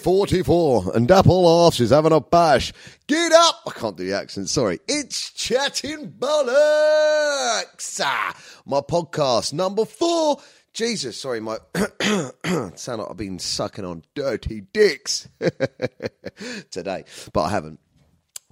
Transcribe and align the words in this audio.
44, 0.00 0.96
and 0.96 1.06
Dapper 1.06 1.28
Laughs 1.30 1.78
is 1.80 1.90
having 1.90 2.12
a 2.12 2.20
bash. 2.20 2.72
Get 3.06 3.32
up! 3.32 3.62
I 3.66 3.70
can't 3.72 3.96
do 3.96 4.04
the 4.06 4.16
accent, 4.16 4.48
sorry. 4.48 4.80
It's 4.88 5.30
Chatting 5.32 6.12
Bollocks! 6.18 8.00
Ah, 8.02 8.34
My 8.66 8.80
podcast, 8.80 9.52
number 9.52 9.84
four. 9.84 10.38
Jesus, 10.72 11.20
sorry, 11.20 11.40
my 11.40 11.58
sound 12.74 13.00
like 13.02 13.10
I've 13.10 13.16
been 13.16 13.38
sucking 13.38 13.84
on 13.84 14.02
dirty 14.14 14.62
dicks 14.72 15.28
today, 16.70 17.04
but 17.32 17.42
I 17.42 17.50
haven't. 17.50 17.80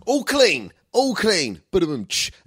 All 0.06 0.24
clean, 0.24 0.72
all 0.92 1.14
clean. 1.14 1.60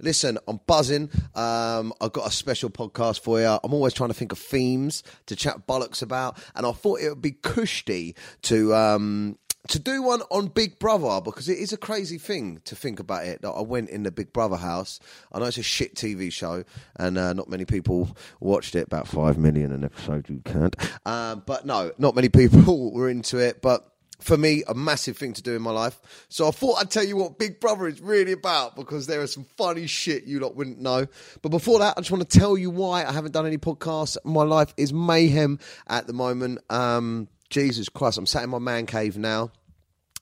Listen, 0.00 0.38
I'm 0.48 0.60
buzzing. 0.66 1.10
Um, 1.34 1.92
I've 2.00 2.12
got 2.12 2.26
a 2.26 2.30
special 2.30 2.70
podcast 2.70 3.20
for 3.20 3.40
you. 3.40 3.46
I'm 3.46 3.72
always 3.72 3.94
trying 3.94 4.10
to 4.10 4.14
think 4.14 4.32
of 4.32 4.38
themes 4.38 5.02
to 5.26 5.36
chat 5.36 5.66
bollocks 5.66 6.02
about, 6.02 6.38
and 6.54 6.66
I 6.66 6.72
thought 6.72 7.00
it 7.00 7.08
would 7.08 7.22
be 7.22 7.32
cushy 7.32 8.14
to 8.42 8.74
um, 8.74 9.38
to 9.68 9.78
do 9.78 10.02
one 10.02 10.22
on 10.30 10.48
Big 10.48 10.78
Brother 10.78 11.20
because 11.20 11.48
it 11.48 11.58
is 11.58 11.72
a 11.72 11.76
crazy 11.76 12.18
thing 12.18 12.60
to 12.64 12.74
think 12.74 12.98
about 12.98 13.26
it. 13.26 13.42
That 13.42 13.50
I 13.50 13.62
went 13.62 13.90
in 13.90 14.02
the 14.02 14.10
Big 14.10 14.32
Brother 14.32 14.56
house. 14.56 14.98
I 15.32 15.38
know 15.38 15.46
it's 15.46 15.58
a 15.58 15.62
shit 15.62 15.94
TV 15.94 16.32
show, 16.32 16.64
and 16.96 17.16
uh, 17.16 17.32
not 17.32 17.48
many 17.48 17.64
people 17.64 18.16
watched 18.40 18.74
it. 18.74 18.86
About 18.86 19.06
five 19.06 19.38
million 19.38 19.72
an 19.72 19.84
episode, 19.84 20.28
you 20.28 20.42
can't. 20.44 20.74
Um, 21.06 21.42
but 21.46 21.64
no, 21.64 21.92
not 21.98 22.14
many 22.14 22.28
people 22.28 22.92
were 22.92 23.08
into 23.08 23.38
it. 23.38 23.62
But 23.62 23.91
for 24.22 24.36
me, 24.36 24.62
a 24.68 24.74
massive 24.74 25.16
thing 25.16 25.32
to 25.34 25.42
do 25.42 25.54
in 25.54 25.62
my 25.62 25.70
life. 25.70 26.00
So 26.28 26.48
I 26.48 26.50
thought 26.50 26.76
I'd 26.80 26.90
tell 26.90 27.04
you 27.04 27.16
what 27.16 27.38
Big 27.38 27.60
Brother 27.60 27.86
is 27.86 28.00
really 28.00 28.32
about 28.32 28.76
because 28.76 29.06
there 29.06 29.22
is 29.22 29.32
some 29.32 29.44
funny 29.56 29.86
shit 29.86 30.24
you 30.24 30.40
lot 30.40 30.56
wouldn't 30.56 30.80
know. 30.80 31.06
But 31.42 31.48
before 31.50 31.78
that, 31.80 31.94
I 31.96 32.00
just 32.00 32.10
want 32.10 32.28
to 32.28 32.38
tell 32.38 32.56
you 32.56 32.70
why 32.70 33.04
I 33.04 33.12
haven't 33.12 33.32
done 33.32 33.46
any 33.46 33.58
podcasts. 33.58 34.16
My 34.24 34.42
life 34.42 34.72
is 34.76 34.92
mayhem 34.92 35.58
at 35.88 36.06
the 36.06 36.12
moment. 36.12 36.60
Um, 36.70 37.28
Jesus 37.50 37.88
Christ, 37.88 38.18
I'm 38.18 38.26
sat 38.26 38.44
in 38.44 38.50
my 38.50 38.58
man 38.58 38.86
cave 38.86 39.18
now. 39.18 39.50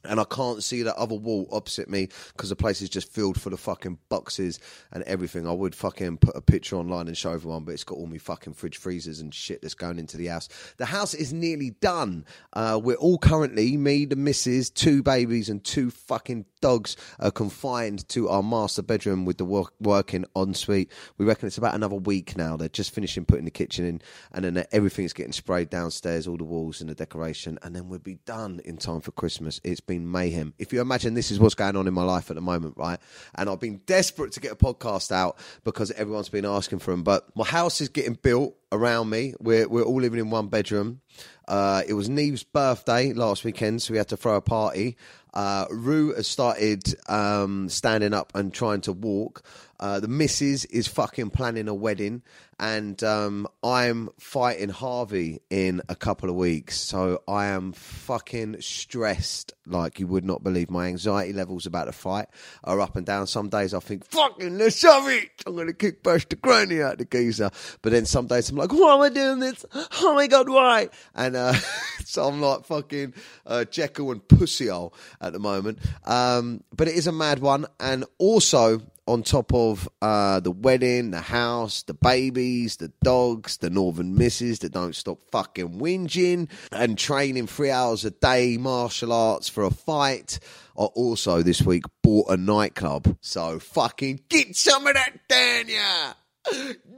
And 0.05 0.19
I 0.19 0.25
can't 0.25 0.63
see 0.63 0.83
that 0.83 0.97
other 0.97 1.15
wall 1.15 1.47
opposite 1.53 1.89
me 1.89 2.09
because 2.35 2.49
the 2.49 2.57
place 2.57 2.81
is 2.81 2.89
just 2.89 3.13
filled 3.13 3.41
full 3.41 3.53
of 3.53 3.61
fucking 3.61 3.99
boxes 4.09 4.59
and 4.93 5.03
everything. 5.05 5.47
I 5.47 5.53
would 5.53 5.75
fucking 5.75 6.19
put 6.19 6.37
a 6.37 6.41
picture 6.41 6.77
online 6.77 7.07
and 7.07 7.17
show 7.17 7.33
everyone, 7.33 7.65
but 7.65 7.73
it's 7.73 7.85
got 7.85 7.99
all 7.99 8.07
my 8.07 8.19
fucking 8.19 8.55
fridge 8.55 8.79
freezers 8.79 9.21
and 9.21 9.35
shit 9.35 9.61
that's 9.61 9.75
going 9.75 9.99
into 9.99 10.17
the 10.17 10.27
house. 10.27 10.49
The 10.79 10.87
house 10.87 11.13
is 11.13 11.33
nearly 11.33 11.71
done. 11.71 12.25
Uh, 12.53 12.81
we're 12.83 12.97
all 12.97 13.19
currently, 13.19 13.77
me, 13.77 14.07
the 14.07 14.17
missus, 14.17 14.71
two 14.71 15.03
babies, 15.03 15.51
and 15.51 15.63
two 15.63 15.91
fucking 15.91 16.47
dogs 16.61 16.97
are 17.19 17.31
confined 17.31 18.09
to 18.09 18.29
our 18.29 18.43
master 18.43 18.83
bedroom 18.83 19.25
with 19.25 19.39
the 19.39 19.45
work, 19.45 19.75
working 19.81 20.25
ensuite. 20.35 20.91
We 21.19 21.27
reckon 21.27 21.47
it's 21.47 21.59
about 21.59 21.75
another 21.75 21.97
week 21.97 22.37
now. 22.37 22.57
They're 22.57 22.69
just 22.69 22.95
finishing 22.95 23.25
putting 23.25 23.45
the 23.45 23.51
kitchen 23.51 23.85
in, 23.85 24.03
and 24.33 24.45
then 24.45 24.65
everything's 24.73 25.13
getting 25.13 25.33
sprayed 25.33 25.69
downstairs, 25.69 26.27
all 26.27 26.37
the 26.37 26.45
walls 26.45 26.81
and 26.81 26.89
the 26.89 26.95
decoration, 26.95 27.59
and 27.63 27.77
then 27.77 27.89
we'll 27.89 27.99
be 27.99 28.19
done 28.25 28.61
in 28.65 28.79
time 28.79 29.01
for 29.01 29.13
Christmas. 29.13 29.61
It's 29.63 29.81
been 29.91 30.11
mayhem. 30.11 30.55
If 30.59 30.73
you 30.73 30.81
imagine 30.81 31.15
this 31.15 31.33
is 31.33 31.41
what's 31.41 31.57
going 31.57 31.77
on 31.77 31.89
in 31.89 31.95
my 31.95 32.05
life 32.05 32.31
at 32.31 32.37
the 32.37 32.41
moment, 32.41 32.75
right? 32.77 32.99
And 33.35 33.51
I've 33.51 33.59
been 33.59 33.81
desperate 33.87 34.33
to 34.33 34.41
get 34.41 34.53
a 34.53 34.57
podcast 34.57 35.11
out 35.11 35.37
because 35.65 35.91
everyone's 35.91 36.29
been 36.29 36.45
asking 36.45 36.79
for 36.79 36.93
them, 36.93 37.03
but 37.03 37.29
my 37.37 37.45
house 37.45 37.81
is 37.81 37.89
getting 37.89 38.15
built 38.15 38.55
around 38.71 39.11
me. 39.11 39.35
We're 39.41 39.69
we're 39.69 39.83
all 39.83 40.01
living 40.01 40.21
in 40.21 40.31
one 40.31 40.47
bedroom. 40.47 41.01
Uh, 41.49 41.83
it 41.89 41.95
was 41.95 42.09
Neve's 42.09 42.45
birthday 42.45 43.13
last 43.13 43.43
weekend, 43.43 43.83
so 43.83 43.93
we 43.93 43.99
had 43.99 44.09
to 44.09 44.17
throw 44.17 44.37
a 44.37 44.41
party. 44.41 44.97
Uh, 45.35 45.67
Rue 45.71 46.15
has 46.15 46.29
started 46.29 46.95
um, 47.09 47.69
standing 47.69 48.15
up 48.15 48.33
and 48.35 48.55
trying 48.55 48.81
to 48.83 48.93
walk. 48.93 49.43
Uh, 49.81 49.99
the 49.99 50.09
missus 50.09 50.67
is 50.67 50.87
fucking 50.87 51.31
planning 51.31 51.67
a 51.67 51.75
wedding, 51.75 52.21
and 52.59 53.03
um, 53.03 53.49
I'm 53.63 54.11
fighting 54.19 54.69
Harvey 54.69 55.41
in 55.49 55.81
a 55.89 55.97
couple 55.97 56.29
of 56.29 56.37
weeks. 56.37 56.79
So 56.79 57.23
I 57.27 57.47
am 57.47 57.73
fucking 57.73 58.61
stressed 58.61 59.55
like 59.67 59.99
you 59.99 60.07
would 60.07 60.25
not 60.27 60.45
believe. 60.45 60.71
My 60.71 60.89
anxiety 60.89 61.33
levels 61.33 61.65
about 61.65 61.87
the 61.87 61.93
fight 61.93 62.27
are 62.63 62.79
up 62.79 62.97
and 62.97 63.07
down. 63.07 63.27
Some 63.27 63.49
days 63.49 63.73
I 63.73 63.81
think, 63.81 64.05
fucking, 64.05 64.59
let's 64.59 64.77
shove 64.77 65.09
it. 65.09 65.31
I'm 65.47 65.55
going 65.55 65.69
to 65.69 65.73
kick 65.73 66.03
Bash 66.03 66.27
the 66.27 66.37
granny 66.37 66.83
out 66.83 66.99
the 66.99 67.07
geezer. 67.07 67.51
But 67.81 67.93
then 67.93 68.05
some 68.05 68.27
days 68.27 68.51
I'm 68.51 68.57
like, 68.57 68.75
why 68.75 68.95
am 68.95 69.01
I 69.01 69.09
doing 69.09 69.41
this? 69.41 69.65
Oh 70.03 70.15
my 70.15 70.27
God, 70.27 70.51
why? 70.51 70.91
And 71.15 71.37
uh, 71.37 71.55
so 72.05 72.29
I'm 72.29 72.43
like 72.43 72.67
fucking 72.67 73.15
uh, 73.47 73.65
Jekyll 73.65 74.13
and 74.13 74.27
Pussyhole 74.29 74.93
at 75.23 75.33
the 75.33 75.39
moment. 75.39 75.79
Um, 76.05 76.63
but 76.77 76.89
it 76.89 76.95
is 76.95 77.07
a 77.07 77.13
mad 77.13 77.39
one. 77.39 77.65
And 77.79 78.05
also, 78.19 78.83
on 79.11 79.25
top 79.25 79.53
of 79.53 79.89
uh, 80.01 80.39
the 80.39 80.53
wedding, 80.53 81.11
the 81.11 81.21
house, 81.21 81.83
the 81.83 81.95
babies, 81.95 82.77
the 82.77 82.93
dogs, 83.03 83.57
the 83.57 83.69
northern 83.69 84.15
misses 84.15 84.61
that 84.61 84.73
don't 84.73 84.95
stop 84.95 85.19
fucking 85.33 85.81
whinging, 85.81 86.49
and 86.71 86.97
training 86.97 87.49
three 87.49 87.73
hours 87.73 88.05
a 88.05 88.13
day 88.13 88.57
martial 88.57 89.13
arts 89.13 89.49
for 89.49 89.65
a 89.65 89.71
fight. 89.71 90.39
I 90.79 90.85
also 90.85 91.43
this 91.43 91.61
week 91.61 91.85
bought 92.03 92.31
a 92.31 92.37
nightclub, 92.37 93.17
so 93.21 93.59
fucking 93.59 94.21
get 94.29 94.55
some 94.55 94.87
of 94.87 94.95
that 94.95 95.19
down. 95.29 96.15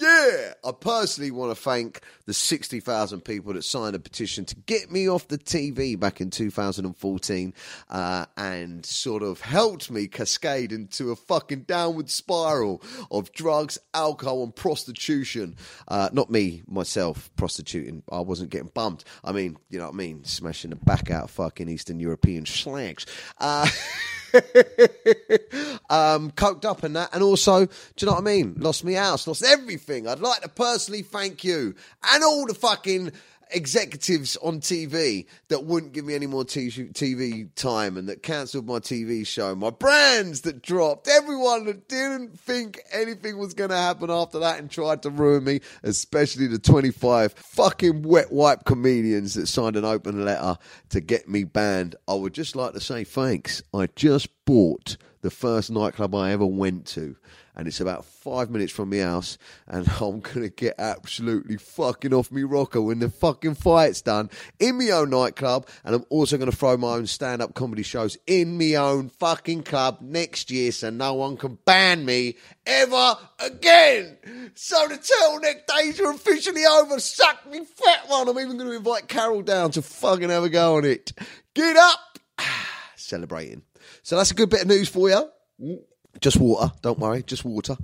Yeah, 0.01 0.55
I 0.65 0.73
personally 0.73 1.31
want 1.31 1.51
to 1.57 1.61
thank 1.61 2.01
the 2.27 2.35
60,000 2.35 3.21
people 3.23 3.53
that 3.55 3.63
signed 3.63 3.95
a 3.95 3.99
petition 3.99 4.45
to 4.47 4.57
get 4.57 4.91
me 4.91 5.09
off 5.09 5.29
the 5.29 5.39
TV 5.39 5.99
back 5.99 6.21
in 6.21 6.31
2014 6.31 7.55
uh, 7.91 8.27
and 8.37 8.87
sort 8.87 9.23
of 9.23 9.41
helped 9.41 9.91
me 9.91 10.07
cascade 10.07 10.73
into 10.73 11.11
a 11.11 11.17
fucking 11.17 11.63
downward 11.63 12.09
spiral 12.09 12.83
of 13.11 13.33
drugs, 13.33 13.79
alcohol, 13.95 14.45
and 14.45 14.55
prostitution. 14.55 15.57
Uh, 15.89 16.09
not 16.13 16.31
me, 16.31 16.63
myself, 16.69 17.31
prostituting. 17.37 18.03
I 18.11 18.21
wasn't 18.21 18.51
getting 18.51 18.71
bumped. 18.73 19.05
I 19.25 19.33
mean, 19.33 19.57
you 19.71 19.79
know 19.79 19.87
what 19.87 19.95
I 19.95 19.97
mean? 19.97 20.25
Smashing 20.25 20.71
the 20.71 20.77
back 20.77 21.11
out 21.11 21.25
of 21.25 21.31
fucking 21.31 21.69
Eastern 21.69 22.01
European 22.01 22.47
slags. 22.47 23.07
Uh, 23.39 23.69
um, 25.91 26.31
coked 26.33 26.65
up 26.65 26.83
and 26.83 26.97
that, 26.97 27.11
and 27.13 27.23
also, 27.23 27.67
do 27.67 27.73
you 27.99 28.07
know 28.07 28.15
what 28.15 28.23
I 28.23 28.25
mean? 28.25 28.55
Lost 28.59 28.85
me 28.85 28.95
house, 28.95 29.27
lost 29.27 29.45
everything. 29.45 30.09
I'd 30.09 30.21
like 30.21 30.43
to 30.43 30.49
personally 30.49 31.03
thank 31.03 31.45
you 31.45 31.75
and 32.05 32.25
all 32.25 32.47
the 32.47 32.55
fucking 32.55 33.13
executives 33.55 34.37
on 34.39 34.61
TV 34.61 35.27
that 35.49 35.65
wouldn't 35.65 35.93
give 35.93 36.05
me 36.05 36.15
any 36.15 36.27
more 36.27 36.45
TV 36.45 37.49
time 37.55 37.97
and 37.97 38.09
that 38.09 38.23
cancelled 38.23 38.67
my 38.67 38.79
TV 38.79 39.27
show, 39.27 39.55
my 39.55 39.71
brands 39.71 40.43
that 40.43 40.63
dropped, 40.63 41.09
everyone 41.09 41.67
that 41.67 41.89
didn't 41.89 42.39
think 42.39 42.81
anything 42.93 43.39
was 43.39 43.55
going 43.55 43.71
to 43.71 43.77
happen 43.77 44.11
after 44.11 44.39
that 44.41 44.59
and 44.59 44.71
tried 44.71 45.03
to 45.03 45.11
ruin 45.11 45.45
me, 45.45 45.61
especially 45.83 46.47
the 46.47 46.59
25 46.59 47.33
fucking 47.33 48.03
wet 48.03 48.33
wipe 48.33 48.65
comedians 48.65 49.35
that 49.35 49.47
signed 49.47 49.77
an 49.77 49.85
open 49.85 50.25
letter 50.25 50.57
to 50.91 51.01
get 51.01 51.29
me 51.29 51.45
banned. 51.45 51.97
I 52.09 52.15
would 52.15 52.35
just 52.35 52.57
like 52.57 52.73
to 52.75 52.81
say 52.81 53.05
thanks. 53.05 53.63
I 53.75 53.89
just 53.95 54.29
bought 54.45 54.97
the 55.23 55.31
first 55.31 55.71
nightclub 55.71 56.15
I 56.15 56.33
ever 56.33 56.45
went 56.45 56.87
to, 56.89 57.17
and 57.55 57.69
it's 57.69 57.81
about 57.81 58.05
five 58.05 58.51
minutes 58.51 58.73
from 58.73 58.91
my 58.91 58.99
house, 58.99 59.39
and 59.67 59.89
I'm 60.01 60.21
gonna 60.21 60.49
get 60.49 60.75
absolutely 60.79 61.57
fucking 61.57 62.13
off 62.13 62.31
me 62.31 62.43
rocker 62.43 62.83
when 62.83 62.99
the 62.99 63.09
fucking 63.09 63.55
fight's 63.55 64.03
done 64.03 64.31
in 64.59 64.79
my 64.79 64.91
own 64.91 65.11
nightclub, 65.11 65.69
and 65.85 65.95
I'm 65.95 66.05
also 66.11 66.37
gonna 66.37 66.53
throw 66.53 66.77
my 66.77 66.95
own 66.95 67.07
stand-up 67.07 67.55
comedy 67.55 67.85
shows 67.85 68.19
in 68.27 68.59
my 68.59 68.75
own 68.75 69.09
fucking 69.11 69.63
club 69.63 69.99
next 70.01 70.51
year, 70.51 70.73
so 70.73 70.91
no 70.91 71.15
one 71.15 71.37
can 71.37 71.57
ban 71.65 72.05
me 72.05 72.35
ever 72.67 73.17
again. 73.39 74.19
So 74.55 74.87
the 74.89 74.97
turtleneck 74.97 75.67
days 75.67 76.01
are 76.01 76.11
officially 76.11 76.67
over. 76.67 76.99
Suck 76.99 77.49
me 77.51 77.65
fat 77.65 78.09
one. 78.09 78.29
I'm 78.29 78.39
even 78.39 78.59
gonna 78.59 78.73
invite 78.73 79.09
Carol 79.09 79.43
down 79.43 79.71
to 79.73 79.83
fucking 79.83 80.31
have 80.31 80.43
a 80.43 80.49
go 80.49 80.77
on 80.77 80.85
it. 80.85 81.13
Get 81.55 81.77
up, 81.77 82.19
celebrating. 82.97 83.63
So 84.03 84.17
that's 84.17 84.31
a 84.31 84.35
good 84.35 84.51
bit 84.51 84.63
of 84.63 84.69
news 84.69 84.89
for 84.89 85.09
you. 85.09 85.83
Just 86.21 86.37
water, 86.37 86.73
don't 86.83 86.99
worry, 86.99 87.23
just 87.23 87.45
water. 87.45 87.77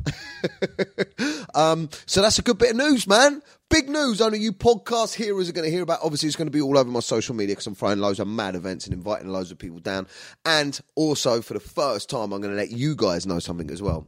um, 1.54 1.88
so 2.04 2.20
that's 2.20 2.38
a 2.38 2.42
good 2.42 2.58
bit 2.58 2.72
of 2.72 2.76
news, 2.76 3.06
man. 3.06 3.40
Big 3.70 3.88
news. 3.88 4.20
Only 4.20 4.38
you 4.38 4.52
podcast 4.52 5.14
hearers 5.14 5.48
are 5.48 5.52
going 5.52 5.64
to 5.64 5.70
hear 5.70 5.82
about. 5.82 6.00
Obviously, 6.02 6.26
it's 6.26 6.36
going 6.36 6.46
to 6.46 6.52
be 6.52 6.60
all 6.60 6.76
over 6.76 6.90
my 6.90 7.00
social 7.00 7.34
media 7.34 7.54
because 7.54 7.66
I'm 7.66 7.74
throwing 7.74 8.00
loads 8.00 8.20
of 8.20 8.28
mad 8.28 8.54
events 8.54 8.84
and 8.84 8.92
inviting 8.92 9.28
loads 9.28 9.50
of 9.50 9.58
people 9.58 9.78
down. 9.78 10.06
And 10.44 10.78
also, 10.94 11.40
for 11.40 11.54
the 11.54 11.60
first 11.60 12.10
time, 12.10 12.32
I'm 12.32 12.42
going 12.42 12.52
to 12.52 12.56
let 12.56 12.70
you 12.70 12.94
guys 12.96 13.26
know 13.26 13.38
something 13.38 13.70
as 13.70 13.80
well. 13.80 14.06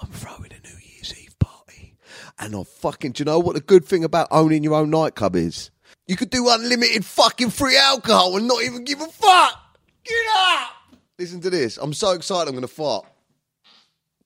I'm 0.00 0.08
throwing 0.08 0.52
a 0.52 0.66
New 0.66 0.78
Year's 0.82 1.14
Eve 1.20 1.38
party. 1.38 1.96
And 2.38 2.54
I'm 2.54 2.64
fucking, 2.64 3.12
do 3.12 3.20
you 3.20 3.24
know 3.26 3.38
what 3.38 3.54
the 3.54 3.60
good 3.60 3.84
thing 3.84 4.04
about 4.04 4.28
owning 4.30 4.64
your 4.64 4.74
own 4.74 4.90
nightclub 4.90 5.36
is? 5.36 5.70
You 6.06 6.16
could 6.16 6.30
do 6.30 6.48
unlimited 6.48 7.04
fucking 7.04 7.50
free 7.50 7.76
alcohol 7.76 8.36
and 8.36 8.48
not 8.48 8.62
even 8.62 8.84
give 8.84 9.00
a 9.00 9.06
fuck. 9.06 9.78
Get 10.04 10.26
up! 10.34 10.81
Listen 11.22 11.40
to 11.42 11.50
this. 11.50 11.78
I'm 11.80 11.92
so 11.92 12.10
excited 12.10 12.48
I'm 12.48 12.54
going 12.56 12.62
to 12.62 12.66
fart. 12.66 13.06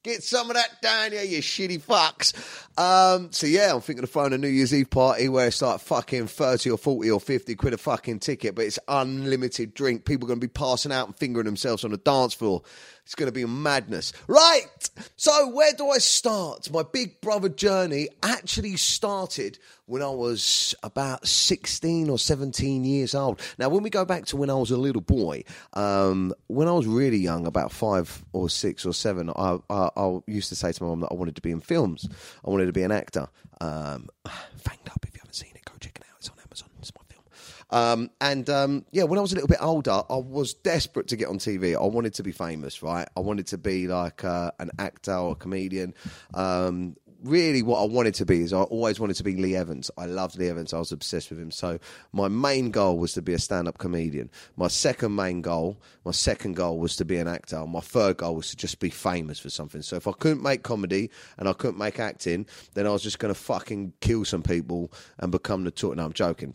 Get 0.02 0.22
some 0.22 0.48
of 0.48 0.56
that 0.56 0.81
down 0.81 1.12
here, 1.12 1.25
you 1.25 1.43
shitty 1.43 1.82
fucks. 1.82 2.32
Um, 2.78 3.32
so 3.32 3.46
yeah, 3.46 3.73
I'm 3.73 3.81
thinking 3.81 4.05
of 4.05 4.11
throwing 4.11 4.32
a 4.32 4.38
New 4.38 4.49
Year's 4.49 4.75
Eve 4.75 4.90
party 4.90 5.28
where 5.28 5.46
it's 5.46 5.62
like 5.62 5.81
fucking 5.81 6.26
30 6.26 6.70
or 6.70 6.78
40 6.78 7.11
or 7.11 7.20
50 7.20 7.55
quid 7.55 7.73
a 7.73 7.78
fucking 7.78 8.19
ticket, 8.19 8.55
but 8.55 8.67
it's 8.67 8.78
unlimited 8.87 9.73
drink. 9.73 10.05
People 10.05 10.26
are 10.26 10.28
going 10.28 10.40
to 10.40 10.46
be 10.46 10.52
passing 10.52 10.93
out 10.93 11.06
and 11.06 11.17
fingering 11.17 11.46
themselves 11.46 11.84
on 11.84 11.90
the 11.90 11.96
dance 11.96 12.34
floor. 12.34 12.62
It's 13.05 13.14
going 13.14 13.28
to 13.28 13.32
be 13.32 13.44
madness. 13.44 14.12
Right. 14.26 14.67
So 15.14 15.49
where 15.50 15.73
do 15.73 15.90
I 15.90 15.99
start? 15.99 16.70
My 16.73 16.82
big 16.82 17.20
brother 17.20 17.49
journey 17.49 18.08
actually 18.20 18.76
started 18.76 19.61
when 19.87 20.02
I 20.02 20.11
was 20.11 20.75
about 20.82 21.26
16 21.26 22.11
or 22.11 22.19
17 22.19 22.84
years 22.84 23.14
old. 23.14 23.40
Now, 23.58 23.69
when 23.69 23.84
we 23.84 23.90
go 23.90 24.05
back 24.05 24.26
to 24.26 24.37
when 24.37 24.50
I 24.50 24.55
was 24.55 24.73
a 24.73 24.76
little 24.76 25.02
boy, 25.02 25.44
um, 25.75 26.34
when 26.49 26.67
I 26.67 26.73
was 26.73 26.88
really 26.88 27.19
young, 27.19 27.46
about 27.46 27.70
five 27.70 28.25
or 28.32 28.50
six 28.50 28.84
or 28.84 28.93
seven, 28.93 29.31
I, 29.31 29.58
I, 29.70 29.90
I 29.96 30.19
used 30.26 30.49
to 30.49 30.56
say 30.56 30.73
to 30.73 30.82
my 30.82 30.90
mum 30.90 31.00
that 31.00 31.12
I 31.12 31.14
wanted 31.14 31.37
to 31.37 31.43
be 31.43 31.52
in 31.52 31.61
films. 31.61 32.08
I 32.44 32.50
wanted 32.50 32.65
to 32.68 32.72
be 32.72 32.82
an 32.82 32.92
actor. 32.92 33.28
Um, 33.60 34.08
fanged 34.26 34.88
up, 34.90 35.04
if 35.06 35.14
you 35.14 35.20
haven't 35.20 35.34
seen 35.34 35.52
it, 35.54 35.64
go 35.64 35.72
check 35.80 35.96
it 35.96 36.02
out. 36.10 36.16
It's 36.18 36.28
on 36.28 36.36
Amazon. 36.44 36.68
It's 36.80 36.92
my 36.94 37.02
film. 37.08 37.22
Um, 37.70 38.10
and 38.20 38.48
um, 38.50 38.84
yeah, 38.92 39.04
when 39.04 39.18
I 39.18 39.22
was 39.22 39.32
a 39.32 39.34
little 39.34 39.48
bit 39.48 39.58
older, 39.60 40.02
I 40.08 40.16
was 40.16 40.54
desperate 40.54 41.08
to 41.08 41.16
get 41.16 41.28
on 41.28 41.38
TV. 41.38 41.74
I 41.74 41.86
wanted 41.86 42.14
to 42.14 42.22
be 42.22 42.32
famous, 42.32 42.82
right? 42.82 43.08
I 43.16 43.20
wanted 43.20 43.46
to 43.48 43.58
be 43.58 43.88
like 43.88 44.24
uh, 44.24 44.50
an 44.58 44.70
actor 44.78 45.14
or 45.14 45.32
a 45.32 45.36
comedian. 45.36 45.94
Um, 46.34 46.96
really, 47.22 47.62
what 47.62 47.80
I 47.80 47.84
wanted 47.84 48.14
to 48.14 48.26
be 48.26 48.42
is 48.42 48.52
I 48.52 48.62
always 48.62 49.00
wanted 49.00 49.16
to 49.16 49.24
be 49.24 49.36
Lee 49.36 49.56
Evans. 49.56 49.90
I 49.96 50.06
loved 50.06 50.38
Lee 50.38 50.48
Evans. 50.48 50.72
I 50.72 50.78
was 50.78 50.92
obsessed 50.92 51.30
with 51.30 51.38
him. 51.38 51.50
So 51.50 51.78
my 52.12 52.28
main 52.28 52.70
goal 52.70 52.98
was 52.98 53.12
to 53.14 53.22
be 53.22 53.34
a 53.34 53.38
stand-up 53.38 53.78
comedian. 53.78 54.30
My 54.56 54.68
second 54.68 55.14
main 55.14 55.42
goal, 55.42 55.80
my 56.04 56.12
second 56.12 56.56
goal 56.56 56.78
was 56.78 56.96
to 56.96 57.04
be 57.04 57.16
an 57.16 57.28
actor. 57.28 57.66
My 57.66 57.80
third 57.80 58.18
goal 58.18 58.36
was 58.36 58.50
to 58.50 58.56
just 58.56 58.78
be 58.78 58.90
famous 58.90 59.38
for 59.38 59.50
something. 59.50 59.82
So 59.82 59.96
if 59.96 60.06
I 60.06 60.12
couldn't 60.12 60.42
make 60.42 60.62
comedy 60.62 61.10
and 61.38 61.48
I 61.48 61.52
couldn't 61.52 61.78
make 61.78 61.98
acting, 61.98 62.46
then 62.74 62.86
I 62.86 62.90
was 62.90 63.02
just 63.02 63.18
going 63.18 63.32
to 63.32 63.40
fucking 63.40 63.94
kill 64.00 64.24
some 64.24 64.42
people 64.42 64.92
and 65.18 65.32
become 65.32 65.64
the 65.64 65.70
talk. 65.70 65.96
No, 65.96 66.04
I'm 66.04 66.12
joking. 66.12 66.54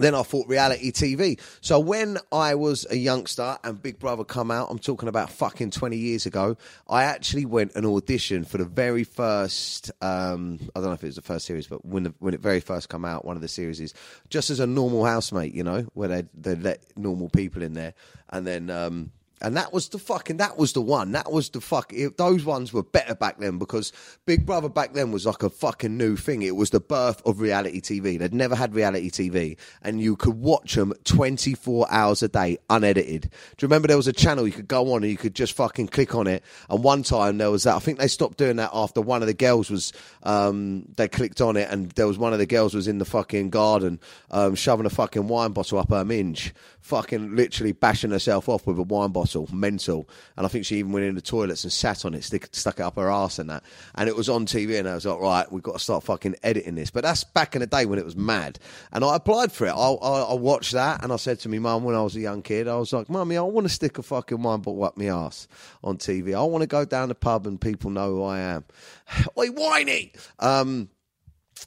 Then 0.00 0.14
I 0.14 0.22
thought 0.22 0.48
reality 0.48 0.92
TV. 0.92 1.38
So 1.60 1.78
when 1.78 2.16
I 2.32 2.54
was 2.54 2.86
a 2.88 2.96
youngster 2.96 3.58
and 3.62 3.80
Big 3.82 3.98
Brother 3.98 4.24
come 4.24 4.50
out, 4.50 4.70
I'm 4.70 4.78
talking 4.78 5.10
about 5.10 5.30
fucking 5.30 5.72
20 5.72 5.96
years 5.96 6.24
ago, 6.24 6.56
I 6.88 7.04
actually 7.04 7.44
went 7.44 7.74
and 7.74 7.84
auditioned 7.84 8.46
for 8.46 8.56
the 8.56 8.64
very 8.64 9.04
first, 9.04 9.90
um, 10.00 10.58
I 10.74 10.80
don't 10.80 10.88
know 10.88 10.94
if 10.94 11.04
it 11.04 11.08
was 11.08 11.16
the 11.16 11.22
first 11.22 11.44
series, 11.44 11.66
but 11.66 11.84
when, 11.84 12.04
the, 12.04 12.14
when 12.18 12.32
it 12.32 12.40
very 12.40 12.60
first 12.60 12.88
come 12.88 13.04
out, 13.04 13.26
one 13.26 13.36
of 13.36 13.42
the 13.42 13.48
series 13.48 13.78
is 13.78 13.92
just 14.30 14.48
as 14.48 14.58
a 14.58 14.66
normal 14.66 15.04
housemate, 15.04 15.52
you 15.52 15.62
know, 15.62 15.82
where 15.92 16.08
they, 16.08 16.24
they 16.32 16.54
let 16.54 16.82
normal 16.96 17.28
people 17.28 17.62
in 17.62 17.74
there. 17.74 17.92
And 18.30 18.46
then, 18.46 18.70
um, 18.70 19.12
and 19.42 19.56
that 19.56 19.72
was 19.72 19.88
the 19.88 19.98
fucking, 19.98 20.36
that 20.36 20.58
was 20.58 20.74
the 20.74 20.82
one. 20.82 21.12
That 21.12 21.32
was 21.32 21.48
the 21.48 21.62
fuck. 21.62 21.92
It, 21.94 22.18
those 22.18 22.44
ones 22.44 22.72
were 22.72 22.82
better 22.82 23.14
back 23.14 23.38
then 23.38 23.58
because 23.58 23.90
Big 24.26 24.44
Brother 24.44 24.68
back 24.68 24.92
then 24.92 25.12
was 25.12 25.24
like 25.24 25.42
a 25.42 25.48
fucking 25.48 25.96
new 25.96 26.16
thing. 26.16 26.42
It 26.42 26.56
was 26.56 26.70
the 26.70 26.80
birth 26.80 27.22
of 27.24 27.40
reality 27.40 27.80
TV. 27.80 28.18
They'd 28.18 28.34
never 28.34 28.54
had 28.54 28.74
reality 28.74 29.10
TV 29.10 29.56
and 29.82 30.00
you 30.00 30.14
could 30.16 30.34
watch 30.34 30.74
them 30.74 30.92
24 31.04 31.86
hours 31.90 32.22
a 32.22 32.28
day, 32.28 32.58
unedited. 32.68 33.22
Do 33.22 33.28
you 33.64 33.68
remember 33.68 33.88
there 33.88 33.96
was 33.96 34.08
a 34.08 34.12
channel 34.12 34.46
you 34.46 34.52
could 34.52 34.68
go 34.68 34.92
on 34.92 35.02
and 35.02 35.10
you 35.10 35.16
could 35.16 35.34
just 35.34 35.54
fucking 35.54 35.88
click 35.88 36.14
on 36.14 36.26
it? 36.26 36.44
And 36.68 36.84
one 36.84 37.02
time 37.02 37.38
there 37.38 37.50
was 37.50 37.62
that, 37.62 37.76
I 37.76 37.78
think 37.78 37.98
they 37.98 38.08
stopped 38.08 38.36
doing 38.36 38.56
that 38.56 38.70
after 38.74 39.00
one 39.00 39.22
of 39.22 39.26
the 39.26 39.34
girls 39.34 39.70
was, 39.70 39.94
um, 40.22 40.84
they 40.96 41.08
clicked 41.08 41.40
on 41.40 41.56
it 41.56 41.70
and 41.70 41.90
there 41.92 42.06
was 42.06 42.18
one 42.18 42.34
of 42.34 42.38
the 42.38 42.46
girls 42.46 42.74
was 42.74 42.88
in 42.88 42.98
the 42.98 43.06
fucking 43.06 43.48
garden, 43.48 44.00
um, 44.30 44.54
shoving 44.54 44.84
a 44.84 44.90
fucking 44.90 45.28
wine 45.28 45.52
bottle 45.52 45.78
up 45.78 45.88
her 45.88 46.04
minge, 46.04 46.52
fucking 46.80 47.34
literally 47.34 47.72
bashing 47.72 48.10
herself 48.10 48.46
off 48.46 48.66
with 48.66 48.78
a 48.78 48.82
wine 48.82 49.12
bottle 49.12 49.29
mental. 49.52 50.08
And 50.36 50.46
I 50.46 50.48
think 50.48 50.64
she 50.64 50.76
even 50.76 50.92
went 50.92 51.06
in 51.06 51.14
the 51.14 51.20
toilets 51.20 51.64
and 51.64 51.72
sat 51.72 52.04
on 52.04 52.14
it, 52.14 52.24
stick, 52.24 52.48
stuck 52.52 52.80
it 52.80 52.82
up 52.82 52.96
her 52.96 53.10
ass 53.10 53.38
and 53.38 53.50
that. 53.50 53.62
And 53.94 54.08
it 54.08 54.16
was 54.16 54.28
on 54.28 54.46
TV, 54.46 54.78
and 54.78 54.88
I 54.88 54.94
was 54.94 55.06
like, 55.06 55.20
right, 55.20 55.50
we've 55.52 55.62
got 55.62 55.74
to 55.74 55.78
start 55.78 56.04
fucking 56.04 56.36
editing 56.42 56.74
this. 56.74 56.90
But 56.90 57.02
that's 57.02 57.24
back 57.24 57.54
in 57.54 57.60
the 57.60 57.66
day 57.66 57.86
when 57.86 57.98
it 57.98 58.04
was 58.04 58.16
mad. 58.16 58.58
And 58.92 59.04
I 59.04 59.16
applied 59.16 59.52
for 59.52 59.66
it. 59.66 59.72
I, 59.72 59.74
I, 59.74 60.22
I 60.22 60.34
watched 60.34 60.72
that, 60.72 61.02
and 61.02 61.12
I 61.12 61.16
said 61.16 61.40
to 61.40 61.48
my 61.48 61.58
mum 61.58 61.84
when 61.84 61.94
I 61.94 62.02
was 62.02 62.16
a 62.16 62.20
young 62.20 62.42
kid, 62.42 62.68
I 62.68 62.76
was 62.76 62.92
like, 62.92 63.08
Mummy, 63.08 63.36
I 63.36 63.42
want 63.42 63.66
to 63.66 63.72
stick 63.72 63.98
a 63.98 64.02
fucking 64.02 64.42
wine 64.42 64.60
bottle 64.60 64.84
up 64.84 64.96
my 64.96 65.06
ass 65.06 65.48
on 65.82 65.98
TV. 65.98 66.34
I 66.34 66.42
want 66.42 66.62
to 66.62 66.66
go 66.66 66.84
down 66.84 67.08
the 67.08 67.14
pub 67.14 67.46
and 67.46 67.60
people 67.60 67.90
know 67.90 68.16
who 68.16 68.22
I 68.22 68.40
am. 68.40 68.64
Oi, 69.38 69.48
whiny! 69.48 70.12
Um, 70.38 70.88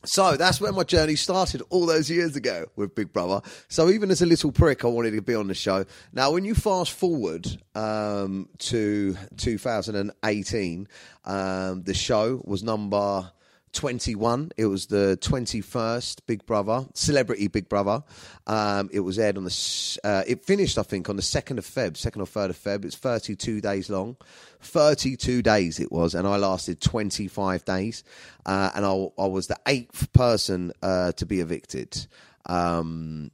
so 0.06 0.38
that's 0.38 0.60
where 0.60 0.72
my 0.72 0.84
journey 0.84 1.16
started 1.16 1.62
all 1.70 1.86
those 1.86 2.10
years 2.10 2.36
ago 2.36 2.66
with 2.76 2.96
Big 2.96 3.14
Brother. 3.14 3.42
So 3.68 3.90
even 3.90 4.12
as 4.12 4.22
a 4.22 4.26
little 4.26 4.52
prick, 4.52 4.84
I 4.84 4.88
wanted 4.88 5.12
to 5.12 5.22
be 5.22 5.36
on 5.36 5.48
the 5.48 5.54
show. 5.54 5.86
Now, 6.12 6.32
when 6.32 6.46
you 6.46 6.56
fast 6.56 6.92
forward 6.92 7.48
um, 7.76 8.50
to 8.60 9.16
2018, 9.38 10.88
um, 11.26 11.84
the 11.84 11.94
show 11.94 12.42
was 12.46 12.64
number 12.64 13.32
21. 13.74 14.52
It 14.56 14.68
was 14.68 14.88
the 14.88 15.18
21st 15.22 16.20
Big 16.26 16.46
Brother, 16.46 16.86
Celebrity 16.94 17.48
Big 17.48 17.68
Brother. 17.68 18.04
Um, 18.48 18.90
it 18.94 19.02
was 19.02 19.20
aired 19.20 19.38
on 19.38 19.44
the, 19.44 20.00
uh, 20.04 20.24
it 20.26 20.46
finished, 20.46 20.78
I 20.78 20.84
think, 20.84 21.10
on 21.10 21.16
the 21.16 21.22
2nd 21.22 21.58
of 21.58 21.66
Feb, 21.66 21.94
2nd 21.94 22.18
or 22.18 22.26
3rd 22.26 22.50
of 22.52 22.58
Feb. 22.58 22.86
It's 22.86 22.96
32 22.96 23.62
days 23.62 23.90
long. 23.90 24.16
32 24.62 25.42
days 25.42 25.80
it 25.80 25.92
was, 25.92 26.16
and 26.16 26.28
I 26.28 26.38
lasted 26.38 26.80
25 26.80 27.66
days. 27.66 28.04
Uh, 28.46 28.72
and 28.76 28.86
I, 28.86 29.08
I, 29.18 29.28
was 29.28 29.48
the 29.48 29.60
eighth 29.68 30.12
person 30.14 30.72
uh, 30.82 31.12
to 31.14 31.26
be 31.26 31.42
evicted. 31.42 32.08
Um, 32.46 33.32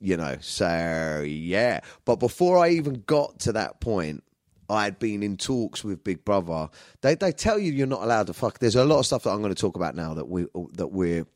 you 0.00 0.16
know, 0.16 0.36
so 0.40 1.24
yeah. 1.26 1.80
But 2.04 2.16
before 2.16 2.58
I 2.58 2.70
even 2.70 3.02
got 3.06 3.40
to 3.40 3.52
that 3.52 3.80
point, 3.80 4.24
I 4.70 4.84
had 4.84 4.98
been 4.98 5.22
in 5.22 5.36
talks 5.36 5.82
with 5.84 6.04
Big 6.04 6.24
Brother. 6.24 6.68
They 7.00 7.14
they 7.14 7.32
tell 7.32 7.58
you 7.58 7.72
you're 7.72 7.86
not 7.86 8.02
allowed 8.02 8.28
to 8.28 8.32
fuck. 8.32 8.58
There's 8.58 8.76
a 8.76 8.84
lot 8.84 9.00
of 9.00 9.06
stuff 9.06 9.24
that 9.24 9.30
I'm 9.30 9.42
going 9.42 9.54
to 9.54 9.60
talk 9.60 9.76
about 9.76 9.94
now 9.94 10.14
that 10.14 10.28
we 10.28 10.46
that 10.74 10.88
we're 10.88 11.26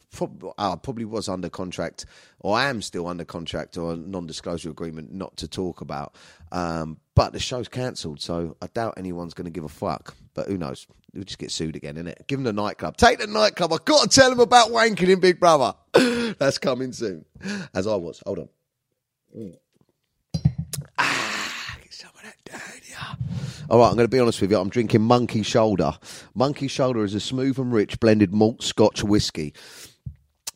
I 0.58 0.76
probably 0.76 1.04
was 1.04 1.28
under 1.28 1.48
contract, 1.48 2.06
or 2.40 2.56
I 2.56 2.68
am 2.68 2.82
still 2.82 3.06
under 3.06 3.24
contract 3.24 3.76
or 3.76 3.92
a 3.92 3.96
non-disclosure 3.96 4.70
agreement 4.70 5.12
not 5.12 5.36
to 5.38 5.48
talk 5.48 5.80
about. 5.80 6.14
Um, 6.52 6.98
but 7.14 7.32
the 7.32 7.40
show's 7.40 7.68
cancelled, 7.68 8.20
so 8.20 8.56
I 8.62 8.68
doubt 8.68 8.94
anyone's 8.96 9.34
going 9.34 9.46
to 9.46 9.50
give 9.50 9.64
a 9.64 9.68
fuck. 9.68 10.14
But 10.34 10.48
who 10.48 10.58
knows? 10.58 10.86
We'll 11.12 11.24
just 11.24 11.38
get 11.38 11.50
sued 11.52 11.76
again, 11.76 11.94
innit? 11.94 12.26
Give 12.26 12.38
them 12.38 12.44
the 12.44 12.52
nightclub. 12.52 12.96
Take 12.96 13.18
the 13.20 13.26
nightclub. 13.26 13.72
I've 13.72 13.84
got 13.84 14.10
to 14.10 14.20
tell 14.20 14.30
them 14.30 14.40
about 14.40 14.70
wanking 14.70 15.08
in 15.08 15.20
Big 15.20 15.38
Brother. 15.38 15.74
That's 16.38 16.58
coming 16.58 16.92
soon. 16.92 17.24
As 17.72 17.86
I 17.86 17.94
was. 17.94 18.22
Hold 18.26 18.40
on. 18.40 18.48
Mm. 19.36 19.56
Ah, 20.98 21.76
get 21.80 21.92
some 21.92 22.10
of 22.10 22.12
that 22.12 22.12
down 22.12 22.12
here. 22.12 22.12
All 23.70 23.78
right, 23.78 23.88
I'm 23.88 23.94
going 23.94 24.04
to 24.04 24.08
be 24.08 24.20
honest 24.20 24.40
with 24.40 24.50
you. 24.50 24.58
I'm 24.58 24.68
drinking 24.68 25.02
Monkey 25.02 25.42
Shoulder. 25.42 25.92
Monkey 26.34 26.68
Shoulder 26.68 27.04
is 27.04 27.14
a 27.14 27.20
smooth 27.20 27.58
and 27.58 27.72
rich 27.72 27.98
blended 27.98 28.32
malt 28.34 28.62
Scotch 28.62 29.02
whiskey. 29.02 29.54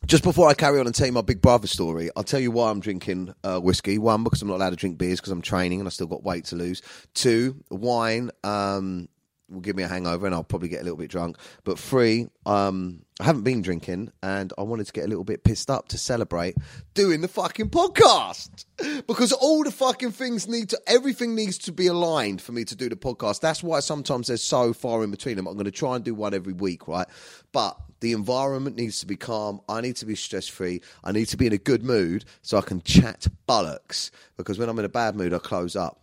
Just 0.05 0.23
before 0.23 0.47
I 0.47 0.53
carry 0.53 0.79
on 0.79 0.85
and 0.85 0.95
tell 0.95 1.07
you 1.07 1.13
my 1.13 1.21
Big 1.21 1.41
Brother 1.41 1.67
story, 1.67 2.09
I'll 2.15 2.23
tell 2.23 2.39
you 2.39 2.51
why 2.51 2.69
I'm 2.69 2.79
drinking 2.79 3.33
uh, 3.43 3.59
whiskey. 3.59 3.97
One, 3.97 4.23
because 4.23 4.41
I'm 4.41 4.47
not 4.47 4.55
allowed 4.55 4.71
to 4.71 4.75
drink 4.75 4.97
beers 4.97 5.19
because 5.19 5.31
I'm 5.31 5.41
training 5.41 5.79
and 5.79 5.87
I 5.87 5.91
still 5.91 6.07
got 6.07 6.23
weight 6.23 6.45
to 6.45 6.55
lose. 6.55 6.81
Two, 7.13 7.63
wine. 7.69 8.31
Um, 8.43 9.09
will 9.49 9.61
give 9.61 9.75
me 9.75 9.83
a 9.83 9.87
hangover 9.87 10.25
and 10.25 10.35
I'll 10.35 10.43
probably 10.43 10.69
get 10.69 10.81
a 10.81 10.83
little 10.83 10.97
bit 10.97 11.09
drunk. 11.09 11.37
But 11.63 11.79
three, 11.79 12.27
um, 12.45 13.01
I 13.19 13.25
haven't 13.25 13.43
been 13.43 13.61
drinking 13.61 14.11
and 14.23 14.53
I 14.57 14.63
wanted 14.63 14.87
to 14.87 14.93
get 14.93 15.05
a 15.05 15.07
little 15.07 15.23
bit 15.23 15.43
pissed 15.43 15.69
up 15.69 15.89
to 15.89 15.97
celebrate 15.97 16.55
doing 16.93 17.21
the 17.21 17.27
fucking 17.27 17.69
podcast 17.69 18.65
because 19.07 19.31
all 19.33 19.63
the 19.63 19.71
fucking 19.71 20.11
things 20.11 20.47
need 20.47 20.69
to, 20.69 20.79
everything 20.87 21.35
needs 21.35 21.57
to 21.59 21.71
be 21.71 21.87
aligned 21.87 22.41
for 22.41 22.51
me 22.51 22.63
to 22.65 22.75
do 22.75 22.89
the 22.89 22.95
podcast. 22.95 23.41
That's 23.41 23.63
why 23.63 23.79
sometimes 23.81 24.27
there's 24.27 24.43
so 24.43 24.73
far 24.73 25.03
in 25.03 25.11
between 25.11 25.35
them. 25.35 25.47
I'm 25.47 25.55
going 25.55 25.65
to 25.65 25.71
try 25.71 25.95
and 25.95 26.05
do 26.05 26.13
one 26.13 26.33
every 26.33 26.53
week, 26.53 26.87
right? 26.87 27.07
But 27.51 27.77
the 27.99 28.13
environment 28.13 28.77
needs 28.77 28.99
to 29.01 29.05
be 29.05 29.17
calm. 29.17 29.59
I 29.67 29.81
need 29.81 29.97
to 29.97 30.05
be 30.05 30.15
stress 30.15 30.47
free. 30.47 30.81
I 31.03 31.11
need 31.11 31.25
to 31.25 31.37
be 31.37 31.47
in 31.47 31.53
a 31.53 31.57
good 31.57 31.83
mood 31.83 32.25
so 32.41 32.57
I 32.57 32.61
can 32.61 32.81
chat 32.81 33.27
bollocks 33.47 34.11
because 34.37 34.57
when 34.57 34.69
I'm 34.69 34.79
in 34.79 34.85
a 34.85 34.89
bad 34.89 35.15
mood, 35.15 35.33
I 35.33 35.39
close 35.39 35.75
up. 35.75 36.01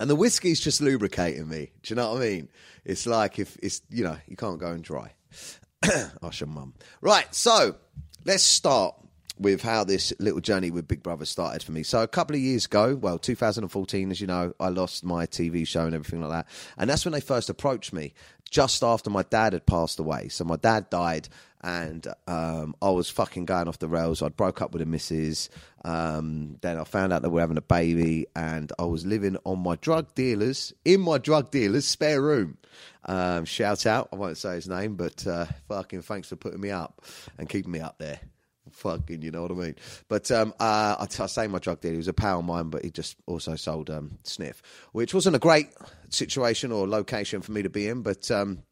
And 0.00 0.08
the 0.08 0.16
whiskey's 0.16 0.60
just 0.60 0.80
lubricating 0.80 1.46
me. 1.46 1.72
Do 1.82 1.92
you 1.92 1.96
know 1.96 2.14
what 2.14 2.22
I 2.22 2.24
mean? 2.24 2.48
It's 2.86 3.06
like 3.06 3.38
if 3.38 3.58
it's, 3.62 3.82
you 3.90 4.02
know, 4.02 4.16
you 4.26 4.34
can't 4.34 4.58
go 4.58 4.68
and 4.68 4.82
dry. 4.82 5.12
Your 5.84 6.46
mum. 6.48 6.72
Right, 7.02 7.32
so 7.34 7.76
let's 8.24 8.42
start 8.42 8.94
with 9.38 9.60
how 9.60 9.84
this 9.84 10.14
little 10.18 10.40
journey 10.40 10.70
with 10.70 10.88
Big 10.88 11.02
Brother 11.02 11.26
started 11.26 11.62
for 11.62 11.72
me. 11.72 11.82
So 11.82 12.02
a 12.02 12.08
couple 12.08 12.34
of 12.34 12.40
years 12.40 12.64
ago, 12.64 12.94
well, 12.94 13.18
2014, 13.18 14.10
as 14.10 14.22
you 14.22 14.26
know, 14.26 14.54
I 14.58 14.70
lost 14.70 15.04
my 15.04 15.26
TV 15.26 15.66
show 15.66 15.84
and 15.84 15.94
everything 15.94 16.22
like 16.22 16.30
that. 16.30 16.46
And 16.78 16.88
that's 16.88 17.04
when 17.04 17.12
they 17.12 17.20
first 17.20 17.50
approached 17.50 17.92
me, 17.92 18.14
just 18.50 18.82
after 18.82 19.10
my 19.10 19.22
dad 19.24 19.52
had 19.52 19.66
passed 19.66 19.98
away. 19.98 20.28
So 20.28 20.44
my 20.44 20.56
dad 20.56 20.88
died 20.88 21.28
and 21.62 22.06
um, 22.26 22.74
I 22.80 22.90
was 22.90 23.10
fucking 23.10 23.44
going 23.44 23.68
off 23.68 23.78
the 23.78 23.88
rails. 23.88 24.22
I'd 24.22 24.36
broke 24.36 24.62
up 24.62 24.72
with 24.72 24.82
a 24.82 24.86
missus. 24.86 25.50
Um, 25.84 26.56
then 26.60 26.78
I 26.78 26.84
found 26.84 27.12
out 27.12 27.22
that 27.22 27.30
we 27.30 27.38
are 27.38 27.42
having 27.42 27.56
a 27.56 27.62
baby, 27.62 28.26
and 28.34 28.72
I 28.78 28.84
was 28.84 29.04
living 29.04 29.36
on 29.44 29.60
my 29.60 29.76
drug 29.76 30.14
dealers 30.14 30.72
in 30.84 31.00
my 31.00 31.18
drug 31.18 31.50
dealer's 31.50 31.86
spare 31.86 32.20
room. 32.20 32.58
Um, 33.04 33.44
shout 33.44 33.86
out! 33.86 34.08
I 34.12 34.16
won't 34.16 34.38
say 34.38 34.54
his 34.54 34.68
name, 34.68 34.96
but 34.96 35.26
uh, 35.26 35.46
fucking 35.68 36.02
thanks 36.02 36.28
for 36.28 36.36
putting 36.36 36.60
me 36.60 36.70
up 36.70 37.02
and 37.38 37.48
keeping 37.48 37.72
me 37.72 37.80
up 37.80 37.98
there. 37.98 38.20
Fucking, 38.72 39.22
you 39.22 39.30
know 39.30 39.42
what 39.42 39.50
I 39.50 39.54
mean. 39.54 39.76
But 40.08 40.30
um, 40.30 40.54
uh, 40.60 40.96
I, 41.00 41.02
I 41.02 41.26
say 41.26 41.46
my 41.48 41.58
drug 41.58 41.80
dealer. 41.80 41.94
He 41.94 41.98
was 41.98 42.08
a 42.08 42.12
pal 42.12 42.38
of 42.38 42.44
mine, 42.44 42.70
but 42.70 42.84
he 42.84 42.90
just 42.90 43.16
also 43.26 43.56
sold 43.56 43.90
um, 43.90 44.18
sniff, 44.22 44.62
which 44.92 45.12
wasn't 45.12 45.36
a 45.36 45.40
great 45.40 45.68
situation 46.08 46.70
or 46.70 46.86
location 46.86 47.42
for 47.42 47.52
me 47.52 47.62
to 47.62 47.70
be 47.70 47.88
in. 47.88 48.02
But 48.02 48.30
um, 48.30 48.62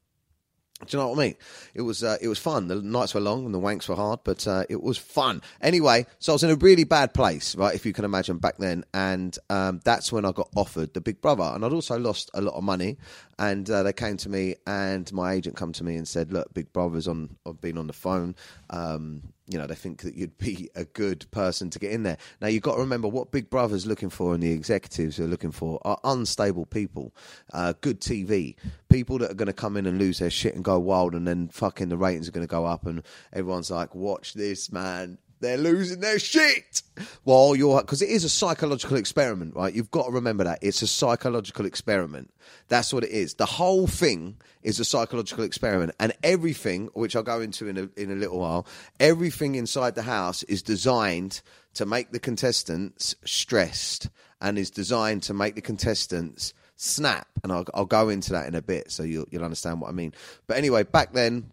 do 0.87 0.97
you 0.97 1.03
know 1.03 1.09
what 1.09 1.19
I 1.19 1.23
mean? 1.23 1.35
It 1.75 1.83
was 1.83 2.05
uh, 2.05 2.19
it 2.21 2.29
was 2.29 2.39
fun. 2.39 2.69
The 2.69 2.77
nights 2.77 3.13
were 3.13 3.21
long 3.21 3.45
and 3.45 3.53
the 3.53 3.59
wanks 3.59 3.89
were 3.89 3.97
hard, 3.97 4.21
but 4.23 4.47
uh, 4.47 4.65
it 4.69 4.81
was 4.81 4.97
fun. 4.97 5.43
Anyway, 5.61 6.07
so 6.21 6.33
I 6.33 6.35
was 6.35 6.45
in 6.45 6.51
a 6.51 6.57
really 6.57 6.85
bad 6.85 7.15
place, 7.15 7.57
right? 7.57 7.75
If 7.75 7.85
you 7.85 7.93
can 7.93 8.05
imagine 8.05 8.39
back 8.39 8.59
then, 8.59 8.85
and 8.95 9.37
um, 9.51 9.81
that's 9.85 10.13
when 10.13 10.25
I 10.25 10.31
got 10.31 10.49
offered 10.55 10.95
the 10.95 11.01
Big 11.01 11.21
Brother, 11.21 11.43
and 11.43 11.65
I'd 11.65 11.73
also 11.73 11.99
lost 11.99 12.31
a 12.35 12.41
lot 12.41 12.55
of 12.55 12.63
money. 12.63 12.97
And 13.41 13.69
uh, 13.71 13.83
they 13.83 13.93
came 13.93 14.17
to 14.19 14.29
me, 14.29 14.57
and 14.67 15.13
my 15.13 15.33
agent 15.33 15.57
come 15.57 15.73
to 15.73 15.85
me 15.85 15.97
and 15.97 16.07
said, 16.07 16.33
"Look, 16.33 16.55
Big 16.55 16.73
Brother's 16.73 17.09
on. 17.09 17.37
I've 17.45 17.61
been 17.61 17.79
on 17.79 17.89
the 17.89 17.93
phone. 17.93 18.37
Um, 18.71 19.23
you 19.49 19.59
know, 19.59 19.67
they 19.67 19.75
think 19.75 20.03
that 20.03 20.15
you'd 20.15 20.37
be 20.39 20.71
a 20.75 20.85
good 20.85 21.29
person 21.31 21.71
to 21.71 21.79
get 21.79 21.93
in 21.93 22.03
there. 22.03 22.19
Now, 22.41 22.49
you've 22.49 22.63
got 22.63 22.75
to 22.75 22.81
remember 22.81 23.09
what 23.09 23.33
Big 23.33 23.49
Brother's 23.49 23.87
looking 23.87 24.11
for 24.11 24.35
and 24.35 24.43
the 24.43 24.53
executives 24.53 25.19
are 25.19 25.27
looking 25.27 25.53
for 25.53 25.81
are 25.87 25.99
unstable 26.05 26.67
people, 26.67 27.15
uh, 27.53 27.73
good 27.81 28.01
TV, 28.01 28.57
people 28.91 29.19
that 29.19 29.31
are 29.31 29.35
going 29.35 29.47
to 29.47 29.53
come 29.53 29.77
in 29.77 29.87
and 29.87 29.99
lose 29.99 30.19
their 30.19 30.31
shit 30.31 30.55
and 30.55 30.65
go 30.65 30.79
wild, 30.79 31.15
and 31.15 31.27
then 31.27 31.49
fucking 31.49 31.89
the 31.89 31.97
ratings 31.97 32.29
are 32.29 32.33
going 32.33 32.47
to 32.47 32.51
go 32.51 32.67
up, 32.67 32.87
and 32.87 33.03
everyone's 33.33 33.71
like, 33.71 33.95
watch 33.95 34.35
this, 34.35 34.71
man. 34.71 35.19
They're 35.41 35.57
losing 35.57 36.01
their 36.01 36.19
shit. 36.19 36.83
Well, 37.25 37.55
you're 37.55 37.81
because 37.81 38.03
it 38.03 38.09
is 38.09 38.25
a 38.25 38.29
psychological 38.29 38.97
experiment, 38.97 39.55
right? 39.55 39.73
You've 39.73 39.91
got 39.91 40.07
to 40.07 40.13
remember 40.13 40.45
that 40.45 40.59
it's 40.63 40.83
a 40.83 40.87
psychological 40.87 41.65
experiment. 41.65 42.33
That's 42.69 42.93
what 42.93 43.05
it 43.05 43.11
is. 43.11 43.35
The 43.35 43.47
whole 43.47 43.87
thing 43.87 44.37
is 44.63 44.81
a 44.81 44.85
psychological 44.85 45.45
experiment, 45.45 45.95
and 46.01 46.13
everything, 46.23 46.89
which 46.95 47.15
I'll 47.15 47.23
go 47.23 47.41
into 47.41 47.69
in 47.69 47.79
a 47.79 48.01
in 48.01 48.11
a 48.11 48.17
little 48.17 48.41
while, 48.41 48.67
everything 48.99 49.55
inside 49.55 49.95
the 49.95 50.03
house 50.03 50.43
is 50.45 50.63
designed 50.63 51.41
to 51.75 51.87
make 51.87 52.11
the 52.11 52.21
contestants 52.21 53.15
stressed, 53.25 54.11
and 54.41 54.59
is 54.59 54.71
designed 54.71 55.23
to 55.25 55.35
make 55.35 55.55
the 55.55 55.63
contestants 55.63 56.53
snap. 56.75 57.29
And 57.43 57.53
I'll, 57.53 57.65
I'll 57.75 57.87
go 57.87 58.09
into 58.09 58.33
that 58.33 58.47
in 58.49 58.55
a 58.55 58.63
bit, 58.63 58.91
so 58.91 59.05
you'll 59.05 59.27
you'll 59.31 59.45
understand 59.45 59.81
what 59.81 59.89
I 59.89 59.93
mean. 59.93 60.15
But 60.49 60.57
anyway, 60.57 60.83
back 60.83 61.13
then 61.13 61.53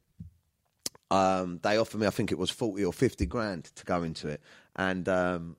um, 1.12 1.60
they 1.64 1.78
offered 1.78 2.00
me, 2.00 2.08
I 2.08 2.12
think 2.12 2.32
it 2.32 2.38
was 2.38 2.50
40 2.50 2.84
or 2.86 2.94
50 2.94 3.26
grand 3.26 3.66
to 3.76 3.86
go 3.86 4.04
into 4.04 4.28
it. 4.28 4.42
And 4.76 5.08
um, 5.08 5.58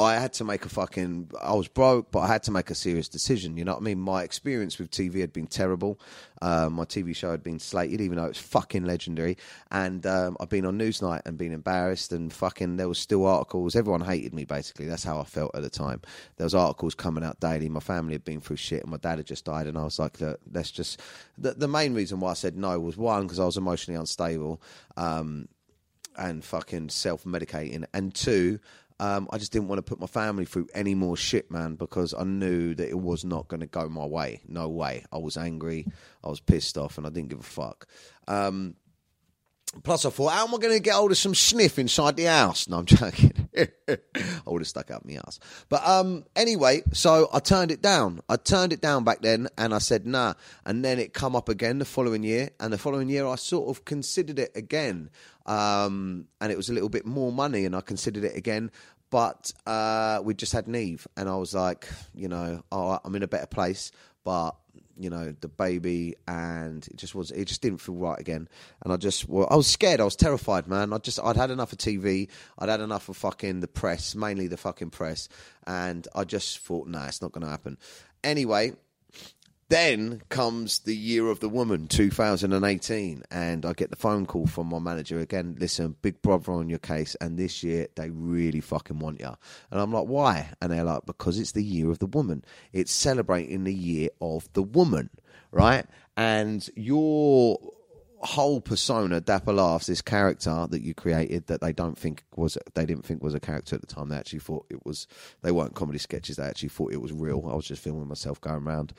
I 0.00 0.14
had 0.14 0.32
to 0.34 0.44
make 0.44 0.64
a 0.64 0.68
fucking. 0.68 1.32
I 1.42 1.54
was 1.54 1.66
broke, 1.66 2.12
but 2.12 2.20
I 2.20 2.28
had 2.28 2.44
to 2.44 2.52
make 2.52 2.70
a 2.70 2.74
serious 2.74 3.08
decision. 3.08 3.56
You 3.56 3.64
know 3.64 3.72
what 3.72 3.82
I 3.82 3.84
mean? 3.84 3.98
My 3.98 4.22
experience 4.22 4.78
with 4.78 4.92
TV 4.92 5.20
had 5.20 5.32
been 5.32 5.48
terrible. 5.48 5.98
Um, 6.40 6.74
my 6.74 6.84
TV 6.84 7.16
show 7.16 7.32
had 7.32 7.42
been 7.42 7.58
slated, 7.58 8.00
even 8.00 8.16
though 8.16 8.26
it's 8.26 8.38
fucking 8.38 8.84
legendary. 8.84 9.36
And 9.72 10.06
um, 10.06 10.36
I've 10.38 10.48
been 10.48 10.66
on 10.66 10.78
Newsnight 10.78 11.22
and 11.26 11.36
been 11.36 11.52
embarrassed, 11.52 12.12
and 12.12 12.32
fucking 12.32 12.76
there 12.76 12.88
was 12.88 13.00
still 13.00 13.26
articles. 13.26 13.74
Everyone 13.74 14.00
hated 14.00 14.34
me, 14.34 14.44
basically. 14.44 14.86
That's 14.86 15.02
how 15.02 15.18
I 15.18 15.24
felt 15.24 15.54
at 15.56 15.62
the 15.62 15.70
time. 15.70 16.00
There 16.36 16.44
was 16.44 16.54
articles 16.54 16.94
coming 16.94 17.24
out 17.24 17.40
daily. 17.40 17.68
My 17.68 17.80
family 17.80 18.12
had 18.12 18.24
been 18.24 18.40
through 18.40 18.56
shit, 18.56 18.82
and 18.82 18.92
my 18.92 18.98
dad 18.98 19.18
had 19.18 19.26
just 19.26 19.46
died. 19.46 19.66
And 19.66 19.76
I 19.76 19.82
was 19.82 19.98
like, 19.98 20.20
Look, 20.20 20.38
let's 20.52 20.70
just. 20.70 21.00
The, 21.36 21.54
the 21.54 21.68
main 21.68 21.94
reason 21.94 22.20
why 22.20 22.30
I 22.30 22.34
said 22.34 22.56
no 22.56 22.78
was 22.78 22.96
one 22.96 23.22
because 23.22 23.40
I 23.40 23.46
was 23.46 23.56
emotionally 23.56 23.98
unstable. 23.98 24.62
Um, 24.96 25.48
and 26.16 26.44
fucking 26.44 26.88
self 26.88 27.24
medicating, 27.24 27.84
and 27.94 28.14
two, 28.14 28.58
um, 29.00 29.28
I 29.30 29.38
just 29.38 29.52
didn't 29.52 29.68
want 29.68 29.78
to 29.78 29.82
put 29.82 30.00
my 30.00 30.06
family 30.06 30.44
through 30.44 30.68
any 30.74 30.94
more 30.94 31.16
shit, 31.16 31.50
man, 31.50 31.76
because 31.76 32.14
I 32.14 32.24
knew 32.24 32.74
that 32.74 32.88
it 32.88 32.98
was 32.98 33.24
not 33.24 33.48
going 33.48 33.60
to 33.60 33.66
go 33.66 33.88
my 33.88 34.04
way. 34.04 34.40
No 34.48 34.68
way. 34.68 35.04
I 35.12 35.18
was 35.18 35.36
angry, 35.36 35.86
I 36.24 36.28
was 36.28 36.40
pissed 36.40 36.76
off, 36.76 36.98
and 36.98 37.06
I 37.06 37.10
didn't 37.10 37.28
give 37.28 37.40
a 37.40 37.42
fuck. 37.42 37.86
Um, 38.26 38.74
plus, 39.82 40.04
I 40.04 40.10
thought, 40.10 40.32
how 40.32 40.46
am 40.46 40.54
I 40.54 40.58
going 40.58 40.74
to 40.74 40.80
get 40.80 40.94
hold 40.94 41.10
of 41.10 41.18
some 41.18 41.34
sniff 41.34 41.78
inside 41.78 42.16
the 42.16 42.24
house? 42.24 42.68
No, 42.68 42.78
I'm 42.78 42.86
joking. 42.86 43.48
I 43.56 43.98
would 44.46 44.62
have 44.62 44.68
stuck 44.68 44.90
out 44.90 45.06
my 45.06 45.14
ass. 45.14 45.38
But 45.68 45.86
um, 45.86 46.24
anyway, 46.36 46.82
so 46.92 47.28
I 47.32 47.40
turned 47.40 47.70
it 47.70 47.82
down. 47.82 48.20
I 48.28 48.36
turned 48.36 48.72
it 48.72 48.80
down 48.80 49.04
back 49.04 49.22
then, 49.22 49.48
and 49.56 49.74
I 49.74 49.78
said 49.78 50.06
nah. 50.06 50.34
And 50.64 50.84
then 50.84 50.98
it 50.98 51.12
come 51.12 51.36
up 51.36 51.48
again 51.48 51.78
the 51.78 51.84
following 51.84 52.22
year, 52.22 52.50
and 52.60 52.72
the 52.72 52.78
following 52.78 53.08
year 53.08 53.26
I 53.26 53.36
sort 53.36 53.68
of 53.68 53.84
considered 53.84 54.38
it 54.38 54.52
again. 54.54 55.10
Um, 55.46 56.26
and 56.40 56.52
it 56.52 56.56
was 56.56 56.68
a 56.68 56.72
little 56.72 56.90
bit 56.90 57.06
more 57.06 57.32
money, 57.32 57.64
and 57.64 57.74
I 57.74 57.80
considered 57.80 58.24
it 58.24 58.36
again. 58.36 58.70
But 59.10 59.52
uh, 59.66 60.20
we 60.22 60.34
just 60.34 60.52
had 60.52 60.68
Neve, 60.68 61.06
and 61.16 61.28
I 61.28 61.36
was 61.36 61.54
like, 61.54 61.88
you 62.14 62.28
know, 62.28 62.62
oh, 62.70 62.98
I'm 63.02 63.14
in 63.14 63.22
a 63.22 63.28
better 63.28 63.46
place, 63.46 63.90
but 64.22 64.54
you 64.98 65.10
know 65.10 65.34
the 65.40 65.48
baby 65.48 66.14
and 66.26 66.86
it 66.88 66.96
just 66.96 67.14
was 67.14 67.30
it 67.30 67.46
just 67.46 67.62
didn't 67.62 67.78
feel 67.78 67.94
right 67.94 68.18
again. 68.18 68.48
And 68.82 68.92
i 68.92 68.96
just 68.96 69.28
well 69.28 69.48
i 69.50 69.56
was 69.56 69.66
scared. 69.66 70.00
I 70.00 70.04
was 70.04 70.16
terrified 70.16 70.66
man. 70.66 70.92
I 70.92 70.98
just 70.98 71.20
i'd 71.22 71.36
had 71.36 71.50
enough 71.50 71.72
of 71.72 71.78
tv 71.78 72.28
i'd 72.58 72.68
had 72.68 72.80
enough 72.80 73.08
of 73.08 73.16
fucking 73.16 73.60
the 73.60 73.68
press 73.68 74.14
mainly 74.14 74.46
the 74.48 74.56
fucking 74.56 74.90
press. 74.90 75.28
And 75.66 76.06
i 76.14 76.24
just 76.24 76.58
thought 76.58 76.88
nah 76.88 77.06
it's 77.06 77.22
not 77.22 77.32
going 77.32 77.44
to 77.44 77.50
happen. 77.50 77.78
Anyway 78.24 78.72
then 79.68 80.22
comes 80.30 80.80
the 80.80 80.96
year 80.96 81.28
of 81.28 81.40
the 81.40 81.48
woman, 81.48 81.88
2018, 81.88 83.22
and 83.30 83.66
I 83.66 83.72
get 83.74 83.90
the 83.90 83.96
phone 83.96 84.24
call 84.24 84.46
from 84.46 84.68
my 84.68 84.78
manager 84.78 85.20
again. 85.20 85.56
Listen, 85.58 85.96
big 86.00 86.22
brother 86.22 86.52
on 86.52 86.70
your 86.70 86.78
case, 86.78 87.14
and 87.20 87.38
this 87.38 87.62
year 87.62 87.88
they 87.94 88.08
really 88.10 88.60
fucking 88.60 88.98
want 88.98 89.20
you. 89.20 89.34
And 89.70 89.80
I'm 89.80 89.92
like, 89.92 90.06
why? 90.06 90.50
And 90.62 90.72
they're 90.72 90.84
like, 90.84 91.04
because 91.06 91.38
it's 91.38 91.52
the 91.52 91.62
year 91.62 91.90
of 91.90 91.98
the 91.98 92.06
woman. 92.06 92.44
It's 92.72 92.92
celebrating 92.92 93.64
the 93.64 93.74
year 93.74 94.08
of 94.20 94.50
the 94.54 94.62
woman, 94.62 95.10
right? 95.52 95.84
And 96.16 96.68
your 96.74 97.58
whole 98.20 98.60
persona, 98.60 99.20
Dapper 99.20 99.52
Laughs, 99.52 99.86
this 99.86 100.02
character 100.02 100.66
that 100.70 100.82
you 100.82 100.94
created 100.94 101.46
that 101.46 101.60
they 101.60 101.72
don't 101.72 101.96
think 101.96 102.24
was 102.36 102.58
they 102.74 102.86
didn't 102.86 103.04
think 103.04 103.22
was 103.22 103.34
a 103.34 103.40
character 103.40 103.74
at 103.74 103.80
the 103.80 103.86
time. 103.86 104.08
They 104.08 104.16
actually 104.16 104.40
thought 104.40 104.66
it 104.70 104.84
was. 104.84 105.06
They 105.42 105.52
weren't 105.52 105.74
comedy 105.74 105.98
sketches. 105.98 106.36
They 106.36 106.44
actually 106.44 106.70
thought 106.70 106.92
it 106.92 107.00
was 107.00 107.12
real. 107.12 107.46
I 107.50 107.54
was 107.54 107.66
just 107.66 107.82
filming 107.82 108.08
myself 108.08 108.40
going 108.40 108.64
around, 108.64 108.92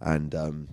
and 0.00 0.34
um, 0.34 0.68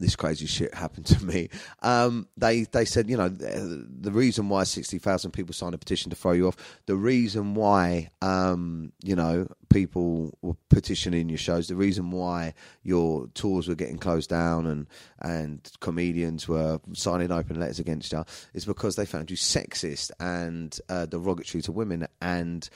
this 0.00 0.16
crazy 0.16 0.46
shit 0.46 0.74
happened 0.74 1.06
to 1.06 1.24
me. 1.24 1.48
Um, 1.82 2.26
they 2.36 2.62
they 2.62 2.84
said, 2.84 3.08
you 3.08 3.16
know, 3.16 3.28
the, 3.28 4.10
reason 4.10 4.48
why 4.48 4.64
sixty 4.64 4.98
thousand 4.98 5.32
people 5.32 5.54
signed 5.54 5.74
a 5.74 5.78
petition 5.78 6.10
to 6.10 6.16
throw 6.16 6.32
you 6.32 6.48
off, 6.48 6.56
the 6.86 6.96
reason 6.96 7.54
why, 7.54 8.10
um, 8.22 8.92
you 9.02 9.14
know, 9.14 9.46
people 9.68 10.36
were 10.42 10.56
petitioning 10.68 11.28
your 11.28 11.38
shows, 11.38 11.68
the 11.68 11.76
reason 11.76 12.10
why 12.10 12.54
your 12.82 13.28
tours 13.34 13.68
were 13.68 13.74
getting 13.74 13.98
closed 13.98 14.30
down 14.30 14.66
and 14.66 14.86
and 15.20 15.70
comedians 15.80 16.48
were 16.48 16.80
signing 16.94 17.30
open 17.30 17.60
letters 17.60 17.78
against 17.78 18.12
you, 18.12 18.24
is 18.52 18.64
because 18.64 18.96
they 18.96 19.06
found 19.06 19.30
you 19.30 19.36
sexist 19.36 20.10
and 20.18 20.78
uh, 20.88 21.06
derogatory 21.06 21.62
to 21.62 21.72
women 21.72 22.06
and 22.20 22.68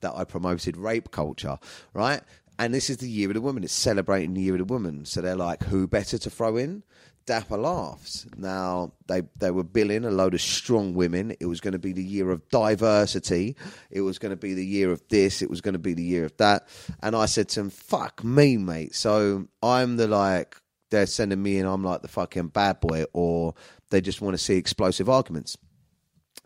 that 0.00 0.14
I 0.14 0.24
promoted 0.24 0.76
rape 0.76 1.10
culture, 1.10 1.58
right? 1.92 2.20
And 2.58 2.72
this 2.72 2.88
is 2.90 2.98
the 2.98 3.08
year 3.08 3.28
of 3.28 3.34
the 3.34 3.40
woman. 3.40 3.64
It's 3.64 3.72
celebrating 3.72 4.34
the 4.34 4.42
year 4.42 4.54
of 4.54 4.66
the 4.66 4.72
woman. 4.72 5.04
So 5.04 5.20
they're 5.20 5.36
like, 5.36 5.64
who 5.64 5.86
better 5.86 6.18
to 6.18 6.30
throw 6.30 6.56
in? 6.56 6.82
Dapper 7.26 7.56
laughs. 7.56 8.24
Now 8.36 8.92
they 9.08 9.22
they 9.36 9.50
were 9.50 9.64
billing 9.64 10.04
a 10.04 10.12
load 10.12 10.34
of 10.34 10.40
strong 10.40 10.94
women. 10.94 11.34
It 11.40 11.46
was 11.46 11.60
going 11.60 11.72
to 11.72 11.78
be 11.78 11.92
the 11.92 12.04
year 12.04 12.30
of 12.30 12.48
diversity. 12.50 13.56
It 13.90 14.02
was 14.02 14.20
going 14.20 14.30
to 14.30 14.36
be 14.36 14.54
the 14.54 14.64
year 14.64 14.92
of 14.92 15.02
this. 15.08 15.42
It 15.42 15.50
was 15.50 15.60
going 15.60 15.72
to 15.72 15.80
be 15.80 15.92
the 15.92 16.04
year 16.04 16.24
of 16.24 16.36
that. 16.36 16.68
And 17.02 17.16
I 17.16 17.26
said 17.26 17.48
to 17.50 17.60
him, 17.60 17.70
"Fuck 17.70 18.22
me, 18.22 18.56
mate." 18.56 18.94
So 18.94 19.48
I'm 19.60 19.96
the 19.96 20.06
like 20.06 20.56
they're 20.90 21.06
sending 21.06 21.42
me 21.42 21.58
in. 21.58 21.66
I'm 21.66 21.82
like 21.82 22.02
the 22.02 22.08
fucking 22.08 22.48
bad 22.48 22.78
boy, 22.78 23.06
or 23.12 23.54
they 23.90 24.00
just 24.00 24.20
want 24.20 24.34
to 24.34 24.38
see 24.38 24.56
explosive 24.56 25.08
arguments. 25.08 25.56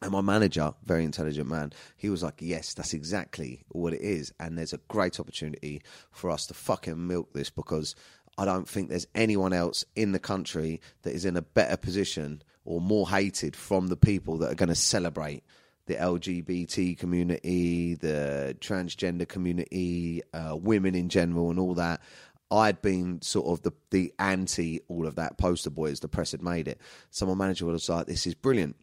And 0.02 0.12
my 0.12 0.22
manager, 0.22 0.72
very 0.84 1.04
intelligent 1.04 1.48
man, 1.48 1.72
he 1.96 2.08
was 2.08 2.22
like, 2.22 2.36
"Yes, 2.40 2.72
that's 2.72 2.94
exactly 2.94 3.64
what 3.68 3.92
it 3.92 4.00
is." 4.00 4.32
And 4.40 4.56
there's 4.56 4.72
a 4.72 4.80
great 4.88 5.20
opportunity 5.20 5.82
for 6.10 6.30
us 6.30 6.46
to 6.46 6.54
fucking 6.54 7.06
milk 7.06 7.32
this 7.34 7.50
because 7.50 7.94
I 8.38 8.46
don't 8.46 8.66
think 8.66 8.88
there's 8.88 9.06
anyone 9.14 9.52
else 9.52 9.84
in 9.94 10.12
the 10.12 10.18
country 10.18 10.80
that 11.02 11.14
is 11.14 11.26
in 11.26 11.36
a 11.36 11.42
better 11.42 11.76
position 11.76 12.42
or 12.64 12.80
more 12.80 13.08
hated 13.08 13.54
from 13.54 13.88
the 13.88 13.96
people 13.96 14.38
that 14.38 14.50
are 14.50 14.54
going 14.54 14.70
to 14.70 14.74
celebrate 14.74 15.44
the 15.86 15.96
LGBT 15.96 16.96
community, 16.96 17.94
the 17.94 18.56
transgender 18.60 19.28
community, 19.28 20.22
uh, 20.32 20.56
women 20.56 20.94
in 20.94 21.08
general, 21.08 21.50
and 21.50 21.58
all 21.58 21.74
that. 21.74 22.00
I'd 22.50 22.80
been 22.80 23.22
sort 23.22 23.46
of 23.46 23.62
the 23.62 23.72
the 23.90 24.12
anti 24.18 24.80
all 24.88 25.06
of 25.06 25.16
that 25.16 25.36
poster 25.36 25.70
boy 25.70 25.90
as 25.90 26.00
the 26.00 26.08
press 26.08 26.32
had 26.32 26.42
made 26.42 26.68
it. 26.68 26.80
So 27.10 27.26
my 27.26 27.34
manager 27.34 27.66
was 27.66 27.88
like, 27.88 28.06
"This 28.06 28.26
is 28.26 28.34
brilliant." 28.34 28.76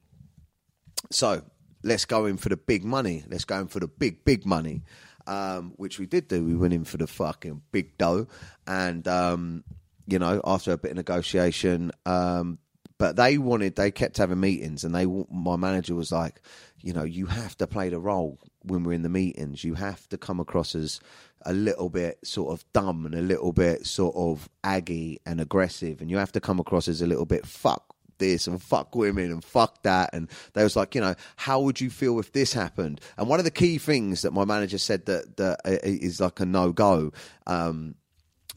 So 1.11 1.43
let's 1.83 2.05
go 2.05 2.25
in 2.25 2.37
for 2.37 2.49
the 2.49 2.57
big 2.57 2.83
money. 2.83 3.23
Let's 3.27 3.45
go 3.45 3.59
in 3.59 3.67
for 3.67 3.79
the 3.79 3.87
big 3.87 4.23
big 4.25 4.45
money, 4.45 4.83
um, 5.25 5.73
which 5.77 5.99
we 5.99 6.05
did 6.05 6.27
do. 6.27 6.43
We 6.43 6.55
went 6.55 6.73
in 6.73 6.83
for 6.83 6.97
the 6.97 7.07
fucking 7.07 7.61
big 7.71 7.97
dough, 7.97 8.27
and 8.65 9.07
um, 9.07 9.63
you 10.05 10.19
know, 10.19 10.41
after 10.43 10.71
a 10.71 10.77
bit 10.77 10.91
of 10.91 10.97
negotiation, 10.97 11.91
um, 12.05 12.59
but 12.97 13.15
they 13.15 13.37
wanted. 13.37 13.75
They 13.75 13.91
kept 13.91 14.17
having 14.17 14.39
meetings, 14.39 14.83
and 14.83 14.93
they. 14.93 15.05
My 15.05 15.55
manager 15.55 15.95
was 15.95 16.11
like, 16.11 16.41
you 16.81 16.93
know, 16.93 17.03
you 17.03 17.27
have 17.27 17.57
to 17.57 17.67
play 17.67 17.89
the 17.89 17.99
role 17.99 18.39
when 18.63 18.83
we're 18.83 18.93
in 18.93 19.03
the 19.03 19.09
meetings. 19.09 19.63
You 19.63 19.75
have 19.75 20.07
to 20.09 20.17
come 20.17 20.39
across 20.39 20.75
as 20.75 20.99
a 21.43 21.53
little 21.53 21.89
bit 21.89 22.17
sort 22.25 22.53
of 22.53 22.65
dumb 22.73 23.05
and 23.05 23.15
a 23.15 23.21
little 23.21 23.53
bit 23.53 23.85
sort 23.85 24.15
of 24.15 24.49
aggy 24.63 25.19
and 25.25 25.39
aggressive, 25.39 26.01
and 26.01 26.09
you 26.09 26.17
have 26.17 26.31
to 26.33 26.41
come 26.41 26.59
across 26.59 26.87
as 26.87 27.01
a 27.01 27.07
little 27.07 27.25
bit 27.25 27.45
fuck 27.45 27.96
this 28.19 28.47
and 28.47 28.61
fuck 28.61 28.95
women 28.95 29.31
and 29.31 29.43
fuck 29.43 29.81
that. 29.83 30.11
And 30.13 30.29
they 30.53 30.63
was 30.63 30.75
like, 30.75 30.95
you 30.95 31.01
know, 31.01 31.15
how 31.35 31.61
would 31.61 31.81
you 31.81 31.89
feel 31.89 32.19
if 32.19 32.31
this 32.31 32.53
happened? 32.53 33.01
And 33.17 33.27
one 33.27 33.39
of 33.39 33.45
the 33.45 33.51
key 33.51 33.77
things 33.77 34.21
that 34.21 34.31
my 34.31 34.45
manager 34.45 34.77
said 34.77 35.05
that 35.05 35.37
that 35.37 35.59
uh, 35.65 36.23
like 36.23 36.39
a 36.39 36.45
no 36.45 36.71
go. 36.71 37.11
Um, 37.45 37.95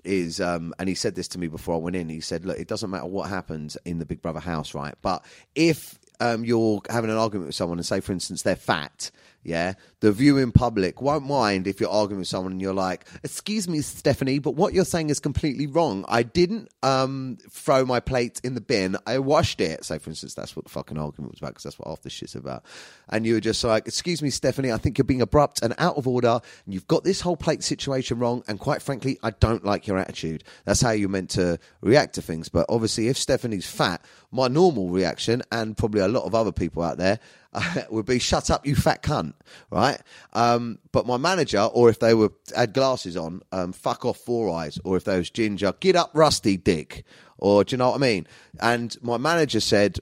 is 0.03 0.41
um, 0.41 0.73
and 0.79 0.89
he 0.89 0.95
said 0.95 1.15
this 1.15 1.29
to 1.29 1.39
me 1.39 1.47
before 1.47 1.75
I 1.75 1.79
went 1.79 1.95
in. 1.95 2.09
He 2.09 2.21
said, 2.21 2.47
"Look, 2.47 2.59
it 2.59 2.69
doesn't 2.69 2.89
matter 2.89 3.05
what 3.05 3.29
happens 3.29 3.77
in 3.85 3.99
the 3.99 4.07
Big 4.07 4.23
Brother 4.23 4.41
house, 4.41 4.73
right? 4.73 4.95
But 5.03 5.23
if 5.55 5.99
um, 6.21 6.45
you're 6.45 6.81
having 6.89 7.11
an 7.11 7.17
argument 7.17 7.49
with 7.49 7.57
someone 7.57 7.79
and 7.79 7.87
say, 7.87 8.01
for 8.01 8.13
instance, 8.13 8.43
they're 8.43 8.57
fat, 8.57 9.11
yeah, 9.43 9.75
the 10.01 10.13
viewing 10.13 10.53
public 10.53 11.01
won't 11.01 11.27
mind 11.27 11.67
if 11.67 11.81
you're 11.81 11.91
arguing 11.91 12.19
with 12.19 12.29
someone 12.29 12.53
and 12.53 12.61
you're 12.61 12.75
like, 12.75 13.07
"Excuse 13.23 13.69
me, 13.69 13.81
Stephanie, 13.81 14.39
but 14.39 14.55
what 14.55 14.75
you're 14.75 14.85
saying 14.85 15.09
is 15.09 15.19
completely 15.19 15.67
wrong. 15.67 16.05
I 16.09 16.23
didn't 16.23 16.69
um, 16.83 17.39
throw 17.51 17.87
my 17.87 18.01
plate 18.01 18.41
in 18.45 18.55
the 18.55 18.61
bin. 18.61 18.97
I 19.07 19.19
washed 19.19 19.63
it." 19.63 19.85
So, 19.85 19.99
for 19.99 20.11
instance, 20.11 20.35
that's 20.35 20.55
what 20.55 20.67
the 20.67 20.71
fucking 20.71 20.99
argument 20.99 21.33
was 21.33 21.41
about 21.41 21.53
because 21.53 21.65
that's 21.65 21.79
what 21.79 21.89
half 21.89 22.03
the 22.03 22.11
shit's 22.11 22.35
about. 22.35 22.65
And 23.09 23.25
you 23.25 23.35
were 23.35 23.41
just 23.41 23.65
like, 23.65 23.87
"Excuse 23.87 24.21
me, 24.21 24.29
Stephanie, 24.29 24.73
I 24.73 24.77
think 24.77 24.99
you're 24.99 25.07
being 25.07 25.23
abrupt 25.23 25.63
and 25.63 25.75
out 25.79 25.97
of 25.97 26.07
order. 26.07 26.41
And 26.67 26.75
you've 26.75 26.89
got 26.89 27.05
this 27.05 27.23
whole 27.23 27.37
plate 27.37 27.65
situation 27.65 28.19
wrong. 28.19 28.43
And 28.47 28.61
quite 28.61 28.83
frankly, 28.83 29.19
I 29.23 29.31
don't 29.31 29.65
like 29.65 29.87
your 29.87 29.97
attitude." 29.97 30.45
That's 30.67 30.83
how 30.83 30.91
you're 30.91 31.09
meant 31.09 31.31
to 31.31 31.59
react 31.81 32.15
to 32.17 32.23
things. 32.23 32.51
But 32.51 32.67
obviously, 32.69 33.09
if 33.09 33.17
Stephanie's 33.17 33.67
fat, 33.67 34.05
my 34.31 34.49
normal 34.49 34.91
reaction, 34.91 35.43
and 35.51 35.77
probably 35.77 36.03
a 36.03 36.09
lot 36.09 36.25
of 36.25 36.35
other 36.35 36.53
people 36.53 36.83
out 36.83 36.99
there, 36.99 37.21
would 37.91 38.07
be 38.07 38.19
"Shut 38.19 38.51
up, 38.51 38.67
you 38.67 38.75
fat 38.75 39.03
cunt!" 39.03 39.35
Right? 39.71 40.01
Um, 40.33 40.79
but 40.93 41.07
my 41.07 41.17
manager, 41.17 41.61
or 41.61 41.89
if 41.91 41.99
they 41.99 42.15
were 42.15 42.33
had 42.55 42.73
glasses 42.73 43.17
on, 43.17 43.43
um, 43.53 43.73
"Fuck 43.73 44.05
off, 44.05 44.19
four 44.19 44.55
eyes," 44.55 44.79
or 44.85 44.97
if 44.97 45.05
they 45.05 45.17
was 45.19 45.31
ginger, 45.31 45.75
"Get 45.81 45.97
up, 45.97 46.11
rusty 46.15 46.57
dick," 46.57 47.05
or 47.39 47.65
do 47.65 47.75
you 47.75 47.79
know 47.79 47.91
what 47.91 47.97
I 47.97 47.99
mean? 47.99 48.27
And 48.61 48.97
my 49.03 49.17
manager 49.17 49.61
said, 49.61 49.99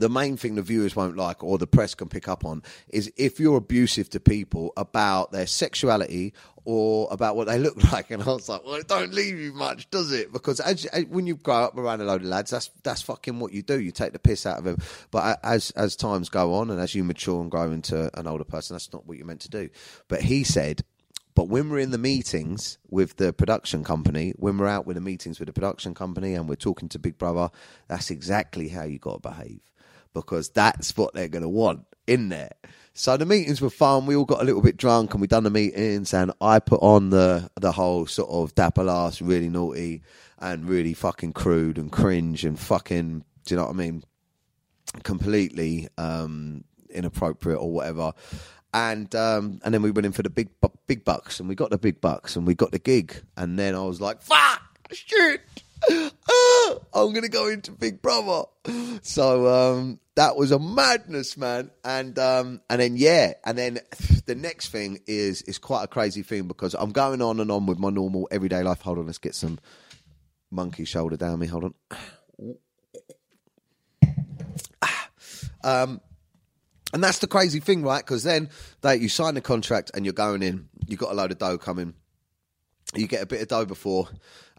the 0.00 0.08
main 0.08 0.36
thing 0.36 0.54
the 0.54 0.62
viewers 0.62 0.96
won't 0.96 1.16
like 1.16 1.44
or 1.44 1.58
the 1.58 1.66
press 1.66 1.94
can 1.94 2.08
pick 2.08 2.26
up 2.26 2.44
on 2.44 2.62
is 2.88 3.12
if 3.16 3.38
you're 3.38 3.58
abusive 3.58 4.08
to 4.10 4.18
people 4.18 4.72
about 4.76 5.30
their 5.30 5.46
sexuality 5.46 6.32
or 6.64 7.06
about 7.10 7.36
what 7.36 7.46
they 7.46 7.58
look 7.58 7.76
like. 7.92 8.10
And 8.10 8.22
I 8.22 8.26
was 8.26 8.48
like 8.48 8.64
well 8.64 8.74
it 8.74 8.88
don't 8.88 9.12
leave 9.12 9.38
you 9.38 9.52
much 9.52 9.90
does 9.90 10.10
it? 10.10 10.32
Because 10.32 10.58
as, 10.58 10.86
when 11.08 11.26
you 11.26 11.36
grow 11.36 11.64
up 11.64 11.76
around 11.76 12.00
a 12.00 12.04
load 12.04 12.22
of 12.22 12.28
lads 12.28 12.50
that's 12.50 12.70
that's 12.82 13.02
fucking 13.02 13.38
what 13.38 13.52
you 13.52 13.62
do. 13.62 13.78
You 13.78 13.92
take 13.92 14.12
the 14.14 14.18
piss 14.18 14.46
out 14.46 14.58
of 14.58 14.64
them. 14.64 14.78
But 15.10 15.38
as 15.42 15.70
as 15.72 15.96
times 15.96 16.30
go 16.30 16.54
on 16.54 16.70
and 16.70 16.80
as 16.80 16.94
you 16.94 17.04
mature 17.04 17.40
and 17.42 17.50
grow 17.50 17.70
into 17.70 18.10
an 18.18 18.26
older 18.26 18.44
person 18.44 18.74
that's 18.74 18.92
not 18.92 19.06
what 19.06 19.18
you're 19.18 19.26
meant 19.26 19.42
to 19.42 19.50
do. 19.50 19.68
But 20.08 20.22
he 20.22 20.44
said 20.44 20.82
but 21.34 21.48
when 21.48 21.70
we're 21.70 21.78
in 21.78 21.90
the 21.90 21.98
meetings 21.98 22.78
with 22.88 23.16
the 23.16 23.32
production 23.32 23.84
company, 23.84 24.32
when 24.36 24.58
we're 24.58 24.66
out 24.66 24.84
with 24.84 24.96
the 24.96 25.00
meetings 25.00 25.38
with 25.38 25.46
the 25.46 25.52
production 25.52 25.94
company 25.94 26.34
and 26.34 26.48
we're 26.48 26.56
talking 26.56 26.88
to 26.88 26.98
Big 26.98 27.18
Brother, 27.18 27.50
that's 27.86 28.10
exactly 28.10 28.68
how 28.68 28.82
you 28.82 28.98
got 28.98 29.22
to 29.22 29.28
behave 29.28 29.69
because 30.14 30.50
that's 30.50 30.96
what 30.96 31.14
they're 31.14 31.28
going 31.28 31.42
to 31.42 31.48
want 31.48 31.84
in 32.06 32.28
there. 32.28 32.52
So 32.92 33.16
the 33.16 33.24
meetings 33.24 33.60
were 33.60 33.70
fun. 33.70 34.06
We 34.06 34.16
all 34.16 34.24
got 34.24 34.42
a 34.42 34.44
little 34.44 34.62
bit 34.62 34.76
drunk 34.76 35.12
and 35.12 35.20
we 35.20 35.26
done 35.26 35.44
the 35.44 35.50
meetings, 35.50 36.12
and 36.12 36.32
I 36.40 36.58
put 36.58 36.82
on 36.82 37.10
the 37.10 37.50
the 37.60 37.72
whole 37.72 38.06
sort 38.06 38.30
of 38.30 38.54
dapper 38.54 38.88
ass, 38.88 39.22
really 39.22 39.48
naughty 39.48 40.02
and 40.38 40.68
really 40.68 40.94
fucking 40.94 41.32
crude 41.32 41.78
and 41.78 41.90
cringe 41.92 42.44
and 42.44 42.58
fucking. 42.58 43.24
Do 43.44 43.54
you 43.54 43.56
know 43.56 43.66
what 43.66 43.74
I 43.74 43.76
mean? 43.76 44.04
Completely 45.02 45.88
um, 45.98 46.64
inappropriate 46.90 47.60
or 47.60 47.72
whatever. 47.72 48.12
And 48.74 49.14
um, 49.14 49.60
and 49.64 49.72
then 49.72 49.82
we 49.82 49.90
went 49.90 50.06
in 50.06 50.12
for 50.12 50.22
the 50.22 50.30
big 50.30 50.48
big 50.86 51.04
bucks, 51.04 51.40
and 51.40 51.48
we 51.48 51.54
got 51.54 51.70
the 51.70 51.78
big 51.78 52.00
bucks, 52.00 52.36
and 52.36 52.46
we 52.46 52.54
got 52.54 52.72
the 52.72 52.78
gig. 52.78 53.14
And 53.36 53.58
then 53.58 53.74
I 53.74 53.82
was 53.82 54.00
like, 54.00 54.22
"Fuck, 54.22 54.62
shit." 54.92 55.40
I'm 56.92 57.12
gonna 57.12 57.28
go 57.28 57.48
into 57.48 57.72
Big 57.72 58.02
Brother. 58.02 58.44
So 59.02 59.46
um, 59.46 60.00
that 60.16 60.36
was 60.36 60.52
a 60.52 60.58
madness, 60.58 61.36
man. 61.36 61.70
And 61.84 62.18
um, 62.18 62.60
and 62.68 62.80
then 62.80 62.96
yeah, 62.96 63.34
and 63.44 63.56
then 63.56 63.78
the 64.26 64.34
next 64.34 64.68
thing 64.68 65.00
is 65.06 65.42
is 65.42 65.58
quite 65.58 65.84
a 65.84 65.88
crazy 65.88 66.22
thing 66.22 66.48
because 66.48 66.74
I'm 66.74 66.92
going 66.92 67.22
on 67.22 67.40
and 67.40 67.50
on 67.50 67.66
with 67.66 67.78
my 67.78 67.90
normal 67.90 68.28
everyday 68.30 68.62
life. 68.62 68.82
Hold 68.82 68.98
on, 68.98 69.06
let's 69.06 69.18
get 69.18 69.34
some 69.34 69.58
monkey 70.50 70.84
shoulder 70.84 71.16
down 71.16 71.38
me. 71.38 71.46
Hold 71.46 71.64
on. 71.64 71.74
Um, 75.62 76.00
and 76.94 77.04
that's 77.04 77.18
the 77.18 77.26
crazy 77.26 77.60
thing, 77.60 77.82
right? 77.82 78.04
Because 78.04 78.22
then 78.22 78.48
they, 78.80 78.96
you 78.96 79.08
sign 79.08 79.34
the 79.34 79.42
contract 79.42 79.90
and 79.94 80.04
you're 80.06 80.14
going 80.14 80.42
in. 80.42 80.68
You 80.86 80.96
got 80.96 81.12
a 81.12 81.14
load 81.14 81.30
of 81.30 81.38
dough 81.38 81.58
coming. 81.58 81.92
You 82.94 83.06
get 83.06 83.22
a 83.22 83.26
bit 83.26 83.42
of 83.42 83.48
dough 83.48 83.66
before, 83.66 84.08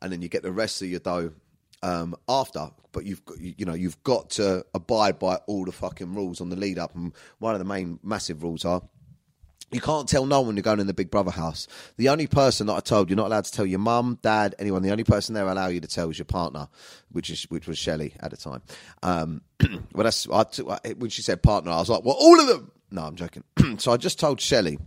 and 0.02 0.12
then 0.12 0.22
you 0.22 0.30
get 0.30 0.44
the 0.44 0.52
rest 0.52 0.82
of 0.82 0.88
your 0.88 1.00
dough 1.00 1.32
um, 1.84 2.16
after. 2.28 2.70
But 2.92 3.06
you've 3.06 3.24
got, 3.26 3.40
you 3.40 3.66
know 3.66 3.74
you've 3.74 4.02
got 4.04 4.32
to 4.32 4.66
abide 4.74 5.18
by 5.18 5.36
all 5.48 5.66
the 5.66 5.72
fucking 5.72 6.14
rules 6.14 6.42
on 6.42 6.50
the 6.50 6.56
lead 6.56 6.78
up, 6.78 6.94
and 6.96 7.14
one 7.40 7.54
of 7.54 7.60
the 7.60 7.66
main 7.66 8.00
massive 8.04 8.44
rules 8.44 8.66
are. 8.66 8.82
You 9.72 9.80
can't 9.80 10.10
tell 10.10 10.26
no 10.26 10.42
one 10.42 10.58
you're 10.58 10.64
going 10.64 10.82
in 10.82 10.88
the 10.88 10.94
Big 10.94 11.10
Brother 11.10 11.32
house. 11.32 11.66
The 11.96 12.10
only 12.10 12.28
person 12.28 12.68
that 12.68 12.74
I 12.74 12.82
told 12.82 13.10
you're 13.10 13.16
not 13.16 13.28
allowed 13.28 13.46
to 13.46 13.52
tell 13.54 13.66
your 13.66 13.80
mum, 13.80 14.20
dad, 14.22 14.54
anyone. 14.60 14.82
The 14.82 14.92
only 14.92 15.06
person 15.06 15.34
they 15.34 15.40
allow 15.40 15.68
you 15.68 15.80
to 15.80 15.88
tell 15.88 16.10
is 16.10 16.20
your 16.20 16.26
partner, 16.26 16.68
which 17.14 17.30
is 17.30 17.44
which 17.44 17.68
was 17.68 17.78
Shelley 17.78 18.14
at 18.20 18.32
the 18.32 18.38
time. 18.38 18.62
Um, 19.02 19.42
well, 19.94 20.04
that's 20.04 20.28
I, 20.30 20.46
when 20.98 21.10
she 21.10 21.22
said 21.22 21.42
partner, 21.42 21.72
I 21.72 21.78
was 21.78 21.90
like, 21.90 22.04
well, 22.04 22.18
all 22.20 22.40
of 22.42 22.48
them. 22.48 22.72
No, 22.92 23.04
I'm 23.04 23.16
joking. 23.16 23.46
so 23.78 23.94
I 23.94 23.98
just 23.98 24.20
told 24.20 24.42
Shelley 24.42 24.78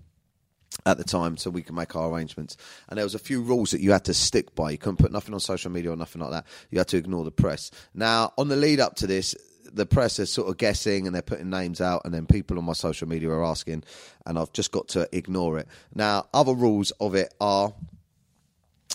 at 0.87 0.99
the 0.99 1.05
time 1.05 1.37
so 1.37 1.51
we 1.51 1.63
can 1.63 1.75
make 1.75 1.97
our 1.97 2.11
arrangements. 2.11 2.57
And 2.89 2.99
there 2.99 3.05
was 3.05 3.15
a 3.15 3.19
few 3.19 3.41
rules 3.41 3.71
that 3.71 3.81
you 3.81 3.93
had 3.93 4.05
to 4.07 4.15
stick 4.15 4.55
by. 4.55 4.71
You 4.71 4.79
couldn't 4.79 4.99
put 4.99 5.13
nothing 5.13 5.35
on 5.35 5.41
social 5.41 5.71
media 5.71 5.93
or 5.93 5.97
nothing 5.97 6.21
like 6.21 6.31
that. 6.31 6.47
You 6.71 6.79
had 6.79 6.89
to 6.89 6.97
ignore 6.97 7.25
the 7.25 7.31
press. 7.31 7.71
Now, 7.95 8.33
on 8.37 8.49
the 8.49 8.57
lead 8.57 8.81
up 8.81 8.97
to 8.97 9.07
this, 9.07 9.35
the 9.73 9.87
press 9.87 10.19
is 10.19 10.31
sort 10.31 10.49
of 10.49 10.57
guessing 10.57 11.07
and 11.07 11.15
they're 11.15 11.23
putting 11.23 11.51
names 11.51 11.81
out, 11.81 12.03
and 12.05 12.15
then 12.15 12.27
people 12.27 12.59
on 12.59 12.65
my 12.65 12.75
social 12.75 13.09
media 13.09 13.31
are 13.31 13.45
asking, 13.45 13.83
and 14.27 14.39
I've 14.39 14.53
just 14.53 14.71
got 14.71 14.89
to 14.89 15.09
ignore 15.11 15.59
it. 15.59 15.67
Now, 15.95 16.27
other 16.33 16.55
rules 16.55 16.91
of 16.93 17.15
it 17.15 17.35
are 17.41 17.73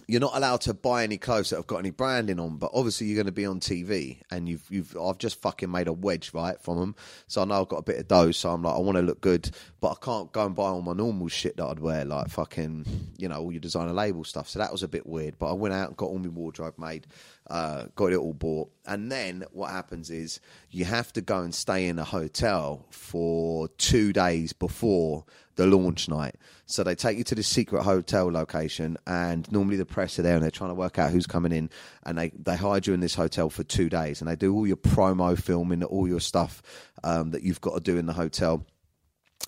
you're 0.08 0.20
not 0.20 0.36
allowed 0.36 0.62
to 0.62 0.74
buy 0.74 1.04
any 1.04 1.18
clothes 1.18 1.50
that 1.50 1.58
have 1.58 1.68
got 1.68 1.78
any 1.78 1.92
branding 1.92 2.40
on, 2.40 2.58
but 2.58 2.72
obviously 2.74 3.08
you're 3.08 3.16
going 3.16 3.26
to 3.26 3.32
be 3.32 3.46
on 3.46 3.60
TV, 3.60 4.22
and 4.32 4.50
you've 4.50 4.66
you've 4.70 4.96
I've 4.98 5.18
just 5.18 5.42
fucking 5.42 5.72
made 5.72 5.88
a 5.88 5.94
wedge 5.94 6.32
right 6.34 6.60
from 6.62 6.80
them, 6.80 6.96
so 7.28 7.42
I 7.42 7.46
know 7.46 7.62
I've 7.62 7.70
got 7.70 7.78
a 7.78 7.84
bit 7.84 8.00
of 8.00 8.08
dough, 8.08 8.32
so 8.32 8.50
I'm 8.52 8.64
like 8.64 8.76
I 8.76 8.80
want 8.80 8.98
to 8.98 9.04
look 9.04 9.22
good, 9.22 9.52
but 9.82 9.92
I 9.92 9.96
can't 10.04 10.32
go 10.32 10.46
and 10.46 10.56
buy 10.56 10.64
all 10.70 10.82
my 10.82 10.94
normal 10.94 11.28
shit 11.28 11.58
that 11.58 11.66
I'd 11.66 11.80
wear, 11.80 12.06
like 12.06 12.30
fucking 12.30 12.86
you 13.18 13.28
know 13.28 13.38
all 13.38 13.52
your 13.52 13.62
designer 13.62 13.94
label 13.94 14.24
stuff. 14.24 14.50
So 14.50 14.60
that 14.60 14.72
was 14.72 14.84
a 14.84 14.88
bit 14.88 15.06
weird, 15.06 15.38
but 15.38 15.50
I 15.52 15.54
went 15.54 15.74
out 15.74 15.90
and 15.90 15.98
got 15.98 16.08
all 16.08 16.20
my 16.20 16.30
wardrobe 16.30 16.78
made, 16.78 17.08
uh, 17.50 17.86
got 17.96 18.12
it 18.12 18.18
all 18.18 18.34
bought, 18.34 18.72
and 18.86 19.12
then 19.12 19.46
what 19.52 19.72
happens 19.72 20.10
is 20.10 20.40
you 20.72 20.86
have 20.86 21.14
to 21.14 21.22
go 21.22 21.40
and 21.40 21.54
stay 21.54 21.88
in 21.88 22.00
a 22.00 22.04
hotel 22.04 22.86
for 22.90 23.68
two 23.78 24.14
days 24.14 24.54
before 24.54 25.26
the 25.60 25.68
launch 25.68 26.08
night. 26.08 26.36
So 26.66 26.84
they 26.84 26.96
take 26.96 27.18
you 27.18 27.26
to 27.26 27.36
this 27.36 27.48
secret 27.48 27.84
hotel 27.84 28.32
location, 28.32 28.98
and 29.06 29.52
normally 29.52 29.76
the 29.76 29.86
press 29.86 30.18
are 30.18 30.22
there 30.22 30.36
and 30.36 30.42
they're 30.42 30.50
trying 30.50 30.70
to 30.70 30.76
work 30.76 30.98
out 30.98 31.12
who's 31.12 31.28
coming 31.28 31.52
in, 31.52 31.70
and 32.04 32.18
they, 32.18 32.30
they 32.30 32.56
hide 32.56 32.88
you 32.88 32.94
in 32.94 33.02
this 33.02 33.14
hotel 33.14 33.50
for 33.50 33.64
two 33.64 33.90
days, 33.90 34.22
and 34.22 34.30
they 34.30 34.38
do 34.38 34.54
all 34.56 34.66
your 34.66 34.78
promo 34.78 35.38
filming, 35.38 35.84
all 35.84 36.08
your 36.08 36.22
stuff 36.22 36.62
um, 37.04 37.32
that 37.32 37.44
you've 37.44 37.60
got 37.60 37.74
to 37.74 37.82
do 37.82 37.98
in 37.98 38.06
the 38.06 38.14
hotel. 38.14 38.66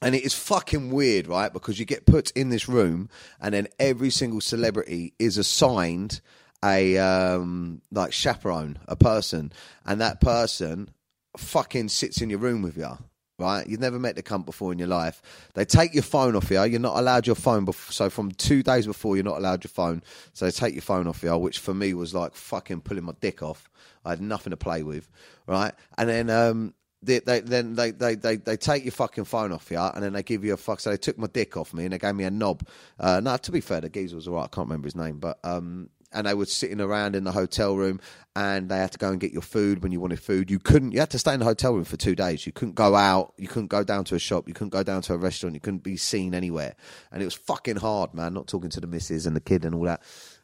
And 0.01 0.13
it 0.13 0.25
is 0.25 0.33
fucking 0.33 0.91
weird, 0.91 1.27
right? 1.27 1.53
Because 1.53 1.79
you 1.79 1.85
get 1.85 2.05
put 2.05 2.31
in 2.31 2.49
this 2.49 2.67
room, 2.67 3.09
and 3.39 3.53
then 3.53 3.69
every 3.79 4.09
single 4.09 4.41
celebrity 4.41 5.13
is 5.17 5.37
assigned 5.37 6.19
a 6.63 6.97
um, 6.97 7.81
like 7.89 8.11
chaperone, 8.11 8.79
a 8.87 8.97
person, 8.97 9.53
and 9.85 10.01
that 10.01 10.19
person 10.19 10.89
fucking 11.37 11.87
sits 11.87 12.21
in 12.21 12.29
your 12.29 12.39
room 12.39 12.61
with 12.61 12.75
you. 12.75 12.97
Right, 13.41 13.65
you've 13.65 13.79
never 13.79 13.97
met 13.97 14.15
the 14.15 14.21
cunt 14.21 14.45
before 14.45 14.71
in 14.71 14.77
your 14.77 14.87
life. 14.87 15.19
They 15.55 15.65
take 15.65 15.95
your 15.95 16.03
phone 16.03 16.35
off 16.35 16.51
you. 16.51 16.63
You're 16.63 16.79
not 16.79 16.99
allowed 16.99 17.25
your 17.25 17.35
phone. 17.35 17.65
Bef- 17.65 17.91
so 17.91 18.07
from 18.07 18.31
two 18.33 18.61
days 18.61 18.85
before, 18.85 19.15
you're 19.15 19.25
not 19.25 19.39
allowed 19.39 19.63
your 19.63 19.69
phone. 19.69 20.03
So 20.33 20.45
they 20.45 20.51
take 20.51 20.75
your 20.75 20.83
phone 20.83 21.07
off 21.07 21.23
you, 21.23 21.35
which 21.37 21.57
for 21.57 21.73
me 21.73 21.95
was 21.95 22.13
like 22.13 22.35
fucking 22.35 22.81
pulling 22.81 23.03
my 23.03 23.13
dick 23.19 23.41
off. 23.41 23.67
I 24.05 24.11
had 24.11 24.21
nothing 24.21 24.51
to 24.51 24.57
play 24.57 24.83
with, 24.83 25.09
right? 25.47 25.73
And 25.97 26.07
then 26.07 26.29
um, 26.29 26.75
they, 27.01 27.17
they 27.17 27.39
then 27.39 27.73
they, 27.73 27.89
they, 27.89 28.13
they, 28.13 28.35
they 28.35 28.57
take 28.57 28.85
your 28.85 28.91
fucking 28.91 29.25
phone 29.25 29.51
off 29.51 29.71
you, 29.71 29.79
and 29.79 30.03
then 30.03 30.13
they 30.13 30.21
give 30.21 30.43
you 30.43 30.53
a 30.53 30.57
fuck. 30.57 30.79
So 30.79 30.91
they 30.91 30.97
took 30.97 31.17
my 31.17 31.27
dick 31.27 31.57
off 31.57 31.73
me, 31.73 31.85
and 31.85 31.93
they 31.93 31.97
gave 31.97 32.13
me 32.13 32.25
a 32.25 32.31
knob. 32.31 32.61
Uh, 32.99 33.21
no, 33.21 33.37
to 33.37 33.51
be 33.51 33.61
fair, 33.61 33.81
the 33.81 33.89
geezer 33.89 34.17
was 34.17 34.27
alright. 34.27 34.45
I 34.51 34.55
can't 34.55 34.67
remember 34.67 34.85
his 34.85 34.95
name, 34.95 35.17
but 35.17 35.39
um, 35.43 35.89
and 36.13 36.27
they 36.27 36.33
were 36.33 36.45
sitting 36.45 36.81
around 36.81 37.15
in 37.15 37.23
the 37.23 37.31
hotel 37.31 37.75
room, 37.75 37.99
and 38.35 38.69
they 38.69 38.77
had 38.77 38.91
to 38.93 38.97
go 38.97 39.09
and 39.09 39.19
get 39.19 39.31
your 39.31 39.41
food 39.41 39.83
when 39.83 39.91
you 39.91 39.99
wanted 39.99 40.19
food. 40.19 40.49
You 40.49 40.59
couldn't. 40.59 40.91
You 40.91 40.99
had 40.99 41.09
to 41.11 41.19
stay 41.19 41.33
in 41.33 41.39
the 41.39 41.45
hotel 41.45 41.73
room 41.73 41.83
for 41.83 41.97
two 41.97 42.15
days. 42.15 42.45
You 42.45 42.51
couldn't 42.51 42.75
go 42.75 42.95
out. 42.95 43.33
You 43.37 43.47
couldn't 43.47 43.67
go 43.67 43.83
down 43.83 44.03
to 44.05 44.15
a 44.15 44.19
shop. 44.19 44.47
You 44.47 44.53
couldn't 44.53 44.69
go 44.69 44.83
down 44.83 45.01
to 45.03 45.13
a 45.13 45.17
restaurant. 45.17 45.55
You 45.55 45.61
couldn't 45.61 45.83
be 45.83 45.97
seen 45.97 46.33
anywhere, 46.33 46.75
and 47.11 47.21
it 47.21 47.25
was 47.25 47.35
fucking 47.35 47.77
hard, 47.77 48.13
man. 48.13 48.33
Not 48.33 48.47
talking 48.47 48.69
to 48.71 48.79
the 48.81 48.87
missus 48.87 49.25
and 49.25 49.35
the 49.35 49.41
kid 49.41 49.65
and 49.65 49.75
all 49.75 49.83
that. 49.83 50.01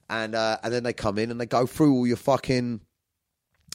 And 0.10 0.36
uh, 0.36 0.58
and 0.63 0.73
then 0.73 0.84
they 0.84 0.93
come 0.93 1.17
in 1.17 1.32
and 1.32 1.39
they 1.39 1.45
go 1.45 1.65
through 1.65 1.93
all 1.93 2.08
your 2.08 2.17
fucking 2.17 2.82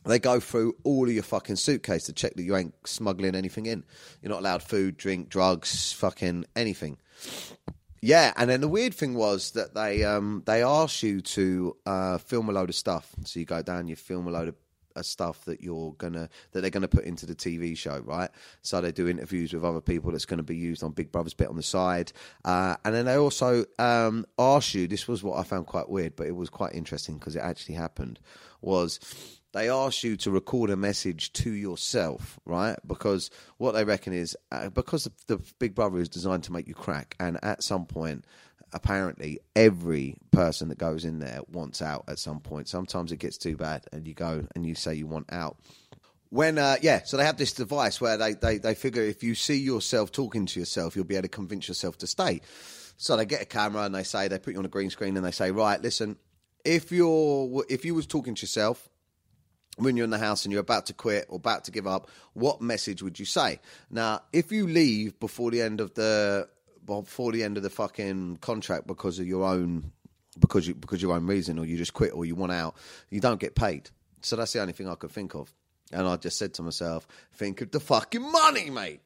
they 0.05 0.19
go 0.19 0.41
through 0.41 0.75
all 0.83 1.07
of 1.07 1.15
your 1.15 1.23
fucking 1.23 1.57
suitcase 1.57 2.05
to 2.05 2.13
check 2.13 2.35
that 2.35 2.43
you 2.43 2.57
ain't 2.57 2.75
smuggling 2.85 3.35
anything 3.35 3.67
in. 3.67 3.85
You're 4.21 4.31
not 4.31 4.41
allowed 4.41 4.63
food, 4.63 4.97
drink, 4.97 5.29
drugs, 5.29 5.93
fucking 5.93 6.47
anything. 6.57 6.99
Yeah, 8.05 8.33
and 8.37 8.51
then 8.51 8.61
the 8.61 8.69
weird 8.69 8.93
thing 8.93 9.15
was 9.15 9.53
that 9.53 9.75
they 9.75 10.03
um, 10.03 10.43
they 10.45 10.65
asked 10.65 11.05
you 11.05 11.21
to 11.21 11.77
uh, 11.87 12.19
film 12.19 12.49
a 12.49 12.53
load 12.53 12.69
of 12.69 12.75
stuff. 12.75 13.15
So 13.25 13.39
you 13.39 13.47
go 13.47 13.63
down, 13.63 13.87
you 13.87 13.95
film 13.95 14.27
a 14.27 14.31
load 14.33 14.49
of 14.49 14.57
uh, 14.97 15.03
stuff 15.03 15.45
that 15.45 15.61
you're 15.61 15.93
gonna 15.93 16.29
that 16.51 16.63
they're 16.63 16.71
gonna 16.71 16.89
put 16.89 17.05
into 17.05 17.27
the 17.27 17.35
TV 17.37 17.79
show, 17.79 18.01
right? 18.01 18.29
So 18.61 18.81
they 18.81 18.91
do 18.91 19.07
interviews 19.07 19.53
with 19.53 19.65
other 19.65 19.81
people 19.81 20.11
that's 20.11 20.25
going 20.25 20.39
to 20.39 20.43
be 20.43 20.57
used 20.57 20.83
on 20.83 20.91
Big 20.91 21.13
Brother's 21.13 21.33
bit 21.33 21.47
on 21.47 21.57
the 21.57 21.63
side, 21.63 22.13
uh, 22.45 22.75
and 22.85 22.93
then 22.93 23.05
they 23.07 23.15
also 23.15 23.65
um, 23.79 24.27
ask 24.37 24.75
you. 24.75 24.89
This 24.89 25.07
was 25.07 25.23
what 25.23 25.39
I 25.39 25.45
found 25.45 25.69
quite 25.69 25.89
weird, 25.89 26.17
but 26.17 26.27
it 26.27 26.35
was 26.35 26.51
quite 26.51 26.75
interesting 26.75 27.19
because 27.19 27.37
it 27.37 27.43
actually 27.43 27.77
happened. 27.77 28.19
Was 28.63 28.99
they 29.53 29.69
ask 29.69 30.03
you 30.03 30.17
to 30.19 30.31
record 30.31 30.71
a 30.71 30.77
message 30.77 31.33
to 31.35 31.51
yourself, 31.51 32.41
right? 32.45 32.77
Because 32.87 33.31
what 33.59 33.73
they 33.73 33.85
reckon 33.85 34.13
is 34.13 34.37
uh, 34.51 34.71
because 34.71 35.05
the, 35.05 35.13
the 35.27 35.43
Big 35.59 35.75
Brother 35.75 35.99
is 35.99 36.09
designed 36.09 36.45
to 36.45 36.53
make 36.53 36.67
you 36.67 36.75
crack, 36.75 37.15
and 37.21 37.39
at 37.43 37.63
some 37.63 37.87
point, 37.87 38.25
apparently, 38.73 39.41
every 39.55 40.17
person 40.31 40.69
that 40.69 40.79
goes 40.79 41.05
in 41.05 41.19
there 41.19 41.41
wants 41.51 41.83
out 41.83 42.05
at 42.09 42.19
some 42.19 42.41
point. 42.41 42.69
Sometimes 42.69 43.13
it 43.13 43.19
gets 43.19 43.37
too 43.37 43.57
bad, 43.57 43.85
and 43.93 44.07
you 44.07 44.15
go 44.15 44.47
and 44.55 44.67
you 44.67 44.75
say 44.75 44.95
you 44.95 45.07
want 45.07 45.33
out. 45.33 45.59
When 46.31 46.57
uh, 46.57 46.77
yeah, 46.81 47.03
so 47.05 47.19
they 47.19 47.27
have 47.27 47.37
this 47.37 47.53
device 47.53 48.01
where 48.01 48.17
they, 48.17 48.33
they 48.33 48.57
they 48.57 48.75
figure 48.75 49.03
if 49.03 49.23
you 49.23 49.35
see 49.35 49.59
yourself 49.59 50.13
talking 50.13 50.47
to 50.47 50.61
yourself, 50.61 50.97
you'll 50.97 51.05
be 51.05 51.17
able 51.17 51.23
to 51.23 51.29
convince 51.29 51.69
yourself 51.69 51.99
to 51.99 52.07
stay. 52.07 52.41
So 52.97 53.17
they 53.17 53.27
get 53.27 53.43
a 53.43 53.47
camera 53.47 53.83
and 53.83 53.95
they 53.95 54.05
say 54.05 54.29
they 54.29 54.39
put 54.39 54.55
you 54.55 54.59
on 54.61 54.65
a 54.65 54.69
green 54.69 54.89
screen 54.89 55.17
and 55.17 55.27
they 55.27 55.33
say, 55.33 55.51
right, 55.51 55.81
listen, 55.83 56.17
if 56.65 56.91
you're 56.91 57.65
if 57.69 57.85
you 57.85 57.95
was 57.95 58.07
talking 58.07 58.35
to 58.35 58.43
yourself 58.43 58.89
when 59.77 59.97
you're 59.97 60.05
in 60.05 60.11
the 60.11 60.19
house 60.19 60.45
and 60.45 60.53
you're 60.53 60.61
about 60.61 60.87
to 60.87 60.95
quit 60.95 61.27
or 61.29 61.37
about 61.37 61.65
to 61.65 61.71
give 61.71 61.87
up, 61.87 62.11
what 62.35 62.61
message 62.61 63.03
would 63.03 63.19
you 63.19 63.25
say? 63.25 63.61
Now, 63.91 64.23
if 64.33 64.53
you 64.53 64.67
leave 64.67 65.19
before 65.19 65.51
the 65.51 65.63
end 65.63 65.81
of 65.81 65.95
the 65.95 66.49
before 66.85 67.31
the 67.31 67.45
end 67.45 67.57
of 67.57 67.63
the 67.63 67.71
fucking 67.71 68.39
contract 68.41 68.87
because 68.87 69.21
of 69.21 69.27
your 69.27 69.47
own 69.47 69.93
because 70.41 70.67
you 70.67 70.75
because 70.75 71.01
your 71.01 71.15
own 71.15 71.27
reason 71.27 71.59
or 71.59 71.65
you 71.65 71.77
just 71.77 71.95
quit 71.95 72.13
or 72.13 72.25
you 72.25 72.35
want 72.35 72.53
out, 72.53 72.77
you 73.11 73.21
don't 73.21 73.41
get 73.41 73.55
paid. 73.55 73.91
So 74.21 74.37
that's 74.37 74.53
the 74.53 74.61
only 74.61 74.73
thing 74.73 74.89
I 74.89 74.95
could 74.95 75.11
think 75.11 75.35
of. 75.35 75.53
And 75.93 76.07
I 76.07 76.17
just 76.17 76.39
said 76.39 76.55
to 76.55 76.63
myself, 76.63 77.07
think 77.35 77.61
of 77.61 77.71
the 77.71 77.81
fucking 77.81 78.33
money, 78.33 78.71
mate. 78.71 79.01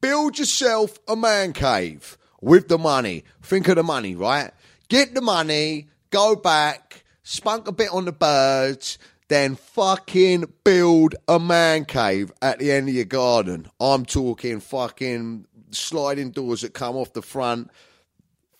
Build 0.00 0.38
yourself 0.38 0.98
a 1.08 1.16
man 1.16 1.52
cave 1.52 2.16
with 2.40 2.68
the 2.68 2.78
money. 2.78 3.24
Think 3.42 3.68
of 3.68 3.76
the 3.76 3.82
money, 3.82 4.14
right? 4.14 4.50
Get 4.88 5.14
the 5.14 5.20
money, 5.20 5.88
go 6.10 6.36
back, 6.36 7.04
spunk 7.22 7.66
a 7.68 7.72
bit 7.72 7.90
on 7.92 8.04
the 8.04 8.12
birds, 8.12 8.98
then 9.28 9.56
fucking 9.56 10.44
build 10.64 11.14
a 11.26 11.38
man 11.38 11.84
cave 11.84 12.30
at 12.40 12.58
the 12.58 12.70
end 12.70 12.88
of 12.88 12.94
your 12.94 13.04
garden. 13.04 13.68
I'm 13.80 14.04
talking 14.04 14.60
fucking 14.60 15.46
sliding 15.70 16.30
doors 16.30 16.60
that 16.60 16.74
come 16.74 16.96
off 16.96 17.12
the 17.12 17.22
front, 17.22 17.70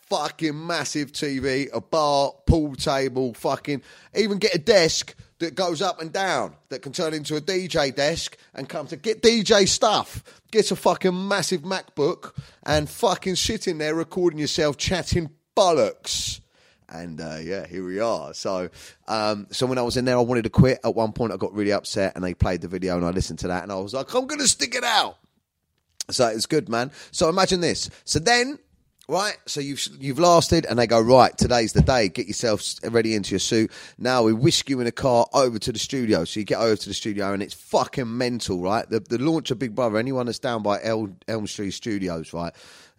fucking 0.08 0.66
massive 0.66 1.12
TV, 1.12 1.68
a 1.72 1.80
bar, 1.80 2.32
pool 2.46 2.74
table, 2.74 3.34
fucking 3.34 3.82
even 4.14 4.38
get 4.38 4.54
a 4.54 4.58
desk 4.58 5.14
that 5.38 5.54
goes 5.54 5.82
up 5.82 6.00
and 6.00 6.12
down 6.12 6.56
that 6.70 6.82
can 6.82 6.92
turn 6.92 7.12
into 7.12 7.36
a 7.36 7.40
DJ 7.40 7.94
desk 7.94 8.36
and 8.54 8.68
come 8.68 8.86
to 8.86 8.96
get 8.96 9.22
DJ 9.22 9.68
stuff. 9.68 10.24
Get 10.50 10.70
a 10.70 10.76
fucking 10.76 11.28
massive 11.28 11.62
MacBook 11.62 12.32
and 12.64 12.88
fucking 12.88 13.36
sit 13.36 13.68
in 13.68 13.78
there 13.78 13.94
recording 13.94 14.38
yourself 14.38 14.76
chatting 14.78 15.30
bollocks 15.56 16.40
and 16.88 17.20
uh, 17.20 17.38
yeah, 17.40 17.66
here 17.66 17.84
we 17.84 18.00
are. 18.00 18.34
So, 18.34 18.68
um, 19.08 19.46
so 19.50 19.66
when 19.66 19.78
I 19.78 19.82
was 19.82 19.96
in 19.96 20.04
there, 20.04 20.16
I 20.16 20.20
wanted 20.20 20.44
to 20.44 20.50
quit. 20.50 20.80
At 20.84 20.94
one 20.94 21.12
point, 21.12 21.32
I 21.32 21.36
got 21.36 21.52
really 21.54 21.72
upset, 21.72 22.12
and 22.14 22.24
they 22.24 22.34
played 22.34 22.60
the 22.60 22.68
video, 22.68 22.96
and 22.96 23.04
I 23.04 23.10
listened 23.10 23.38
to 23.40 23.48
that, 23.48 23.62
and 23.62 23.72
I 23.72 23.76
was 23.76 23.94
like, 23.94 24.12
I'm 24.14 24.26
to 24.28 24.48
stick 24.48 24.74
it 24.74 24.84
out. 24.84 25.18
So 26.10 26.28
it's 26.28 26.46
good, 26.46 26.68
man. 26.68 26.92
So 27.10 27.28
imagine 27.28 27.60
this. 27.60 27.90
So 28.04 28.18
then, 28.18 28.58
right? 29.08 29.36
So 29.46 29.60
you've 29.60 29.86
you've 30.00 30.18
lasted, 30.18 30.66
and 30.66 30.78
they 30.78 30.86
go 30.86 31.00
right. 31.00 31.36
Today's 31.36 31.72
the 31.72 31.82
day. 31.82 32.08
Get 32.08 32.26
yourself 32.26 32.62
ready 32.82 33.14
into 33.14 33.30
your 33.32 33.40
suit. 33.40 33.70
Now 33.98 34.22
we 34.22 34.32
whisk 34.32 34.68
you 34.68 34.80
in 34.80 34.86
a 34.86 34.92
car 34.92 35.26
over 35.32 35.58
to 35.58 35.72
the 35.72 35.78
studio. 35.78 36.24
So 36.24 36.40
you 36.40 36.46
get 36.46 36.58
over 36.58 36.76
to 36.76 36.88
the 36.88 36.94
studio, 36.94 37.32
and 37.32 37.42
it's 37.42 37.54
fucking 37.54 38.16
mental, 38.16 38.60
right? 38.60 38.88
The 38.88 39.00
the 39.00 39.18
launch 39.18 39.50
of 39.50 39.58
Big 39.58 39.74
Brother. 39.74 39.98
Anyone 39.98 40.26
that's 40.26 40.38
down 40.38 40.62
by 40.62 40.82
El, 40.82 41.08
Elstree 41.28 41.70
Studios, 41.70 42.32
right? 42.32 42.52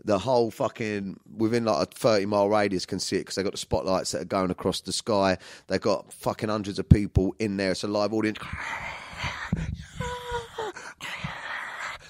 the 0.06 0.20
whole 0.20 0.52
fucking 0.52 1.20
within 1.36 1.66
like 1.66 1.88
a 1.88 1.92
30 1.92 2.28
mile 2.28 2.48
radius 2.48 2.86
can 2.86 3.00
see 3.00 3.16
it 3.18 3.22
because 3.22 3.36
they've 3.36 3.44
got 3.44 3.54
the 3.54 3.58
spotlights 3.58 4.12
that 4.12 4.22
are 4.22 4.26
going 4.26 4.52
across 4.52 4.80
the 4.82 4.94
sky. 4.94 5.38
They've 5.68 5.82
got 5.82 6.14
fucking 6.14 6.50
hundreds 6.50 6.78
of 6.80 6.88
people 6.88 7.36
in 7.40 7.58
there. 7.58 7.72
It's 7.72 7.84
a 7.84 7.88
live 7.88 8.14
audience. 8.14 8.38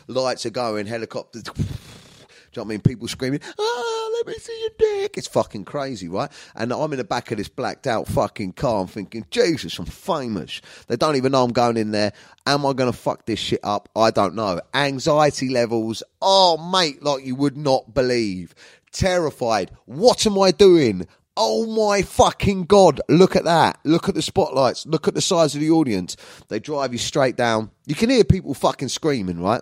Lights 0.07 0.45
are 0.45 0.51
going, 0.51 0.85
helicopters. 0.85 1.43
Do 2.57 2.61
you 2.61 2.65
know 2.65 2.69
what 2.69 2.73
I 2.73 2.77
mean? 2.77 2.81
People 2.81 3.07
screaming, 3.07 3.39
ah, 3.59 4.09
let 4.13 4.25
me 4.25 4.33
see 4.39 4.59
your 4.61 4.71
dick. 4.79 5.15
It's 5.15 5.27
fucking 5.27 5.65
crazy, 5.65 6.07
right? 6.07 6.31
And 6.55 6.73
I'm 6.73 6.91
in 6.91 6.97
the 6.97 7.03
back 7.03 7.29
of 7.29 7.37
this 7.37 7.49
blacked 7.49 7.85
out 7.85 8.07
fucking 8.07 8.53
car. 8.53 8.81
I'm 8.81 8.87
thinking, 8.87 9.27
Jesus, 9.29 9.77
I'm 9.77 9.85
famous. 9.85 10.59
They 10.87 10.95
don't 10.95 11.17
even 11.17 11.33
know 11.33 11.43
I'm 11.43 11.51
going 11.51 11.77
in 11.77 11.91
there. 11.91 12.13
Am 12.47 12.65
I 12.65 12.73
going 12.73 12.91
to 12.91 12.97
fuck 12.97 13.27
this 13.27 13.37
shit 13.37 13.59
up? 13.61 13.89
I 13.95 14.09
don't 14.09 14.33
know. 14.33 14.59
Anxiety 14.73 15.49
levels, 15.49 16.01
oh, 16.19 16.57
mate, 16.71 17.03
like 17.03 17.23
you 17.23 17.35
would 17.35 17.57
not 17.57 17.93
believe. 17.93 18.55
Terrified. 18.91 19.69
What 19.85 20.25
am 20.25 20.39
I 20.39 20.49
doing? 20.49 21.05
Oh 21.39 21.67
my 21.67 22.01
fucking 22.01 22.63
god, 22.63 23.01
look 23.07 23.35
at 23.35 23.43
that. 23.43 23.77
Look 23.83 24.09
at 24.09 24.15
the 24.15 24.23
spotlights. 24.23 24.87
Look 24.87 25.07
at 25.07 25.13
the 25.13 25.21
size 25.21 25.53
of 25.53 25.61
the 25.61 25.69
audience. 25.69 26.17
They 26.47 26.59
drive 26.59 26.91
you 26.91 26.97
straight 26.97 27.35
down. 27.35 27.69
You 27.85 27.93
can 27.93 28.09
hear 28.09 28.23
people 28.23 28.55
fucking 28.55 28.87
screaming, 28.87 29.43
right? 29.43 29.61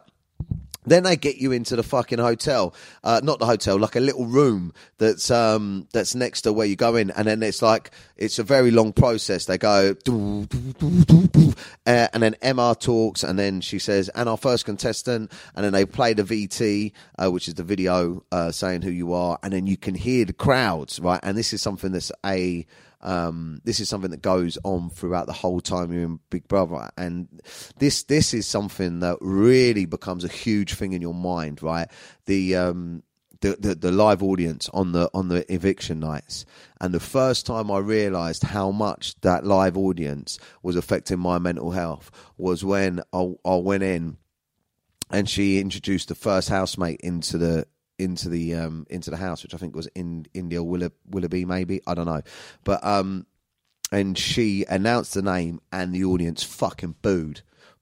Then 0.86 1.04
they 1.04 1.16
get 1.16 1.38
you 1.38 1.52
into 1.52 1.76
the 1.76 1.84
fucking 1.84 2.20
hotel, 2.20 2.74
uh, 3.04 3.22
not 3.24 3.40
the 3.40 3.46
hotel, 3.46 3.78
like 3.78 3.96
a 3.96 4.00
little 4.00 4.26
room 4.26 4.74
that's 4.98 5.32
um, 5.32 5.88
that's 5.94 6.16
next 6.16 6.42
to 6.42 6.54
where 6.54 6.68
you 6.68 6.76
go 6.76 6.96
in, 6.96 7.12
and 7.12 7.28
then 7.28 7.42
it's 7.44 7.62
like 7.62 7.92
it's 8.18 8.40
a 8.40 8.44
very 8.44 8.72
long 8.72 8.94
process. 8.94 9.46
They 9.46 9.58
go, 9.58 9.96
uh, 10.08 11.54
and 11.86 12.24
then 12.24 12.36
Emma 12.42 12.76
talks, 12.80 13.24
and 13.24 13.38
then 13.38 13.62
she 13.62 13.80
says, 13.80 14.10
"And 14.10 14.30
our 14.30 14.38
first 14.38 14.66
contestant," 14.66 15.32
and 15.56 15.66
then 15.66 15.74
they 15.74 15.86
play 15.86 16.14
the 16.14 16.24
VT, 16.24 16.94
uh, 17.18 17.32
which 17.32 17.48
is 17.48 17.56
the 17.56 17.64
video 17.64 18.24
uh, 18.32 18.52
saying 18.52 18.84
who 18.84 18.92
you 18.92 19.14
are, 19.14 19.38
and 19.44 19.54
then 19.54 19.68
you 19.68 19.78
can 19.78 19.96
hear 19.96 20.26
the 20.26 20.34
crowds, 20.34 21.00
right? 21.00 21.20
And 21.24 21.38
this 21.38 21.54
is 21.54 21.62
something 21.62 21.92
that's 21.92 22.12
a 22.26 22.66
um, 23.06 23.62
this 23.64 23.80
is 23.80 23.88
something 23.88 24.10
that 24.12 24.24
goes 24.24 24.58
on 24.64 24.90
throughout 24.90 25.28
the 25.28 25.34
whole 25.34 25.62
time 25.62 25.94
you're 25.94 26.04
in 26.04 26.20
Big 26.32 26.48
Brother, 26.48 26.90
and 26.98 27.28
this 27.78 28.04
this 28.04 28.34
is 28.34 28.48
something 28.48 29.00
that 29.02 29.18
really 29.22 29.86
becomes 29.86 30.24
a 30.24 30.28
huge 30.28 30.74
thing 30.74 30.94
in 30.94 31.04
your 31.04 31.14
mind, 31.14 31.62
right? 31.62 31.88
The 32.26 32.56
um, 32.56 33.04
the, 33.42 33.58
the, 33.60 33.76
the 33.76 33.92
live 33.92 34.24
audience 34.24 34.70
on 34.74 34.92
the 34.92 35.12
on 35.14 35.28
the 35.28 35.52
eviction 35.54 36.00
nights, 36.00 36.46
and 36.82 36.96
the 36.96 37.00
first 37.00 37.46
time 37.46 37.70
I 37.70 37.78
realised 37.78 38.42
how 38.42 38.72
much 38.72 39.22
that 39.22 39.46
live 39.46 39.78
audience 39.78 40.40
was 40.64 40.76
affecting 40.76 41.20
my 41.20 41.38
mental 41.38 41.72
health 41.72 42.10
was 42.38 42.66
when 42.66 43.02
I, 43.14 43.34
I 43.46 43.56
went 43.58 43.84
in 43.84 44.18
and 45.12 45.30
she 45.30 45.60
introduced 45.60 46.08
the 46.08 46.16
first 46.16 46.50
housemate 46.50 47.02
into 47.02 47.38
the 47.38 47.68
into 47.98 48.30
the 48.30 48.56
um, 48.56 48.86
into 48.90 49.10
the 49.10 49.18
house, 49.18 49.44
which 49.44 49.54
I 49.54 49.58
think 49.58 49.76
was 49.76 49.88
in 49.96 50.26
India 50.34 50.64
Willa, 50.64 50.92
Willoughby, 51.10 51.46
maybe 51.46 51.82
I 51.88 51.94
don't 51.94 52.06
know, 52.06 52.22
but 52.64 52.84
um, 52.86 53.26
and 53.92 54.18
she 54.18 54.66
announced 54.68 55.14
the 55.14 55.22
name, 55.22 55.62
and 55.72 55.94
the 55.94 56.04
audience 56.06 56.44
fucking 56.44 56.96
booed, 57.02 57.42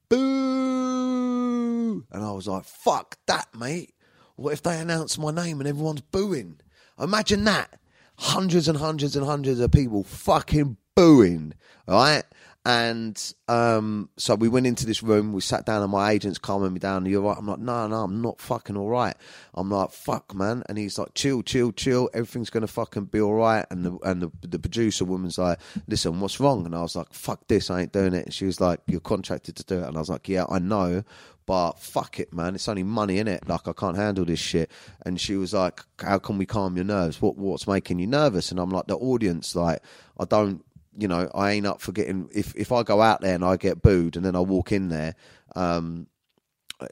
boo, 0.10 2.06
and 2.12 2.23
I 2.23 2.32
was 2.32 2.47
like, 2.47 2.65
"Fuck 2.65 3.17
that, 3.28 3.47
mate! 3.58 3.93
What 4.36 4.54
if 4.54 4.62
they 4.62 4.80
announce 4.80 5.17
my 5.17 5.32
name 5.32 5.60
and 5.60 5.67
everyone's 5.67 6.02
booing? 6.02 6.60
Imagine 6.99 7.43
that." 7.45 7.80
hundreds 8.17 8.67
and 8.67 8.78
hundreds 8.78 9.15
and 9.15 9.26
hundreds 9.26 9.60
of 9.60 9.71
people 9.71 10.04
fucking 10.04 10.78
booing, 10.95 11.54
right? 11.88 12.23
And 12.65 13.34
um, 13.49 14.10
so 14.15 14.36
we 14.36 14.47
went 14.47 14.67
into 14.67 14.86
this 14.86 15.04
room. 15.04 15.34
We 15.34 15.41
sat 15.41 15.65
down, 15.65 15.82
and 15.82 15.91
my 15.91 16.12
agent's 16.12 16.38
calming 16.38 16.71
me 16.71 16.80
down. 16.80 17.06
You're 17.06 17.21
right. 17.21 17.38
I'm 17.38 17.45
like, 17.45 17.60
no, 17.60 17.88
no, 17.88 18.04
I'm 18.04 18.21
not 18.21 18.39
fucking 18.39 18.78
all 18.78 18.88
right. 18.88 19.15
I'm 19.54 19.69
like, 19.69 19.91
fuck, 19.91 20.34
man. 20.34 20.63
And 20.69 20.78
he's 20.78 20.97
like, 20.97 21.13
chill, 21.13 21.43
chill, 21.43 21.73
chill. 21.73 22.10
Everything's 22.13 22.49
gonna 22.49 22.67
fucking 22.67 23.06
be 23.06 23.19
all 23.19 23.34
right. 23.34 23.65
And 23.69 23.86
the 23.86 23.97
and 24.06 24.21
the, 24.21 24.32
the 24.47 24.60
producer 24.60 25.04
woman's 25.04 25.38
like, 25.38 25.60
listen, 25.89 26.21
what's 26.21 26.39
wrong? 26.39 26.65
And 26.65 26.73
I 26.73 26.82
was 26.82 26.95
like, 26.95 27.13
fuck 27.13 27.49
this, 27.49 27.69
I 27.69 27.82
ain't 27.82 27.91
doing 27.91 28.13
it. 28.13 28.26
And 28.26 28.34
she 28.34 28.45
was 28.45 28.62
like, 28.62 28.80
you're 28.88 29.02
contracted 29.02 29.58
to 29.58 29.65
do 29.65 29.80
it. 29.80 29.88
And 29.88 29.97
I 29.97 29.99
was 29.99 30.10
like, 30.10 30.30
yeah, 30.30 30.45
I 30.47 30.60
know, 30.60 31.04
but 31.45 31.73
fuck 31.80 32.17
it, 32.21 32.34
man. 32.34 32.56
It's 32.56 32.69
only 32.69 32.84
money 32.84 33.17
in 33.17 33.28
it. 33.28 33.45
Like 33.45 33.67
I 33.67 33.73
can't 33.73 33.97
handle 33.97 34.23
this 34.23 34.39
shit. 34.39 34.71
And 35.06 35.19
she 35.19 35.36
was 35.36 35.54
like, 35.54 35.82
how 35.99 36.17
can 36.17 36.38
we 36.38 36.45
calm 36.45 36.78
your 36.78 36.86
nerves? 36.86 37.21
What 37.21 37.38
what's 37.38 37.67
making 37.67 37.99
you 37.99 38.08
nervous? 38.08 38.52
And 38.52 38.60
I'm 38.62 38.69
like, 38.69 38.88
the 38.88 38.95
audience. 38.95 39.54
Like 39.54 39.82
I 40.17 40.23
don't 40.23 40.63
you 40.97 41.08
know, 41.08 41.29
I 41.34 41.51
ain't 41.51 41.65
up 41.65 41.82
for 41.82 41.91
getting 41.91 42.29
if 42.34 42.56
if 42.56 42.71
I 42.71 42.84
go 42.84 43.01
out 43.01 43.21
there 43.21 43.36
and 43.36 43.43
I 43.45 43.58
get 43.58 43.82
booed 43.82 44.15
and 44.15 44.25
then 44.25 44.36
I 44.36 44.39
walk 44.39 44.71
in 44.71 44.89
there, 44.89 45.15
um, 45.56 46.08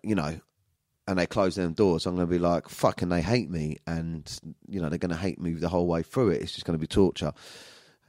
you 0.03 0.15
know, 0.15 0.39
and 1.07 1.19
they 1.19 1.25
close 1.25 1.55
their 1.55 1.67
doors, 1.69 2.05
I'm 2.05 2.15
going 2.15 2.27
to 2.27 2.31
be 2.31 2.39
like, 2.39 2.69
fucking, 2.69 3.09
they 3.09 3.21
hate 3.21 3.49
me, 3.49 3.77
and 3.85 4.31
you 4.67 4.81
know 4.81 4.89
they're 4.89 4.97
going 4.97 5.11
to 5.11 5.17
hate 5.17 5.39
me 5.39 5.53
the 5.53 5.69
whole 5.69 5.87
way 5.87 6.03
through 6.03 6.29
it. 6.29 6.41
It's 6.41 6.53
just 6.53 6.65
going 6.65 6.77
to 6.77 6.81
be 6.81 6.87
torture. 6.87 7.33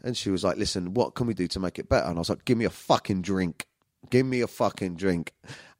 And 0.04 0.16
she 0.16 0.30
was 0.30 0.42
like, 0.42 0.56
listen, 0.56 0.94
what 0.94 1.14
can 1.14 1.26
we 1.28 1.34
do 1.34 1.46
to 1.48 1.60
make 1.60 1.78
it 1.78 1.88
better? 1.88 2.08
And 2.08 2.16
I 2.16 2.18
was 2.18 2.28
like, 2.28 2.44
give 2.44 2.58
me 2.58 2.64
a 2.64 2.70
fucking 2.70 3.22
drink, 3.22 3.66
give 4.10 4.26
me 4.26 4.40
a 4.40 4.48
fucking 4.48 4.96
drink. 4.96 5.32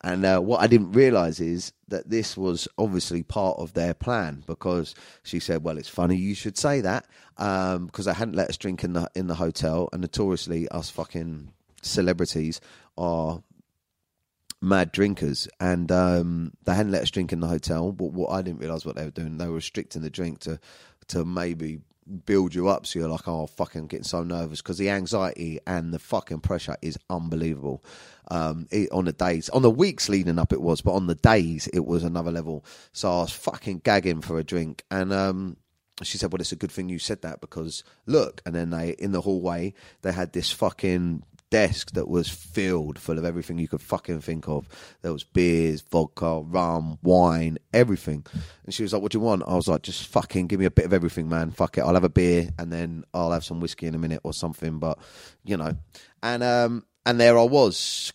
And 0.05 0.25
uh, 0.25 0.41
what 0.41 0.61
I 0.61 0.67
didn't 0.67 0.93
realize 0.93 1.39
is 1.39 1.73
that 1.89 2.11
this 2.11 2.37
was 2.37 2.67
obviously 2.77 3.23
part 3.23 3.59
of 3.59 3.75
their 3.75 3.95
plan 3.95 4.43
because 4.47 4.95
she 5.23 5.39
said, 5.39 5.63
"Well, 5.63 5.79
it's 5.79 5.89
funny 5.89 6.17
you 6.17 6.35
should 6.35 6.59
say 6.59 6.81
that 6.81 7.07
um, 7.39 7.87
because 7.87 8.07
they 8.07 8.13
hadn't 8.13 8.35
let 8.35 8.49
us 8.49 8.57
drink 8.57 8.83
in 8.83 8.95
the 8.95 9.09
in 9.15 9.29
the 9.29 9.37
hotel, 9.37 9.89
and 9.93 10.01
notoriously 10.01 10.69
us 10.69 10.91
fucking 10.91 11.53
celebrities 11.83 12.61
are 12.99 13.43
mad 14.61 14.91
drinkers, 14.91 15.49
and 15.61 15.93
um, 15.93 16.53
they 16.65 16.75
hadn't 16.75 16.93
let 16.93 17.03
us 17.03 17.11
drink 17.11 17.33
in 17.33 17.41
the 17.41 17.49
hotel. 17.49 17.93
But 17.93 18.13
what 18.13 18.31
I 18.31 18.43
didn't 18.43 18.61
realize 18.61 18.85
what 18.85 18.97
they 18.97 19.05
were 19.05 19.11
doing, 19.11 19.39
they 19.39 19.47
were 19.47 19.55
restricting 19.55 20.03
the 20.03 20.11
drink 20.11 20.41
to 20.41 20.59
to 21.09 21.25
maybe 21.25 21.81
build 22.27 22.55
you 22.55 22.69
up 22.69 22.87
so 22.87 22.99
you're 22.99 23.09
like, 23.09 23.27
oh, 23.29 23.47
fucking 23.47 23.87
getting 23.87 24.05
so 24.05 24.23
nervous 24.23 24.61
because 24.61 24.79
the 24.79 24.91
anxiety 24.91 25.59
and 25.67 25.93
the 25.93 25.99
fucking 25.99 26.41
pressure 26.41 26.77
is 26.83 26.99
unbelievable. 27.11 27.85
Um, 28.31 28.67
it, 28.71 28.91
on 28.93 29.05
the 29.05 29.13
days, 29.13 29.49
on 29.51 29.63
the 29.63 29.71
weeks 29.71 30.09
leading 30.09 30.39
up, 30.39 30.53
it 30.53 30.61
was, 30.61 30.81
but 30.81 30.93
on 30.93 31.07
the 31.07 31.15
days, 31.15 31.69
it 31.73 31.85
was 31.85 32.05
another 32.05 32.31
level. 32.31 32.65
So 32.93 33.11
I 33.11 33.21
was 33.23 33.33
fucking 33.33 33.83
gagging 33.85 34.23
for 34.23 34.39
a 34.39 34.45
drink, 34.45 34.85
and 34.91 35.13
um, 35.13 35.57
she 36.03 36.19
said, 36.19 36.33
"Well, 36.33 36.41
it's 36.41 36.53
a 36.53 36.57
good 36.57 36.73
thing 36.73 36.89
you 36.89 36.99
said 36.99 37.23
that 37.23 37.41
because 37.41 37.85
look." 38.07 38.41
And 38.47 38.55
then 38.55 38.71
they 38.71 38.91
in 38.91 39.13
the 39.13 39.21
hallway 39.21 39.75
they 40.03 40.13
had 40.13 40.33
this 40.33 40.51
fucking 40.51 41.25
desk 41.53 41.93
that 41.93 42.09
was 42.09 42.31
filled 42.31 42.99
full 42.99 43.19
of 43.19 43.27
everything 43.27 43.59
you 43.59 43.69
could 43.69 43.83
fucking 43.83 44.23
think 44.23 44.49
of. 44.49 44.67
There 45.03 45.13
was 45.13 45.23
beers, 45.23 45.83
vodka, 45.83 46.41
rum, 46.41 46.99
wine, 47.03 47.59
everything. 47.75 48.25
And 48.65 48.73
she 48.73 48.83
was 48.83 48.95
like, 48.95 49.03
"What 49.03 49.13
do 49.13 49.19
you 49.19 49.25
want?" 49.25 49.43
I 49.47 49.55
was 49.55 49.69
like, 49.69 49.83
"Just 49.83 50.07
fucking 50.07 50.47
give 50.47 50.59
me 50.59 50.65
a 50.65 50.71
bit 50.71 50.87
of 50.87 50.95
everything, 50.95 51.29
man. 51.29 51.51
Fuck 51.51 51.77
it. 51.77 51.83
I'll 51.83 51.93
have 51.93 52.05
a 52.05 52.09
beer 52.09 52.49
and 52.59 52.73
then 52.73 53.05
I'll 53.13 53.33
have 53.33 53.45
some 53.45 53.61
whiskey 53.61 53.87
in 53.87 53.95
a 53.95 53.99
minute 53.99 54.21
or 54.25 54.33
something." 54.33 54.79
But 54.79 54.99
you 55.45 55.59
know, 55.59 55.77
and 56.23 56.43
um, 56.43 56.87
and 57.05 57.21
there 57.21 57.39
I 57.39 57.43
was, 57.43 58.13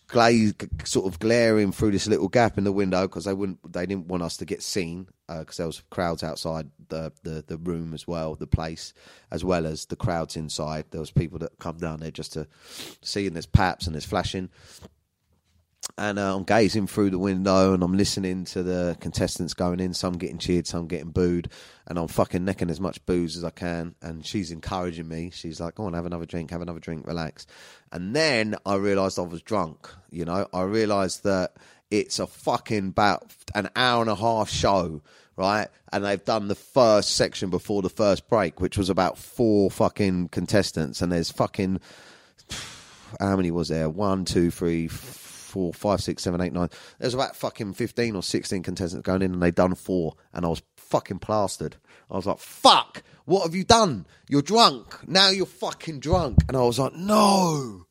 sort 0.84 1.06
of 1.06 1.18
glaring 1.18 1.72
through 1.72 1.90
this 1.90 2.06
little 2.06 2.28
gap 2.28 2.56
in 2.56 2.64
the 2.64 2.72
window 2.72 3.02
because 3.02 3.26
they 3.26 3.34
wouldn't, 3.34 3.72
they 3.72 3.84
didn't 3.84 4.08
want 4.08 4.22
us 4.22 4.36
to 4.38 4.44
get 4.44 4.62
seen 4.62 5.08
because 5.28 5.60
uh, 5.60 5.62
there 5.62 5.66
was 5.66 5.82
crowds 5.90 6.22
outside 6.22 6.70
the, 6.88 7.12
the 7.22 7.44
the 7.46 7.58
room 7.58 7.92
as 7.92 8.06
well, 8.06 8.34
the 8.34 8.46
place, 8.46 8.94
as 9.30 9.44
well 9.44 9.66
as 9.66 9.84
the 9.86 9.96
crowds 9.96 10.36
inside. 10.36 10.86
There 10.90 11.00
was 11.00 11.10
people 11.10 11.38
that 11.40 11.58
come 11.58 11.76
down 11.76 12.00
there 12.00 12.10
just 12.10 12.32
to 12.32 12.46
see, 13.02 13.26
and 13.26 13.36
there's 13.36 13.46
paps 13.46 13.86
and 13.86 13.94
there's 13.94 14.06
flashing 14.06 14.48
and 15.98 16.18
uh, 16.18 16.36
I'm 16.36 16.44
gazing 16.44 16.86
through 16.86 17.10
the 17.10 17.18
window 17.18 17.74
and 17.74 17.82
I'm 17.82 17.96
listening 17.96 18.44
to 18.46 18.62
the 18.62 18.96
contestants 19.00 19.52
going 19.52 19.80
in. 19.80 19.92
Some 19.92 20.14
getting 20.14 20.38
cheered, 20.38 20.66
some 20.66 20.86
getting 20.86 21.10
booed, 21.10 21.50
and 21.86 21.98
I'm 21.98 22.08
fucking 22.08 22.44
necking 22.44 22.70
as 22.70 22.80
much 22.80 23.04
booze 23.04 23.36
as 23.36 23.44
I 23.44 23.50
can. 23.50 23.94
And 24.00 24.24
she's 24.24 24.50
encouraging 24.50 25.08
me. 25.08 25.30
She's 25.34 25.60
like, 25.60 25.74
"Go 25.74 25.84
on, 25.84 25.94
have 25.94 26.06
another 26.06 26.24
drink, 26.24 26.50
have 26.52 26.62
another 26.62 26.80
drink, 26.80 27.06
relax." 27.06 27.46
And 27.90 28.14
then 28.14 28.54
I 28.64 28.76
realised 28.76 29.18
I 29.18 29.22
was 29.22 29.42
drunk. 29.42 29.88
You 30.10 30.24
know, 30.24 30.46
I 30.52 30.62
realised 30.62 31.24
that 31.24 31.56
it's 31.90 32.18
a 32.18 32.26
fucking 32.26 32.88
about 32.88 33.34
an 33.54 33.68
hour 33.74 34.00
and 34.00 34.10
a 34.10 34.14
half 34.14 34.48
show, 34.48 35.02
right? 35.36 35.68
And 35.92 36.04
they've 36.04 36.24
done 36.24 36.48
the 36.48 36.54
first 36.54 37.16
section 37.16 37.50
before 37.50 37.82
the 37.82 37.90
first 37.90 38.28
break, 38.28 38.60
which 38.60 38.78
was 38.78 38.88
about 38.88 39.18
four 39.18 39.70
fucking 39.70 40.28
contestants, 40.28 41.02
and 41.02 41.10
there's 41.10 41.32
fucking 41.32 41.80
how 43.18 43.36
many 43.36 43.50
was 43.50 43.68
there? 43.68 43.88
One, 43.88 44.24
two, 44.24 44.50
three 44.50 44.88
four, 45.48 45.72
five, 45.72 46.00
six, 46.00 46.22
seven, 46.22 46.40
eight, 46.40 46.52
nine. 46.52 46.68
There's 46.98 47.14
about 47.14 47.34
fucking 47.34 47.74
15 47.74 48.14
or 48.14 48.22
16 48.22 48.62
contestants 48.62 49.06
going 49.06 49.22
in 49.22 49.32
and 49.32 49.42
they 49.42 49.50
done 49.50 49.74
four 49.74 50.14
and 50.32 50.44
I 50.44 50.48
was 50.48 50.62
fucking 50.76 51.18
plastered. 51.18 51.76
I 52.10 52.16
was 52.16 52.26
like, 52.26 52.38
fuck, 52.38 53.02
what 53.24 53.42
have 53.42 53.54
you 53.54 53.64
done? 53.64 54.06
You're 54.28 54.42
drunk. 54.42 55.06
Now 55.08 55.28
you're 55.28 55.46
fucking 55.46 56.00
drunk. 56.00 56.38
And 56.48 56.56
I 56.56 56.62
was 56.62 56.78
like, 56.78 56.94
no. 56.94 57.86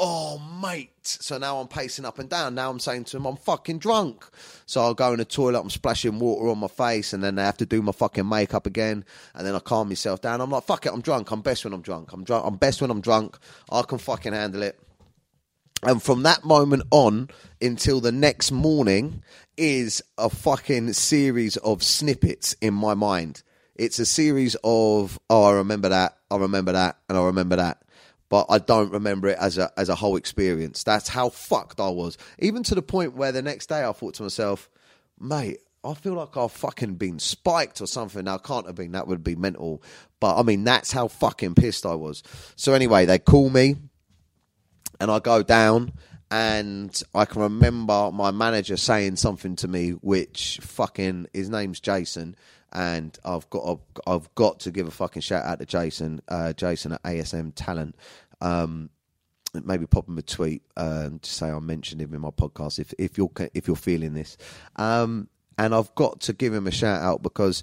Oh, 0.00 0.38
mate. 0.62 0.92
So 1.02 1.38
now 1.38 1.58
I'm 1.58 1.66
pacing 1.66 2.04
up 2.04 2.20
and 2.20 2.30
down. 2.30 2.54
Now 2.54 2.70
I'm 2.70 2.78
saying 2.78 3.04
to 3.04 3.16
him, 3.16 3.26
I'm 3.26 3.36
fucking 3.36 3.80
drunk. 3.80 4.24
So 4.64 4.80
I'll 4.80 4.94
go 4.94 5.12
in 5.12 5.18
the 5.18 5.24
toilet, 5.24 5.60
I'm 5.60 5.70
splashing 5.70 6.20
water 6.20 6.48
on 6.48 6.58
my 6.58 6.68
face, 6.68 7.12
and 7.12 7.22
then 7.22 7.38
I 7.38 7.44
have 7.44 7.56
to 7.56 7.66
do 7.66 7.82
my 7.82 7.92
fucking 7.92 8.28
makeup 8.28 8.66
again. 8.66 9.04
And 9.34 9.46
then 9.46 9.56
I 9.56 9.58
calm 9.58 9.88
myself 9.88 10.20
down. 10.20 10.40
I'm 10.40 10.50
like, 10.50 10.64
fuck 10.64 10.86
it, 10.86 10.92
I'm 10.92 11.00
drunk. 11.00 11.32
I'm 11.32 11.42
best 11.42 11.64
when 11.64 11.72
I'm 11.74 11.82
drunk. 11.82 12.12
I'm 12.12 12.22
drunk. 12.22 12.46
I'm 12.46 12.56
best 12.56 12.80
when 12.80 12.90
I'm 12.90 13.00
drunk. 13.00 13.38
I 13.70 13.82
can 13.82 13.98
fucking 13.98 14.32
handle 14.32 14.62
it. 14.62 14.78
And 15.82 16.02
from 16.02 16.24
that 16.24 16.44
moment 16.44 16.82
on 16.90 17.28
until 17.60 18.00
the 18.00 18.12
next 18.12 18.50
morning 18.50 19.22
is 19.56 20.02
a 20.16 20.28
fucking 20.28 20.92
series 20.92 21.56
of 21.58 21.82
snippets 21.82 22.54
in 22.60 22.74
my 22.74 22.94
mind. 22.94 23.42
It's 23.76 23.98
a 23.98 24.06
series 24.06 24.56
of, 24.64 25.18
oh, 25.30 25.44
I 25.44 25.52
remember 25.54 25.90
that, 25.90 26.16
I 26.30 26.36
remember 26.36 26.72
that, 26.72 26.98
and 27.08 27.16
I 27.16 27.24
remember 27.24 27.56
that. 27.56 27.82
But 28.28 28.46
I 28.50 28.58
don't 28.58 28.92
remember 28.92 29.28
it 29.28 29.38
as 29.38 29.56
a 29.56 29.72
as 29.78 29.88
a 29.88 29.94
whole 29.94 30.16
experience. 30.16 30.84
That's 30.84 31.08
how 31.08 31.30
fucked 31.30 31.80
I 31.80 31.88
was. 31.88 32.18
Even 32.38 32.62
to 32.64 32.74
the 32.74 32.82
point 32.82 33.14
where 33.14 33.32
the 33.32 33.40
next 33.40 33.70
day 33.70 33.82
I 33.82 33.92
thought 33.92 34.14
to 34.14 34.24
myself, 34.24 34.68
mate, 35.18 35.60
I 35.82 35.94
feel 35.94 36.14
like 36.14 36.36
I've 36.36 36.52
fucking 36.52 36.96
been 36.96 37.18
spiked 37.18 37.80
or 37.80 37.86
something. 37.86 38.24
Now, 38.24 38.34
I 38.34 38.38
can't 38.38 38.66
have 38.66 38.74
been, 38.74 38.92
that 38.92 39.06
would 39.06 39.24
be 39.24 39.36
mental. 39.36 39.82
But 40.20 40.38
I 40.38 40.42
mean, 40.42 40.64
that's 40.64 40.92
how 40.92 41.08
fucking 41.08 41.54
pissed 41.54 41.86
I 41.86 41.94
was. 41.94 42.22
So, 42.56 42.74
anyway, 42.74 43.06
they 43.06 43.18
call 43.18 43.48
me 43.48 43.76
and 45.00 45.10
I 45.10 45.18
go 45.18 45.42
down 45.42 45.92
and 46.30 47.02
I 47.14 47.24
can 47.24 47.42
remember 47.42 48.10
my 48.12 48.30
manager 48.30 48.76
saying 48.76 49.16
something 49.16 49.56
to 49.56 49.68
me, 49.68 49.90
which 49.90 50.60
fucking 50.62 51.28
his 51.32 51.48
name's 51.48 51.80
Jason, 51.80 52.36
and 52.72 53.18
I've 53.24 53.48
got 53.50 53.80
I've 54.06 54.34
got 54.34 54.60
to 54.60 54.70
give 54.70 54.86
a 54.86 54.90
fucking 54.90 55.22
shout 55.22 55.44
out 55.44 55.58
to 55.60 55.66
Jason, 55.66 56.20
uh, 56.28 56.52
Jason 56.52 56.92
at 56.92 57.02
ASM 57.02 57.52
Talent. 57.54 57.96
Um, 58.40 58.90
maybe 59.54 59.86
pop 59.86 60.06
him 60.06 60.18
a 60.18 60.22
tweet 60.22 60.62
um, 60.76 61.18
to 61.20 61.30
say 61.30 61.48
I 61.48 61.58
mentioned 61.60 62.02
him 62.02 62.12
in 62.12 62.20
my 62.20 62.30
podcast 62.30 62.78
if 62.78 62.92
if 62.98 63.16
you're 63.16 63.30
if 63.54 63.66
you're 63.66 63.76
feeling 63.76 64.12
this, 64.12 64.36
um, 64.76 65.28
and 65.56 65.74
I've 65.74 65.94
got 65.94 66.20
to 66.22 66.34
give 66.34 66.52
him 66.52 66.66
a 66.66 66.72
shout 66.72 67.00
out 67.00 67.22
because 67.22 67.62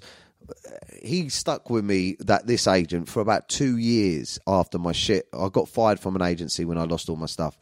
he 1.02 1.28
stuck 1.28 1.70
with 1.70 1.84
me 1.84 2.16
that 2.20 2.46
this 2.46 2.66
agent 2.66 3.08
for 3.08 3.20
about 3.20 3.48
two 3.48 3.76
years 3.76 4.38
after 4.46 4.78
my 4.78 4.92
shit. 4.92 5.28
I 5.32 5.48
got 5.48 5.68
fired 5.68 6.00
from 6.00 6.16
an 6.16 6.22
agency 6.22 6.64
when 6.64 6.78
I 6.78 6.84
lost 6.84 7.08
all 7.08 7.16
my 7.16 7.26
stuff. 7.26 7.58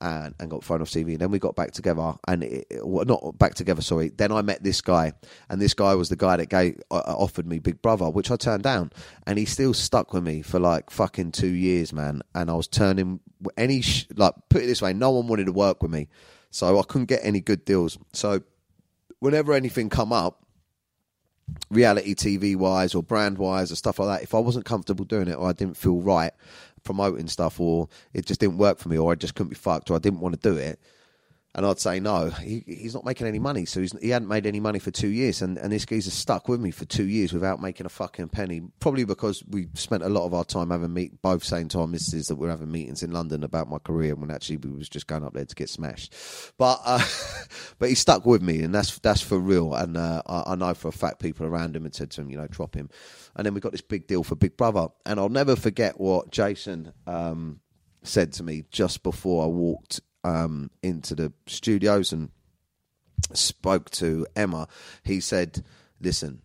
And, 0.00 0.32
and 0.38 0.48
got 0.48 0.62
thrown 0.62 0.80
off 0.80 0.90
TV. 0.90 1.14
And 1.14 1.18
then 1.18 1.32
we 1.32 1.40
got 1.40 1.56
back 1.56 1.72
together, 1.72 2.14
and 2.28 2.44
it, 2.44 2.68
well, 2.84 3.04
not 3.04 3.36
back 3.36 3.56
together. 3.56 3.82
Sorry. 3.82 4.10
Then 4.10 4.30
I 4.30 4.42
met 4.42 4.62
this 4.62 4.80
guy, 4.80 5.12
and 5.48 5.60
this 5.60 5.74
guy 5.74 5.96
was 5.96 6.08
the 6.08 6.14
guy 6.14 6.36
that 6.36 6.48
gave 6.48 6.80
uh, 6.92 7.02
offered 7.04 7.48
me 7.48 7.58
Big 7.58 7.82
Brother, 7.82 8.08
which 8.08 8.30
I 8.30 8.36
turned 8.36 8.62
down. 8.62 8.92
And 9.26 9.40
he 9.40 9.44
still 9.44 9.74
stuck 9.74 10.12
with 10.12 10.22
me 10.22 10.42
for 10.42 10.60
like 10.60 10.90
fucking 10.90 11.32
two 11.32 11.52
years, 11.52 11.92
man. 11.92 12.22
And 12.32 12.48
I 12.48 12.54
was 12.54 12.68
turning 12.68 13.18
any 13.56 13.80
sh- 13.80 14.06
like 14.14 14.34
put 14.48 14.62
it 14.62 14.66
this 14.66 14.80
way, 14.80 14.92
no 14.92 15.10
one 15.10 15.26
wanted 15.26 15.46
to 15.46 15.52
work 15.52 15.82
with 15.82 15.90
me, 15.90 16.06
so 16.52 16.78
I 16.78 16.82
couldn't 16.82 17.06
get 17.06 17.20
any 17.24 17.40
good 17.40 17.64
deals. 17.64 17.98
So 18.12 18.42
whenever 19.18 19.52
anything 19.52 19.88
come 19.88 20.12
up, 20.12 20.44
reality 21.70 22.14
TV 22.14 22.56
wise 22.56 22.94
or 22.94 23.02
brand 23.02 23.38
wise 23.38 23.70
or 23.70 23.76
stuff 23.76 23.98
like 23.98 24.08
that, 24.08 24.22
if 24.22 24.34
I 24.34 24.38
wasn't 24.38 24.64
comfortable 24.64 25.04
doing 25.04 25.28
it 25.28 25.34
or 25.34 25.48
I 25.48 25.52
didn't 25.52 25.76
feel 25.76 26.00
right 26.00 26.32
promoting 26.84 27.28
stuff 27.28 27.60
or 27.60 27.88
it 28.14 28.26
just 28.26 28.40
didn't 28.40 28.58
work 28.58 28.78
for 28.78 28.88
me 28.88 28.98
or 28.98 29.12
I 29.12 29.14
just 29.14 29.34
couldn't 29.34 29.50
be 29.50 29.56
fucked 29.56 29.90
or 29.90 29.96
I 29.96 29.98
didn't 29.98 30.20
want 30.20 30.40
to 30.40 30.50
do 30.50 30.56
it, 30.56 30.80
And 31.54 31.64
I'd 31.64 31.80
say 31.80 31.98
no, 31.98 32.28
he, 32.28 32.62
he's 32.66 32.94
not 32.94 33.04
making 33.04 33.26
any 33.26 33.38
money. 33.38 33.64
So 33.64 33.84
he 34.00 34.10
hadn't 34.10 34.28
made 34.28 34.46
any 34.46 34.60
money 34.60 34.78
for 34.78 34.90
two 34.90 35.08
years, 35.08 35.40
and, 35.40 35.56
and 35.56 35.72
this 35.72 35.86
geezer 35.86 36.10
stuck 36.10 36.46
with 36.46 36.60
me 36.60 36.70
for 36.70 36.84
two 36.84 37.06
years 37.06 37.32
without 37.32 37.60
making 37.60 37.86
a 37.86 37.88
fucking 37.88 38.28
penny. 38.28 38.62
Probably 38.80 39.04
because 39.04 39.42
we 39.48 39.68
spent 39.74 40.02
a 40.02 40.08
lot 40.08 40.26
of 40.26 40.34
our 40.34 40.44
time 40.44 40.70
having 40.70 40.92
meet, 40.92 41.20
both 41.22 41.42
saying 41.42 41.68
to 41.68 41.80
our 41.80 41.86
missus 41.86 42.26
that 42.26 42.36
we're 42.36 42.50
having 42.50 42.70
meetings 42.70 43.02
in 43.02 43.12
London 43.12 43.42
about 43.42 43.68
my 43.68 43.78
career, 43.78 44.14
when 44.14 44.30
actually 44.30 44.58
we 44.58 44.70
was 44.70 44.88
just 44.88 45.06
going 45.06 45.24
up 45.24 45.32
there 45.32 45.46
to 45.46 45.54
get 45.54 45.70
smashed. 45.70 46.14
But 46.58 46.80
uh, 46.84 47.04
but 47.78 47.88
he 47.88 47.94
stuck 47.94 48.26
with 48.26 48.42
me, 48.42 48.62
and 48.62 48.74
that's 48.74 48.98
that's 48.98 49.22
for 49.22 49.38
real. 49.38 49.74
And 49.74 49.96
uh, 49.96 50.22
I, 50.26 50.52
I 50.52 50.54
know 50.54 50.74
for 50.74 50.88
a 50.88 50.92
fact 50.92 51.18
people 51.18 51.46
around 51.46 51.74
him 51.74 51.84
had 51.84 51.94
said 51.94 52.10
to 52.10 52.20
him, 52.20 52.30
you 52.30 52.36
know, 52.36 52.46
drop 52.46 52.74
him. 52.74 52.90
And 53.34 53.46
then 53.46 53.54
we 53.54 53.60
got 53.60 53.72
this 53.72 53.80
big 53.80 54.06
deal 54.06 54.22
for 54.22 54.36
Big 54.36 54.56
Brother, 54.56 54.88
and 55.06 55.18
I'll 55.18 55.28
never 55.28 55.56
forget 55.56 55.98
what 55.98 56.30
Jason 56.30 56.92
um, 57.06 57.60
said 58.02 58.32
to 58.34 58.42
me 58.42 58.64
just 58.70 59.02
before 59.02 59.44
I 59.44 59.46
walked 59.46 60.00
um, 60.24 60.70
into 60.82 61.14
the 61.14 61.32
studios 61.46 62.12
and 62.12 62.30
spoke 63.32 63.90
to 63.90 64.26
Emma. 64.36 64.68
He 65.02 65.20
said, 65.20 65.64
"Listen, 66.00 66.42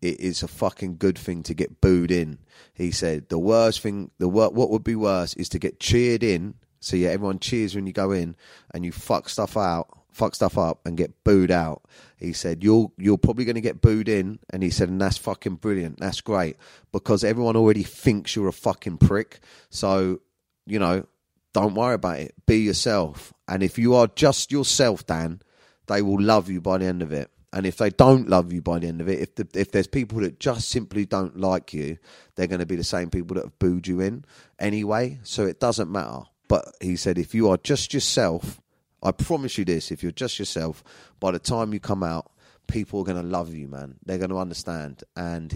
it 0.00 0.20
is 0.20 0.42
a 0.42 0.48
fucking 0.48 0.96
good 0.98 1.18
thing 1.18 1.42
to 1.44 1.54
get 1.54 1.80
booed 1.80 2.10
in." 2.10 2.38
He 2.74 2.90
said, 2.90 3.28
"The 3.28 3.38
worst 3.38 3.80
thing, 3.80 4.10
the 4.18 4.28
wor- 4.28 4.50
what 4.50 4.70
would 4.70 4.84
be 4.84 4.96
worse 4.96 5.34
is 5.34 5.48
to 5.50 5.58
get 5.58 5.80
cheered 5.80 6.22
in. 6.22 6.54
So 6.80 6.96
yeah, 6.96 7.10
everyone 7.10 7.38
cheers 7.38 7.74
when 7.74 7.86
you 7.86 7.92
go 7.92 8.10
in, 8.10 8.36
and 8.72 8.84
you 8.84 8.92
fuck 8.92 9.28
stuff 9.28 9.56
out." 9.56 9.96
Fuck 10.12 10.34
stuff 10.34 10.58
up 10.58 10.84
and 10.84 10.96
get 10.96 11.22
booed 11.22 11.52
out. 11.52 11.84
He 12.18 12.32
said, 12.32 12.64
"You're 12.64 12.90
you're 12.98 13.16
probably 13.16 13.44
going 13.44 13.54
to 13.54 13.60
get 13.60 13.80
booed 13.80 14.08
in," 14.08 14.40
and 14.50 14.60
he 14.60 14.68
said, 14.68 14.88
"And 14.88 15.00
that's 15.00 15.16
fucking 15.16 15.54
brilliant. 15.56 16.00
That's 16.00 16.20
great 16.20 16.56
because 16.90 17.22
everyone 17.22 17.54
already 17.56 17.84
thinks 17.84 18.34
you're 18.34 18.48
a 18.48 18.52
fucking 18.52 18.98
prick. 18.98 19.38
So 19.70 20.20
you 20.66 20.80
know, 20.80 21.06
don't 21.52 21.74
worry 21.74 21.94
about 21.94 22.20
it. 22.20 22.34
Be 22.46 22.58
yourself. 22.58 23.32
And 23.48 23.62
if 23.62 23.78
you 23.78 23.94
are 23.94 24.06
just 24.08 24.52
yourself, 24.52 25.06
Dan, 25.06 25.42
they 25.86 26.02
will 26.02 26.20
love 26.20 26.48
you 26.48 26.60
by 26.60 26.78
the 26.78 26.86
end 26.86 27.02
of 27.02 27.12
it. 27.12 27.30
And 27.52 27.66
if 27.66 27.78
they 27.78 27.90
don't 27.90 28.28
love 28.28 28.52
you 28.52 28.62
by 28.62 28.78
the 28.78 28.86
end 28.86 29.00
of 29.00 29.08
it, 29.08 29.18
if 29.18 29.34
the, 29.34 29.48
if 29.54 29.72
there's 29.72 29.88
people 29.88 30.20
that 30.20 30.38
just 30.38 30.68
simply 30.68 31.04
don't 31.04 31.36
like 31.36 31.74
you, 31.74 31.98
they're 32.36 32.46
going 32.46 32.60
to 32.60 32.66
be 32.66 32.76
the 32.76 32.84
same 32.84 33.10
people 33.10 33.34
that 33.34 33.44
have 33.44 33.58
booed 33.58 33.88
you 33.88 34.00
in 34.00 34.24
anyway. 34.60 35.18
So 35.24 35.46
it 35.46 35.58
doesn't 35.58 35.90
matter. 35.90 36.22
But 36.46 36.72
he 36.80 36.94
said, 36.94 37.18
if 37.18 37.34
you 37.34 37.48
are 37.50 37.56
just 37.56 37.92
yourself, 37.92 38.60
I 39.02 39.10
promise 39.12 39.58
you 39.58 39.64
this: 39.64 39.90
if 39.90 40.02
you're 40.02 40.12
just 40.12 40.38
yourself, 40.38 40.84
by 41.18 41.32
the 41.32 41.38
time 41.38 41.72
you 41.72 41.80
come 41.80 42.02
out, 42.02 42.30
people 42.70 43.00
are 43.00 43.04
going 43.04 43.20
to 43.20 43.28
love 43.28 43.52
you, 43.52 43.68
man. 43.68 43.96
They're 44.04 44.18
going 44.18 44.30
to 44.30 44.38
understand. 44.38 45.02
And 45.16 45.52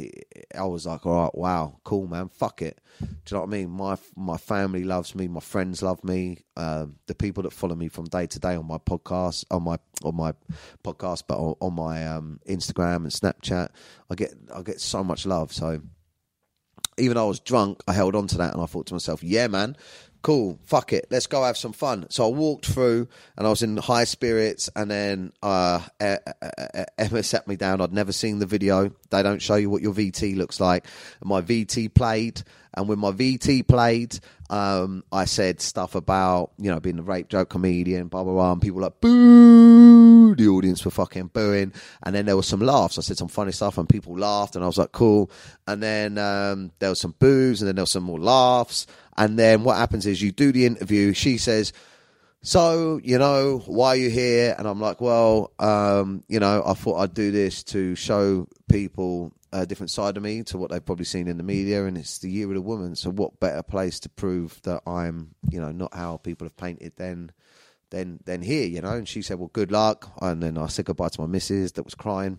I 0.54 0.64
was 0.64 0.86
like, 0.86 1.06
all 1.06 1.22
right, 1.22 1.34
wow, 1.34 1.78
cool, 1.84 2.06
man. 2.06 2.28
Fuck 2.28 2.62
it. 2.62 2.80
Do 3.00 3.06
you 3.06 3.16
know 3.32 3.40
what 3.40 3.48
I 3.48 3.50
mean? 3.50 3.70
My 3.70 3.96
my 4.16 4.36
family 4.36 4.84
loves 4.84 5.14
me. 5.14 5.28
My 5.28 5.40
friends 5.40 5.82
love 5.82 6.02
me. 6.04 6.44
Um, 6.56 6.96
the 7.06 7.14
people 7.14 7.42
that 7.44 7.52
follow 7.52 7.74
me 7.74 7.88
from 7.88 8.06
day 8.06 8.26
to 8.26 8.38
day 8.38 8.56
on 8.56 8.66
my 8.66 8.78
podcast, 8.78 9.44
on 9.50 9.62
my 9.62 9.78
on 10.02 10.16
my 10.16 10.32
podcast, 10.82 11.24
but 11.28 11.38
on, 11.38 11.54
on 11.60 11.74
my 11.74 12.06
um, 12.06 12.40
Instagram 12.48 12.96
and 12.96 13.06
Snapchat, 13.06 13.68
I 14.10 14.14
get 14.14 14.34
I 14.54 14.62
get 14.62 14.80
so 14.80 15.02
much 15.04 15.26
love. 15.26 15.52
So 15.52 15.80
even 16.98 17.14
though 17.14 17.24
I 17.24 17.28
was 17.28 17.40
drunk, 17.40 17.82
I 17.88 17.92
held 17.92 18.14
on 18.14 18.26
to 18.28 18.38
that 18.38 18.54
and 18.54 18.62
I 18.62 18.66
thought 18.66 18.86
to 18.86 18.94
myself, 18.94 19.22
yeah, 19.22 19.48
man, 19.48 19.76
cool, 20.24 20.58
fuck 20.64 20.92
it, 20.94 21.06
let's 21.10 21.26
go 21.26 21.44
have 21.44 21.56
some 21.56 21.74
fun. 21.74 22.06
So 22.08 22.24
I 22.26 22.30
walked 22.34 22.64
through 22.66 23.06
and 23.36 23.46
I 23.46 23.50
was 23.50 23.62
in 23.62 23.76
high 23.76 24.04
spirits, 24.04 24.70
and 24.74 24.90
then 24.90 25.32
uh, 25.42 25.80
Emma 26.98 27.22
sat 27.22 27.46
me 27.46 27.56
down. 27.56 27.80
I'd 27.80 27.92
never 27.92 28.10
seen 28.10 28.38
the 28.38 28.46
video. 28.46 28.90
They 29.10 29.22
don't 29.22 29.42
show 29.42 29.56
you 29.56 29.68
what 29.68 29.82
your 29.82 29.92
VT 29.92 30.36
looks 30.36 30.58
like. 30.58 30.86
And 31.20 31.28
my 31.28 31.42
VT 31.42 31.94
played, 31.94 32.42
and 32.72 32.88
when 32.88 32.98
my 32.98 33.12
VT 33.12 33.68
played, 33.68 34.18
um, 34.48 35.04
I 35.12 35.26
said 35.26 35.60
stuff 35.60 35.94
about 35.94 36.52
you 36.58 36.70
know 36.70 36.80
being 36.80 36.98
a 36.98 37.02
rape 37.02 37.28
joke 37.28 37.50
comedian, 37.50 38.08
blah 38.08 38.24
blah 38.24 38.32
blah. 38.32 38.52
And 38.52 38.62
people 38.62 38.76
were 38.76 38.84
like 38.84 39.00
boo. 39.00 39.63
The 40.34 40.48
audience 40.48 40.84
were 40.84 40.90
fucking 40.90 41.28
booing, 41.28 41.72
and 42.02 42.14
then 42.14 42.26
there 42.26 42.36
was 42.36 42.46
some 42.46 42.60
laughs. 42.60 42.98
I 42.98 43.02
said 43.02 43.16
some 43.18 43.28
funny 43.28 43.52
stuff, 43.52 43.78
and 43.78 43.88
people 43.88 44.16
laughed, 44.18 44.56
and 44.56 44.64
I 44.64 44.66
was 44.66 44.78
like 44.78 44.92
cool. 44.92 45.30
And 45.66 45.82
then 45.82 46.18
um, 46.18 46.72
there 46.78 46.90
was 46.90 47.00
some 47.00 47.14
boos, 47.18 47.60
and 47.60 47.68
then 47.68 47.76
there 47.76 47.82
was 47.82 47.92
some 47.92 48.04
more 48.04 48.20
laughs. 48.20 48.86
And 49.16 49.38
then 49.38 49.64
what 49.64 49.76
happens 49.76 50.06
is 50.06 50.20
you 50.20 50.32
do 50.32 50.52
the 50.52 50.66
interview. 50.66 51.12
She 51.12 51.38
says, 51.38 51.72
"So 52.42 53.00
you 53.02 53.18
know 53.18 53.62
why 53.66 53.88
are 53.90 53.96
you 53.96 54.10
here?" 54.10 54.54
And 54.58 54.66
I'm 54.66 54.80
like, 54.80 55.00
"Well, 55.00 55.52
um, 55.58 56.24
you 56.28 56.40
know, 56.40 56.62
I 56.66 56.74
thought 56.74 56.98
I'd 56.98 57.14
do 57.14 57.30
this 57.30 57.62
to 57.64 57.94
show 57.94 58.48
people." 58.68 59.32
A 59.52 59.64
different 59.64 59.92
side 59.92 60.16
of 60.16 60.22
me 60.24 60.42
to 60.42 60.58
what 60.58 60.72
they've 60.72 60.84
probably 60.84 61.04
seen 61.04 61.28
in 61.28 61.36
the 61.36 61.44
media, 61.44 61.86
and 61.86 61.96
it's 61.96 62.18
the 62.18 62.28
year 62.28 62.48
of 62.48 62.54
the 62.54 62.60
woman. 62.60 62.96
So, 62.96 63.10
what 63.10 63.38
better 63.38 63.62
place 63.62 64.00
to 64.00 64.08
prove 64.08 64.60
that 64.62 64.82
I'm, 64.84 65.36
you 65.48 65.60
know, 65.60 65.70
not 65.70 65.94
how 65.94 66.16
people 66.16 66.44
have 66.44 66.56
painted 66.56 66.94
than, 66.96 67.30
than, 67.94 68.20
than 68.24 68.42
here, 68.42 68.66
you 68.66 68.80
know? 68.80 68.94
And 68.94 69.08
she 69.08 69.22
said, 69.22 69.38
"Well, 69.38 69.50
good 69.52 69.70
luck." 69.70 70.10
And 70.20 70.42
then 70.42 70.58
I 70.58 70.66
said 70.66 70.84
goodbye 70.84 71.08
to 71.08 71.20
my 71.20 71.26
missus 71.26 71.72
that 71.72 71.84
was 71.84 71.94
crying, 71.94 72.38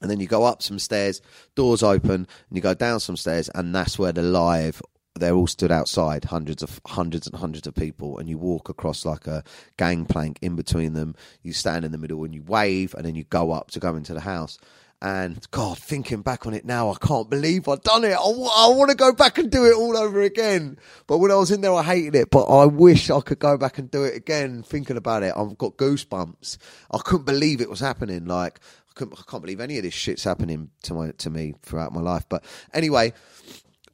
and 0.00 0.10
then 0.10 0.20
you 0.20 0.26
go 0.26 0.44
up 0.44 0.62
some 0.62 0.78
stairs, 0.78 1.22
doors 1.54 1.82
open, 1.82 2.26
and 2.48 2.56
you 2.56 2.60
go 2.60 2.74
down 2.74 3.00
some 3.00 3.16
stairs, 3.16 3.48
and 3.54 3.74
that's 3.74 3.98
where 3.98 4.12
the 4.12 4.22
live 4.22 4.82
they're 5.16 5.34
all 5.34 5.46
stood 5.46 5.70
outside, 5.70 6.24
hundreds 6.24 6.62
of 6.62 6.80
hundreds 6.86 7.28
and 7.28 7.36
hundreds 7.36 7.66
of 7.68 7.74
people, 7.74 8.18
and 8.18 8.28
you 8.28 8.36
walk 8.36 8.68
across 8.68 9.04
like 9.04 9.28
a 9.28 9.44
gangplank 9.76 10.38
in 10.42 10.56
between 10.56 10.92
them. 10.94 11.14
You 11.42 11.52
stand 11.52 11.84
in 11.84 11.92
the 11.92 11.98
middle 11.98 12.24
and 12.24 12.34
you 12.34 12.42
wave, 12.42 12.94
and 12.94 13.06
then 13.06 13.14
you 13.14 13.24
go 13.24 13.52
up 13.52 13.70
to 13.72 13.80
go 13.80 13.94
into 13.94 14.12
the 14.12 14.20
house. 14.20 14.58
And 15.02 15.46
God, 15.50 15.78
thinking 15.78 16.22
back 16.22 16.46
on 16.46 16.54
it 16.54 16.64
now, 16.64 16.90
I 16.90 16.96
can't 16.96 17.28
believe 17.28 17.68
I've 17.68 17.82
done 17.82 18.04
it. 18.04 18.12
I, 18.12 18.24
w- 18.24 18.48
I 18.50 18.68
want 18.68 18.90
to 18.90 18.96
go 18.96 19.12
back 19.12 19.38
and 19.38 19.50
do 19.50 19.66
it 19.66 19.76
all 19.76 19.96
over 19.96 20.22
again. 20.22 20.78
But 21.06 21.18
when 21.18 21.30
I 21.30 21.36
was 21.36 21.50
in 21.50 21.60
there, 21.60 21.74
I 21.74 21.82
hated 21.82 22.14
it. 22.14 22.30
But 22.30 22.44
I 22.44 22.66
wish 22.66 23.10
I 23.10 23.20
could 23.20 23.38
go 23.38 23.58
back 23.58 23.78
and 23.78 23.90
do 23.90 24.04
it 24.04 24.16
again. 24.16 24.62
Thinking 24.62 24.96
about 24.96 25.22
it, 25.22 25.34
I've 25.36 25.58
got 25.58 25.76
goosebumps. 25.76 26.58
I 26.90 26.98
couldn't 26.98 27.26
believe 27.26 27.60
it 27.60 27.70
was 27.70 27.80
happening. 27.80 28.24
Like 28.24 28.60
I, 28.98 29.04
I 29.04 29.22
can't 29.30 29.42
believe 29.42 29.60
any 29.60 29.76
of 29.76 29.82
this 29.84 29.94
shit's 29.94 30.24
happening 30.24 30.70
to 30.84 30.94
my 30.94 31.10
to 31.12 31.30
me 31.30 31.54
throughout 31.62 31.92
my 31.92 32.00
life. 32.00 32.26
But 32.28 32.44
anyway, 32.72 33.12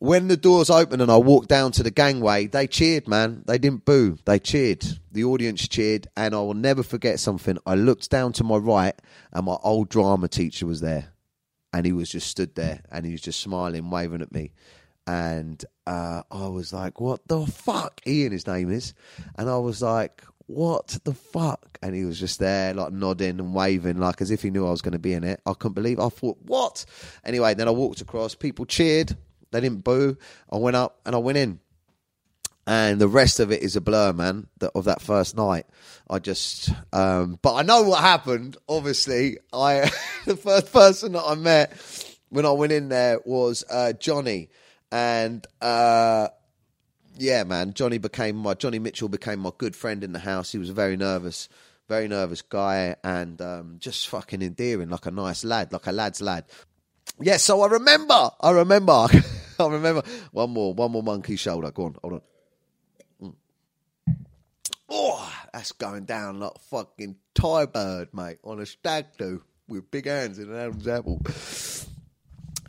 when 0.00 0.28
the 0.28 0.36
doors 0.36 0.70
opened 0.70 1.02
and 1.02 1.10
I 1.10 1.18
walked 1.18 1.50
down 1.50 1.72
to 1.72 1.82
the 1.82 1.90
gangway, 1.90 2.46
they 2.46 2.66
cheered, 2.66 3.06
man. 3.06 3.44
They 3.46 3.58
didn't 3.58 3.84
boo. 3.84 4.16
They 4.24 4.38
cheered. 4.38 4.82
The 5.12 5.24
audience 5.24 5.68
cheered. 5.68 6.08
And 6.16 6.34
I 6.34 6.38
will 6.38 6.54
never 6.54 6.82
forget 6.82 7.20
something. 7.20 7.58
I 7.66 7.74
looked 7.74 8.10
down 8.10 8.32
to 8.34 8.44
my 8.44 8.56
right 8.56 8.94
and 9.30 9.44
my 9.44 9.56
old 9.62 9.90
drama 9.90 10.26
teacher 10.26 10.66
was 10.66 10.80
there. 10.80 11.12
And 11.74 11.84
he 11.84 11.92
was 11.92 12.08
just 12.08 12.28
stood 12.28 12.54
there 12.54 12.80
and 12.90 13.04
he 13.04 13.12
was 13.12 13.20
just 13.20 13.40
smiling, 13.40 13.90
waving 13.90 14.22
at 14.22 14.32
me. 14.32 14.52
And 15.06 15.62
uh, 15.86 16.22
I 16.30 16.46
was 16.48 16.72
like, 16.72 16.98
what 16.98 17.28
the 17.28 17.44
fuck? 17.46 18.00
Ian, 18.06 18.32
his 18.32 18.46
name 18.46 18.70
is. 18.70 18.94
And 19.36 19.50
I 19.50 19.58
was 19.58 19.82
like, 19.82 20.24
what 20.46 20.98
the 21.04 21.12
fuck? 21.12 21.78
And 21.82 21.94
he 21.94 22.06
was 22.06 22.18
just 22.18 22.38
there, 22.38 22.72
like 22.72 22.92
nodding 22.92 23.38
and 23.38 23.54
waving, 23.54 23.98
like 23.98 24.22
as 24.22 24.30
if 24.30 24.40
he 24.40 24.50
knew 24.50 24.66
I 24.66 24.70
was 24.70 24.82
going 24.82 24.92
to 24.92 24.98
be 24.98 25.12
in 25.12 25.24
it. 25.24 25.42
I 25.44 25.52
couldn't 25.52 25.74
believe. 25.74 25.98
It. 25.98 26.04
I 26.04 26.08
thought, 26.08 26.38
what? 26.40 26.86
Anyway, 27.22 27.52
then 27.52 27.68
I 27.68 27.72
walked 27.72 28.00
across. 28.00 28.34
People 28.34 28.64
cheered. 28.64 29.14
They 29.50 29.60
didn't 29.60 29.84
boo. 29.84 30.16
I 30.50 30.56
went 30.56 30.76
up 30.76 31.00
and 31.04 31.14
I 31.14 31.18
went 31.18 31.38
in. 31.38 31.60
And 32.66 33.00
the 33.00 33.08
rest 33.08 33.40
of 33.40 33.50
it 33.50 33.62
is 33.62 33.74
a 33.74 33.80
blur, 33.80 34.12
man, 34.12 34.46
of 34.74 34.84
that 34.84 35.02
first 35.02 35.36
night. 35.36 35.66
I 36.08 36.18
just, 36.18 36.70
um, 36.92 37.38
but 37.42 37.54
I 37.54 37.62
know 37.62 37.82
what 37.82 38.00
happened. 38.00 38.56
Obviously, 38.68 39.38
I, 39.52 39.90
the 40.26 40.36
first 40.36 40.72
person 40.72 41.12
that 41.12 41.24
I 41.24 41.34
met 41.34 41.72
when 42.28 42.46
I 42.46 42.52
went 42.52 42.72
in 42.72 42.88
there 42.88 43.18
was 43.24 43.64
uh, 43.68 43.92
Jonny. 43.94 44.50
And, 44.92 45.44
uh, 45.60 46.28
yeah, 47.16 47.44
man, 47.44 47.74
Jonny 47.74 47.98
became 47.98 48.36
my, 48.36 48.54
Jonny 48.54 48.78
Mitchell 48.78 49.08
became 49.08 49.40
my 49.40 49.50
good 49.56 49.74
friend 49.74 50.04
in 50.04 50.12
the 50.12 50.18
house. 50.18 50.52
He 50.52 50.58
was 50.58 50.70
a 50.70 50.74
very 50.74 50.96
nervous, 50.96 51.48
very 51.88 52.06
nervous 52.08 52.42
guy 52.42 52.94
and 53.02 53.40
um, 53.42 53.76
just 53.80 54.08
fucking 54.08 54.42
endearing, 54.42 54.90
like 54.90 55.06
a 55.06 55.10
nice 55.10 55.44
lad, 55.44 55.72
like 55.72 55.86
a 55.86 55.92
lad's 55.92 56.20
lad. 56.20 56.44
Yeah, 57.20 57.36
so 57.36 57.60
I 57.62 57.66
remember. 57.68 58.30
I 58.40 58.50
remember. 58.50 59.08
I 59.58 59.66
remember. 59.66 60.02
One 60.32 60.50
more. 60.50 60.74
One 60.74 60.92
more 60.92 61.02
monkey 61.02 61.36
shoulder. 61.36 61.70
Go 61.70 61.84
on. 61.84 61.96
Hold 62.02 62.12
on. 62.14 62.22
Mm. 63.22 64.16
Oh, 64.88 65.32
that's 65.52 65.72
going 65.72 66.04
down 66.04 66.40
like 66.40 66.58
fucking 66.70 67.16
Thai 67.34 67.66
bird, 67.66 68.08
mate, 68.12 68.38
on 68.44 68.60
a 68.60 68.66
stag 68.66 69.06
do 69.18 69.42
with 69.68 69.90
big 69.90 70.06
hands 70.06 70.38
in 70.38 70.50
an 70.50 70.56
Adam's 70.56 70.88
apple. 70.88 71.20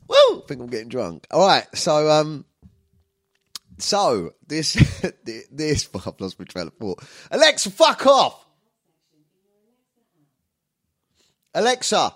Woo! 0.08 0.16
I 0.16 0.42
think 0.48 0.62
I'm 0.62 0.68
getting 0.68 0.90
drunk. 0.90 1.26
All 1.32 1.48
right. 1.48 1.66
So, 1.76 2.10
um, 2.10 2.46
so 3.78 4.34
this, 4.48 4.74
this, 5.52 5.90
I've 6.06 6.20
lost 6.20 6.40
my. 6.40 6.94
Alexa, 7.32 7.72
fuck 7.72 8.06
off. 8.06 8.46
Alexa, 11.54 12.14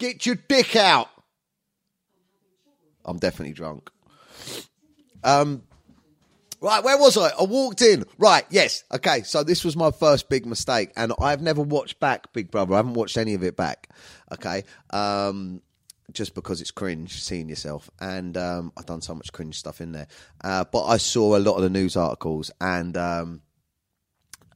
get 0.00 0.26
your 0.26 0.34
dick 0.34 0.74
out. 0.74 1.08
I'm 3.04 3.18
definitely 3.18 3.54
drunk. 3.54 3.90
Um, 5.22 5.62
right, 6.60 6.82
where 6.82 6.98
was 6.98 7.16
I? 7.16 7.28
I 7.38 7.44
walked 7.44 7.82
in. 7.82 8.04
Right, 8.18 8.44
yes. 8.50 8.82
Okay, 8.92 9.22
so 9.22 9.44
this 9.44 9.64
was 9.64 9.76
my 9.76 9.90
first 9.90 10.28
big 10.28 10.46
mistake, 10.46 10.90
and 10.96 11.12
I've 11.20 11.42
never 11.42 11.62
watched 11.62 12.00
back 12.00 12.32
Big 12.32 12.50
Brother. 12.50 12.74
I 12.74 12.78
haven't 12.78 12.94
watched 12.94 13.16
any 13.16 13.34
of 13.34 13.44
it 13.44 13.56
back. 13.56 13.88
Okay, 14.32 14.64
um, 14.90 15.62
just 16.12 16.34
because 16.34 16.60
it's 16.60 16.70
cringe 16.70 17.22
seeing 17.22 17.48
yourself, 17.48 17.90
and 18.00 18.36
um, 18.36 18.72
I've 18.76 18.86
done 18.86 19.02
so 19.02 19.14
much 19.14 19.32
cringe 19.32 19.56
stuff 19.56 19.80
in 19.80 19.92
there. 19.92 20.08
Uh, 20.42 20.64
but 20.64 20.86
I 20.86 20.96
saw 20.96 21.36
a 21.36 21.38
lot 21.38 21.56
of 21.56 21.62
the 21.62 21.70
news 21.70 21.96
articles, 21.96 22.50
and 22.60 22.96
um, 22.96 23.42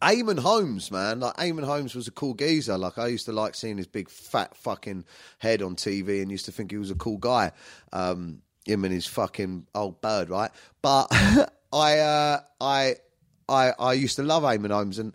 Eamon 0.05 0.39
Holmes, 0.39 0.91
man. 0.91 1.21
Like 1.21 1.37
Eamon 1.37 1.65
Holmes 1.65 1.95
was 1.95 2.09
a 2.09 2.11
cool 2.11 2.35
geezer. 2.35 2.77
Like 2.77 2.99
I 2.99 3.09
used 3.09 3.27
to 3.27 3.33
like 3.33 3.55
seeing 3.55 3.79
his 3.79 3.87
big 3.87 4.09
fat 4.09 4.57
fucking 4.57 5.05
head 5.39 5.63
on 5.63 5.77
TV 5.77 6.21
and 6.21 6.31
used 6.31 6.45
to 6.45 6.53
think 6.53 6.71
he 6.71 6.77
was 6.77 6.91
a 6.91 6.95
cool 6.95 7.19
guy. 7.19 7.53
Um, 7.93 8.43
him 8.67 8.85
and 8.85 8.93
his 8.93 9.07
fucking 9.07 9.67
old 9.75 10.01
bird, 10.01 10.31
right? 10.31 10.51
But 10.83 11.07
I, 11.73 11.99
uh, 11.99 12.41
I, 12.61 12.97
I, 13.49 13.73
I 13.79 13.93
used 13.95 14.17
to 14.17 14.23
love 14.23 14.43
Eamon 14.43 14.71
Holmes 14.71 14.99
and. 14.99 15.13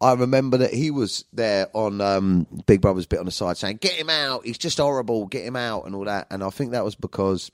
I 0.00 0.12
remember 0.12 0.58
that 0.58 0.74
he 0.74 0.90
was 0.90 1.24
there 1.32 1.68
on 1.72 2.02
um, 2.02 2.46
Big 2.66 2.82
Brother's 2.82 3.06
bit 3.06 3.20
on 3.20 3.24
the 3.24 3.30
side 3.30 3.56
saying, 3.56 3.78
"Get 3.80 3.92
him 3.92 4.10
out! 4.10 4.44
He's 4.44 4.58
just 4.58 4.76
horrible. 4.76 5.24
Get 5.26 5.46
him 5.46 5.56
out!" 5.56 5.86
and 5.86 5.94
all 5.94 6.04
that. 6.04 6.26
And 6.30 6.44
I 6.44 6.50
think 6.50 6.72
that 6.72 6.84
was 6.84 6.94
because 6.94 7.50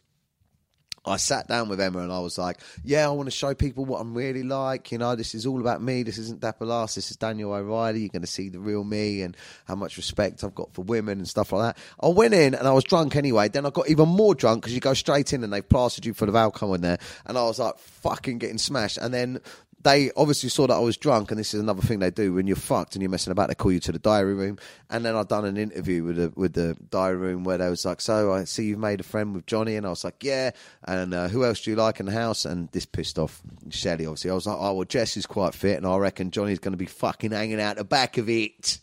I 1.05 1.17
sat 1.17 1.49
down 1.49 1.69
with 1.71 1.81
Emma 1.81 2.01
and 2.01 2.13
I 2.13 2.19
was 2.19 2.37
like, 2.37 2.59
"Yeah, 2.85 3.09
I 3.09 3.11
want 3.11 3.27
to 3.27 3.31
show 3.31 3.55
people 3.55 3.87
what 3.87 4.01
I'm 4.01 4.15
really 4.15 4.43
like. 4.43 4.93
You 4.93 4.99
know, 4.99 5.17
this 5.17 5.35
is 5.35 5.47
all 5.47 5.61
about 5.61 5.83
me. 5.83 6.03
This 6.03 6.19
isn't 6.19 6.41
Dapper 6.41 6.67
Laughs. 6.67 6.95
This 6.95 7.11
is 7.11 7.17
Daniel 7.17 7.53
O'Reilly. 7.53 8.01
You're 8.01 8.11
going 8.11 8.21
to 8.23 8.29
see 8.29 8.51
the 8.51 8.61
real 8.61 8.85
me 8.85 9.23
and 9.23 9.37
how 9.65 9.77
much 9.77 9.97
respect 9.97 10.45
I've 10.45 10.55
got 10.55 10.75
for 10.75 10.83
women 10.83 11.19
and 11.19 11.29
stuff 11.29 11.53
like 11.53 11.75
that." 11.75 11.83
I 12.01 12.09
went 12.09 12.35
in 12.35 12.55
and 12.55 12.69
I 12.69 12.73
was 12.73 12.85
drunk 12.85 13.17
anyway. 13.17 13.49
Then 13.49 13.65
I 13.65 13.71
got 13.71 13.89
even 13.89 14.09
more 14.09 14.35
drunk 14.35 14.63
because 14.63 14.75
you 14.75 14.81
go 14.81 14.95
straight 14.95 15.33
in 15.33 15.43
and 15.43 15.53
they've 15.53 15.67
plastered 15.67 16.05
you 16.05 16.13
full 16.13 16.29
of 16.29 16.37
alcohol 16.37 16.75
in 16.75 16.83
there, 16.83 16.99
and 17.27 17.39
I 17.39 17.45
was 17.45 17.59
like, 17.59 17.79
"Fucking 17.79 18.39
getting 18.39 18.59
smashed." 18.59 18.99
And 18.99 19.15
then 19.15 19.41
they 19.83 20.11
obviously 20.17 20.51
saw 20.51 20.67
that 20.67 20.75
I 20.75 20.81
was 20.81 20.97
drunk, 20.97 21.31
and 21.31 21.41
this 21.41 21.55
is 21.55 21.61
another 21.61 21.81
thing 21.81 22.01
they 22.01 22.11
do 22.11 22.35
when 22.35 22.47
you're 22.47 22.57
fucked 22.57 22.95
and 22.95 23.03
you're 23.03 23.11
messing 23.11 23.31
about. 23.31 23.49
They 23.49 23.55
call 23.55 23.73
you 23.73 23.81
to 23.81 23.93
the 23.93 23.99
diary 23.99 24.35
room, 24.35 24.59
and 24.91 25.05
then 25.05 25.17
I'd 25.17 25.29
done 25.29 25.47
an 25.47 25.57
interview 25.57 26.05
with 26.05 26.17
the 26.17 26.33
with 26.37 26.53
the 26.53 26.77
diary 26.91 27.17
room 27.17 27.45
where 27.45 27.59
they 27.59 27.71
was 27.71 27.85
like, 27.85 28.01
"So 28.01 28.33
I 28.33 28.45
see 28.45 28.67
you've 28.67 28.79
made 28.79 29.01
a 29.01 29.05
friend 29.05 29.35
with 29.35 29.47
Jonny," 29.47 29.77
and 29.77 29.87
I 29.87 29.91
was 29.91 30.05
like, 30.05 30.23
"Yeah." 30.23 30.51
And 30.85 31.15
uh, 31.15 31.29
who 31.29 31.45
else 31.45 31.63
do 31.63 31.71
you 31.71 31.77
like 31.77 31.99
in 31.99 32.07
the 32.07 32.13
house? 32.13 32.45
And 32.45 32.69
this 32.73 32.85
pissed 32.85 33.19
off 33.19 33.41
Shelley. 33.71 34.07
Obviously, 34.07 34.31
I 34.31 34.35
was 34.35 34.47
like, 34.47 34.59
"Oh 34.59 34.75
well, 34.75 34.85
Jess 34.85 35.17
is 35.17 35.27
quite 35.27 35.55
fit, 35.55 35.79
and 35.79 35.87
I 35.87 35.97
reckon 35.97 36.31
Jonny's 36.31 36.59
going 36.59 36.73
to 36.73 36.79
be 36.79 36.87
fucking 36.87 37.33
hanging 37.33 37.61
out 37.61 37.77
the 37.77 37.85
back 37.85 38.19
of 38.19 38.29
it." 38.29 38.79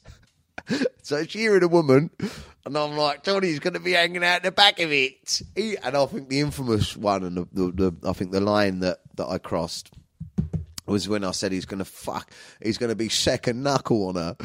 so 1.04 1.24
she 1.26 1.40
hearing 1.40 1.64
a 1.64 1.68
woman, 1.68 2.10
and 2.66 2.76
I'm 2.76 2.98
like, 2.98 3.24
Jonny's 3.24 3.60
going 3.60 3.76
to 3.76 3.80
be 3.80 3.92
hanging 3.92 4.24
out 4.24 4.42
the 4.42 4.52
back 4.52 4.80
of 4.80 4.92
it. 4.92 5.44
He, 5.56 5.78
and 5.78 5.96
I 5.96 6.06
think 6.08 6.30
the 6.30 6.40
infamous 6.40 6.98
one, 6.98 7.24
and 7.24 7.38
the, 7.38 7.48
the, 7.54 7.72
the 7.72 8.10
I 8.10 8.14
think 8.14 8.32
the 8.32 8.42
line 8.42 8.80
that 8.80 9.02
that 9.16 9.28
I 9.28 9.38
crossed 9.38 9.92
was 10.88 11.08
when 11.10 11.24
I 11.24 11.32
said 11.32 11.52
he's 11.52 11.66
going 11.66 11.80
to 11.80 11.86
fuck, 11.86 12.32
he's 12.62 12.78
going 12.78 12.90
to 12.90 12.96
be 12.96 13.10
second 13.10 13.64
knuckle 13.64 14.08
on 14.08 14.16
her. 14.16 14.38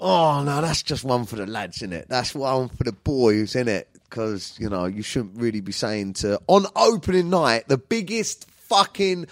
Oh 0.00 0.42
no, 0.44 0.60
that's 0.60 0.82
just 0.82 1.04
one 1.04 1.26
for 1.26 1.36
the 1.36 1.46
lads, 1.46 1.82
in 1.82 1.92
it? 1.92 2.06
That's 2.08 2.34
one 2.34 2.68
for 2.68 2.84
the 2.84 2.92
boys, 2.92 3.56
in 3.56 3.68
it? 3.68 3.88
Because 4.08 4.56
you 4.58 4.68
know 4.68 4.86
you 4.86 5.02
shouldn't 5.02 5.40
really 5.40 5.60
be 5.60 5.72
saying 5.72 6.14
to 6.14 6.40
on 6.46 6.66
opening 6.76 7.30
night 7.30 7.68
the 7.68 7.78
biggest 7.78 8.48
fucking, 8.50 9.26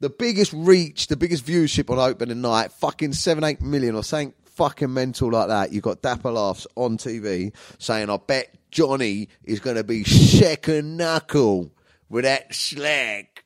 the 0.00 0.10
biggest 0.10 0.52
reach, 0.52 1.06
the 1.06 1.16
biggest 1.16 1.44
viewership 1.44 1.90
on 1.90 1.98
opening 1.98 2.40
night, 2.42 2.70
fucking 2.72 3.14
seven 3.14 3.44
eight 3.44 3.62
million 3.62 3.94
or 3.94 4.04
something 4.04 4.34
fucking 4.44 4.92
mental 4.92 5.30
like 5.30 5.48
that. 5.48 5.72
You 5.72 5.80
got 5.80 6.02
Dapper 6.02 6.30
Laughs 6.30 6.66
on 6.76 6.98
TV 6.98 7.54
saying, 7.78 8.10
"I 8.10 8.18
bet 8.18 8.54
Jonny 8.70 9.30
is 9.42 9.58
going 9.58 9.76
to 9.76 9.84
be 9.84 10.04
second 10.04 10.98
knuckle 10.98 11.72
with 12.10 12.24
that 12.24 12.54
slag." 12.54 13.39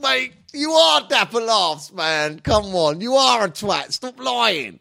Mate, 0.00 0.32
you 0.54 0.72
are 0.72 1.06
Dapper 1.08 1.40
Laughs, 1.40 1.92
man. 1.92 2.40
Come 2.40 2.74
on, 2.74 3.00
you 3.00 3.14
are 3.14 3.44
a 3.44 3.50
twat. 3.50 3.92
Stop 3.92 4.18
lying. 4.18 4.80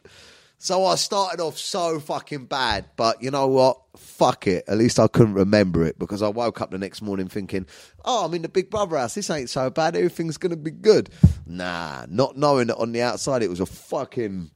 So 0.58 0.86
I 0.86 0.96
started 0.96 1.42
off 1.42 1.58
so 1.58 2.00
fucking 2.00 2.46
bad, 2.46 2.86
but 2.96 3.22
you 3.22 3.32
know 3.32 3.48
what? 3.48 3.80
Fuck 3.98 4.48
it. 4.48 4.66
At 4.68 4.78
least 4.78 5.00
I 5.00 5.08
couldn't 5.08 5.34
remember 5.34 5.86
it 5.86 5.98
because 5.98 6.22
I 6.22 6.28
woke 6.28 6.60
up 6.62 6.72
the 6.72 6.78
next 6.78 7.02
morning 7.02 7.28
thinking, 7.28 7.66
oh, 8.04 8.26
I'm 8.26 8.34
in 8.34 8.42
the 8.42 8.50
Big 8.50 8.70
Brother 8.70 8.98
house. 8.98 9.16
This 9.16 9.30
ain't 9.30 9.50
so 9.50 9.70
bad. 9.70 9.96
Everything's 9.96 10.38
going 10.38 10.52
to 10.52 10.58
be 10.58 10.72
good. 10.72 11.10
Nah, 11.46 12.06
not 12.10 12.38
knowing 12.38 12.68
that 12.68 12.78
on 12.78 12.92
the 12.92 13.02
outside 13.02 13.42
it 13.42 13.50
was 13.50 13.62
a 13.62 13.66
fucking 13.66 14.52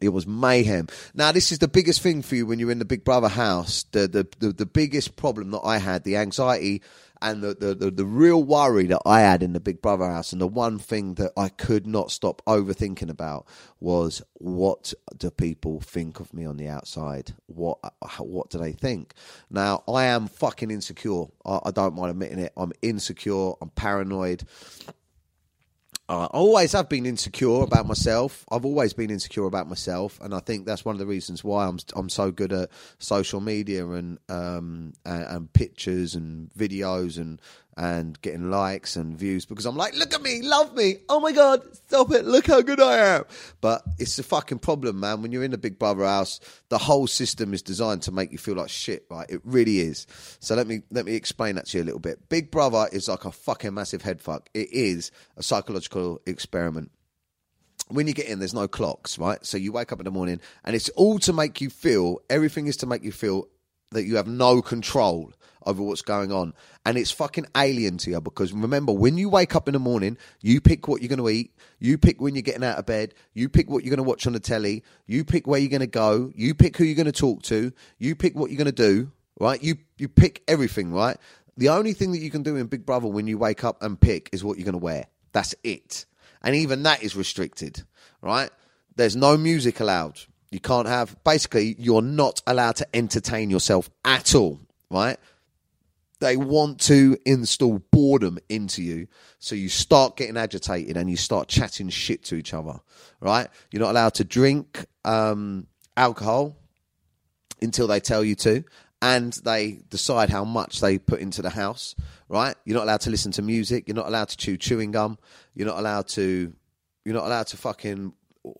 it 0.00 0.10
was 0.10 0.26
mayhem. 0.26 0.88
Now, 1.14 1.32
this 1.32 1.52
is 1.52 1.58
the 1.58 1.68
biggest 1.68 2.00
thing 2.02 2.22
for 2.22 2.36
you 2.36 2.46
when 2.46 2.58
you're 2.58 2.70
in 2.70 2.78
the 2.78 2.84
Big 2.84 3.04
Brother 3.04 3.28
house. 3.28 3.84
The 3.92 4.08
the 4.08 4.26
the, 4.38 4.52
the 4.52 4.66
biggest 4.66 5.16
problem 5.16 5.50
that 5.50 5.60
I 5.64 5.78
had, 5.78 6.04
the 6.04 6.16
anxiety 6.16 6.82
and 7.20 7.42
the, 7.42 7.54
the, 7.54 7.74
the, 7.74 7.90
the, 7.90 8.04
real 8.04 8.42
worry 8.42 8.86
that 8.86 9.02
I 9.04 9.20
had 9.20 9.42
in 9.42 9.52
the 9.52 9.60
Big 9.60 9.82
Brother 9.82 10.08
house, 10.08 10.32
and 10.32 10.40
the 10.40 10.46
one 10.46 10.78
thing 10.78 11.14
that 11.14 11.32
I 11.36 11.48
could 11.48 11.86
not 11.86 12.10
stop 12.10 12.42
overthinking 12.46 13.10
about 13.10 13.46
was 13.80 14.22
what 14.34 14.94
do 15.16 15.30
people 15.30 15.80
think 15.80 16.20
of 16.20 16.32
me 16.32 16.44
on 16.44 16.56
the 16.56 16.68
outside? 16.68 17.34
What 17.46 17.78
what 18.18 18.50
do 18.50 18.58
they 18.58 18.72
think? 18.72 19.14
Now 19.50 19.82
I 19.88 20.04
am 20.04 20.28
fucking 20.28 20.70
insecure. 20.70 21.24
I, 21.44 21.60
I 21.66 21.70
don't 21.70 21.96
mind 21.96 22.10
admitting 22.10 22.38
it. 22.38 22.52
I'm 22.56 22.72
insecure. 22.82 23.52
I'm 23.60 23.70
paranoid. 23.70 24.44
I 26.08 26.24
always 26.26 26.72
have 26.72 26.88
been 26.88 27.04
insecure 27.04 27.62
about 27.62 27.86
myself. 27.86 28.46
I've 28.50 28.64
always 28.64 28.94
been 28.94 29.10
insecure 29.10 29.44
about 29.44 29.68
myself, 29.68 30.18
and 30.22 30.34
I 30.34 30.40
think 30.40 30.64
that's 30.64 30.82
one 30.82 30.94
of 30.94 30.98
the 30.98 31.06
reasons 31.06 31.44
why 31.44 31.66
I'm 31.66 31.78
I'm 31.94 32.08
so 32.08 32.30
good 32.30 32.52
at 32.52 32.70
social 32.98 33.40
media 33.40 33.86
and 33.86 34.18
um 34.30 34.94
and, 35.04 35.22
and 35.24 35.52
pictures 35.52 36.14
and 36.14 36.50
videos 36.54 37.18
and 37.18 37.42
and 37.78 38.20
getting 38.22 38.50
likes 38.50 38.96
and 38.96 39.16
views 39.16 39.46
because 39.46 39.64
I'm 39.64 39.76
like, 39.76 39.94
look 39.94 40.12
at 40.12 40.20
me, 40.20 40.42
love 40.42 40.74
me. 40.74 40.96
Oh 41.08 41.20
my 41.20 41.30
God, 41.30 41.62
stop 41.72 42.10
it. 42.10 42.24
Look 42.24 42.48
how 42.48 42.60
good 42.60 42.80
I 42.80 42.96
am. 42.98 43.24
But 43.60 43.82
it's 43.98 44.18
a 44.18 44.24
fucking 44.24 44.58
problem, 44.58 44.98
man. 44.98 45.22
When 45.22 45.30
you're 45.30 45.44
in 45.44 45.54
a 45.54 45.58
Big 45.58 45.78
Brother 45.78 46.04
house, 46.04 46.40
the 46.70 46.78
whole 46.78 47.06
system 47.06 47.54
is 47.54 47.62
designed 47.62 48.02
to 48.02 48.12
make 48.12 48.32
you 48.32 48.38
feel 48.38 48.56
like 48.56 48.68
shit, 48.68 49.06
right? 49.08 49.30
It 49.30 49.40
really 49.44 49.78
is. 49.78 50.08
So 50.40 50.56
let 50.56 50.66
me 50.66 50.80
let 50.90 51.06
me 51.06 51.14
explain 51.14 51.54
that 51.54 51.66
to 51.66 51.78
you 51.78 51.84
a 51.84 51.86
little 51.86 52.00
bit. 52.00 52.28
Big 52.28 52.50
Brother 52.50 52.88
is 52.90 53.08
like 53.08 53.24
a 53.24 53.30
fucking 53.30 53.72
massive 53.72 54.02
head 54.02 54.20
fuck. 54.20 54.50
It 54.54 54.72
is 54.72 55.12
a 55.36 55.42
psychological 55.44 56.20
experiment 56.26 56.90
when 57.90 58.06
you 58.06 58.12
get 58.12 58.26
in, 58.26 58.38
there's 58.38 58.52
no 58.52 58.68
clocks, 58.68 59.18
right? 59.18 59.42
So 59.46 59.56
you 59.56 59.72
wake 59.72 59.92
up 59.92 60.00
in 60.00 60.04
the 60.04 60.10
morning 60.10 60.42
and 60.62 60.76
it's 60.76 60.90
all 60.90 61.18
to 61.20 61.32
make 61.32 61.62
you 61.62 61.70
feel, 61.70 62.18
everything 62.28 62.66
is 62.66 62.76
to 62.78 62.86
make 62.86 63.02
you 63.02 63.12
feel 63.12 63.48
that 63.92 64.04
you 64.04 64.16
have 64.16 64.26
no 64.26 64.60
control 64.60 65.32
over 65.68 65.82
what's 65.82 66.02
going 66.02 66.32
on. 66.32 66.54
And 66.84 66.96
it's 66.96 67.10
fucking 67.10 67.46
alien 67.56 67.98
to 67.98 68.10
you 68.10 68.20
because 68.20 68.52
remember, 68.52 68.92
when 68.92 69.18
you 69.18 69.28
wake 69.28 69.54
up 69.54 69.68
in 69.68 69.74
the 69.74 69.78
morning, 69.78 70.16
you 70.40 70.60
pick 70.60 70.88
what 70.88 71.02
you're 71.02 71.08
going 71.08 71.18
to 71.18 71.28
eat, 71.28 71.52
you 71.78 71.98
pick 71.98 72.20
when 72.20 72.34
you're 72.34 72.42
getting 72.42 72.64
out 72.64 72.78
of 72.78 72.86
bed, 72.86 73.14
you 73.34 73.48
pick 73.48 73.68
what 73.68 73.84
you're 73.84 73.94
going 73.94 74.04
to 74.04 74.08
watch 74.08 74.26
on 74.26 74.32
the 74.32 74.40
telly, 74.40 74.82
you 75.06 75.24
pick 75.24 75.46
where 75.46 75.60
you're 75.60 75.68
going 75.68 75.80
to 75.80 75.86
go, 75.86 76.32
you 76.34 76.54
pick 76.54 76.76
who 76.76 76.84
you're 76.84 76.96
going 76.96 77.06
to 77.06 77.12
talk 77.12 77.42
to, 77.42 77.72
you 77.98 78.16
pick 78.16 78.34
what 78.34 78.50
you're 78.50 78.58
going 78.58 78.66
to 78.66 78.72
do, 78.72 79.12
right? 79.38 79.62
You, 79.62 79.76
you 79.98 80.08
pick 80.08 80.42
everything, 80.48 80.92
right? 80.92 81.16
The 81.56 81.68
only 81.68 81.92
thing 81.92 82.12
that 82.12 82.18
you 82.18 82.30
can 82.30 82.42
do 82.42 82.56
in 82.56 82.66
Big 82.66 82.86
Brother 82.86 83.08
when 83.08 83.26
you 83.26 83.36
wake 83.36 83.64
up 83.64 83.82
and 83.82 84.00
pick 84.00 84.30
is 84.32 84.42
what 84.42 84.58
you're 84.58 84.64
going 84.64 84.72
to 84.72 84.78
wear. 84.78 85.06
That's 85.32 85.54
it. 85.62 86.06
And 86.42 86.54
even 86.54 86.84
that 86.84 87.02
is 87.02 87.16
restricted, 87.16 87.82
right? 88.22 88.50
There's 88.96 89.16
no 89.16 89.36
music 89.36 89.80
allowed. 89.80 90.20
You 90.50 90.60
can't 90.60 90.88
have, 90.88 91.16
basically, 91.24 91.74
you're 91.78 92.02
not 92.02 92.42
allowed 92.46 92.76
to 92.76 92.96
entertain 92.96 93.50
yourself 93.50 93.90
at 94.04 94.34
all, 94.34 94.60
right? 94.90 95.18
They 96.20 96.36
want 96.36 96.80
to 96.82 97.16
install 97.24 97.78
boredom 97.92 98.38
into 98.48 98.82
you. 98.82 99.06
So 99.38 99.54
you 99.54 99.68
start 99.68 100.16
getting 100.16 100.36
agitated 100.36 100.96
and 100.96 101.08
you 101.08 101.16
start 101.16 101.48
chatting 101.48 101.88
shit 101.90 102.24
to 102.24 102.34
each 102.34 102.52
other, 102.52 102.80
right? 103.20 103.48
You're 103.70 103.82
not 103.82 103.90
allowed 103.90 104.14
to 104.14 104.24
drink 104.24 104.84
um, 105.04 105.68
alcohol 105.96 106.56
until 107.62 107.86
they 107.86 108.00
tell 108.00 108.24
you 108.24 108.34
to. 108.36 108.64
And 109.00 109.32
they 109.44 109.78
decide 109.90 110.28
how 110.28 110.44
much 110.44 110.80
they 110.80 110.98
put 110.98 111.20
into 111.20 111.40
the 111.40 111.50
house, 111.50 111.94
right? 112.28 112.56
You're 112.64 112.76
not 112.78 112.82
allowed 112.82 113.02
to 113.02 113.10
listen 113.10 113.30
to 113.32 113.42
music. 113.42 113.86
You're 113.86 113.94
not 113.94 114.08
allowed 114.08 114.30
to 114.30 114.36
chew 114.36 114.56
chewing 114.56 114.90
gum. 114.90 115.18
You're 115.54 115.68
not 115.68 115.78
allowed 115.78 116.08
to. 116.08 116.52
You're 117.04 117.14
not 117.14 117.26
allowed 117.26 117.46
to 117.48 117.56
fucking 117.56 118.12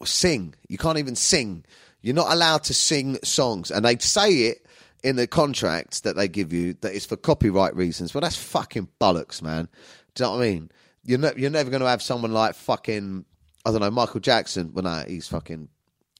sing. 0.05 0.55
You 0.69 0.79
can't 0.79 0.99
even 0.99 1.17
sing. 1.17 1.65
You're 2.03 2.15
not 2.15 2.33
allowed 2.33 2.63
to 2.65 2.75
sing 2.75 3.19
songs. 3.25 3.73
And 3.73 3.85
they 3.85 3.99
say 3.99 4.31
it 4.43 4.65
in 5.03 5.17
the 5.17 5.27
contract 5.27 6.03
that 6.05 6.17
they 6.17 6.29
give 6.29 6.53
you 6.53 6.75
that 6.81 6.93
is 6.93 7.07
for 7.07 7.17
copyright 7.17 7.75
reasons. 7.77 8.15
Well, 8.15 8.21
that's 8.21 8.37
fucking 8.37 8.89
bollocks, 9.01 9.43
man. 9.43 9.69
Do 10.15 10.25
you 10.25 10.31
know 10.31 10.37
what 10.37 10.43
I 10.43 10.51
mean? 10.51 10.71
You're, 11.05 11.19
ne- 11.19 11.35
you're 11.37 11.51
never 11.51 11.71
going 11.71 11.83
to 11.83 11.89
have 11.89 12.03
someone 12.03 12.33
like 12.33 12.55
fucking, 12.55 13.25
I 13.65 13.71
don't 13.71 13.81
know, 13.81 13.91
Michael 13.91 14.21
Jackson. 14.21 14.73
Well, 14.73 14.85
no, 14.85 15.05
he's 15.07 15.29
fucking 15.29 15.69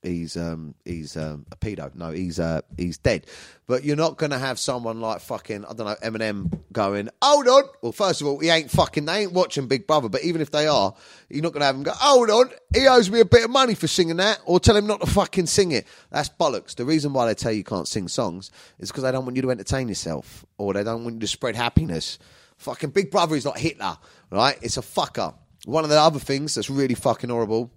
he's 0.03 0.37
um 0.37 0.75
he's 0.85 1.17
um 1.17 1.47
a 1.51 1.57
pedo. 1.57 1.95
No, 1.95 2.11
he's 2.11 2.39
uh 2.39 2.61
he's 2.77 2.99
dead. 2.99 3.27
But 3.67 3.85
you're 3.85 3.97
not 3.97 4.17
gonna 4.17 4.39
have 4.39 4.59
someone 4.59 5.01
like 5.01 5.21
fucking 5.21 5.65
I 5.65 5.73
don't 5.73 5.87
know 5.87 5.97
Eminem 6.03 6.61
going. 6.73 7.09
Hold 7.23 7.49
on. 7.49 7.65
Well, 7.83 7.93
first 7.93 8.21
of 8.21 8.27
all, 8.27 8.39
he 8.39 8.49
ain't 8.49 8.71
fucking. 8.71 9.05
They 9.05 9.23
ain't 9.23 9.33
watching 9.33 9.67
Big 9.67 9.87
Brother. 9.87 10.09
But 10.09 10.25
even 10.25 10.41
if 10.41 10.51
they 10.51 10.67
are, 10.67 10.95
you're 11.29 11.43
not 11.43 11.53
gonna 11.53 11.67
have 11.67 11.77
him 11.77 11.83
go. 11.83 11.93
Hold 11.93 12.31
on. 12.31 12.51
He 12.75 12.87
owes 12.87 13.11
me 13.11 13.21
a 13.21 13.25
bit 13.25 13.45
of 13.45 13.51
money 13.51 13.75
for 13.75 13.87
singing 13.87 14.17
that, 14.17 14.41
or 14.45 14.61
tell 14.61 14.77
him 14.77 14.87
not 14.87 15.01
to 15.01 15.07
fucking 15.07 15.47
sing 15.47 15.73
it. 15.73 15.87
That's 16.11 16.29
bollocks. 16.29 16.75
The 16.75 16.85
reason 16.85 17.13
why 17.13 17.27
they 17.27 17.35
tell 17.35 17.53
you, 17.53 17.59
you 17.59 17.65
can't 17.65 17.89
sing 17.89 18.09
songs 18.09 18.51
is 18.79 18.91
because 18.91 19.03
they 19.03 19.13
don't 19.13 19.25
want 19.25 19.37
you 19.37 19.43
to 19.43 19.51
entertain 19.51 19.89
yourself, 19.89 20.45
or 20.57 20.73
they 20.75 20.85
don't 20.85 21.05
want 21.05 21.17
you 21.17 21.21
to 21.21 21.27
spread 21.27 21.57
happiness. 21.57 22.19
Fucking 22.59 22.91
Big 22.91 23.11
Brother 23.11 23.37
is 23.37 23.45
not 23.45 23.59
Hitler, 23.59 23.97
right? 24.31 24.59
It's 24.63 24.77
a 24.77 24.83
fucker. 24.83 25.35
One 25.65 25.85
of 25.85 25.91
the 25.91 26.01
other 26.01 26.19
things 26.19 26.55
that's 26.55 26.71
really 26.71 26.95
fucking 26.95 27.31
horrible 27.31 27.71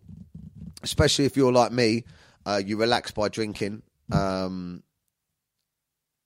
especially 0.84 1.26
if 1.26 1.38
you're 1.38 1.52
like 1.52 1.72
me, 1.72 2.04
uh, 2.46 2.62
you 2.64 2.78
relax 2.78 3.12
by 3.12 3.30
drinking. 3.30 3.82
Um, 4.12 4.84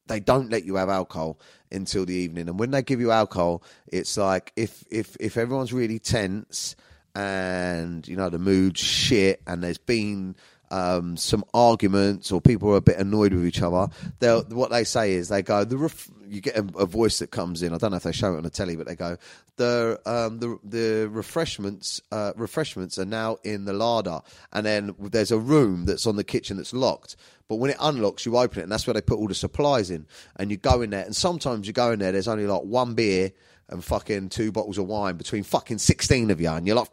they 0.07 0.19
don't 0.19 0.49
let 0.49 0.65
you 0.65 0.75
have 0.75 0.89
alcohol 0.89 1.39
until 1.71 2.05
the 2.05 2.13
evening, 2.13 2.47
and 2.47 2.59
when 2.59 2.71
they 2.71 2.81
give 2.81 2.99
you 2.99 3.11
alcohol, 3.11 3.63
it's 3.87 4.17
like 4.17 4.53
if 4.55 4.83
if 4.89 5.17
if 5.19 5.37
everyone's 5.37 5.73
really 5.73 5.99
tense 5.99 6.75
and 7.15 8.07
you 8.07 8.15
know 8.15 8.29
the 8.29 8.39
mood's 8.39 8.79
shit, 8.79 9.41
and 9.47 9.63
there's 9.63 9.77
been 9.77 10.35
um, 10.71 11.17
some 11.17 11.43
arguments 11.53 12.31
or 12.31 12.41
people 12.41 12.71
are 12.71 12.77
a 12.77 12.81
bit 12.81 12.97
annoyed 12.97 13.33
with 13.33 13.45
each 13.45 13.61
other, 13.61 13.87
they'll 14.19 14.43
what 14.45 14.71
they 14.71 14.83
say 14.83 15.13
is 15.13 15.29
they 15.29 15.41
go 15.41 15.63
the 15.63 15.77
ref- 15.77 16.09
you 16.27 16.41
get 16.41 16.55
a, 16.57 16.65
a 16.77 16.85
voice 16.85 17.19
that 17.19 17.31
comes 17.31 17.61
in. 17.61 17.73
I 17.73 17.77
don't 17.77 17.91
know 17.91 17.97
if 17.97 18.03
they 18.03 18.11
show 18.11 18.33
it 18.33 18.37
on 18.37 18.43
the 18.43 18.49
telly, 18.49 18.75
but 18.75 18.87
they 18.87 18.95
go 18.95 19.17
the 19.57 19.99
um, 20.05 20.39
the 20.39 20.59
the 20.63 21.09
refreshments 21.09 22.01
uh, 22.11 22.33
refreshments 22.35 22.97
are 22.97 23.05
now 23.05 23.37
in 23.43 23.65
the 23.65 23.73
larder, 23.73 24.21
and 24.51 24.65
then 24.65 24.95
there's 24.99 25.31
a 25.31 25.39
room 25.39 25.85
that's 25.85 26.07
on 26.07 26.15
the 26.15 26.23
kitchen 26.23 26.57
that's 26.57 26.73
locked. 26.73 27.15
But 27.47 27.57
when 27.57 27.69
it 27.69 27.77
unlocks, 27.79 28.25
you 28.25 28.37
open 28.37 28.59
it, 28.59 28.63
and 28.63 28.71
that's 28.71 28.87
where 28.87 28.95
they 28.95 29.01
put 29.01 29.19
all 29.19 29.27
the 29.27 29.35
supplies 29.35 29.91
in. 29.91 30.07
And 30.37 30.49
you 30.49 30.57
go 30.57 30.81
in 30.81 30.89
there, 30.89 31.05
and 31.05 31.15
sometimes 31.15 31.67
you 31.67 31.73
go 31.73 31.91
in 31.91 31.99
there. 31.99 32.11
There's 32.11 32.27
only 32.27 32.47
like 32.47 32.63
one 32.63 32.95
beer 32.95 33.31
and 33.69 33.83
fucking 33.83 34.29
two 34.29 34.51
bottles 34.51 34.77
of 34.77 34.87
wine 34.87 35.15
between 35.15 35.43
fucking 35.43 35.77
sixteen 35.77 36.31
of 36.31 36.41
you, 36.41 36.49
and 36.49 36.65
you're 36.65 36.75
like. 36.75 36.89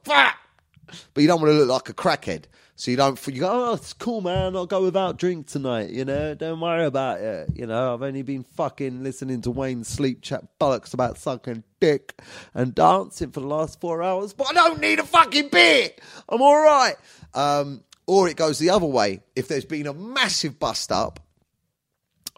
But 1.14 1.22
you 1.22 1.26
don't 1.26 1.40
want 1.40 1.52
to 1.52 1.58
look 1.58 1.68
like 1.68 1.88
a 1.88 1.94
crackhead. 1.94 2.44
So 2.74 2.90
you 2.90 2.96
don't, 2.96 3.24
you 3.26 3.40
go, 3.40 3.70
oh, 3.70 3.74
it's 3.74 3.92
cool, 3.92 4.22
man. 4.22 4.56
I'll 4.56 4.66
go 4.66 4.82
without 4.82 5.18
drink 5.18 5.46
tonight, 5.46 5.90
you 5.90 6.04
know? 6.04 6.34
Don't 6.34 6.58
worry 6.58 6.86
about 6.86 7.20
it. 7.20 7.50
You 7.54 7.66
know, 7.66 7.94
I've 7.94 8.02
only 8.02 8.22
been 8.22 8.44
fucking 8.44 9.02
listening 9.02 9.42
to 9.42 9.50
Wayne 9.50 9.84
Sleep 9.84 10.22
chat 10.22 10.44
bollocks 10.58 10.94
about 10.94 11.18
sucking 11.18 11.64
dick 11.80 12.20
and 12.54 12.74
dancing 12.74 13.30
for 13.30 13.40
the 13.40 13.46
last 13.46 13.80
four 13.80 14.02
hours, 14.02 14.32
but 14.32 14.48
I 14.50 14.54
don't 14.54 14.80
need 14.80 14.98
a 14.98 15.04
fucking 15.04 15.50
beer. 15.50 15.90
I'm 16.28 16.40
all 16.40 16.60
right. 16.60 16.96
Um, 17.34 17.84
or 18.06 18.28
it 18.28 18.36
goes 18.36 18.58
the 18.58 18.70
other 18.70 18.86
way. 18.86 19.20
If 19.36 19.48
there's 19.48 19.64
been 19.64 19.86
a 19.86 19.94
massive 19.94 20.58
bust 20.58 20.90
up, 20.90 21.20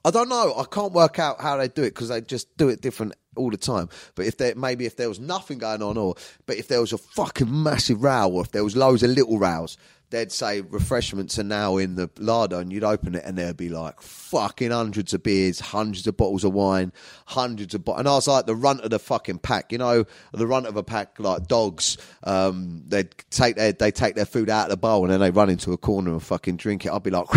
I 0.05 0.11
don't 0.11 0.29
know. 0.29 0.55
I 0.57 0.65
can't 0.65 0.93
work 0.93 1.19
out 1.19 1.41
how 1.41 1.57
they 1.57 1.69
do 1.69 1.83
it 1.83 1.95
because 1.95 2.09
they 2.09 2.21
just 2.21 2.55
do 2.59 2.69
it 2.69 2.83
different 2.83 3.15
all 3.37 3.51
the 3.51 3.57
time. 3.57 3.89
But 4.15 4.27
if 4.27 4.37
there 4.37 4.55
maybe 4.55 4.85
if 4.85 4.97
there 4.97 5.09
was 5.09 5.19
nothing 5.19 5.59
going 5.59 5.83
on, 5.83 5.97
or 5.97 6.15
but 6.45 6.57
if 6.57 6.69
there 6.69 6.81
was 6.81 6.93
a 6.93 6.99
fucking 6.99 7.63
massive 7.63 8.03
row, 8.03 8.31
or 8.31 8.43
if 8.43 8.53
there 8.53 8.65
was 8.65 8.77
loads 8.77 9.03
of 9.03 9.11
little 9.11 9.39
rows, 9.39 9.79
they'd 10.15 10.33
say 10.33 10.61
refreshments 10.61 11.39
are 11.39 11.45
now 11.45 11.77
in 11.77 11.97
the 11.97 12.09
larder, 12.19 12.61
and 12.61 12.73
you'd 12.73 12.85
open 12.85 13.15
it, 13.15 13.25
and 13.25 13.37
there'd 13.37 13.57
be 13.57 13.69
like 13.69 14.01
fucking 14.01 14.71
hundreds 14.71 15.13
of 15.13 15.23
beers, 15.23 15.61
hundreds 15.61 16.07
of 16.07 16.17
bottles 16.17 16.45
of 16.45 16.53
wine, 16.53 16.93
hundreds 17.27 17.75
of. 17.75 17.85
Bo- 17.85 17.97
and 17.97 18.09
I 18.09 18.13
was 18.13 18.29
like 18.29 18.47
the 18.47 18.55
runt 18.55 18.81
of 18.83 18.91
the 18.91 18.99
fucking 18.99 19.39
pack, 19.39 19.73
you 19.73 19.79
know, 19.79 20.05
the 20.33 20.47
runt 20.47 20.67
of 20.67 20.77
a 20.77 20.83
pack 20.83 21.19
like 21.19 21.47
dogs. 21.47 21.99
Um, 22.23 22.85
they'd 22.87 23.15
take 23.31 23.57
their 23.57 23.73
they 23.73 23.91
take 23.91 24.15
their 24.15 24.25
food 24.25 24.51
out 24.51 24.65
of 24.65 24.71
the 24.71 24.77
bowl, 24.77 25.03
and 25.05 25.13
then 25.13 25.21
they 25.21 25.31
run 25.31 25.51
into 25.51 25.73
a 25.73 25.77
corner 25.77 26.13
and 26.13 26.23
fucking 26.23 26.57
drink 26.57 26.87
it. 26.87 26.93
I'd 26.93 27.03
be 27.03 27.11
like. 27.11 27.29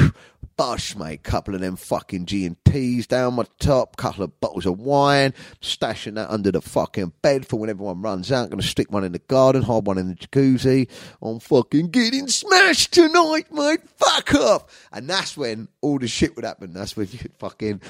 Bush, 0.56 0.96
mate. 0.96 1.22
Couple 1.22 1.54
of 1.54 1.62
them 1.62 1.76
fucking 1.76 2.26
G 2.26 2.48
and 2.48 2.58
T's 2.66 3.06
down 3.06 3.36
my 3.36 3.46
top. 3.60 3.96
Couple 3.96 4.24
of 4.24 4.40
bottles 4.40 4.66
of 4.66 4.80
wine. 4.80 5.36
Stashing 5.62 6.16
that 6.16 6.32
under 6.32 6.52
the 6.52 6.62
fucking 6.62 7.14
bed 7.22 7.46
for 7.46 7.60
when 7.60 7.70
everyone 7.70 8.02
runs 8.02 8.32
out. 8.32 8.50
Gonna 8.50 8.64
stick 8.64 8.92
one 8.92 9.04
in 9.04 9.12
the 9.12 9.20
garden, 9.20 9.62
hide 9.62 9.86
one 9.86 10.00
in 10.00 10.08
the 10.08 10.16
jacuzzi. 10.16 10.90
I'm 11.22 11.40
fucking 11.40 11.92
getting 11.92 12.28
smashed 12.28 12.67
tonight, 12.74 13.52
mate. 13.52 13.82
Fuck 13.98 14.36
off. 14.36 14.88
And 14.92 15.10
that's 15.10 15.38
when 15.38 15.68
all 15.82 16.00
the 16.00 16.08
shit 16.08 16.36
would 16.36 16.46
happen. 16.46 16.74
That's 16.74 16.96
when 16.98 17.08
you'd 17.12 17.34
fucking 17.40 17.82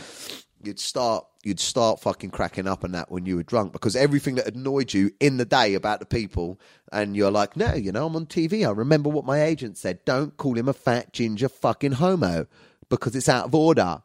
you'd 0.63 0.79
start 0.79 1.25
you'd 1.43 1.59
start 1.59 1.99
fucking 1.99 2.31
cracking 2.31 2.67
up 2.67 2.83
and 2.83 2.93
that 2.93 3.11
when 3.11 3.25
you 3.25 3.35
were 3.35 3.43
drunk 3.43 3.71
because 3.71 3.95
everything 3.95 4.35
that 4.35 4.53
annoyed 4.53 4.93
you 4.93 5.11
in 5.19 5.37
the 5.37 5.45
day 5.45 5.75
about 5.75 5.99
the 5.99 6.05
people 6.05 6.59
and 6.91 7.15
you're 7.15 7.31
like 7.31 7.55
no 7.55 7.73
you 7.73 7.91
know 7.91 8.07
i'm 8.07 8.15
on 8.15 8.25
tv 8.25 8.67
i 8.67 8.71
remember 8.71 9.09
what 9.09 9.25
my 9.25 9.43
agent 9.43 9.77
said 9.77 10.03
don't 10.03 10.35
call 10.37 10.57
him 10.57 10.67
a 10.67 10.73
fat 10.73 11.13
ginger 11.13 11.47
fucking 11.47 11.93
homo 11.93 12.47
because 12.89 13.15
it's 13.15 13.29
out 13.29 13.45
of 13.45 13.55
order 13.55 14.01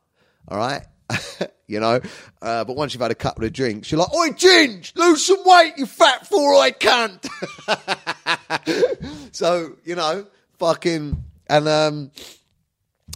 all 0.49 0.59
right 0.59 0.83
you 1.67 1.81
know 1.81 2.01
uh, 2.43 2.65
but 2.65 2.77
once 2.77 2.95
you've 2.95 3.03
had 3.03 3.11
a 3.11 3.15
couple 3.15 3.45
of 3.45 3.53
drinks 3.53 3.91
you're 3.91 3.99
like 3.99 4.15
oi 4.15 4.29
ginge 4.31 4.95
lose 4.97 5.25
some 5.25 5.43
weight 5.45 5.73
you 5.77 5.87
fat 5.87 6.27
four-eyed 6.27 6.79
cunt 6.79 7.29
so 9.33 9.75
you 9.85 9.95
know 9.95 10.27
fucking 10.63 11.25
and 11.49 11.67
um 11.67 12.13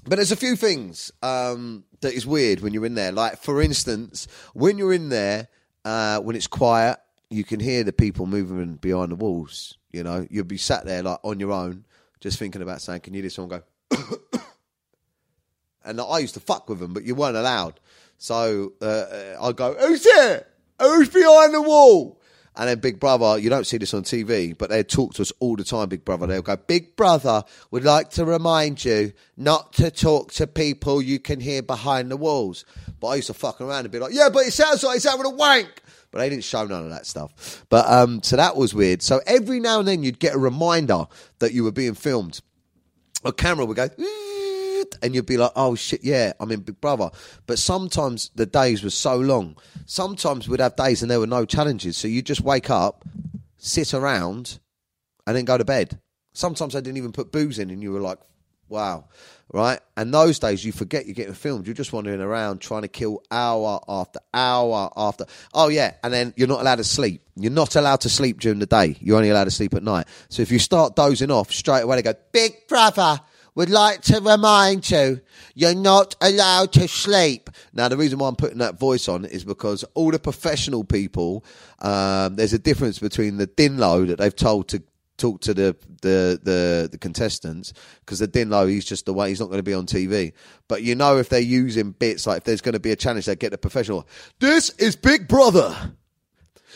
but 0.04 0.16
there's 0.16 0.32
a 0.32 0.36
few 0.36 0.56
things 0.56 1.12
um, 1.22 1.84
that 2.00 2.12
is 2.12 2.26
weird 2.26 2.60
when 2.60 2.72
you're 2.72 2.86
in 2.86 2.94
there. 2.94 3.10
Like, 3.10 3.38
for 3.38 3.60
instance, 3.60 4.28
when 4.52 4.78
you're 4.78 4.92
in 4.92 5.08
there, 5.08 5.48
uh, 5.84 6.20
when 6.20 6.36
it's 6.36 6.46
quiet, 6.46 6.98
you 7.28 7.42
can 7.42 7.58
hear 7.58 7.82
the 7.82 7.92
people 7.92 8.26
moving 8.26 8.74
behind 8.74 9.10
the 9.10 9.16
walls. 9.16 9.78
You 9.92 10.04
know, 10.04 10.26
you'll 10.30 10.44
be 10.44 10.58
sat 10.58 10.84
there 10.84 11.02
like 11.02 11.18
on 11.24 11.40
your 11.40 11.50
own, 11.50 11.86
just 12.20 12.38
thinking 12.38 12.62
about 12.62 12.82
saying, 12.82 13.00
"Can 13.00 13.14
you 13.14 13.22
hear 13.22 13.30
someone 13.30 13.62
go?" 13.90 14.00
and 15.84 16.00
I 16.00 16.18
used 16.18 16.34
to 16.34 16.40
fuck 16.40 16.68
with 16.68 16.78
them, 16.78 16.92
but 16.94 17.04
you 17.04 17.14
weren't 17.14 17.36
allowed. 17.36 17.80
So 18.18 18.74
uh, 18.80 19.36
I 19.40 19.52
go, 19.52 19.74
"Who's 19.74 20.04
there? 20.04 20.46
Who's 20.80 21.08
behind 21.08 21.54
the 21.54 21.62
wall?" 21.62 22.20
And 22.56 22.68
then 22.68 22.78
Big 22.80 22.98
Brother, 22.98 23.38
you 23.38 23.50
don't 23.50 23.66
see 23.66 23.76
this 23.76 23.92
on 23.92 24.02
TV, 24.02 24.56
but 24.56 24.70
they 24.70 24.82
talk 24.82 25.14
to 25.14 25.22
us 25.22 25.32
all 25.40 25.56
the 25.56 25.64
time, 25.64 25.88
Big 25.88 26.04
Brother. 26.04 26.26
They'll 26.26 26.42
go, 26.42 26.56
Big 26.56 26.96
Brother 26.96 27.44
would 27.70 27.84
like 27.84 28.10
to 28.10 28.24
remind 28.24 28.84
you 28.84 29.12
not 29.36 29.74
to 29.74 29.90
talk 29.90 30.32
to 30.34 30.46
people 30.46 31.02
you 31.02 31.18
can 31.18 31.40
hear 31.40 31.62
behind 31.62 32.10
the 32.10 32.16
walls. 32.16 32.64
But 32.98 33.08
I 33.08 33.16
used 33.16 33.26
to 33.26 33.34
fuck 33.34 33.60
around 33.60 33.80
and 33.80 33.90
be 33.90 33.98
like, 33.98 34.14
yeah, 34.14 34.30
but 34.32 34.46
it 34.46 34.52
sounds 34.52 34.82
like 34.82 34.94
he's 34.94 35.04
having 35.04 35.26
a 35.26 35.30
wank. 35.30 35.82
But 36.10 36.20
they 36.20 36.30
didn't 36.30 36.44
show 36.44 36.64
none 36.64 36.84
of 36.84 36.90
that 36.90 37.06
stuff. 37.06 37.64
But 37.68 37.86
um, 37.90 38.22
so 38.22 38.36
that 38.36 38.56
was 38.56 38.72
weird. 38.72 39.02
So 39.02 39.20
every 39.26 39.60
now 39.60 39.80
and 39.80 39.88
then 39.88 40.02
you'd 40.02 40.18
get 40.18 40.34
a 40.34 40.38
reminder 40.38 41.04
that 41.40 41.52
you 41.52 41.62
were 41.64 41.72
being 41.72 41.94
filmed. 41.94 42.40
A 43.24 43.32
camera 43.32 43.66
would 43.66 43.76
go, 43.76 43.88
and 45.02 45.14
you'd 45.14 45.26
be 45.26 45.36
like, 45.36 45.52
oh 45.56 45.74
shit, 45.74 46.04
yeah, 46.04 46.32
I'm 46.40 46.50
in 46.52 46.60
Big 46.60 46.80
Brother. 46.80 47.10
But 47.46 47.58
sometimes 47.58 48.30
the 48.34 48.46
days 48.46 48.82
were 48.82 48.90
so 48.90 49.16
long. 49.16 49.56
Sometimes 49.86 50.48
we'd 50.48 50.60
have 50.60 50.76
days 50.76 51.02
and 51.02 51.10
there 51.10 51.20
were 51.20 51.26
no 51.26 51.44
challenges. 51.44 51.96
So 51.96 52.08
you 52.08 52.22
just 52.22 52.40
wake 52.40 52.70
up, 52.70 53.04
sit 53.58 53.94
around, 53.94 54.58
and 55.26 55.36
then 55.36 55.44
go 55.44 55.58
to 55.58 55.64
bed. 55.64 56.00
Sometimes 56.32 56.74
they 56.74 56.80
didn't 56.80 56.98
even 56.98 57.12
put 57.12 57.32
booze 57.32 57.58
in, 57.58 57.70
and 57.70 57.82
you 57.82 57.92
were 57.92 58.00
like, 58.00 58.18
wow, 58.68 59.06
right? 59.52 59.80
And 59.96 60.12
those 60.12 60.38
days 60.38 60.64
you 60.64 60.72
forget 60.72 61.06
you're 61.06 61.14
getting 61.14 61.34
filmed. 61.34 61.66
You're 61.66 61.74
just 61.74 61.92
wandering 61.92 62.20
around 62.20 62.60
trying 62.60 62.82
to 62.82 62.88
kill 62.88 63.22
hour 63.30 63.80
after 63.88 64.20
hour 64.34 64.90
after. 64.96 65.24
Oh, 65.54 65.68
yeah. 65.68 65.94
And 66.02 66.12
then 66.12 66.34
you're 66.36 66.48
not 66.48 66.60
allowed 66.60 66.76
to 66.76 66.84
sleep. 66.84 67.22
You're 67.36 67.52
not 67.52 67.76
allowed 67.76 68.02
to 68.02 68.08
sleep 68.08 68.40
during 68.40 68.58
the 68.58 68.66
day. 68.66 68.96
You're 69.00 69.16
only 69.16 69.30
allowed 69.30 69.44
to 69.44 69.50
sleep 69.50 69.74
at 69.74 69.82
night. 69.82 70.08
So 70.28 70.42
if 70.42 70.50
you 70.50 70.58
start 70.58 70.96
dozing 70.96 71.30
off 71.30 71.52
straight 71.52 71.82
away, 71.82 71.96
they 71.96 72.02
go, 72.02 72.14
Big 72.32 72.66
Brother 72.68 73.20
would 73.56 73.70
like 73.70 74.02
to 74.02 74.20
remind 74.20 74.88
you 74.88 75.20
you're 75.54 75.74
not 75.74 76.14
allowed 76.20 76.72
to 76.74 76.86
sleep. 76.86 77.50
Now, 77.72 77.88
the 77.88 77.96
reason 77.96 78.18
why 78.18 78.28
I'm 78.28 78.36
putting 78.36 78.58
that 78.58 78.78
voice 78.78 79.08
on 79.08 79.24
is 79.24 79.44
because 79.44 79.82
all 79.94 80.12
the 80.12 80.18
professional 80.20 80.84
people, 80.84 81.44
um, 81.80 82.36
there's 82.36 82.52
a 82.52 82.58
difference 82.58 83.00
between 83.00 83.38
the 83.38 83.46
dinlo 83.46 84.06
that 84.06 84.18
they've 84.18 84.36
told 84.36 84.68
to 84.68 84.82
talk 85.16 85.40
to 85.40 85.54
the 85.54 85.74
the 86.02 86.38
the, 86.42 86.88
the 86.92 86.98
contestants 86.98 87.72
because 88.00 88.18
the 88.18 88.28
dinlo 88.28 88.68
he's 88.68 88.84
just 88.84 89.06
the 89.06 89.14
way 89.14 89.30
he's 89.30 89.40
not 89.40 89.46
going 89.46 89.58
to 89.58 89.62
be 89.62 89.72
on 89.72 89.86
TV. 89.86 90.34
But 90.68 90.82
you 90.82 90.94
know 90.94 91.16
if 91.16 91.30
they're 91.30 91.40
using 91.40 91.92
bits 91.92 92.26
like 92.26 92.38
if 92.38 92.44
there's 92.44 92.60
going 92.60 92.74
to 92.74 92.80
be 92.80 92.92
a 92.92 92.96
challenge, 92.96 93.24
they 93.24 93.34
get 93.34 93.50
the 93.50 93.58
professional. 93.58 94.06
This 94.38 94.70
is 94.70 94.94
Big 94.94 95.26
Brother. 95.26 95.74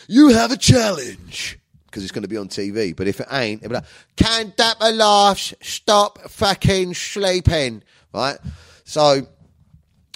You 0.08 0.28
have 0.30 0.50
a 0.50 0.56
challenge 0.56 1.59
because 1.90 2.02
it's 2.02 2.12
going 2.12 2.22
to 2.22 2.28
be 2.28 2.36
on 2.36 2.48
TV. 2.48 2.94
But 2.94 3.08
if 3.08 3.20
it 3.20 3.26
ain't, 3.30 3.62
it'll 3.62 3.70
be 3.70 3.74
like, 3.76 3.84
can 4.16 4.52
Dapper 4.56 4.92
laughs 4.92 5.54
stop 5.60 6.20
fucking 6.30 6.94
sleeping? 6.94 7.82
Right? 8.14 8.38
So 8.84 9.26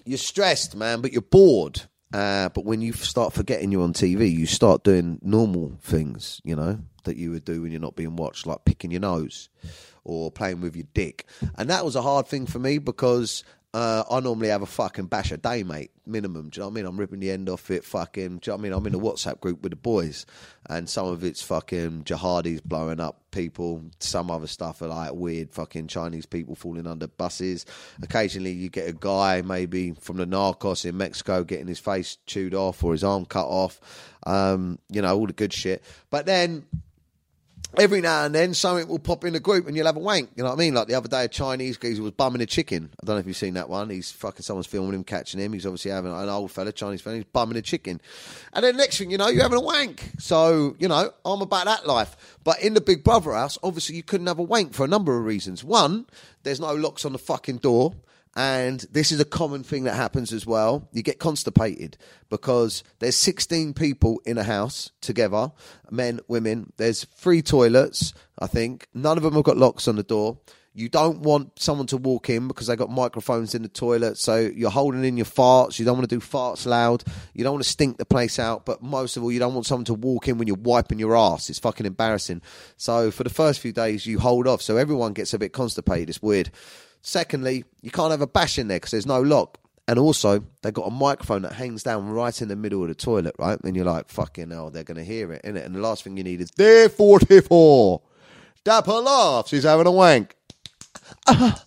you're 0.05 0.19
stressed, 0.19 0.77
man, 0.77 1.01
but 1.01 1.13
you're 1.13 1.23
bored. 1.23 1.83
Uh, 2.13 2.49
but 2.51 2.65
when 2.65 2.81
you 2.81 2.93
start 2.93 3.33
forgetting 3.33 3.73
you're 3.73 3.83
on 3.83 3.93
TV, 3.93 4.31
you 4.31 4.47
start 4.47 4.85
doing 4.85 5.19
normal 5.21 5.77
things, 5.83 6.41
you 6.45 6.55
know, 6.55 6.79
that 7.03 7.17
you 7.17 7.33
would 7.33 7.45
do 7.45 7.63
when 7.63 7.73
you're 7.73 7.81
not 7.81 7.97
being 7.97 8.15
watched, 8.15 8.47
like 8.47 8.65
picking 8.65 8.93
your 8.93 9.01
nose 9.01 9.49
or 10.05 10.31
playing 10.31 10.61
with 10.61 10.77
your 10.77 10.87
dick. 10.95 11.27
And 11.57 11.69
that 11.71 11.85
was 11.85 11.97
a 11.97 12.03
hard 12.03 12.29
thing 12.29 12.47
for 12.47 12.61
me 12.61 12.79
because 12.79 13.43
uh, 13.75 14.05
I 14.09 14.21
normally 14.21 14.51
have 14.51 14.63
a 14.63 14.67
fucking 14.67 15.07
bash 15.07 15.33
a 15.33 15.37
day, 15.37 15.65
mate, 15.65 15.91
minimum. 16.07 16.49
Do 16.49 16.59
you 16.59 16.63
know 16.63 16.69
what 16.69 16.75
I 16.75 16.75
mean? 16.77 16.87
I'm 16.87 16.97
ripping 16.97 17.19
the 17.19 17.33
end 17.33 17.49
off 17.49 17.73
it, 17.73 17.85
fucking. 17.85 18.39
Do 18.39 18.53
you 18.53 18.53
know 18.53 18.57
what 18.57 18.61
I 18.61 18.63
mean? 18.63 18.73
I'm 18.73 18.87
in 18.87 18.95
a 18.95 19.01
WhatsApp 19.01 19.41
group 19.41 19.65
with 19.65 19.71
the 19.73 19.77
boys, 19.77 20.27
and 20.71 20.89
some 20.89 21.09
of 21.09 21.25
it's 21.25 21.43
fucking 21.43 22.05
jihadis 22.05 22.63
blowing 22.63 23.01
up 23.01 23.21
people. 23.33 23.83
Some 23.99 24.31
other 24.31 24.47
stuff 24.47 24.81
are 24.81 24.87
like 24.87 25.13
weird 25.15 25.51
fucking 25.51 25.89
Chinese 25.89 26.25
people 26.25 26.55
falling 26.55 26.87
under 26.87 27.09
buses. 27.09 27.67
Occasionally, 28.01 28.53
you 28.53 28.69
get 28.69 28.89
a 28.89 28.93
guy 28.93 29.43
maybe 29.43 29.91
from 29.91 30.19
the 30.19 30.27
Narcos 30.27 30.85
in 30.85 30.97
Mexico 30.97 31.43
getting 31.43 31.67
his 31.67 31.81
face 31.81 32.19
chewed 32.27 32.55
off 32.55 32.85
or 32.85 32.93
his 32.93 33.03
arm 33.03 33.25
cut 33.25 33.49
off. 33.49 33.81
Um, 34.25 34.79
you 34.89 35.03
know, 35.03 35.19
all 35.19 35.27
the 35.27 35.33
good 35.33 35.53
shit. 35.53 35.83
But 36.11 36.27
then 36.27 36.65
every 37.79 38.01
now 38.01 38.25
and 38.25 38.35
then 38.35 38.55
something 38.55 38.89
will 38.89 38.99
pop 38.99 39.25
in 39.25 39.33
the 39.33 39.41
group 39.41 39.67
and 39.67 39.77
you'll 39.77 39.87
have 39.87 39.97
a 39.97 40.01
wank. 40.01 40.31
You 40.37 40.43
know 40.43 40.51
what 40.51 40.57
I 40.57 40.59
mean? 40.59 40.75
Like 40.75 40.89
the 40.89 40.95
other 40.95 41.09
day, 41.09 41.25
a 41.25 41.29
Chinese 41.29 41.77
geezer 41.77 42.03
was 42.03 42.13
bumming 42.13 42.43
a 42.43 42.47
chicken. 42.47 42.91
I 43.03 43.07
don't 43.07 43.17
know 43.17 43.21
if 43.21 43.27
you've 43.27 43.37
seen 43.37 43.55
that 43.55 43.69
one. 43.69 43.91
He's 43.91 44.11
fucking 44.13 44.43
someone's 44.43 44.67
filming 44.67 44.95
him, 44.95 45.05
catching 45.05 45.41
him. 45.41 45.53
He's 45.53 45.67
obviously 45.67 45.91
having 45.91 46.13
an 46.13 46.29
old 46.29 46.51
fella, 46.51 46.73
Chinese 46.73 47.01
fella. 47.01 47.17
He's 47.17 47.25
bumming 47.25 47.57
a 47.57 47.63
chicken, 47.63 48.01
and 48.53 48.65
then 48.65 48.77
next 48.77 48.99
thing 48.99 49.11
you 49.11 49.19
know, 49.19 49.29
you're 49.29 49.43
having 49.43 49.59
a 49.59 49.63
wank. 49.63 50.11
So 50.19 50.77
you 50.79 50.89
know, 50.89 51.11
I'm 51.25 51.43
about 51.43 51.67
that 51.67 51.87
life. 51.87 52.39
But 52.45 52.61
in 52.63 52.75
the 52.75 52.81
Big 52.81 53.05
Brother 53.05 53.33
house, 53.33 53.59
obviously, 53.63 53.97
you 53.97 54.03
couldn't 54.03 54.27
have 54.27 54.39
a 54.39 54.43
wank 54.43 54.75
for 54.75 54.85
a 54.85 54.89
number 54.89 55.17
of 55.19 55.25
reasons. 55.25 55.65
One, 55.65 56.07
there's 56.43 56.61
no 56.61 56.75
locks 56.75 57.05
on 57.05 57.13
the 57.13 57.19
fucking 57.19 57.59
door. 57.59 57.95
And 58.37 58.81
this 58.91 59.13
is 59.13 59.21
a 59.21 59.25
common 59.25 59.63
thing 59.63 59.85
that 59.85 59.95
happens 59.95 60.33
as 60.33 60.45
well. 60.45 60.89
You 60.93 61.03
get 61.03 61.19
constipated 61.19 61.97
because 62.31 62.83
there's 62.99 63.17
16 63.17 63.75
people 63.75 64.21
in 64.27 64.39
a 64.39 64.43
house 64.43 64.91
together, 65.01 65.53
men, 65.91 66.21
women. 66.27 66.73
There's 66.77 67.05
three 67.05 67.43
toilets, 67.43 68.13
I 68.39 68.49
think. 68.49 68.89
None 68.93 69.17
of 69.17 69.23
them 69.23 69.35
have 69.35 69.45
got 69.45 69.57
locks 69.57 69.87
on 69.87 69.97
the 69.97 70.03
door. 70.03 70.39
You 70.77 70.89
don't 70.89 71.21
want 71.21 71.61
someone 71.61 71.87
to 71.87 71.97
walk 71.97 72.29
in 72.29 72.49
because 72.49 72.67
they 72.67 72.75
got 72.75 72.91
microphones 72.91 73.55
in 73.55 73.63
the 73.63 73.69
toilet. 73.69 74.19
So 74.19 74.39
you're 74.39 74.71
holding 74.71 75.05
in 75.05 75.17
your 75.17 75.25
farts. 75.25 75.79
You 75.79 75.85
don't 75.85 75.97
want 75.97 76.11
to 76.11 76.17
do 76.17 76.21
farts 76.21 76.67
loud. 76.67 77.05
You 77.33 77.45
don't 77.45 77.53
want 77.53 77.63
to 77.63 77.71
stink 77.71 77.97
the 77.97 78.05
place 78.05 78.41
out. 78.41 78.67
But 78.67 78.83
most 78.83 79.17
of 79.17 79.23
all, 79.23 79.31
you 79.31 79.39
don't 79.39 79.55
want 79.55 79.67
someone 79.67 79.85
to 79.85 79.95
walk 79.95 80.27
in 80.27 80.37
when 80.37 80.49
you're 80.49 80.57
wiping 80.57 80.99
your 80.99 81.17
ass. 81.17 81.49
It's 81.49 81.61
fucking 81.61 81.87
embarrassing. 81.87 82.43
So 82.77 83.13
for 83.13 83.23
the 83.23 83.31
first 83.31 83.61
few 83.61 83.73
days, 83.73 84.05
you 84.05 84.19
hold 84.19 84.49
off. 84.49 84.63
So 84.63 84.77
everyone 84.77 85.13
gets 85.13 85.33
a 85.33 85.39
bit 85.39 85.53
constipated. 85.53 86.09
It's 86.09 86.21
weird. 86.21 86.51
Secondly, 87.07 87.65
you 87.83 87.91
can't 87.91 88.11
have 88.11 88.23
a 88.23 88.27
bash 88.27 88.59
in 88.59 88.69
there 88.69 88.79
because 88.79 88.91
there's 88.91 89.07
no 89.07 89.21
lock. 89.21 89.59
And 89.87 89.99
also, 89.99 90.43
they've 90.63 90.73
got 90.73 90.87
a 90.87 90.91
microphone 90.91 91.43
that 91.43 91.53
hangs 91.53 91.83
down 91.83 92.09
right 92.09 92.41
in 92.41 92.49
the 92.49 92.57
middle 92.57 92.81
of 92.81 92.89
the 92.89 92.95
toilet, 92.95 93.37
right? 93.39 93.61
And 93.63 93.77
you're 93.77 93.85
like, 93.85 94.09
fucking 94.09 94.51
hell, 94.51 94.71
they're 94.71 94.85
going 94.85 94.97
to 94.97 95.05
hear 95.05 95.31
it, 95.31 95.43
innit? 95.45 95.67
And 95.67 95.75
the 95.75 95.81
last 95.81 96.03
thing 96.03 96.17
you 96.17 96.25
need 96.25 96.41
is, 96.41 96.51
they're 96.57 96.89
44. 96.89 98.01
Dapper 98.65 98.93
laughs, 98.93 99.51
he's 99.51 99.65
having 99.65 99.87
a 99.87 99.93
wank. 99.93 100.35
Ah, 101.27 101.65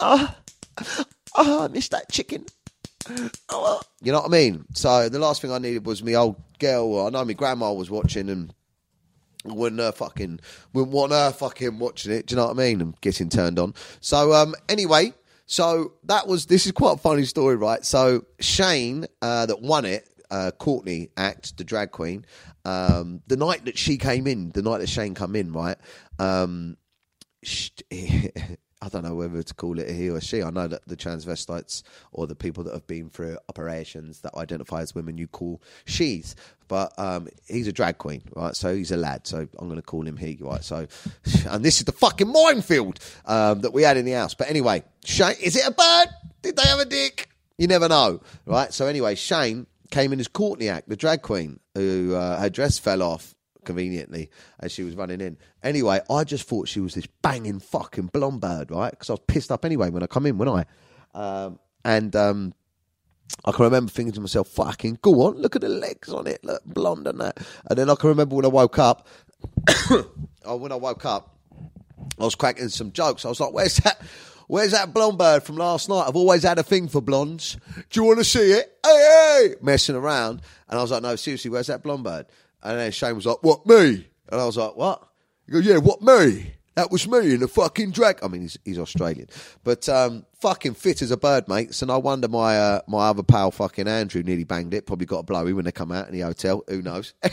ah, 0.00 0.36
ah, 1.36 1.64
I 1.64 1.68
missed 1.68 1.92
that 1.92 2.10
chicken. 2.10 2.44
Oh, 3.48 3.80
you 4.02 4.10
know 4.10 4.18
what 4.18 4.28
I 4.28 4.32
mean? 4.32 4.64
So 4.74 5.08
the 5.08 5.20
last 5.20 5.40
thing 5.40 5.52
I 5.52 5.58
needed 5.58 5.86
was 5.86 6.02
my 6.02 6.14
old 6.14 6.34
girl. 6.58 7.06
I 7.06 7.10
know 7.10 7.24
my 7.24 7.32
grandma 7.32 7.72
was 7.72 7.90
watching 7.90 8.28
and 8.28 8.52
wouldn't 9.44 9.80
her 9.80 9.92
fucking 9.92 10.40
wouldn't 10.72 10.92
want 10.92 11.12
her 11.12 11.30
fucking 11.32 11.78
watching 11.78 12.12
it. 12.12 12.26
Do 12.26 12.32
you 12.32 12.36
know 12.36 12.46
what 12.46 12.58
I 12.58 12.58
mean? 12.58 12.80
And 12.80 13.00
getting 13.00 13.28
turned 13.28 13.58
on. 13.58 13.74
So 14.00 14.32
um, 14.32 14.54
anyway, 14.68 15.12
so 15.46 15.92
that 16.04 16.26
was 16.26 16.46
this 16.46 16.66
is 16.66 16.72
quite 16.72 16.94
a 16.94 16.98
funny 16.98 17.24
story, 17.24 17.56
right? 17.56 17.84
So 17.84 18.24
Shane 18.40 19.06
uh, 19.22 19.46
that 19.46 19.60
won 19.60 19.84
it. 19.84 20.06
Uh, 20.30 20.50
Courtney 20.50 21.08
Act, 21.16 21.56
the 21.56 21.64
drag 21.64 21.90
queen, 21.90 22.26
um, 22.66 23.22
the 23.28 23.36
night 23.38 23.64
that 23.64 23.78
she 23.78 23.96
came 23.96 24.26
in, 24.26 24.50
the 24.50 24.60
night 24.60 24.78
that 24.80 24.88
Shane 24.90 25.14
come 25.14 25.34
in, 25.34 25.54
right? 25.54 25.78
Um, 26.18 26.76
sh- 27.42 27.70
I 28.80 28.88
don't 28.88 29.04
know 29.04 29.14
whether 29.14 29.42
to 29.42 29.54
call 29.54 29.78
it 29.78 29.88
a 29.88 29.92
he 29.92 30.08
or 30.08 30.20
she. 30.20 30.42
I 30.42 30.50
know 30.50 30.68
that 30.68 30.86
the 30.86 30.96
transvestites 30.96 31.82
or 32.12 32.26
the 32.26 32.36
people 32.36 32.62
that 32.64 32.74
have 32.74 32.86
been 32.86 33.10
through 33.10 33.38
operations 33.48 34.20
that 34.20 34.34
identify 34.36 34.82
as 34.82 34.94
women, 34.94 35.18
you 35.18 35.26
call 35.26 35.60
she's. 35.84 36.36
But 36.68 36.92
um, 36.98 37.28
he's 37.46 37.66
a 37.66 37.72
drag 37.72 37.98
queen, 37.98 38.22
right? 38.36 38.54
So 38.54 38.74
he's 38.74 38.92
a 38.92 38.96
lad. 38.96 39.26
So 39.26 39.48
I'm 39.58 39.68
going 39.68 39.80
to 39.80 39.82
call 39.82 40.06
him 40.06 40.16
he, 40.16 40.38
right? 40.40 40.62
So, 40.62 40.86
and 41.48 41.64
this 41.64 41.78
is 41.78 41.84
the 41.84 41.92
fucking 41.92 42.30
minefield 42.30 43.00
um, 43.24 43.60
that 43.60 43.72
we 43.72 43.82
had 43.82 43.96
in 43.96 44.04
the 44.04 44.12
house. 44.12 44.34
But 44.34 44.48
anyway, 44.48 44.84
Shane, 45.04 45.34
is 45.42 45.56
it 45.56 45.66
a 45.66 45.72
bird? 45.72 46.08
Did 46.42 46.56
they 46.56 46.68
have 46.68 46.78
a 46.78 46.84
dick? 46.84 47.28
You 47.56 47.66
never 47.66 47.88
know, 47.88 48.20
right? 48.46 48.72
So 48.72 48.86
anyway, 48.86 49.16
Shane 49.16 49.66
came 49.90 50.12
in 50.12 50.20
as 50.20 50.28
Courtney 50.28 50.68
Act, 50.68 50.88
the 50.88 50.96
drag 50.96 51.22
queen, 51.22 51.58
who 51.74 52.14
uh, 52.14 52.38
her 52.38 52.50
dress 52.50 52.78
fell 52.78 53.02
off 53.02 53.34
conveniently 53.68 54.30
as 54.60 54.72
she 54.72 54.82
was 54.82 54.96
running 54.96 55.20
in. 55.20 55.36
Anyway, 55.62 56.00
I 56.10 56.24
just 56.24 56.48
thought 56.48 56.68
she 56.68 56.80
was 56.80 56.94
this 56.94 57.06
banging 57.20 57.60
fucking 57.60 58.06
blonde 58.06 58.40
bird, 58.40 58.70
right? 58.70 58.90
Because 58.90 59.10
I 59.10 59.12
was 59.12 59.20
pissed 59.26 59.52
up 59.52 59.66
anyway 59.66 59.90
when 59.90 60.02
I 60.02 60.06
come 60.06 60.24
in, 60.24 60.38
when 60.38 60.48
I. 60.48 60.64
Um, 61.14 61.58
and 61.84 62.16
um, 62.16 62.54
I 63.44 63.52
can 63.52 63.64
remember 63.64 63.90
thinking 63.90 64.14
to 64.14 64.22
myself, 64.22 64.48
fucking, 64.48 65.00
go 65.02 65.26
on, 65.26 65.34
look 65.34 65.54
at 65.54 65.60
the 65.60 65.68
legs 65.68 66.08
on 66.08 66.26
it, 66.26 66.42
look, 66.42 66.64
blonde 66.64 67.06
and 67.06 67.20
that. 67.20 67.38
And 67.68 67.78
then 67.78 67.90
I 67.90 67.94
can 67.94 68.08
remember 68.08 68.36
when 68.36 68.46
I 68.46 68.48
woke 68.48 68.78
up, 68.78 69.06
oh, 69.90 70.56
when 70.56 70.72
I 70.72 70.76
woke 70.76 71.04
up, 71.04 71.36
I 72.18 72.24
was 72.24 72.34
cracking 72.34 72.70
some 72.70 72.90
jokes. 72.90 73.26
I 73.26 73.28
was 73.28 73.38
like, 73.38 73.52
where's 73.52 73.76
that? 73.76 74.00
Where's 74.46 74.72
that 74.72 74.94
blonde 74.94 75.18
bird 75.18 75.42
from 75.42 75.56
last 75.56 75.90
night? 75.90 76.06
I've 76.08 76.16
always 76.16 76.42
had 76.42 76.58
a 76.58 76.62
thing 76.62 76.88
for 76.88 77.02
blondes. 77.02 77.58
Do 77.90 78.00
you 78.00 78.04
want 78.04 78.18
to 78.18 78.24
see 78.24 78.52
it? 78.52 78.78
Hey, 78.82 79.48
hey! 79.50 79.54
Messing 79.60 79.94
around. 79.94 80.40
And 80.70 80.78
I 80.78 80.82
was 80.82 80.90
like, 80.90 81.02
no, 81.02 81.16
seriously, 81.16 81.50
where's 81.50 81.66
that 81.66 81.82
blonde 81.82 82.04
bird? 82.04 82.26
And 82.62 82.78
then 82.78 82.90
Shane 82.92 83.14
was 83.14 83.26
like, 83.26 83.42
what, 83.42 83.66
me? 83.66 84.06
And 84.30 84.40
I 84.40 84.44
was 84.44 84.56
like, 84.56 84.76
what? 84.76 85.08
He 85.46 85.52
goes, 85.52 85.64
yeah, 85.64 85.78
what, 85.78 86.02
me? 86.02 86.54
That 86.78 86.92
was 86.92 87.08
me 87.08 87.34
in 87.34 87.40
the 87.40 87.48
fucking 87.48 87.90
drag. 87.90 88.20
I 88.22 88.28
mean, 88.28 88.42
he's, 88.42 88.56
he's 88.64 88.78
Australian, 88.78 89.26
but 89.64 89.88
um, 89.88 90.24
fucking 90.38 90.74
fit 90.74 91.02
as 91.02 91.10
a 91.10 91.16
bird, 91.16 91.48
mate. 91.48 91.74
So 91.74 91.86
no 91.86 91.98
wonder 91.98 92.28
my 92.28 92.56
uh, 92.56 92.82
my 92.86 93.08
other 93.08 93.24
pal, 93.24 93.50
fucking 93.50 93.88
Andrew, 93.88 94.22
nearly 94.22 94.44
banged 94.44 94.72
it. 94.74 94.86
Probably 94.86 95.04
got 95.04 95.18
a 95.18 95.22
blowy 95.24 95.52
when 95.52 95.64
they 95.64 95.72
come 95.72 95.90
out 95.90 96.06
in 96.06 96.14
the 96.14 96.20
hotel. 96.20 96.62
Who 96.68 96.80
knows? 96.80 97.14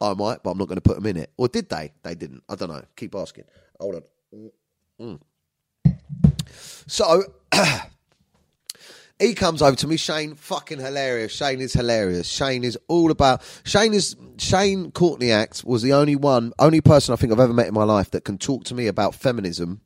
I 0.00 0.14
might, 0.14 0.42
but 0.42 0.52
I'm 0.52 0.56
not 0.56 0.68
going 0.68 0.76
to 0.76 0.80
put 0.80 0.96
them 0.96 1.04
in 1.04 1.18
it. 1.18 1.30
Or 1.36 1.48
did 1.48 1.68
they? 1.68 1.92
They 2.02 2.14
didn't. 2.14 2.44
I 2.48 2.54
don't 2.54 2.70
know. 2.70 2.82
Keep 2.96 3.14
asking. 3.14 3.44
Hold 3.78 3.96
on. 3.96 4.50
Mm. 4.98 5.20
So 6.86 7.24
he 9.22 9.34
comes 9.34 9.62
over 9.62 9.76
to 9.76 9.86
me. 9.86 9.96
Shane, 9.96 10.34
fucking 10.34 10.80
hilarious. 10.80 11.32
Shane 11.32 11.60
is 11.60 11.72
hilarious. 11.72 12.28
Shane 12.28 12.64
is 12.64 12.76
all 12.88 13.10
about. 13.10 13.42
Shane 13.64 13.94
is 13.94 14.16
Shane 14.36 14.90
Courtney 14.90 15.30
Act 15.30 15.64
was 15.64 15.82
the 15.82 15.92
only 15.92 16.16
one, 16.16 16.52
only 16.58 16.80
person 16.80 17.12
I 17.12 17.16
think 17.16 17.32
I've 17.32 17.40
ever 17.40 17.52
met 17.52 17.68
in 17.68 17.74
my 17.74 17.84
life 17.84 18.10
that 18.10 18.24
can 18.24 18.36
talk 18.36 18.64
to 18.64 18.74
me 18.74 18.88
about 18.88 19.14
feminism 19.14 19.80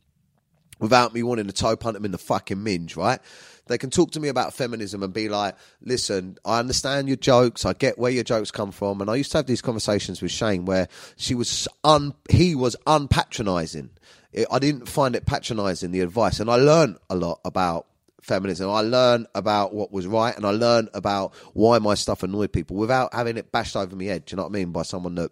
without 0.78 1.12
me 1.12 1.22
wanting 1.22 1.46
to 1.46 1.52
toe 1.52 1.76
punt 1.76 1.94
them 1.94 2.04
in 2.04 2.12
the 2.12 2.18
fucking 2.18 2.62
minge. 2.62 2.96
Right? 2.96 3.20
They 3.66 3.78
can 3.78 3.90
talk 3.90 4.12
to 4.12 4.20
me 4.20 4.28
about 4.28 4.54
feminism 4.54 5.02
and 5.02 5.12
be 5.12 5.28
like, 5.28 5.54
"Listen, 5.82 6.38
I 6.44 6.58
understand 6.58 7.08
your 7.08 7.18
jokes. 7.18 7.66
I 7.66 7.74
get 7.74 7.98
where 7.98 8.12
your 8.12 8.24
jokes 8.24 8.50
come 8.50 8.72
from." 8.72 9.02
And 9.02 9.10
I 9.10 9.16
used 9.16 9.32
to 9.32 9.38
have 9.38 9.46
these 9.46 9.62
conversations 9.62 10.22
with 10.22 10.30
Shane 10.30 10.64
where 10.64 10.88
she 11.16 11.34
was 11.34 11.68
un, 11.84 12.14
he 12.30 12.54
was 12.54 12.74
unpatronising. 12.86 13.90
I 14.50 14.58
didn't 14.58 14.88
find 14.88 15.14
it 15.14 15.26
patronising 15.26 15.90
the 15.90 16.00
advice, 16.00 16.40
and 16.40 16.50
I 16.50 16.56
learned 16.56 16.96
a 17.10 17.16
lot 17.16 17.40
about 17.44 17.86
feminism. 18.22 18.70
I 18.70 18.80
learned 18.80 19.26
about 19.34 19.74
what 19.74 19.92
was 19.92 20.06
right 20.06 20.36
and 20.36 20.44
I 20.44 20.50
learned 20.50 20.90
about 20.94 21.34
why 21.54 21.78
my 21.78 21.94
stuff 21.94 22.22
annoyed 22.22 22.52
people 22.52 22.76
without 22.76 23.14
having 23.14 23.36
it 23.36 23.52
bashed 23.52 23.76
over 23.76 23.94
my 23.94 24.04
head. 24.04 24.24
Do 24.24 24.32
you 24.32 24.36
know 24.36 24.44
what 24.44 24.50
I 24.50 24.52
mean? 24.52 24.72
By 24.72 24.82
someone 24.82 25.14
that 25.16 25.30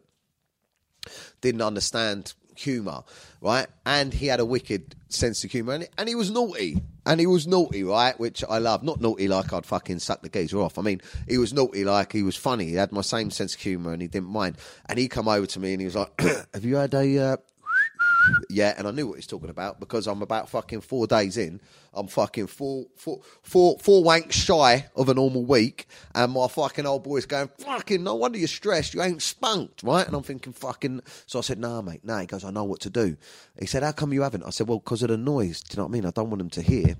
didn't 1.40 1.62
understand 1.62 2.34
humour, 2.56 3.02
right? 3.40 3.66
And 3.84 4.12
he 4.12 4.26
had 4.26 4.40
a 4.40 4.44
wicked 4.44 4.94
sense 5.08 5.44
of 5.44 5.50
humour 5.50 5.74
and, 5.74 5.88
and 5.98 6.08
he 6.08 6.14
was 6.14 6.30
naughty. 6.30 6.80
And 7.06 7.20
he 7.20 7.26
was 7.26 7.46
naughty, 7.46 7.84
right? 7.84 8.18
Which 8.18 8.42
I 8.48 8.58
love. 8.58 8.82
Not 8.82 9.00
naughty 9.00 9.28
like 9.28 9.52
I'd 9.52 9.66
fucking 9.66 9.98
suck 9.98 10.22
the 10.22 10.30
geezer 10.30 10.58
off. 10.60 10.78
I 10.78 10.82
mean, 10.82 11.02
he 11.28 11.36
was 11.36 11.52
naughty 11.52 11.84
like 11.84 12.12
he 12.12 12.22
was 12.22 12.36
funny. 12.36 12.66
He 12.66 12.74
had 12.74 12.92
my 12.92 13.02
same 13.02 13.30
sense 13.30 13.54
of 13.54 13.60
humour 13.60 13.92
and 13.92 14.00
he 14.00 14.08
didn't 14.08 14.30
mind. 14.30 14.56
And 14.86 14.98
he 14.98 15.08
come 15.08 15.28
over 15.28 15.46
to 15.46 15.60
me 15.60 15.72
and 15.72 15.80
he 15.80 15.84
was 15.84 15.96
like, 15.96 16.18
Have 16.54 16.64
you 16.64 16.76
had 16.76 16.94
a. 16.94 17.18
Uh, 17.18 17.36
yeah, 18.48 18.74
and 18.76 18.86
I 18.86 18.90
knew 18.90 19.06
what 19.06 19.16
he's 19.16 19.26
talking 19.26 19.50
about 19.50 19.80
because 19.80 20.06
I'm 20.06 20.22
about 20.22 20.48
fucking 20.48 20.82
four 20.82 21.06
days 21.06 21.36
in. 21.36 21.60
I'm 21.92 22.08
fucking 22.08 22.48
four, 22.48 22.86
four, 22.96 23.20
four, 23.42 23.78
four 23.78 24.04
wanks 24.04 24.32
shy 24.32 24.86
of 24.96 25.08
a 25.08 25.14
normal 25.14 25.44
week, 25.44 25.86
and 26.14 26.32
my 26.32 26.48
fucking 26.48 26.86
old 26.86 27.04
boy's 27.04 27.26
going, 27.26 27.50
fucking, 27.58 28.02
no 28.02 28.14
wonder 28.14 28.38
you're 28.38 28.48
stressed. 28.48 28.94
You 28.94 29.02
ain't 29.02 29.22
spunked, 29.22 29.82
right? 29.82 30.06
And 30.06 30.14
I'm 30.16 30.22
thinking, 30.22 30.52
fucking. 30.52 31.02
So 31.26 31.38
I 31.38 31.42
said, 31.42 31.58
nah, 31.58 31.82
mate, 31.82 32.04
nah. 32.04 32.20
He 32.20 32.26
goes, 32.26 32.44
I 32.44 32.50
know 32.50 32.64
what 32.64 32.80
to 32.80 32.90
do. 32.90 33.16
He 33.58 33.66
said, 33.66 33.82
how 33.82 33.92
come 33.92 34.12
you 34.12 34.22
haven't? 34.22 34.44
I 34.44 34.50
said, 34.50 34.68
well, 34.68 34.78
because 34.78 35.02
of 35.02 35.08
the 35.08 35.16
noise. 35.16 35.62
Do 35.62 35.74
you 35.74 35.76
know 35.78 35.84
what 35.84 35.90
I 35.90 35.92
mean? 35.92 36.06
I 36.06 36.10
don't 36.10 36.30
want 36.30 36.38
them 36.38 36.50
to 36.50 36.62
hear. 36.62 36.96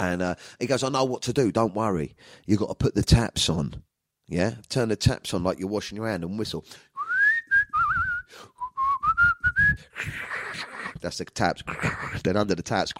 And 0.00 0.22
uh, 0.22 0.34
he 0.60 0.66
goes, 0.66 0.84
I 0.84 0.88
know 0.90 1.04
what 1.04 1.22
to 1.22 1.32
do. 1.32 1.50
Don't 1.50 1.74
worry. 1.74 2.14
You've 2.46 2.60
got 2.60 2.68
to 2.68 2.74
put 2.74 2.94
the 2.94 3.02
taps 3.02 3.48
on. 3.48 3.82
Yeah? 4.28 4.54
Turn 4.68 4.90
the 4.90 4.96
taps 4.96 5.34
on 5.34 5.42
like 5.42 5.58
you're 5.58 5.68
washing 5.68 5.96
your 5.96 6.08
hand 6.08 6.22
and 6.22 6.38
whistle. 6.38 6.64
That's 11.00 11.18
the 11.18 11.24
taps. 11.24 11.62
then 12.24 12.36
under 12.36 12.54
the 12.54 12.62
taps. 12.62 12.92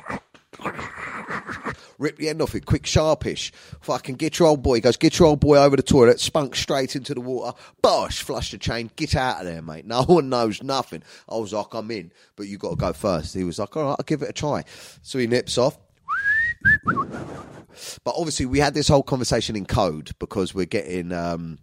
Rip 1.99 2.17
the 2.17 2.29
end 2.29 2.41
off 2.41 2.55
it, 2.55 2.65
quick, 2.65 2.87
sharpish. 2.87 3.53
Fucking 3.81 4.15
get 4.15 4.39
your 4.39 4.49
old 4.49 4.63
boy. 4.63 4.77
He 4.77 4.81
goes, 4.81 4.97
get 4.97 5.19
your 5.19 5.29
old 5.29 5.41
boy 5.41 5.59
over 5.59 5.77
the 5.77 5.83
toilet, 5.83 6.21
spunk 6.21 6.55
straight 6.55 6.95
into 6.95 7.13
the 7.13 7.21
water. 7.21 7.59
Bosh, 7.83 8.23
flush 8.23 8.53
the 8.53 8.59
chain, 8.59 8.91
get 8.95 9.17
out 9.17 9.41
of 9.41 9.47
there, 9.47 9.63
mate. 9.63 9.85
No 9.85 10.03
one 10.07 10.29
knows 10.29 10.63
nothing. 10.63 11.03
I 11.29 11.37
was 11.37 11.53
like, 11.53 11.75
I'm 11.75 11.91
in, 11.91 12.13
but 12.37 12.47
you 12.47 12.57
got 12.57 12.71
to 12.71 12.77
go 12.77 12.93
first. 12.93 13.35
He 13.35 13.45
was 13.45 13.59
like, 13.59 13.77
all 13.77 13.83
right, 13.83 13.97
I'll 13.99 14.05
give 14.07 14.23
it 14.23 14.31
a 14.31 14.33
try. 14.33 14.65
So 15.03 15.19
he 15.19 15.27
nips 15.27 15.59
off. 15.59 15.77
But 18.05 18.15
obviously, 18.17 18.47
we 18.47 18.59
had 18.59 18.75
this 18.75 18.89
whole 18.89 19.03
conversation 19.03 19.57
in 19.57 19.67
code 19.67 20.11
because 20.19 20.55
we're 20.55 20.67
getting. 20.67 21.13
Um, 21.13 21.59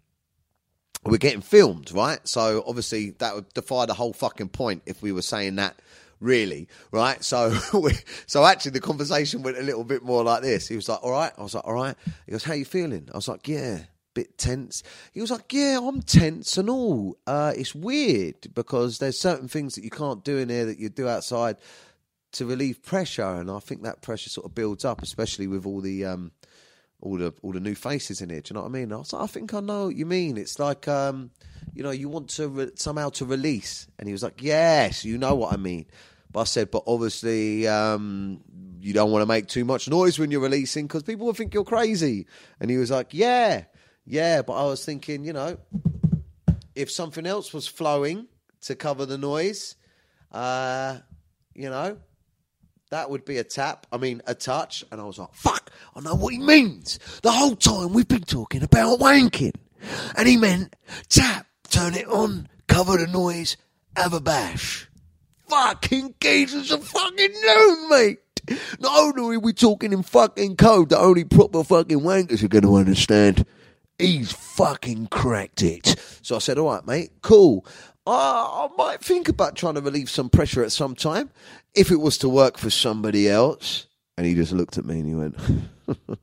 we're 1.04 1.18
getting 1.18 1.42
filmed, 1.42 1.92
right? 1.92 2.20
So 2.28 2.64
obviously 2.66 3.12
that 3.20 3.36
would 3.36 3.54
defy 3.54 3.86
the 3.86 3.94
whole 3.94 4.12
fucking 4.12 4.50
point 4.50 4.82
if 4.88 5.04
we 5.04 5.12
were 5.12 5.22
saying 5.22 5.58
that 5.58 5.80
really, 6.26 6.67
right? 6.91 7.23
So, 7.23 7.57
we, 7.73 7.93
so 8.26 8.45
actually, 8.45 8.71
the 8.71 8.82
conversation 8.82 9.43
went 9.43 9.57
a 9.57 9.63
little 9.63 9.84
bit 9.84 10.03
more 10.03 10.23
like 10.23 10.41
this. 10.41 10.67
He 10.67 10.76
was 10.76 10.89
like, 10.89 11.01
"All 11.03 11.11
right," 11.11 11.32
I 11.38 11.43
was 11.43 11.53
like, 11.55 11.65
"All 11.65 11.73
right." 11.73 11.95
He 12.26 12.32
goes, 12.32 12.43
"How 12.43 12.53
you 12.53 12.65
feeling?" 12.65 13.07
I 13.13 13.17
was 13.17 13.28
like, 13.28 13.47
"Yeah." 13.47 13.80
Bit 14.13 14.38
tense. 14.38 14.82
He 15.11 15.19
was 15.19 15.30
like, 15.30 15.51
"Yeah, 15.51 15.80
I'm 15.84 16.01
tense 16.01 16.57
and 16.57 16.69
all. 16.69 17.17
Uh, 17.28 17.51
it's 17.53 17.76
weird 17.76 18.53
because 18.53 18.97
there's 18.97 19.19
certain 19.19 19.49
things 19.49 19.76
that 19.76 19.84
you 19.84 19.89
can't 19.89 20.23
do 20.23 20.38
in 20.38 20.47
here 20.47 20.65
that 20.67 20.80
you 20.80 20.88
do 20.88 21.09
outside 21.09 21.57
to 22.32 22.45
relieve 22.45 22.82
pressure, 22.82 23.28
and 23.36 23.51
I 23.51 23.59
think 23.59 23.84
that 23.84 24.01
pressure 24.01 24.30
sort 24.30 24.45
of 24.45 24.55
builds 24.55 24.86
up, 24.86 25.01
especially 25.01 25.47
with 25.47 25.65
all 25.65 25.82
the 25.82 26.05
um, 26.05 26.32
all 27.01 27.17
the 27.17 27.34
all 27.41 27.51
the 27.51 27.59
new 27.59 27.76
faces 27.76 28.21
in 28.21 28.30
here. 28.30 28.39
Do 28.39 28.53
you 28.53 28.55
know 28.55 28.61
what 28.61 28.69
I 28.69 28.71
mean? 28.71 28.93
I 28.93 28.97
was 28.97 29.11
like, 29.11 29.23
I 29.23 29.28
think 29.28 29.53
I 29.53 29.59
know 29.59 29.88
what 29.88 29.95
you 29.97 30.05
mean. 30.05 30.38
It's 30.38 30.59
like 30.59 30.88
um, 30.88 31.32
you 31.73 31.84
know, 31.84 31.91
you 31.91 32.09
want 32.09 32.30
to 32.32 32.47
re- 32.47 32.71
somehow 32.76 33.09
to 33.09 33.26
release, 33.26 33.88
and 33.99 34.07
he 34.07 34.13
was 34.13 34.23
like, 34.23 34.41
yes, 34.41 35.03
you 35.05 35.17
know 35.17 35.36
what 35.36 35.53
I 35.53 35.57
mean. 35.57 35.86
But 36.36 36.42
I 36.42 36.44
said, 36.44 36.70
but 36.70 36.84
obviously, 36.86 37.66
um, 37.66 38.42
you 38.82 38.92
don't 38.92 39.10
want 39.10 39.22
to 39.22 39.26
make 39.26 39.48
too 39.48 39.64
much 39.64 39.88
noise 39.88 40.20
when 40.20 40.32
you're 40.32 40.42
releasing 40.42 40.86
because 40.86 41.02
people 41.02 41.28
will 41.28 41.34
think 41.34 41.54
you're 41.54 41.64
crazy. 41.64 42.28
And 42.60 42.70
he 42.70 42.76
was 42.76 42.92
like, 42.92 43.14
yeah, 43.14 43.64
yeah. 44.06 44.42
But 44.42 44.56
I 44.56 44.66
was 44.66 44.84
thinking, 44.84 45.24
you 45.24 45.32
know, 45.32 45.56
if 46.76 46.92
something 46.92 47.26
else 47.26 47.54
was 47.54 47.68
flowing 47.68 48.28
to 48.64 48.76
cover 48.76 49.06
the 49.06 49.18
noise, 49.18 49.78
uh, 50.34 50.98
you 51.54 51.70
know, 51.70 52.00
that 52.92 53.10
would 53.10 53.24
be 53.24 53.38
a 53.38 53.46
tap. 53.46 53.88
I 53.90 53.96
mean, 53.96 54.22
a 54.28 54.36
touch. 54.36 54.84
And 54.92 55.00
I 55.00 55.06
was 55.06 55.18
like, 55.18 55.34
fuck, 55.34 55.72
I 55.96 56.02
know 56.02 56.16
what 56.16 56.34
he 56.34 56.40
means. 56.40 57.00
The 57.24 57.32
whole 57.32 57.56
time 57.56 57.94
we've 57.94 58.10
been 58.10 58.24
talking 58.24 58.62
about 58.62 59.00
wanking. 59.00 59.56
And 60.18 60.28
he 60.28 60.36
meant 60.36 60.76
tap, 61.08 61.48
turn 61.70 61.94
it 61.94 62.08
on, 62.10 62.50
cover 62.68 62.98
the 62.98 63.08
noise, 63.08 63.56
have 63.96 64.12
a 64.12 64.20
bash. 64.20 64.90
Fucking 65.48 66.16
geezers 66.20 66.72
are 66.72 66.78
fucking 66.78 67.34
known, 67.43 67.89
mate. 67.89 68.20
Not 68.80 69.00
only 69.00 69.38
are 69.38 69.39
we 69.39 69.54
talking 69.54 69.93
in 69.93 70.04
fucking 70.04 70.58
code 70.58 70.89
that 70.89 71.00
only 71.00 71.24
proper 71.24 71.64
fucking 71.64 72.02
wankers 72.02 72.43
are 72.43 72.48
going 72.48 72.64
to 72.64 72.76
understand, 72.76 73.46
he's 73.98 74.32
fucking 74.32 75.08
cracked 75.08 75.64
it. 75.64 75.96
So 76.22 76.36
I 76.36 76.39
said, 76.39 76.58
all 76.58 76.72
right, 76.72 76.86
mate, 76.86 77.12
cool. 77.22 77.66
Uh, 78.08 78.12
I 78.12 78.70
might 78.78 79.04
think 79.04 79.30
about 79.30 79.56
trying 79.56 79.76
to 79.76 79.82
relieve 79.82 80.10
some 80.10 80.30
pressure 80.30 80.64
at 80.64 80.72
some 80.72 80.93
time 80.96 81.32
if 81.74 81.89
it 81.91 82.00
was 82.00 82.20
to 82.20 82.30
work 82.30 82.58
for 82.58 82.70
somebody 82.70 83.28
else. 83.28 83.88
And 84.18 84.28
he 84.28 84.36
just 84.36 84.54
looked 84.54 84.78
at 84.78 84.86
me 84.86 85.00
and 85.00 85.08
he 85.08 85.16
went, 85.16 85.36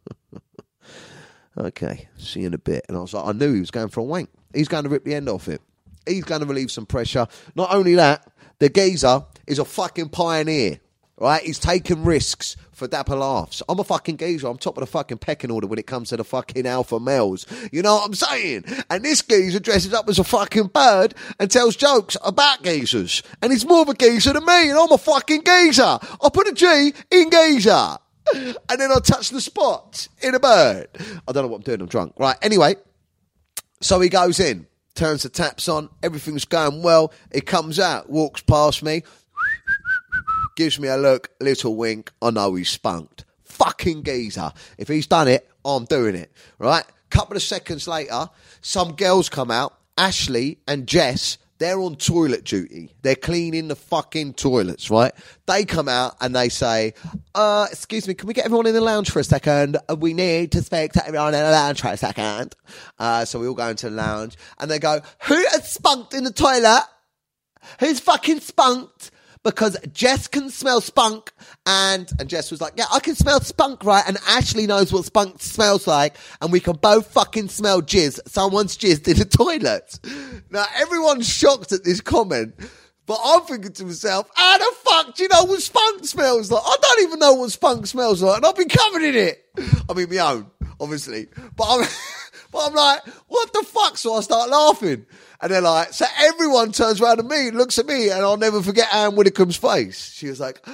okay, 1.58 2.08
see 2.16 2.40
you 2.40 2.46
in 2.46 2.54
a 2.54 2.58
bit. 2.58 2.84
And 2.88 2.96
I 2.96 3.00
was 3.00 3.14
like, 3.14 3.26
I 3.26 3.32
knew 3.32 3.52
he 3.52 3.60
was 3.60 3.70
going 3.70 3.88
for 3.88 4.00
a 4.00 4.04
wank. 4.04 4.30
He's 4.54 4.68
going 4.68 4.84
to 4.84 4.90
rip 4.90 5.04
the 5.04 5.14
end 5.14 5.28
off 5.28 5.48
it. 5.48 5.60
He's 6.06 6.24
going 6.24 6.40
to 6.40 6.46
relieve 6.46 6.70
some 6.70 6.86
pressure. 6.86 7.26
Not 7.54 7.74
only 7.74 7.96
that, 7.96 8.26
the 8.62 8.68
geezer 8.68 9.24
is 9.48 9.58
a 9.58 9.64
fucking 9.64 10.10
pioneer. 10.10 10.78
Right, 11.18 11.42
he's 11.42 11.58
taking 11.58 12.04
risks 12.04 12.56
for 12.72 12.86
dapper 12.86 13.16
laughs. 13.16 13.60
I'm 13.68 13.78
a 13.80 13.84
fucking 13.84 14.16
geezer. 14.16 14.46
I'm 14.46 14.56
top 14.56 14.76
of 14.76 14.82
the 14.82 14.86
fucking 14.86 15.18
pecking 15.18 15.50
order 15.50 15.66
when 15.66 15.80
it 15.80 15.86
comes 15.86 16.08
to 16.08 16.16
the 16.16 16.24
fucking 16.24 16.66
alpha 16.66 17.00
males. 17.00 17.44
You 17.72 17.82
know 17.82 17.96
what 17.96 18.06
I'm 18.06 18.14
saying? 18.14 18.64
And 18.88 19.04
this 19.04 19.20
geezer 19.22 19.58
dresses 19.58 19.92
up 19.92 20.08
as 20.08 20.20
a 20.20 20.24
fucking 20.24 20.68
bird 20.68 21.14
and 21.40 21.50
tells 21.50 21.76
jokes 21.76 22.16
about 22.24 22.62
geezers. 22.62 23.22
And 23.42 23.52
he's 23.52 23.66
more 23.66 23.82
of 23.82 23.88
a 23.88 23.94
geezer 23.94 24.32
than 24.32 24.46
me, 24.46 24.70
and 24.70 24.78
I'm 24.78 24.92
a 24.92 24.98
fucking 24.98 25.42
geezer. 25.42 25.82
I 25.82 26.28
put 26.32 26.48
a 26.48 26.52
G 26.52 26.92
in 27.10 27.30
geezer. 27.30 27.98
And 28.34 28.80
then 28.80 28.92
I 28.92 28.98
touch 29.00 29.30
the 29.30 29.40
spot 29.40 30.08
in 30.22 30.36
a 30.36 30.40
bird. 30.40 30.88
I 31.26 31.32
don't 31.32 31.44
know 31.44 31.48
what 31.48 31.58
I'm 31.58 31.62
doing. 31.62 31.80
I'm 31.80 31.88
drunk. 31.88 32.14
Right. 32.16 32.36
Anyway, 32.42 32.76
so 33.80 34.00
he 34.00 34.08
goes 34.08 34.38
in, 34.40 34.66
turns 34.94 35.22
the 35.22 35.28
taps 35.28 35.68
on. 35.68 35.88
Everything's 36.02 36.44
going 36.44 36.82
well. 36.82 37.12
He 37.32 37.40
comes 37.40 37.78
out, 37.78 38.10
walks 38.10 38.42
past 38.42 38.82
me, 38.82 39.02
gives 40.56 40.78
me 40.78 40.88
a 40.88 40.96
look, 40.96 41.30
little 41.40 41.76
wink. 41.76 42.12
I 42.20 42.30
know 42.30 42.54
he's 42.54 42.68
spunked. 42.68 43.24
Fucking 43.44 44.02
geezer. 44.04 44.52
If 44.78 44.88
he's 44.88 45.06
done 45.06 45.28
it, 45.28 45.48
I'm 45.64 45.84
doing 45.84 46.14
it. 46.14 46.32
Right? 46.58 46.84
Couple 47.10 47.36
of 47.36 47.42
seconds 47.42 47.86
later, 47.86 48.30
some 48.62 48.92
girls 48.94 49.28
come 49.28 49.50
out. 49.50 49.74
Ashley 49.98 50.58
and 50.66 50.86
Jess, 50.86 51.36
they're 51.62 51.80
on 51.80 51.96
toilet 51.96 52.44
duty. 52.44 52.94
They're 53.02 53.14
cleaning 53.14 53.68
the 53.68 53.76
fucking 53.76 54.34
toilets, 54.34 54.90
right? 54.90 55.12
They 55.46 55.64
come 55.64 55.88
out 55.88 56.16
and 56.20 56.34
they 56.34 56.48
say, 56.48 56.94
uh, 57.34 57.66
excuse 57.70 58.08
me, 58.08 58.14
can 58.14 58.26
we 58.26 58.34
get 58.34 58.44
everyone 58.44 58.66
in 58.66 58.74
the 58.74 58.80
lounge 58.80 59.10
for 59.10 59.20
a 59.20 59.24
second? 59.24 59.76
Uh, 59.88 59.96
We 59.96 60.12
need 60.14 60.52
to 60.52 60.62
speak 60.62 60.92
to 60.92 61.06
everyone 61.06 61.34
in 61.34 61.40
the 61.42 61.50
lounge 61.50 61.80
for 61.80 61.88
a 61.88 61.96
second. 61.96 62.54
Uh, 62.98 63.24
so 63.24 63.38
we 63.38 63.46
all 63.46 63.54
go 63.54 63.68
into 63.68 63.88
the 63.88 63.96
lounge 63.96 64.36
and 64.58 64.70
they 64.70 64.78
go, 64.78 65.00
who 65.24 65.34
has 65.52 65.72
spunked 65.72 66.14
in 66.14 66.24
the 66.24 66.32
toilet? 66.32 66.84
Who's 67.80 68.00
fucking 68.00 68.40
spunked? 68.40 69.10
Because 69.44 69.76
Jess 69.92 70.28
can 70.28 70.50
smell 70.50 70.80
spunk, 70.80 71.32
and 71.66 72.08
and 72.20 72.28
Jess 72.28 72.50
was 72.50 72.60
like, 72.60 72.74
"Yeah, 72.76 72.84
I 72.92 73.00
can 73.00 73.16
smell 73.16 73.40
spunk, 73.40 73.84
right?" 73.84 74.04
And 74.06 74.18
Ashley 74.28 74.66
knows 74.68 74.92
what 74.92 75.04
spunk 75.04 75.42
smells 75.42 75.86
like, 75.86 76.16
and 76.40 76.52
we 76.52 76.60
can 76.60 76.76
both 76.76 77.08
fucking 77.08 77.48
smell 77.48 77.82
jizz. 77.82 78.20
Someone's 78.28 78.76
jizzed 78.76 79.08
in 79.08 79.18
the 79.18 79.24
toilet. 79.38 79.98
Now 80.50 80.64
everyone's 80.76 81.28
shocked 81.28 81.72
at 81.72 81.82
this 81.82 82.00
comment, 82.00 82.54
but 83.06 83.18
I'm 83.24 83.42
thinking 83.42 83.72
to 83.72 83.84
myself, 83.84 84.30
"How 84.34 84.58
the 84.58 84.72
fuck 84.84 85.16
do 85.16 85.24
you 85.24 85.28
know 85.28 85.44
what 85.44 85.60
spunk 85.60 86.04
smells 86.04 86.52
like? 86.52 86.62
I 86.64 86.76
don't 86.80 87.02
even 87.08 87.18
know 87.18 87.34
what 87.34 87.50
spunk 87.50 87.86
smells 87.86 88.22
like, 88.22 88.36
and 88.36 88.46
I've 88.46 88.56
been 88.56 88.68
covered 88.68 89.02
in 89.02 89.16
it. 89.16 89.44
I 89.90 89.94
mean, 89.94 90.08
my 90.08 90.18
own, 90.18 90.50
obviously, 90.78 91.26
but 91.56 91.64
I'm." 91.68 91.88
But 92.52 92.68
I'm 92.68 92.74
like, 92.74 93.04
what 93.26 93.52
the 93.52 93.64
fuck? 93.64 93.96
So 93.96 94.14
I 94.14 94.20
start 94.20 94.50
laughing. 94.50 95.06
And 95.40 95.50
they're 95.50 95.60
like, 95.60 95.92
so 95.92 96.04
everyone 96.18 96.70
turns 96.70 97.00
around 97.00 97.16
to 97.16 97.24
me, 97.24 97.50
looks 97.50 97.78
at 97.78 97.86
me, 97.86 98.10
and 98.10 98.20
I'll 98.20 98.36
never 98.36 98.62
forget 98.62 98.94
Ann 98.94 99.16
Widdecombe's 99.16 99.56
face. 99.56 100.12
She 100.12 100.28
was 100.28 100.38
like, 100.38 100.64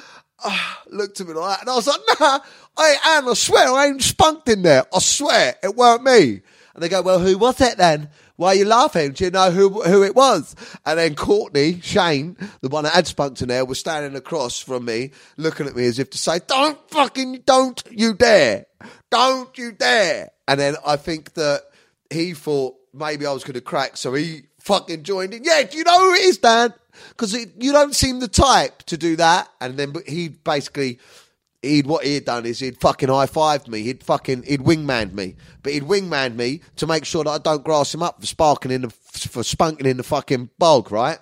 ah, 0.44 0.82
looked 0.90 1.20
at 1.20 1.26
me 1.28 1.32
like 1.32 1.56
that. 1.56 1.60
And 1.62 1.70
I 1.70 1.74
was 1.76 1.86
like, 1.86 2.00
nah, 2.20 2.40
hey, 2.76 2.94
Anne, 3.06 3.28
I 3.28 3.34
swear 3.34 3.72
I 3.72 3.86
ain't 3.86 4.02
spunked 4.02 4.48
in 4.48 4.62
there. 4.62 4.84
I 4.92 4.98
swear 4.98 5.54
it 5.62 5.74
weren't 5.76 6.02
me. 6.02 6.42
And 6.74 6.82
they 6.82 6.88
go, 6.88 7.00
well, 7.00 7.20
who 7.20 7.38
was 7.38 7.60
it 7.60 7.78
then? 7.78 8.10
Why 8.36 8.48
are 8.48 8.54
you 8.54 8.66
laughing? 8.66 9.12
Do 9.12 9.24
you 9.24 9.30
know 9.32 9.50
who 9.50 9.82
who 9.82 10.04
it 10.04 10.14
was? 10.14 10.54
And 10.86 10.96
then 10.96 11.16
Courtney, 11.16 11.80
Shane, 11.80 12.36
the 12.60 12.68
one 12.68 12.84
that 12.84 12.94
had 12.94 13.08
spunked 13.08 13.42
in 13.42 13.48
there, 13.48 13.64
was 13.64 13.80
standing 13.80 14.14
across 14.14 14.60
from 14.60 14.84
me, 14.84 15.10
looking 15.36 15.66
at 15.66 15.74
me 15.74 15.86
as 15.86 15.98
if 15.98 16.10
to 16.10 16.18
say, 16.18 16.38
don't 16.46 16.78
fucking, 16.88 17.42
don't 17.46 17.82
you 17.90 18.14
dare. 18.14 18.66
Don't 19.10 19.56
you 19.58 19.72
dare. 19.72 20.30
And 20.46 20.60
then 20.60 20.76
I 20.86 20.94
think 20.94 21.34
that 21.34 21.62
he 22.10 22.34
thought 22.34 22.76
maybe 22.92 23.26
I 23.26 23.32
was 23.32 23.44
going 23.44 23.54
to 23.54 23.60
crack, 23.60 23.96
so 23.96 24.14
he 24.14 24.42
fucking 24.60 25.02
joined 25.02 25.34
in. 25.34 25.44
Yeah, 25.44 25.62
do 25.62 25.76
you 25.76 25.84
know 25.84 25.98
who 25.98 26.14
it 26.14 26.22
is, 26.22 26.38
Dan? 26.38 26.72
Because 27.10 27.32
you 27.32 27.72
don't 27.72 27.94
seem 27.94 28.20
the 28.20 28.28
type 28.28 28.82
to 28.84 28.96
do 28.96 29.16
that. 29.16 29.48
And 29.60 29.76
then 29.76 29.94
he 30.06 30.28
basically, 30.28 30.98
he'd 31.62 31.86
what 31.86 32.04
he'd 32.04 32.24
done 32.24 32.44
is 32.46 32.58
he'd 32.58 32.80
fucking 32.80 33.08
high 33.08 33.26
fived 33.26 33.68
me. 33.68 33.82
He'd 33.82 34.02
fucking 34.02 34.42
he'd 34.44 34.60
wingmaned 34.60 35.12
me, 35.12 35.36
but 35.62 35.72
he'd 35.72 35.84
wingmaned 35.84 36.34
me 36.34 36.62
to 36.76 36.86
make 36.86 37.04
sure 37.04 37.24
that 37.24 37.30
I 37.30 37.38
don't 37.38 37.64
grass 37.64 37.94
him 37.94 38.02
up 38.02 38.20
for 38.20 38.26
sparking 38.26 38.70
in 38.70 38.82
the 38.82 38.90
for 38.90 39.42
spunking 39.42 39.86
in 39.86 39.96
the 39.96 40.02
fucking 40.02 40.50
bog, 40.58 40.90
right? 40.90 41.18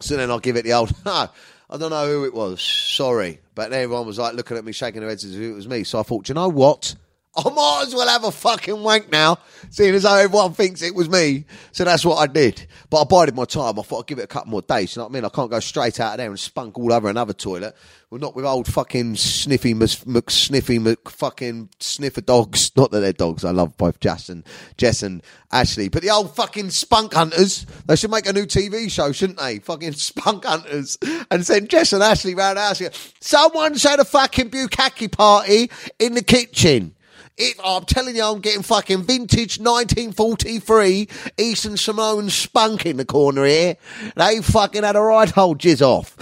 So 0.00 0.16
then 0.16 0.30
I'll 0.30 0.40
give 0.40 0.56
it 0.56 0.64
the 0.64 0.72
old. 0.72 0.92
no. 1.04 1.28
I 1.70 1.78
don't 1.78 1.90
know 1.90 2.06
who 2.06 2.26
it 2.26 2.34
was. 2.34 2.60
Sorry, 2.60 3.40
but 3.54 3.72
everyone 3.72 4.06
was 4.06 4.18
like 4.18 4.34
looking 4.34 4.58
at 4.58 4.64
me, 4.64 4.72
shaking 4.72 5.00
their 5.00 5.08
heads 5.08 5.24
as 5.24 5.34
if 5.34 5.40
it 5.40 5.52
was 5.52 5.66
me. 5.66 5.84
So 5.84 5.98
I 5.98 6.02
thought, 6.02 6.24
"Do 6.24 6.30
you 6.30 6.34
know 6.34 6.48
what? 6.48 6.94
I 7.34 7.48
might 7.48 7.84
as 7.86 7.94
well 7.94 8.08
have 8.08 8.24
a 8.24 8.30
fucking 8.30 8.82
wank 8.82 9.10
now, 9.10 9.38
seeing 9.70 9.94
as 9.94 10.02
though 10.02 10.16
everyone 10.16 10.52
thinks 10.52 10.82
it 10.82 10.94
was 10.94 11.08
me. 11.08 11.46
So 11.72 11.82
that's 11.84 12.04
what 12.04 12.16
I 12.16 12.26
did. 12.26 12.66
But 12.90 13.00
I 13.00 13.04
bided 13.04 13.34
my 13.34 13.46
time. 13.46 13.78
I 13.78 13.82
thought 13.82 14.00
I'd 14.00 14.06
give 14.06 14.18
it 14.18 14.24
a 14.24 14.26
couple 14.26 14.50
more 14.50 14.60
days. 14.60 14.94
You 14.94 15.00
know 15.00 15.06
what 15.06 15.12
I 15.12 15.14
mean? 15.14 15.24
I 15.24 15.30
can't 15.30 15.50
go 15.50 15.58
straight 15.58 15.98
out 15.98 16.12
of 16.12 16.18
there 16.18 16.28
and 16.28 16.38
spunk 16.38 16.76
all 16.76 16.92
over 16.92 17.08
another 17.08 17.32
toilet. 17.32 17.74
Well, 18.10 18.20
not 18.20 18.36
with 18.36 18.44
old 18.44 18.66
fucking 18.66 19.16
sniffy 19.16 19.72
McSniffy 19.72 20.78
Mc 20.78 21.08
fucking 21.08 21.70
sniffer 21.80 22.20
dogs. 22.20 22.70
Not 22.76 22.90
that 22.90 23.00
they're 23.00 23.14
dogs. 23.14 23.46
I 23.46 23.50
love 23.52 23.78
both 23.78 23.98
Jess 24.00 24.28
and 24.28 24.44
Jess 24.76 25.02
and 25.02 25.22
Ashley. 25.50 25.88
But 25.88 26.02
the 26.02 26.10
old 26.10 26.36
fucking 26.36 26.68
spunk 26.68 27.14
hunters. 27.14 27.64
They 27.86 27.96
should 27.96 28.10
make 28.10 28.26
a 28.26 28.34
new 28.34 28.44
TV 28.44 28.90
show, 28.90 29.10
shouldn't 29.12 29.38
they? 29.38 29.60
Fucking 29.60 29.92
spunk 29.94 30.44
hunters. 30.44 30.98
And 31.30 31.46
send 31.46 31.70
Jess 31.70 31.94
and 31.94 32.02
Ashley 32.02 32.34
round 32.34 32.58
the 32.58 32.60
house. 32.60 32.82
Someone's 33.20 33.82
had 33.82 34.00
a 34.00 34.04
fucking 34.04 34.50
bukkake 34.50 35.10
party 35.10 35.70
in 35.98 36.12
the 36.12 36.22
kitchen. 36.22 36.94
It, 37.36 37.56
I'm 37.64 37.84
telling 37.84 38.14
you, 38.14 38.24
I'm 38.24 38.40
getting 38.40 38.62
fucking 38.62 39.04
vintage 39.04 39.58
1943 39.58 41.08
Eastern 41.38 41.76
Samoan 41.76 42.28
spunk 42.28 42.84
in 42.84 42.98
the 42.98 43.04
corner 43.04 43.44
here. 43.44 43.76
They 44.16 44.42
fucking 44.42 44.82
had 44.82 44.96
a 44.96 45.00
right 45.00 45.36
old 45.38 45.58
jizz 45.58 45.80
off. 45.80 46.16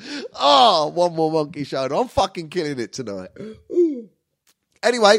oh, 0.34 0.88
one 0.88 1.14
more 1.14 1.30
monkey 1.30 1.64
shoulder. 1.64 1.94
I'm 1.96 2.08
fucking 2.08 2.48
killing 2.48 2.78
it 2.78 2.92
tonight. 2.94 3.28
Anyway, 4.82 5.18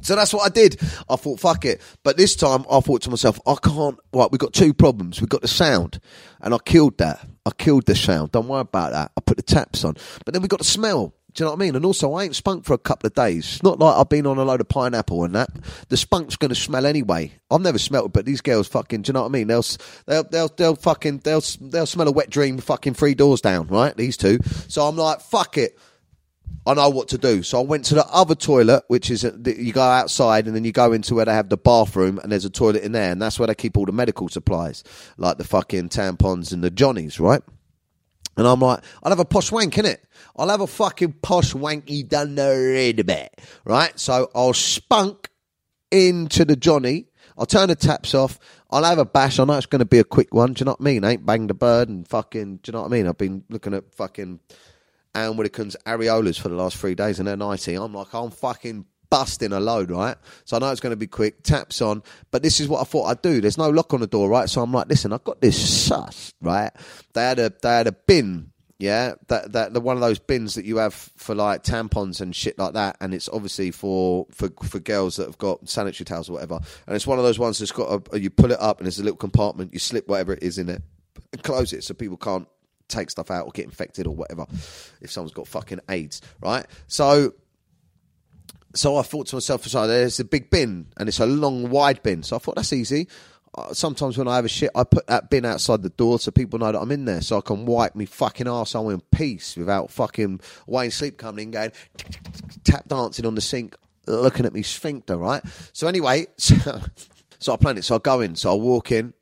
so 0.00 0.14
that's 0.14 0.32
what 0.32 0.44
I 0.44 0.50
did. 0.50 0.78
I 1.08 1.16
thought, 1.16 1.40
fuck 1.40 1.64
it. 1.64 1.80
But 2.02 2.16
this 2.16 2.36
time 2.36 2.64
I 2.70 2.80
thought 2.80 3.02
to 3.02 3.10
myself, 3.10 3.40
I 3.46 3.56
can't. 3.62 3.98
Right, 4.12 4.30
we've 4.30 4.38
got 4.38 4.52
two 4.52 4.74
problems. 4.74 5.20
We've 5.20 5.28
got 5.28 5.42
the 5.42 5.48
sound, 5.48 5.98
and 6.40 6.54
I 6.54 6.58
killed 6.58 6.98
that. 6.98 7.26
I 7.46 7.50
killed 7.50 7.86
the 7.86 7.94
sound. 7.94 8.32
Don't 8.32 8.46
worry 8.46 8.60
about 8.60 8.92
that. 8.92 9.12
I 9.16 9.20
put 9.20 9.38
the 9.38 9.42
taps 9.42 9.84
on. 9.84 9.96
But 10.24 10.34
then 10.34 10.42
we 10.42 10.48
got 10.48 10.60
the 10.60 10.64
smell. 10.64 11.14
Do 11.34 11.42
you 11.42 11.46
know 11.46 11.50
what 11.50 11.60
I 11.60 11.64
mean? 11.64 11.74
And 11.74 11.84
also, 11.84 12.14
I 12.14 12.24
ain't 12.24 12.36
spunk 12.36 12.64
for 12.64 12.74
a 12.74 12.78
couple 12.78 13.08
of 13.08 13.14
days. 13.14 13.54
It's 13.54 13.62
not 13.64 13.80
like 13.80 13.96
I've 13.96 14.08
been 14.08 14.26
on 14.26 14.38
a 14.38 14.44
load 14.44 14.60
of 14.60 14.68
pineapple 14.68 15.24
and 15.24 15.34
that. 15.34 15.50
The 15.88 15.96
spunk's 15.96 16.36
going 16.36 16.50
to 16.50 16.54
smell 16.54 16.86
anyway. 16.86 17.32
I've 17.50 17.60
never 17.60 17.78
smelt 17.78 18.06
it, 18.06 18.12
but 18.12 18.24
these 18.24 18.40
girls 18.40 18.68
fucking, 18.68 19.02
do 19.02 19.08
you 19.08 19.14
know 19.14 19.22
what 19.22 19.30
I 19.30 19.32
mean? 19.32 19.48
They'll, 19.48 19.64
they'll, 20.06 20.22
they'll, 20.24 20.48
they'll 20.48 20.76
fucking, 20.76 21.18
they'll, 21.18 21.42
they'll 21.60 21.86
smell 21.86 22.06
a 22.06 22.12
wet 22.12 22.30
dream 22.30 22.58
fucking 22.58 22.94
three 22.94 23.14
doors 23.14 23.40
down, 23.40 23.66
right? 23.66 23.96
These 23.96 24.16
two. 24.16 24.38
So 24.68 24.86
I'm 24.86 24.96
like, 24.96 25.20
fuck 25.20 25.58
it. 25.58 25.76
I 26.66 26.74
know 26.74 26.88
what 26.88 27.08
to 27.08 27.18
do. 27.18 27.42
So 27.42 27.60
I 27.60 27.64
went 27.64 27.84
to 27.86 27.94
the 27.94 28.06
other 28.06 28.34
toilet, 28.34 28.84
which 28.88 29.10
is 29.10 29.24
you 29.24 29.72
go 29.72 29.82
outside 29.82 30.46
and 30.46 30.56
then 30.56 30.64
you 30.64 30.72
go 30.72 30.92
into 30.92 31.14
where 31.14 31.26
they 31.26 31.34
have 31.34 31.50
the 31.50 31.58
bathroom 31.58 32.18
and 32.18 32.32
there's 32.32 32.46
a 32.46 32.50
toilet 32.50 32.84
in 32.84 32.92
there 32.92 33.10
and 33.10 33.20
that's 33.20 33.38
where 33.38 33.48
they 33.48 33.54
keep 33.54 33.76
all 33.76 33.84
the 33.84 33.92
medical 33.92 34.28
supplies, 34.28 34.82
like 35.18 35.36
the 35.36 35.44
fucking 35.44 35.90
tampons 35.90 36.52
and 36.52 36.64
the 36.64 36.70
johnnies, 36.70 37.20
right? 37.20 37.42
And 38.36 38.46
I'm 38.46 38.60
like, 38.60 38.82
I'll 39.02 39.10
have 39.10 39.20
a 39.20 39.24
posh 39.24 39.52
wank, 39.52 39.74
innit? 39.74 39.98
I'll 40.36 40.48
have 40.48 40.60
a 40.60 40.66
fucking 40.66 41.14
posh 41.22 41.52
wanky 41.52 42.08
done 42.08 42.34
the 42.34 42.72
red 42.74 43.06
bit, 43.06 43.40
right? 43.64 43.98
So 43.98 44.30
I'll 44.34 44.52
spunk 44.52 45.30
into 45.90 46.44
the 46.44 46.56
Johnny. 46.56 47.06
I'll 47.38 47.46
turn 47.46 47.68
the 47.68 47.76
taps 47.76 48.14
off. 48.14 48.38
I'll 48.70 48.84
have 48.84 48.98
a 48.98 49.04
bash. 49.04 49.38
I 49.38 49.44
know 49.44 49.54
it's 49.54 49.66
going 49.66 49.80
to 49.80 49.84
be 49.84 49.98
a 49.98 50.04
quick 50.04 50.34
one. 50.34 50.52
Do 50.52 50.62
you 50.62 50.64
know 50.66 50.72
what 50.72 50.80
I 50.80 50.84
mean? 50.84 51.04
I 51.04 51.12
ain't 51.12 51.26
banged 51.26 51.50
a 51.50 51.54
bird 51.54 51.88
and 51.88 52.06
fucking. 52.06 52.56
Do 52.56 52.70
you 52.70 52.72
know 52.72 52.82
what 52.82 52.88
I 52.88 52.90
mean? 52.90 53.06
I've 53.06 53.18
been 53.18 53.44
looking 53.48 53.74
at 53.74 53.94
fucking 53.94 54.40
Ann 55.14 55.36
Widdecombe's 55.36 55.76
areolas 55.86 56.40
for 56.40 56.48
the 56.48 56.56
last 56.56 56.76
three 56.76 56.94
days 56.94 57.18
and 57.18 57.28
they're 57.28 57.36
90. 57.36 57.74
I'm 57.74 57.94
like, 57.94 58.12
I'm 58.12 58.30
fucking 58.30 58.86
busting 59.10 59.52
a 59.52 59.60
load, 59.60 59.90
right? 59.90 60.16
So 60.44 60.56
I 60.56 60.60
know 60.60 60.70
it's 60.70 60.80
going 60.80 60.92
to 60.92 60.96
be 60.96 61.06
quick. 61.06 61.42
Taps 61.42 61.80
on, 61.82 62.02
but 62.30 62.42
this 62.42 62.60
is 62.60 62.68
what 62.68 62.80
I 62.80 62.84
thought 62.84 63.06
I'd 63.06 63.22
do. 63.22 63.40
There's 63.40 63.58
no 63.58 63.70
lock 63.70 63.94
on 63.94 64.00
the 64.00 64.06
door, 64.06 64.28
right? 64.28 64.48
So 64.48 64.62
I'm 64.62 64.72
like, 64.72 64.88
listen, 64.88 65.12
I've 65.12 65.24
got 65.24 65.40
this 65.40 65.86
sus, 65.86 66.32
right? 66.40 66.70
They 67.12 67.22
had 67.22 67.38
a 67.38 67.52
they 67.62 67.68
had 67.70 67.86
a 67.86 67.92
bin. 67.92 68.50
Yeah, 68.78 69.14
that 69.28 69.52
that 69.52 69.72
the 69.72 69.80
one 69.80 69.96
of 69.96 70.00
those 70.00 70.18
bins 70.18 70.56
that 70.56 70.64
you 70.64 70.78
have 70.78 70.94
for 70.94 71.34
like 71.34 71.62
tampons 71.62 72.20
and 72.20 72.34
shit 72.34 72.58
like 72.58 72.74
that, 72.74 72.96
and 73.00 73.14
it's 73.14 73.28
obviously 73.28 73.70
for 73.70 74.26
for 74.30 74.50
for 74.64 74.80
girls 74.80 75.16
that 75.16 75.26
have 75.26 75.38
got 75.38 75.68
sanitary 75.68 76.04
towels 76.04 76.28
or 76.28 76.32
whatever. 76.32 76.58
And 76.86 76.96
it's 76.96 77.06
one 77.06 77.18
of 77.18 77.24
those 77.24 77.38
ones 77.38 77.60
that's 77.60 77.70
got 77.70 78.08
a 78.12 78.20
you 78.20 78.30
pull 78.30 78.50
it 78.50 78.60
up 78.60 78.78
and 78.78 78.86
there's 78.86 78.98
a 78.98 79.04
little 79.04 79.16
compartment. 79.16 79.72
You 79.72 79.78
slip 79.78 80.08
whatever 80.08 80.32
it 80.32 80.42
is 80.42 80.58
in 80.58 80.68
it, 80.68 80.82
and 81.32 81.42
close 81.42 81.72
it 81.72 81.84
so 81.84 81.94
people 81.94 82.16
can't 82.16 82.48
take 82.88 83.10
stuff 83.10 83.30
out 83.30 83.46
or 83.46 83.50
get 83.52 83.64
infected 83.64 84.06
or 84.06 84.14
whatever 84.14 84.44
if 85.00 85.10
someone's 85.10 85.32
got 85.32 85.48
fucking 85.48 85.80
AIDS, 85.88 86.20
right? 86.40 86.66
So 86.86 87.32
so 88.74 88.96
I 88.96 89.02
thought 89.02 89.28
to 89.28 89.36
myself, 89.36 89.64
so 89.64 89.86
there's 89.86 90.20
a 90.20 90.24
big 90.24 90.50
bin 90.50 90.86
and 90.96 91.08
it's 91.08 91.20
a 91.20 91.26
long, 91.26 91.70
wide 91.70 92.02
bin. 92.02 92.22
So 92.22 92.36
I 92.36 92.38
thought 92.38 92.56
that's 92.56 92.72
easy. 92.72 93.08
Uh, 93.56 93.72
sometimes 93.72 94.18
when 94.18 94.26
I 94.26 94.34
have 94.36 94.44
a 94.44 94.48
shit, 94.48 94.70
I 94.74 94.82
put 94.82 95.06
that 95.06 95.30
bin 95.30 95.44
outside 95.44 95.82
the 95.82 95.90
door 95.90 96.18
so 96.18 96.32
people 96.32 96.58
know 96.58 96.72
that 96.72 96.80
I'm 96.80 96.90
in 96.90 97.04
there, 97.04 97.20
so 97.20 97.38
I 97.38 97.40
can 97.40 97.66
wipe 97.66 97.94
me 97.94 98.04
fucking 98.04 98.46
arsehole 98.46 98.92
in 98.92 99.00
peace 99.00 99.56
without 99.56 99.92
fucking 99.92 100.40
Wayne 100.66 100.90
Sleep 100.90 101.18
coming 101.18 101.44
in, 101.44 101.50
going 101.52 101.72
tap 102.64 102.88
dancing 102.88 103.26
on 103.26 103.36
the 103.36 103.40
sink, 103.40 103.76
looking 104.06 104.44
at 104.44 104.52
me 104.52 104.62
sphincter, 104.62 105.16
right? 105.16 105.42
So 105.72 105.86
anyway, 105.86 106.26
so, 106.36 106.56
so 107.38 107.52
I 107.52 107.56
plan 107.56 107.78
it. 107.78 107.84
So 107.84 107.94
I 107.94 107.98
go 107.98 108.20
in, 108.20 108.34
so 108.34 108.50
I 108.50 108.54
walk 108.56 108.90
in, 108.90 109.14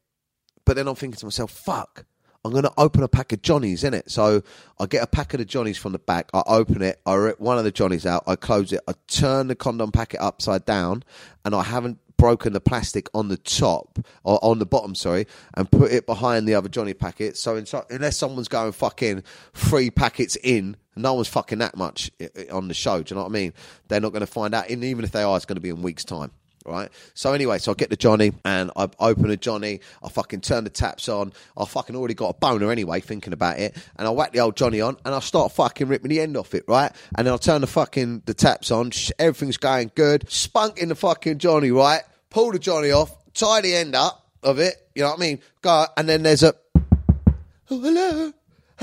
but 0.65 0.77
then 0.77 0.89
I'm 0.89 0.95
thinking 0.95 1.19
to 1.19 1.27
myself, 1.27 1.51
fuck. 1.51 2.07
I'm 2.45 2.51
going 2.51 2.65
to 2.65 2.73
open 2.77 3.03
a 3.03 3.09
pack 3.09 3.33
of 3.33 3.43
Johnnies 3.43 3.85
in 3.85 3.95
it. 3.95 4.11
So 4.11 4.43
I 4.79 4.87
get 4.87 5.03
a 5.03 5.07
packet 5.07 5.35
of 5.35 5.39
the 5.41 5.45
Johnnies 5.45 5.79
from 5.79 5.93
the 5.93 5.99
back. 5.99 6.29
I 6.35 6.43
open 6.47 6.83
it. 6.83 7.01
I 7.07 7.15
rip 7.15 7.41
one 7.41 7.59
of 7.59 7.65
the 7.65 7.71
Johnnies 7.71 8.05
out. 8.05 8.25
I 8.27 8.37
close 8.37 8.73
it. 8.73 8.81
I 8.89 8.95
turn 9.07 9.47
the 9.47 9.55
condom 9.55 9.93
packet 9.93 10.21
upside 10.21 10.65
down, 10.65 11.05
and 11.45 11.55
I 11.55 11.63
haven't 11.63 11.99
broken 12.17 12.53
the 12.53 12.61
plastic 12.61 13.09
on 13.15 13.29
the 13.29 13.37
top 13.37 13.99
or 14.23 14.39
on 14.45 14.61
the 14.61 14.67
bottom, 14.67 14.95
sorry, 14.95 15.27
and 15.55 15.71
put 15.71 15.91
it 15.91 16.07
behind 16.07 16.47
the 16.47 16.55
other 16.55 16.69
Johnny 16.69 16.95
packet. 16.95 17.37
So 17.37 17.63
unless 17.91 18.17
someone's 18.17 18.49
going 18.49 18.73
fucking 18.73 19.25
three 19.55 19.91
packets 19.91 20.37
in, 20.37 20.77
no 20.95 21.15
one's 21.15 21.29
fucking 21.29 21.59
that 21.59 21.77
much 21.77 22.11
on 22.53 22.69
the 22.69 22.75
show. 22.75 23.03
Do 23.03 23.13
you 23.13 23.17
know 23.17 23.23
what 23.23 23.31
I 23.31 23.35
mean? 23.35 23.53
They're 23.89 24.01
not 24.01 24.13
going 24.13 24.21
to 24.21 24.27
find 24.27 24.55
out. 24.55 24.69
And 24.69 24.85
even 24.85 25.05
if 25.05 25.11
they 25.11 25.23
are, 25.23 25.37
it's 25.37 25.47
going 25.47 25.57
to 25.57 25.61
be 25.61 25.71
in 25.71 25.83
weeks' 25.83 26.05
time 26.05 26.31
right? 26.65 26.91
So 27.15 27.33
anyway, 27.33 27.59
so 27.59 27.73
I 27.73 27.75
get 27.75 27.91
the 27.91 27.97
Johnny 27.97 28.33
and 28.45 28.71
I 28.77 28.89
open 28.99 29.31
a 29.31 29.37
Johnny. 29.37 29.81
I 30.03 30.09
fucking 30.09 30.41
turn 30.41 30.65
the 30.65 30.71
taps 30.71 31.09
on. 31.09 31.33
I 31.57 31.65
fucking 31.65 31.97
already 31.97 32.15
got 32.15 32.31
a 32.31 32.39
boner 32.39 32.71
anyway, 32.71 33.01
thinking 33.01 33.33
about 33.33 33.59
it, 33.59 33.77
and 33.97 34.07
I 34.07 34.11
whack 34.11 34.33
the 34.33 34.41
old 34.41 34.57
Johnny 34.57 34.81
on 34.81 34.97
and 35.05 35.15
I 35.15 35.21
start 35.21 35.53
fucking 35.53 35.89
ripping 35.89 36.11
the 36.11 36.21
end 36.21 36.37
off 36.37 36.55
it, 36.55 36.65
right? 36.67 36.93
And 37.17 37.27
then 37.27 37.35
I 37.35 37.37
turn 37.37 37.61
the 37.61 37.67
fucking 37.67 38.23
the 38.27 38.35
taps 38.35 38.71
on. 38.71 38.91
Everything's 39.19 39.57
going 39.57 39.91
good. 39.95 40.31
Spunk 40.31 40.79
in 40.79 40.89
the 40.89 40.95
fucking 40.95 41.39
Johnny, 41.39 41.71
right? 41.71 42.03
Pull 42.31 42.53
the 42.53 42.59
Johnny 42.59 42.91
off. 42.91 43.17
Tie 43.35 43.61
the 43.63 43.75
end 43.75 43.95
up 43.95 44.27
of 44.43 44.59
it. 44.59 44.75
You 44.95 45.03
know 45.03 45.11
what 45.11 45.19
I 45.19 45.21
mean? 45.21 45.41
Go 45.63 45.87
and 45.97 46.09
then 46.09 46.23
there's 46.23 46.43
a 46.43 46.55
oh 46.77 47.81
hello. 47.81 48.33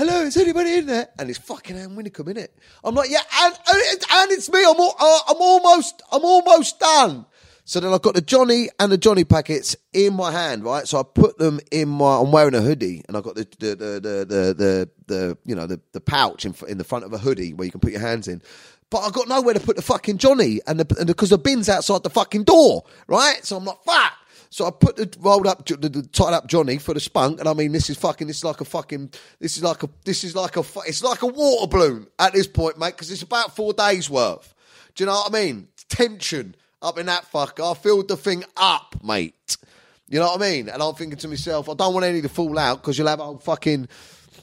Hello, 0.00 0.22
is 0.22 0.36
anybody 0.38 0.76
in 0.76 0.86
there? 0.86 1.08
And 1.18 1.28
it's 1.28 1.38
fucking 1.38 1.76
Ann 1.76 1.94
Widdecombe 1.94 2.28
in 2.28 2.38
it. 2.38 2.56
I'm 2.82 2.94
like, 2.94 3.10
yeah, 3.10 3.20
and, 3.42 3.54
and 3.74 4.30
it's 4.32 4.50
me. 4.50 4.60
I'm, 4.60 4.80
all, 4.80 4.94
uh, 4.98 5.18
I'm 5.28 5.36
almost, 5.36 6.00
I'm 6.10 6.24
almost 6.24 6.80
done. 6.80 7.26
So 7.70 7.78
then 7.78 7.92
I've 7.92 8.02
got 8.02 8.16
the 8.16 8.20
Johnny 8.20 8.68
and 8.80 8.90
the 8.90 8.98
Johnny 8.98 9.22
packets 9.22 9.76
in 9.92 10.14
my 10.14 10.32
hand, 10.32 10.64
right? 10.64 10.88
So 10.88 10.98
I 10.98 11.04
put 11.04 11.38
them 11.38 11.60
in 11.70 11.88
my. 11.88 12.18
I'm 12.18 12.32
wearing 12.32 12.56
a 12.56 12.60
hoodie, 12.60 13.04
and 13.06 13.16
I've 13.16 13.22
got 13.22 13.36
the 13.36 13.46
the 13.60 13.66
the 13.68 13.76
the 13.76 14.24
the, 14.24 14.54
the, 14.54 14.90
the 15.06 15.38
you 15.44 15.54
know 15.54 15.68
the, 15.68 15.80
the 15.92 16.00
pouch 16.00 16.44
in, 16.44 16.52
in 16.66 16.78
the 16.78 16.84
front 16.84 17.04
of 17.04 17.12
a 17.12 17.18
hoodie 17.18 17.52
where 17.54 17.64
you 17.64 17.70
can 17.70 17.78
put 17.78 17.92
your 17.92 18.00
hands 18.00 18.26
in. 18.26 18.42
But 18.90 19.02
I've 19.02 19.12
got 19.12 19.28
nowhere 19.28 19.54
to 19.54 19.60
put 19.60 19.76
the 19.76 19.82
fucking 19.82 20.18
Johnny, 20.18 20.58
and 20.66 20.80
the 20.80 20.96
and 20.98 21.06
because 21.06 21.30
the, 21.30 21.36
the 21.36 21.44
bin's 21.44 21.68
outside 21.68 22.02
the 22.02 22.10
fucking 22.10 22.42
door, 22.42 22.82
right? 23.06 23.38
So 23.44 23.56
I'm 23.56 23.64
like, 23.64 23.80
fuck. 23.84 24.14
So 24.50 24.66
I 24.66 24.72
put 24.72 24.96
the 24.96 25.16
rolled 25.20 25.46
up, 25.46 25.64
the, 25.64 25.76
the 25.76 26.02
tied 26.02 26.34
up 26.34 26.48
Johnny 26.48 26.78
for 26.78 26.92
the 26.92 26.98
spunk, 26.98 27.38
and 27.38 27.48
I 27.48 27.54
mean, 27.54 27.70
this 27.70 27.88
is 27.88 27.96
fucking, 27.96 28.26
this 28.26 28.38
is 28.38 28.44
like 28.44 28.60
a 28.60 28.64
fucking, 28.64 29.12
this 29.38 29.56
is 29.56 29.62
like 29.62 29.84
a, 29.84 29.88
this 30.04 30.24
is 30.24 30.34
like 30.34 30.56
a, 30.56 30.64
it's 30.88 31.04
like 31.04 31.22
a 31.22 31.28
water 31.28 31.68
balloon 31.68 32.08
at 32.18 32.32
this 32.32 32.48
point, 32.48 32.80
mate, 32.80 32.96
because 32.96 33.12
it's 33.12 33.22
about 33.22 33.54
four 33.54 33.72
days 33.72 34.10
worth. 34.10 34.54
Do 34.96 35.04
you 35.04 35.06
know 35.06 35.12
what 35.12 35.32
I 35.32 35.40
mean? 35.40 35.68
Tension 35.88 36.56
up 36.82 36.98
in 36.98 37.06
that 37.06 37.30
fucker. 37.30 37.70
I 37.70 37.74
filled 37.74 38.08
the 38.08 38.16
thing 38.16 38.44
up, 38.56 38.96
mate. 39.02 39.56
You 40.08 40.18
know 40.18 40.26
what 40.26 40.42
I 40.42 40.50
mean? 40.50 40.68
And 40.68 40.82
I'm 40.82 40.94
thinking 40.94 41.18
to 41.18 41.28
myself, 41.28 41.68
I 41.68 41.74
don't 41.74 41.94
want 41.94 42.04
any 42.04 42.20
to 42.22 42.28
fall 42.28 42.58
out 42.58 42.80
because 42.80 42.98
you'll 42.98 43.08
have 43.08 43.20
old 43.20 43.44
fucking 43.44 43.88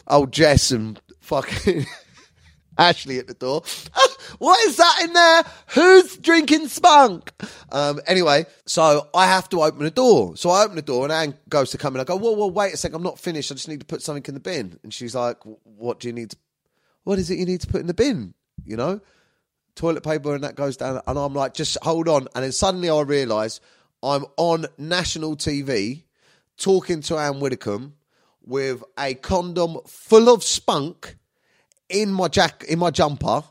old 0.08 0.32
Jess 0.32 0.72
and 0.72 1.00
fucking 1.20 1.86
Ashley 2.78 3.20
at 3.20 3.28
the 3.28 3.34
door. 3.34 3.64
what 4.38 4.60
is 4.68 4.78
that 4.78 5.02
in 5.04 5.14
there? 5.14 5.44
Who's 5.74 6.16
drinking 6.18 6.70
spunk? 6.70 7.32
Um, 7.72 8.00
anyway, 8.08 8.46
so 8.66 9.10
I 9.14 9.26
have 9.26 9.50
to 9.50 9.62
open 9.62 9.84
the 9.84 9.92
door. 9.92 10.38
So 10.38 10.50
I 10.52 10.64
open 10.64 10.78
the 10.78 10.82
door 10.82 11.04
and 11.04 11.12
Ann 11.12 11.38
goes 11.50 11.72
to 11.72 11.78
come 11.78 11.96
in. 11.96 12.02
I 12.02 12.06
go, 12.06 12.16
whoa, 12.16 12.32
whoa, 12.32 12.48
wait 12.48 12.74
a 12.74 12.78
sec. 12.78 12.94
I'm 12.94 13.04
not 13.04 13.20
finished. 13.20 13.52
I 13.52 13.56
just 13.56 13.68
need 13.68 13.82
to 13.82 13.86
put 13.86 14.02
something 14.02 14.24
in 14.26 14.36
the 14.36 14.40
bin. 14.40 14.80
And 14.84 14.94
she's 14.94 15.16
like, 15.16 15.38
what 15.64 16.00
do 16.00 16.08
you 16.08 16.14
need? 16.14 16.32
To, 16.32 16.38
what 17.04 17.20
is 17.20 17.30
it 17.30 17.40
you 17.40 17.46
need 17.46 17.62
to 17.62 17.68
put 17.68 17.82
in 17.82 17.88
the 17.88 17.94
bin? 17.94 18.34
You 18.64 18.78
know? 18.78 19.02
Toilet 19.78 20.04
paper 20.04 20.36
and 20.36 20.44
that 20.44 20.56
goes 20.56 20.76
down. 20.76 21.02
And 21.08 21.18
I'm 21.18 21.34
like, 21.34 21.54
just 21.54 21.78
hold 21.82 22.10
on. 22.10 22.28
And 22.36 22.44
then 22.44 22.52
suddenly 22.52 22.90
I 22.90 23.02
realise 23.02 23.62
I'm 24.04 24.26
on 24.36 24.66
national 24.78 25.38
TV 25.38 26.04
talking 26.58 27.02
to 27.04 27.18
Ann 27.18 27.40
Widdecombe 27.40 27.94
with 28.46 28.84
a 28.98 29.14
condom 29.14 29.78
full 29.86 30.30
of 30.30 30.44
spunk 30.44 31.16
in 31.90 32.12
my 32.12 32.28
jack 32.28 32.64
in 32.68 32.80
my 32.80 32.92
jumper, 32.92 33.44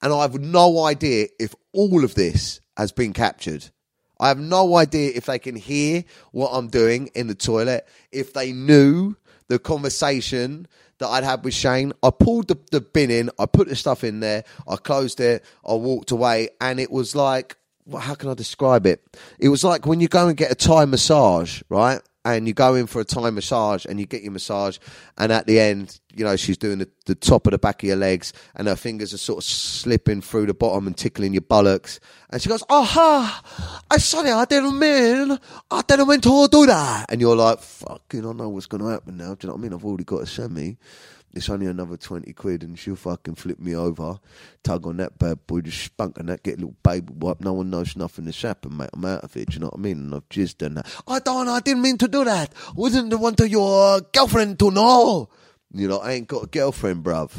and 0.00 0.12
I 0.12 0.22
have 0.22 0.38
no 0.40 0.84
idea 0.84 1.28
if 1.38 1.54
all 1.72 2.04
of 2.04 2.14
this 2.14 2.60
has 2.76 2.92
been 2.92 3.12
captured. 3.12 3.70
I 4.18 4.28
have 4.28 4.38
no 4.38 4.76
idea 4.76 5.12
if 5.14 5.26
they 5.26 5.38
can 5.38 5.56
hear 5.56 6.04
what 6.30 6.50
I'm 6.52 6.68
doing 6.68 7.08
in 7.14 7.26
the 7.26 7.34
toilet, 7.34 7.86
if 8.10 8.32
they 8.32 8.52
knew 8.52 9.16
the 9.48 9.58
conversation 9.58 10.68
that 11.02 11.08
I'd 11.08 11.24
had 11.24 11.44
with 11.44 11.54
Shane. 11.54 11.92
I 12.02 12.10
pulled 12.10 12.48
the, 12.48 12.58
the 12.70 12.80
bin 12.80 13.10
in, 13.10 13.30
I 13.38 13.46
put 13.46 13.68
the 13.68 13.76
stuff 13.76 14.02
in 14.04 14.20
there, 14.20 14.44
I 14.66 14.76
closed 14.76 15.20
it, 15.20 15.44
I 15.66 15.74
walked 15.74 16.10
away, 16.10 16.48
and 16.60 16.80
it 16.80 16.90
was 16.90 17.14
like, 17.14 17.56
well, 17.84 18.00
how 18.00 18.14
can 18.14 18.30
I 18.30 18.34
describe 18.34 18.86
it? 18.86 19.02
It 19.38 19.48
was 19.48 19.64
like 19.64 19.86
when 19.86 20.00
you 20.00 20.08
go 20.08 20.28
and 20.28 20.36
get 20.36 20.52
a 20.52 20.54
Thai 20.54 20.84
massage, 20.84 21.62
right? 21.68 22.00
And 22.24 22.46
you 22.46 22.54
go 22.54 22.74
in 22.74 22.86
for 22.86 23.00
a 23.00 23.04
Thai 23.04 23.30
massage 23.30 23.84
and 23.84 23.98
you 23.98 24.06
get 24.06 24.22
your 24.22 24.32
massage 24.32 24.78
and 25.18 25.32
at 25.32 25.46
the 25.46 25.58
end 25.58 26.00
you 26.14 26.24
know 26.24 26.36
she's 26.36 26.56
doing 26.56 26.78
the, 26.78 26.88
the 27.06 27.14
top 27.14 27.46
of 27.46 27.50
the 27.50 27.58
back 27.58 27.82
of 27.82 27.88
your 27.88 27.96
legs 27.96 28.32
and 28.54 28.68
her 28.68 28.76
fingers 28.76 29.12
are 29.12 29.18
sort 29.18 29.38
of 29.38 29.44
slipping 29.44 30.20
through 30.20 30.46
the 30.46 30.54
bottom 30.54 30.86
and 30.86 30.96
tickling 30.96 31.32
your 31.32 31.42
buttocks. 31.42 32.00
And 32.30 32.40
she 32.40 32.48
goes 32.48 32.62
oh 32.68 32.84
ha 32.84 33.82
i 33.90 33.98
sorry 33.98 34.30
i 34.30 34.44
didn't 34.44 34.78
mean 34.78 35.38
i 35.70 35.82
didn't 35.86 36.08
mean 36.08 36.20
to 36.20 36.48
do 36.48 36.66
that. 36.66 37.06
And 37.10 37.20
you're 37.20 37.36
like 37.36 37.60
fucking 37.60 38.26
i 38.26 38.32
know 38.32 38.48
what's 38.48 38.66
going 38.66 38.82
to 38.82 38.88
happen 38.90 39.16
now. 39.16 39.34
Do 39.34 39.46
you 39.46 39.48
know 39.48 39.54
what 39.54 39.60
i 39.60 39.62
mean? 39.62 39.72
I've 39.74 39.84
already 39.84 40.04
got 40.04 40.22
a 40.22 40.26
semi 40.26 40.76
it's 41.34 41.48
only 41.48 41.66
another 41.66 41.96
20 41.96 42.32
quid 42.32 42.62
and 42.62 42.78
she'll 42.78 42.96
fucking 42.96 43.36
flip 43.36 43.58
me 43.58 43.74
over, 43.74 44.18
tug 44.62 44.86
on 44.86 44.98
that 44.98 45.18
bad 45.18 45.46
boy, 45.46 45.60
just 45.60 45.82
spunk 45.82 46.18
on 46.18 46.26
that, 46.26 46.42
get 46.42 46.54
a 46.54 46.56
little 46.58 46.76
baby 46.82 47.12
wipe. 47.14 47.40
No 47.40 47.54
one 47.54 47.70
knows 47.70 47.96
nothing 47.96 48.26
has 48.26 48.40
happened, 48.40 48.76
mate. 48.76 48.90
I'm 48.92 49.04
out 49.04 49.24
of 49.24 49.36
it, 49.36 49.50
do 49.50 49.54
you 49.54 49.60
know 49.60 49.66
what 49.66 49.78
I 49.78 49.82
mean? 49.82 49.98
And 49.98 50.14
I've 50.14 50.28
just 50.28 50.58
done 50.58 50.74
that. 50.74 50.86
I 51.06 51.18
don't, 51.18 51.48
I 51.48 51.60
didn't 51.60 51.82
mean 51.82 51.98
to 51.98 52.08
do 52.08 52.24
that. 52.24 52.52
I 52.68 52.72
Wasn't 52.74 53.10
the 53.10 53.18
one 53.18 53.34
to 53.36 53.48
your 53.48 54.00
girlfriend 54.12 54.58
to 54.60 54.70
know. 54.70 55.28
You 55.72 55.88
know, 55.88 55.98
I 55.98 56.12
ain't 56.12 56.28
got 56.28 56.44
a 56.44 56.48
girlfriend, 56.48 57.04
bruv. 57.04 57.32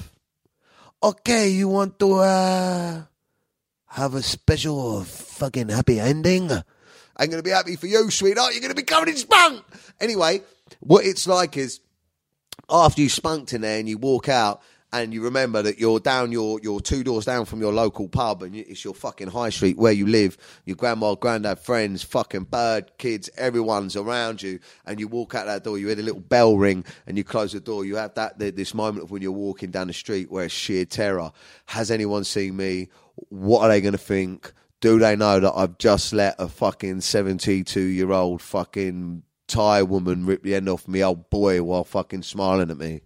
Okay, 1.01 1.49
you 1.49 1.67
want 1.67 1.99
to, 1.99 2.13
uh, 2.15 3.01
have 3.87 4.15
a 4.15 4.23
special 4.23 5.03
fucking 5.03 5.69
happy 5.69 5.99
ending? 5.99 6.49
I'm 6.51 7.29
going 7.29 7.37
to 7.37 7.43
be 7.43 7.51
happy 7.51 7.75
for 7.75 7.85
you, 7.85 8.09
sweetheart. 8.09 8.53
You're 8.53 8.61
going 8.61 8.73
to 8.73 8.75
be 8.75 8.83
covered 8.83 9.09
in 9.09 9.17
spunk. 9.17 9.63
Anyway, 9.99 10.41
what 10.79 11.05
it's 11.05 11.27
like 11.27 11.57
is 11.57 11.79
after 12.69 13.01
you 13.01 13.09
spunked 13.09 13.53
in 13.53 13.61
there 13.61 13.79
and 13.79 13.87
you 13.87 13.97
walk 13.97 14.29
out 14.29 14.61
and 14.91 15.11
you 15.11 15.23
remember 15.23 15.61
that 15.63 15.79
you're 15.79 15.99
down 15.99 16.31
your 16.31 16.59
you're 16.61 16.79
two 16.79 17.03
doors 17.03 17.25
down 17.25 17.45
from 17.45 17.59
your 17.59 17.73
local 17.73 18.07
pub 18.07 18.43
and 18.43 18.55
it's 18.55 18.83
your 18.83 18.93
fucking 18.93 19.27
high 19.27 19.49
street 19.49 19.77
where 19.77 19.91
you 19.91 20.05
live 20.05 20.37
your 20.65 20.75
grandma 20.75 21.15
granddad 21.15 21.57
friends 21.57 22.03
fucking 22.03 22.43
bird 22.43 22.91
kids 22.99 23.29
everyone's 23.35 23.95
around 23.95 24.41
you 24.41 24.59
and 24.85 24.99
you 24.99 25.07
walk 25.07 25.33
out 25.33 25.47
that 25.47 25.63
door 25.63 25.79
you 25.79 25.87
hear 25.87 25.95
the 25.95 26.03
little 26.03 26.21
bell 26.21 26.57
ring 26.57 26.85
and 27.07 27.17
you 27.17 27.23
close 27.23 27.51
the 27.51 27.59
door. 27.59 27.85
You 27.85 27.97
have 27.97 28.13
that 28.15 28.39
this 28.39 28.73
moment 28.73 29.03
of 29.03 29.11
when 29.11 29.21
you're 29.21 29.31
walking 29.31 29.71
down 29.71 29.87
the 29.87 29.93
street 29.93 30.31
where 30.31 30.45
it's 30.45 30.53
sheer 30.53 30.85
terror. 30.85 31.31
Has 31.65 31.91
anyone 31.91 32.23
seen 32.23 32.55
me? 32.55 32.89
What 33.29 33.61
are 33.61 33.69
they 33.69 33.81
going 33.81 33.93
to 33.93 33.97
think? 33.97 34.51
Do 34.81 34.99
they 34.99 35.15
know 35.15 35.39
that 35.39 35.53
I've 35.55 35.77
just 35.77 36.13
let 36.13 36.35
a 36.39 36.47
fucking 36.47 37.01
72 37.01 37.79
year 37.79 38.11
old 38.11 38.41
fucking 38.41 39.23
Thai 39.47 39.83
woman 39.83 40.25
rip 40.25 40.43
the 40.43 40.55
end 40.55 40.69
off 40.69 40.87
me 40.87 41.03
old 41.03 41.29
boy 41.29 41.61
while 41.61 41.83
fucking 41.83 42.23
smiling 42.23 42.71
at 42.71 42.77
me. 42.77 43.01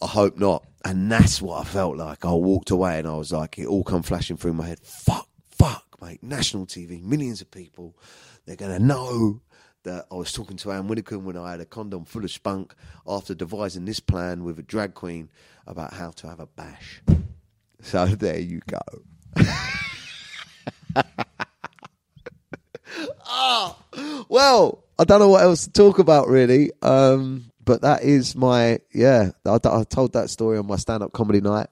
I 0.00 0.06
hope 0.06 0.36
not. 0.36 0.64
And 0.84 1.10
that's 1.10 1.42
what 1.42 1.60
I 1.60 1.64
felt 1.64 1.96
like. 1.96 2.24
I 2.24 2.32
walked 2.32 2.70
away 2.70 2.98
and 2.98 3.08
I 3.08 3.16
was 3.16 3.32
like, 3.32 3.58
it 3.58 3.66
all 3.66 3.84
come 3.84 4.02
flashing 4.02 4.36
through 4.36 4.52
my 4.52 4.66
head. 4.66 4.80
Fuck, 4.80 5.28
fuck, 5.50 5.96
mate, 6.00 6.22
national 6.22 6.66
TV, 6.66 7.02
millions 7.02 7.40
of 7.40 7.50
people. 7.50 7.96
They're 8.44 8.56
going 8.56 8.76
to 8.76 8.84
know 8.84 9.40
that 9.82 10.06
I 10.10 10.14
was 10.14 10.32
talking 10.32 10.56
to 10.58 10.72
Ann 10.72 10.88
Widdecombe 10.88 11.24
when 11.24 11.36
I 11.36 11.52
had 11.52 11.60
a 11.60 11.64
condom 11.64 12.04
full 12.04 12.24
of 12.24 12.30
spunk 12.30 12.74
after 13.06 13.34
devising 13.34 13.84
this 13.84 14.00
plan 14.00 14.44
with 14.44 14.58
a 14.58 14.62
drag 14.62 14.94
queen 14.94 15.30
about 15.66 15.92
how 15.92 16.10
to 16.10 16.28
have 16.28 16.40
a 16.40 16.46
bash. 16.46 17.02
So 17.82 18.06
there 18.06 18.38
you 18.38 18.60
go. 18.66 18.80
ah, 23.26 23.76
well, 24.28 24.85
I 24.98 25.04
don't 25.04 25.20
know 25.20 25.28
what 25.28 25.42
else 25.42 25.64
to 25.64 25.72
talk 25.72 25.98
about 25.98 26.28
really. 26.28 26.70
Um, 26.82 27.50
but 27.64 27.82
that 27.82 28.02
is 28.02 28.36
my 28.36 28.78
yeah. 28.92 29.30
I, 29.44 29.58
I 29.64 29.84
told 29.84 30.12
that 30.14 30.30
story 30.30 30.58
on 30.58 30.66
my 30.66 30.76
stand-up 30.76 31.12
comedy 31.12 31.40
night. 31.40 31.68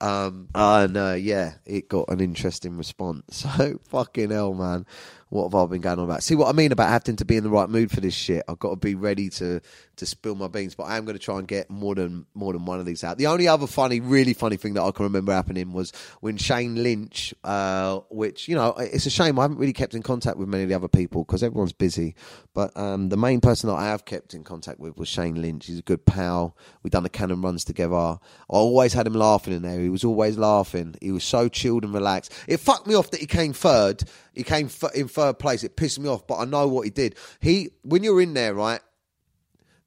Um, 0.00 0.48
and 0.54 0.96
uh, 0.96 1.14
yeah, 1.18 1.54
it 1.64 1.88
got 1.88 2.10
an 2.10 2.20
interesting 2.20 2.76
response. 2.76 3.46
So 3.56 3.78
fucking 3.88 4.30
hell, 4.30 4.54
man 4.54 4.86
what 5.28 5.44
have 5.44 5.54
I 5.54 5.66
been 5.66 5.80
going 5.80 5.98
on 5.98 6.04
about? 6.04 6.22
See 6.22 6.36
what 6.36 6.48
I 6.48 6.52
mean 6.52 6.70
about 6.70 6.88
having 6.88 7.16
to 7.16 7.24
be 7.24 7.36
in 7.36 7.42
the 7.42 7.50
right 7.50 7.68
mood 7.68 7.90
for 7.90 8.00
this 8.00 8.14
shit. 8.14 8.44
I've 8.48 8.60
got 8.60 8.70
to 8.70 8.76
be 8.76 8.94
ready 8.94 9.28
to 9.30 9.60
to 9.96 10.06
spill 10.06 10.34
my 10.34 10.46
beans, 10.46 10.74
but 10.74 10.84
I 10.84 10.98
am 10.98 11.04
going 11.04 11.18
to 11.18 11.22
try 11.22 11.38
and 11.38 11.48
get 11.48 11.68
more 11.68 11.94
than 11.94 12.26
more 12.34 12.52
than 12.52 12.64
one 12.64 12.78
of 12.78 12.86
these 12.86 13.02
out. 13.02 13.18
The 13.18 13.26
only 13.26 13.48
other 13.48 13.66
funny, 13.66 14.00
really 14.00 14.34
funny 14.34 14.56
thing 14.56 14.74
that 14.74 14.82
I 14.82 14.90
can 14.92 15.04
remember 15.04 15.32
happening 15.32 15.72
was 15.72 15.92
when 16.20 16.36
Shane 16.36 16.82
Lynch, 16.82 17.34
uh, 17.42 18.00
which 18.08 18.46
you 18.46 18.54
know, 18.54 18.74
it's 18.78 19.06
a 19.06 19.10
shame 19.10 19.38
I 19.38 19.42
haven't 19.42 19.58
really 19.58 19.72
kept 19.72 19.94
in 19.94 20.02
contact 20.02 20.36
with 20.36 20.48
many 20.48 20.62
of 20.62 20.68
the 20.68 20.76
other 20.76 20.88
people 20.88 21.24
because 21.24 21.42
everyone's 21.42 21.72
busy. 21.72 22.14
But 22.54 22.76
um, 22.76 23.08
the 23.08 23.16
main 23.16 23.40
person 23.40 23.68
that 23.68 23.76
I 23.76 23.86
have 23.86 24.04
kept 24.04 24.32
in 24.32 24.44
contact 24.44 24.78
with 24.78 24.96
was 24.96 25.08
Shane 25.08 25.42
Lynch. 25.42 25.66
He's 25.66 25.80
a 25.80 25.82
good 25.82 26.06
pal. 26.06 26.56
We've 26.82 26.92
done 26.92 27.02
the 27.02 27.08
Cannon 27.08 27.42
runs 27.42 27.64
together. 27.64 27.96
I 27.96 28.18
always 28.48 28.92
had 28.92 29.06
him 29.06 29.14
laughing 29.14 29.54
in 29.54 29.62
there. 29.62 29.80
He 29.80 29.88
was 29.88 30.04
always 30.04 30.38
laughing. 30.38 30.94
He 31.00 31.10
was 31.10 31.24
so 31.24 31.48
chilled 31.48 31.84
and 31.84 31.92
relaxed. 31.92 32.32
It 32.46 32.58
fucked 32.58 32.86
me 32.86 32.94
off 32.94 33.10
that 33.10 33.20
he 33.20 33.26
came 33.26 33.52
third 33.52 34.04
he 34.36 34.44
came 34.44 34.68
in 34.94 35.08
third 35.08 35.38
place. 35.38 35.64
It 35.64 35.76
pissed 35.76 35.98
me 35.98 36.08
off, 36.08 36.26
but 36.26 36.36
I 36.36 36.44
know 36.44 36.68
what 36.68 36.82
he 36.82 36.90
did. 36.90 37.16
He, 37.40 37.70
when 37.82 38.04
you're 38.04 38.20
in 38.20 38.34
there, 38.34 38.54
right? 38.54 38.80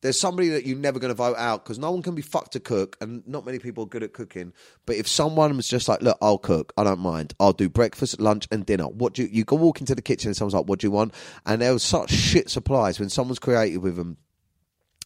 There's 0.02 0.18
somebody 0.18 0.48
that 0.50 0.66
you're 0.66 0.78
never 0.78 0.98
going 0.98 1.10
to 1.10 1.16
vote 1.16 1.36
out 1.36 1.66
because 1.66 1.78
no 1.78 1.92
one 1.92 2.02
can 2.02 2.16
be 2.16 2.22
fucked 2.22 2.54
to 2.54 2.62
cook, 2.62 2.96
and 3.02 3.22
not 3.28 3.46
many 3.46 3.60
people 3.60 3.84
are 3.84 3.88
good 3.88 4.02
at 4.02 4.14
cooking. 4.14 4.54
But 4.86 4.96
if 4.96 5.10
someone 5.10 5.56
was 5.58 5.68
just 5.68 5.90
like, 5.90 6.02
"Look, 6.02 6.18
I'll 6.22 6.38
cook. 6.38 6.72
I 6.78 6.86
don't 6.86 7.02
mind. 7.02 7.34
I'll 7.38 7.52
do 7.52 7.68
breakfast, 7.68 8.18
lunch, 8.22 8.48
and 8.50 8.66
dinner." 8.66 8.86
What 8.86 9.14
do 9.14 9.24
you? 9.24 9.30
You 9.30 9.44
go 9.44 9.58
walk 9.58 9.82
into 9.82 9.96
the 9.96 10.02
kitchen, 10.02 10.30
and 10.30 10.38
someone's 10.38 10.54
like, 10.54 10.68
"What 10.68 10.80
do 10.80 10.88
you 10.88 10.92
want?" 10.92 11.14
And 11.46 11.62
there 11.62 11.74
was 11.74 11.84
such 11.84 12.12
shit 12.12 12.50
supplies 12.50 12.98
when 12.98 13.10
someone's 13.10 13.40
creative 13.40 13.84
with 13.84 13.98
them 13.98 14.16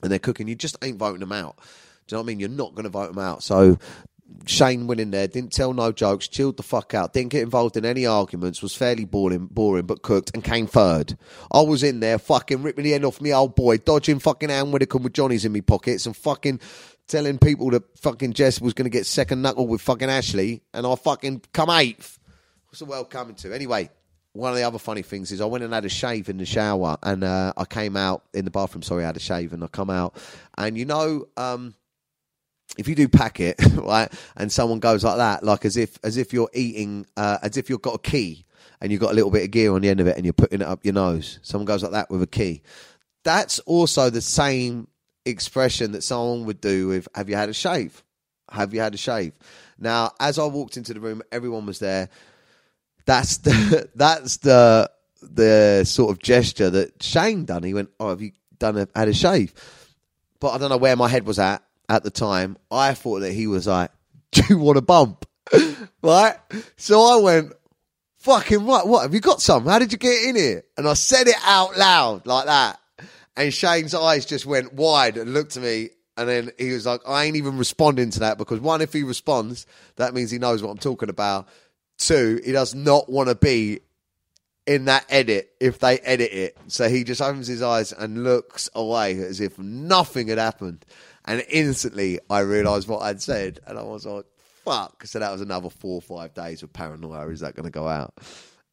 and 0.03 0.11
they're 0.11 0.19
cooking. 0.19 0.47
You 0.47 0.55
just 0.55 0.77
ain't 0.83 0.97
voting 0.99 1.21
them 1.21 1.31
out. 1.31 1.57
Do 2.07 2.15
you 2.15 2.17
know 2.17 2.21
what 2.21 2.25
I 2.25 2.27
mean? 2.27 2.39
You're 2.41 2.49
not 2.49 2.75
going 2.75 2.83
to 2.83 2.89
vote 2.89 3.13
them 3.15 3.23
out. 3.23 3.41
So 3.41 3.79
Shane 4.45 4.87
went 4.87 4.99
in 4.99 5.11
there, 5.11 5.27
didn't 5.27 5.51
tell 5.53 5.73
no 5.73 5.91
jokes, 5.91 6.27
chilled 6.27 6.57
the 6.57 6.63
fuck 6.63 6.93
out, 6.93 7.13
didn't 7.13 7.31
get 7.31 7.43
involved 7.43 7.77
in 7.77 7.85
any 7.85 8.05
arguments, 8.05 8.61
was 8.61 8.75
fairly 8.75 9.05
boring, 9.05 9.47
boring 9.47 9.85
but 9.85 10.01
cooked, 10.01 10.31
and 10.33 10.43
came 10.43 10.67
third. 10.67 11.17
I 11.51 11.61
was 11.61 11.83
in 11.83 11.99
there 11.99 12.19
fucking 12.19 12.63
ripping 12.63 12.83
the 12.83 12.93
end 12.93 13.05
off 13.05 13.21
me 13.21 13.33
old 13.33 13.55
boy, 13.55 13.77
dodging 13.77 14.19
fucking 14.19 14.49
Ann 14.49 14.71
Widdecombe 14.71 15.03
with 15.03 15.13
Johnny's 15.13 15.45
in 15.45 15.51
me 15.51 15.61
pockets, 15.61 16.05
and 16.05 16.15
fucking 16.15 16.59
telling 17.07 17.37
people 17.37 17.69
that 17.71 17.97
fucking 17.99 18.33
Jess 18.33 18.59
was 18.59 18.73
going 18.73 18.85
to 18.85 18.89
get 18.89 19.05
second 19.05 19.41
knuckle 19.41 19.67
with 19.67 19.81
fucking 19.81 20.09
Ashley, 20.09 20.61
and 20.73 20.85
I 20.85 20.95
fucking 20.95 21.43
come 21.53 21.69
eighth. 21.69 22.19
What's 22.67 22.79
the 22.79 22.85
world 22.85 23.09
coming 23.09 23.35
to? 23.35 23.53
Anyway, 23.53 23.89
one 24.33 24.51
of 24.51 24.57
the 24.57 24.63
other 24.63 24.79
funny 24.79 25.03
things 25.03 25.31
is 25.31 25.41
I 25.41 25.45
went 25.45 25.63
and 25.63 25.73
had 25.73 25.85
a 25.85 25.89
shave 25.89 26.27
in 26.27 26.37
the 26.37 26.45
shower, 26.45 26.97
and 27.03 27.23
uh, 27.23 27.53
I 27.55 27.65
came 27.65 27.95
out 27.95 28.23
in 28.33 28.45
the 28.45 28.51
bathroom. 28.51 28.81
Sorry, 28.81 29.03
I 29.03 29.07
had 29.07 29.17
a 29.17 29.21
shave, 29.21 29.53
and 29.53 29.63
I 29.63 29.67
come 29.67 29.89
out, 29.89 30.15
and 30.57 30.77
you 30.77 30.85
know. 30.85 31.27
Um, 31.37 31.75
if 32.77 32.87
you 32.87 32.95
do 32.95 33.07
pack 33.07 33.39
it 33.39 33.55
right 33.75 34.11
and 34.35 34.51
someone 34.51 34.79
goes 34.79 35.03
like 35.03 35.17
that 35.17 35.43
like 35.43 35.63
as 35.65 35.77
if 35.77 35.99
as 36.03 36.17
if 36.17 36.33
you're 36.33 36.49
eating 36.53 37.05
uh, 37.17 37.37
as 37.41 37.57
if 37.57 37.69
you've 37.69 37.81
got 37.81 37.95
a 37.95 37.99
key 37.99 38.45
and 38.83 38.91
you've 38.91 39.01
got 39.01 39.11
a 39.11 39.15
little 39.15 39.31
bit 39.31 39.43
of 39.43 39.51
gear 39.51 39.73
on 39.73 39.81
the 39.81 39.89
end 39.89 40.01
of 40.01 40.07
it 40.07 40.17
and 40.17 40.25
you're 40.25 40.33
putting 40.33 40.59
it 40.59 40.67
up 40.67 40.83
your 40.83 40.93
nose. 40.93 41.39
Someone 41.41 41.65
goes 41.65 41.81
like 41.81 41.93
that 41.93 42.11
with 42.11 42.21
a 42.21 42.27
key. 42.27 42.61
That's 43.23 43.59
also 43.59 44.09
the 44.09 44.21
same 44.21 44.89
expression 45.25 45.93
that 45.93 46.03
someone 46.03 46.45
would 46.45 46.59
do 46.59 46.89
with 46.89 47.07
have 47.15 47.29
you 47.29 47.35
had 47.37 47.47
a 47.47 47.53
shave? 47.53 48.03
Have 48.51 48.73
you 48.73 48.81
had 48.81 48.93
a 48.93 48.97
shave? 48.97 49.33
Now 49.79 50.11
as 50.19 50.37
i 50.37 50.45
walked 50.45 50.75
into 50.75 50.93
the 50.93 50.99
room 50.99 51.21
everyone 51.31 51.65
was 51.65 51.79
there. 51.79 52.09
That's 53.05 53.37
the 53.37 53.89
that's 53.95 54.37
the 54.37 54.91
the 55.21 55.85
sort 55.85 56.11
of 56.11 56.19
gesture 56.21 56.69
that 56.69 57.01
shane 57.01 57.45
done. 57.45 57.63
He 57.63 57.73
went 57.73 57.89
oh 58.01 58.09
have 58.09 58.21
you 58.21 58.33
done 58.59 58.77
a, 58.77 58.87
had 58.93 59.07
a 59.07 59.13
shave? 59.13 59.53
But 60.41 60.49
i 60.49 60.57
don't 60.57 60.69
know 60.69 60.77
where 60.77 60.97
my 60.97 61.07
head 61.07 61.25
was 61.25 61.39
at 61.39 61.63
at 61.89 62.03
the 62.03 62.11
time, 62.11 62.57
I 62.71 62.93
thought 62.93 63.19
that 63.19 63.33
he 63.33 63.47
was 63.47 63.67
like, 63.67 63.91
"Do 64.31 64.43
you 64.49 64.57
want 64.57 64.77
a 64.77 64.81
bump?" 64.81 65.25
right? 66.01 66.35
So 66.77 67.01
I 67.01 67.17
went, 67.17 67.53
"Fucking 68.17 68.65
right! 68.65 68.85
What 68.85 69.03
have 69.03 69.13
you 69.13 69.19
got? 69.19 69.41
Some? 69.41 69.65
How 69.65 69.79
did 69.79 69.91
you 69.91 69.97
get 69.97 70.23
in 70.23 70.35
here?" 70.35 70.63
And 70.77 70.87
I 70.87 70.93
said 70.93 71.27
it 71.27 71.35
out 71.43 71.77
loud 71.77 72.25
like 72.25 72.45
that, 72.45 72.79
and 73.35 73.53
Shane's 73.53 73.93
eyes 73.93 74.25
just 74.25 74.45
went 74.45 74.73
wide 74.73 75.17
and 75.17 75.33
looked 75.33 75.57
at 75.57 75.63
me. 75.63 75.89
And 76.15 76.29
then 76.29 76.51
he 76.59 76.71
was 76.71 76.85
like, 76.85 77.01
I 77.07 77.23
ain't 77.23 77.37
even 77.37 77.57
responding 77.57 78.11
to 78.11 78.19
that 78.19 78.37
because 78.37 78.59
one, 78.59 78.81
if 78.81 78.93
he 78.93 79.01
responds, 79.01 79.65
that 79.95 80.13
means 80.13 80.29
he 80.29 80.37
knows 80.37 80.61
what 80.61 80.69
I'm 80.69 80.77
talking 80.77 81.09
about. 81.09 81.47
Two, 81.97 82.39
he 82.45 82.51
does 82.51 82.75
not 82.75 83.09
want 83.09 83.29
to 83.29 83.35
be 83.35 83.79
in 84.65 84.85
that 84.85 85.05
edit 85.09 85.51
if 85.59 85.79
they 85.79 85.97
edit 85.99 86.31
it. 86.31 86.57
So 86.67 86.87
he 86.87 87.03
just 87.03 87.21
opens 87.21 87.47
his 87.47 87.61
eyes 87.61 87.91
and 87.91 88.23
looks 88.23 88.69
away 88.75 89.17
as 89.17 89.41
if 89.41 89.57
nothing 89.59 90.27
had 90.27 90.37
happened. 90.37 90.85
And 91.25 91.43
instantly 91.49 92.19
I 92.29 92.39
realised 92.39 92.87
what 92.87 93.01
I'd 93.01 93.21
said, 93.21 93.59
and 93.65 93.77
I 93.77 93.83
was 93.83 94.05
like, 94.05 94.25
fuck. 94.63 95.05
So 95.05 95.19
that 95.19 95.31
was 95.31 95.41
another 95.41 95.69
four 95.69 95.95
or 95.95 96.01
five 96.01 96.33
days 96.33 96.63
of 96.63 96.73
paranoia. 96.73 97.27
Is 97.29 97.41
that 97.41 97.55
going 97.55 97.65
to 97.65 97.71
go 97.71 97.87
out? 97.87 98.13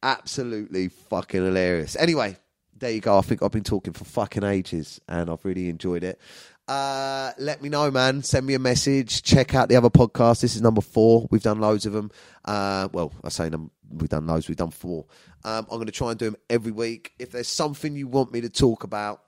Absolutely 0.03 0.89
fucking 0.89 1.43
hilarious. 1.43 1.95
Anyway, 1.95 2.37
there 2.77 2.91
you 2.91 3.01
go. 3.01 3.17
I 3.17 3.21
think 3.21 3.43
I've 3.43 3.51
been 3.51 3.63
talking 3.63 3.93
for 3.93 4.05
fucking 4.05 4.43
ages, 4.43 4.99
and 5.07 5.29
I've 5.29 5.45
really 5.45 5.69
enjoyed 5.69 6.03
it. 6.03 6.19
Uh, 6.67 7.31
let 7.37 7.61
me 7.61 7.69
know, 7.69 7.91
man. 7.91 8.23
Send 8.23 8.45
me 8.45 8.53
a 8.53 8.59
message. 8.59 9.23
Check 9.23 9.55
out 9.55 9.69
the 9.69 9.75
other 9.75 9.89
podcast. 9.89 10.41
This 10.41 10.55
is 10.55 10.61
number 10.61 10.81
four. 10.81 11.27
We've 11.29 11.43
done 11.43 11.59
loads 11.59 11.85
of 11.85 11.93
them. 11.93 12.11
Uh, 12.45 12.87
well, 12.91 13.11
I 13.23 13.29
say 13.29 13.49
them. 13.49 13.71
We've 13.89 14.09
done 14.09 14.25
loads. 14.25 14.47
We've 14.47 14.57
done 14.57 14.71
four. 14.71 15.05
Um, 15.43 15.67
I'm 15.69 15.77
going 15.77 15.87
to 15.87 15.91
try 15.91 16.11
and 16.11 16.19
do 16.19 16.25
them 16.25 16.37
every 16.49 16.71
week. 16.71 17.13
If 17.19 17.31
there's 17.31 17.47
something 17.47 17.95
you 17.95 18.07
want 18.07 18.31
me 18.31 18.41
to 18.41 18.49
talk 18.49 18.83
about, 18.83 19.21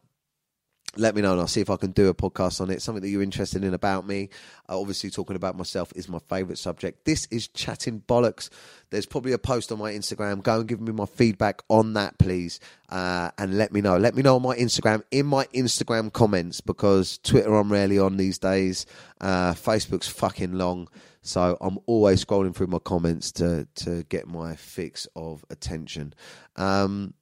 let 0.95 1.15
me 1.15 1.21
know 1.21 1.31
and 1.31 1.41
I'll 1.41 1.47
see 1.47 1.61
if 1.61 1.69
I 1.69 1.75
can 1.75 1.91
do 1.91 2.07
a 2.07 2.13
podcast 2.13 2.61
on 2.61 2.69
it. 2.69 2.81
Something 2.81 3.01
that 3.01 3.09
you're 3.09 3.23
interested 3.23 3.63
in 3.63 3.73
about 3.73 4.05
me. 4.05 4.29
Uh, 4.69 4.79
obviously, 4.79 5.09
talking 5.09 5.35
about 5.35 5.57
myself 5.57 5.91
is 5.95 6.07
my 6.07 6.19
favourite 6.19 6.57
subject. 6.57 7.05
This 7.05 7.25
is 7.31 7.47
chatting 7.47 8.03
bollocks. 8.07 8.49
There's 8.91 9.05
probably 9.05 9.31
a 9.33 9.39
post 9.39 9.71
on 9.71 9.79
my 9.79 9.91
Instagram. 9.91 10.43
Go 10.43 10.59
and 10.59 10.67
give 10.67 10.79
me 10.79 10.91
my 10.91 11.05
feedback 11.05 11.63
on 11.69 11.93
that, 11.93 12.19
please, 12.19 12.59
uh, 12.89 13.31
and 13.37 13.57
let 13.57 13.71
me 13.71 13.81
know. 13.81 13.97
Let 13.97 14.15
me 14.15 14.21
know 14.21 14.35
on 14.35 14.43
my 14.43 14.55
Instagram 14.55 15.03
in 15.09 15.25
my 15.25 15.45
Instagram 15.45 16.13
comments 16.13 16.61
because 16.61 17.17
Twitter 17.19 17.53
I'm 17.55 17.71
rarely 17.71 17.97
on 17.97 18.17
these 18.17 18.37
days. 18.37 18.85
Uh, 19.19 19.53
Facebook's 19.53 20.07
fucking 20.07 20.53
long. 20.53 20.87
So 21.23 21.57
I'm 21.61 21.79
always 21.85 22.23
scrolling 22.23 22.53
through 22.53 22.67
my 22.67 22.79
comments 22.79 23.31
to 23.33 23.67
to 23.75 24.03
get 24.03 24.27
my 24.27 24.55
fix 24.55 25.07
of 25.15 25.43
attention. 25.49 26.13
Um, 26.55 27.13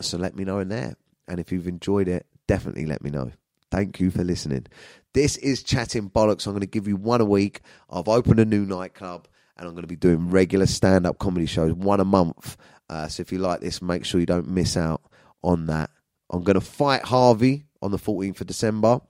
so 0.00 0.16
let 0.16 0.34
me 0.34 0.44
know 0.44 0.58
in 0.58 0.68
there. 0.68 0.96
And 1.28 1.38
if 1.38 1.52
you've 1.52 1.68
enjoyed 1.68 2.08
it, 2.08 2.26
definitely 2.46 2.86
let 2.86 3.02
me 3.02 3.10
know. 3.10 3.32
Thank 3.70 4.00
you 4.00 4.10
for 4.10 4.22
listening. 4.22 4.66
This 5.14 5.36
is 5.38 5.62
Chatting 5.62 6.10
Bollocks. 6.10 6.46
I'm 6.46 6.52
going 6.52 6.60
to 6.60 6.66
give 6.66 6.88
you 6.88 6.96
one 6.96 7.20
a 7.20 7.24
week. 7.24 7.60
I've 7.90 8.08
opened 8.08 8.40
a 8.40 8.44
new 8.44 8.64
nightclub 8.66 9.28
and 9.56 9.66
I'm 9.66 9.74
going 9.74 9.84
to 9.84 9.88
be 9.88 9.96
doing 9.96 10.30
regular 10.30 10.66
stand 10.66 11.06
up 11.06 11.18
comedy 11.18 11.46
shows, 11.46 11.72
one 11.72 12.00
a 12.00 12.04
month. 12.04 12.56
Uh, 12.88 13.08
so 13.08 13.20
if 13.20 13.32
you 13.32 13.38
like 13.38 13.60
this, 13.60 13.80
make 13.80 14.04
sure 14.04 14.20
you 14.20 14.26
don't 14.26 14.48
miss 14.48 14.76
out 14.76 15.02
on 15.42 15.66
that. 15.66 15.90
I'm 16.30 16.42
going 16.42 16.54
to 16.54 16.60
fight 16.60 17.02
Harvey 17.04 17.64
on 17.80 17.90
the 17.90 17.98
14th 17.98 18.40
of 18.40 18.46
December. 18.46 19.00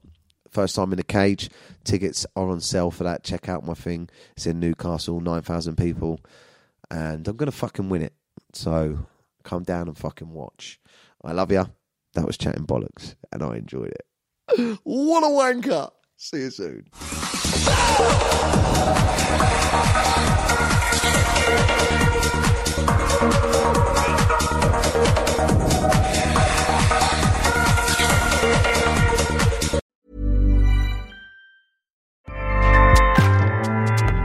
First 0.51 0.77
time 0.77 0.93
in 0.93 0.99
a 0.99 1.05
cage. 1.05 1.51
Tickets 1.85 2.27
are 2.37 2.49
on 2.49 2.61
sale 2.61 2.91
for 2.91 3.05
that. 3.05 3.25
Check 3.25 3.49
out 3.49 3.67
my 3.67 3.75
thing. 3.75 4.09
It's 4.37 4.47
in 4.47 4.61
Newcastle, 4.61 5.21
9,000 5.21 5.77
people. 5.77 6.21
And 6.91 7.27
I'm 7.27 7.37
going 7.37 7.51
to 7.51 7.57
fucking 7.57 7.89
win 7.89 8.03
it. 8.03 8.13
So 8.53 9.07
come 9.45 9.63
down 9.63 9.89
and 9.89 9.97
fucking 9.97 10.31
watch. 10.31 10.79
I 11.25 11.33
love 11.33 11.51
you. 11.51 11.67
That 12.15 12.27
was 12.27 12.37
chatting 12.37 12.67
bollocks, 12.67 13.15
and 13.33 13.43
I 13.43 13.57
enjoyed 13.57 13.93
it. 13.93 14.79
what 14.85 15.23
a 15.23 15.27
wanker! 15.27 15.91
See 16.17 16.39
you 16.39 16.51
soon. 16.51 16.89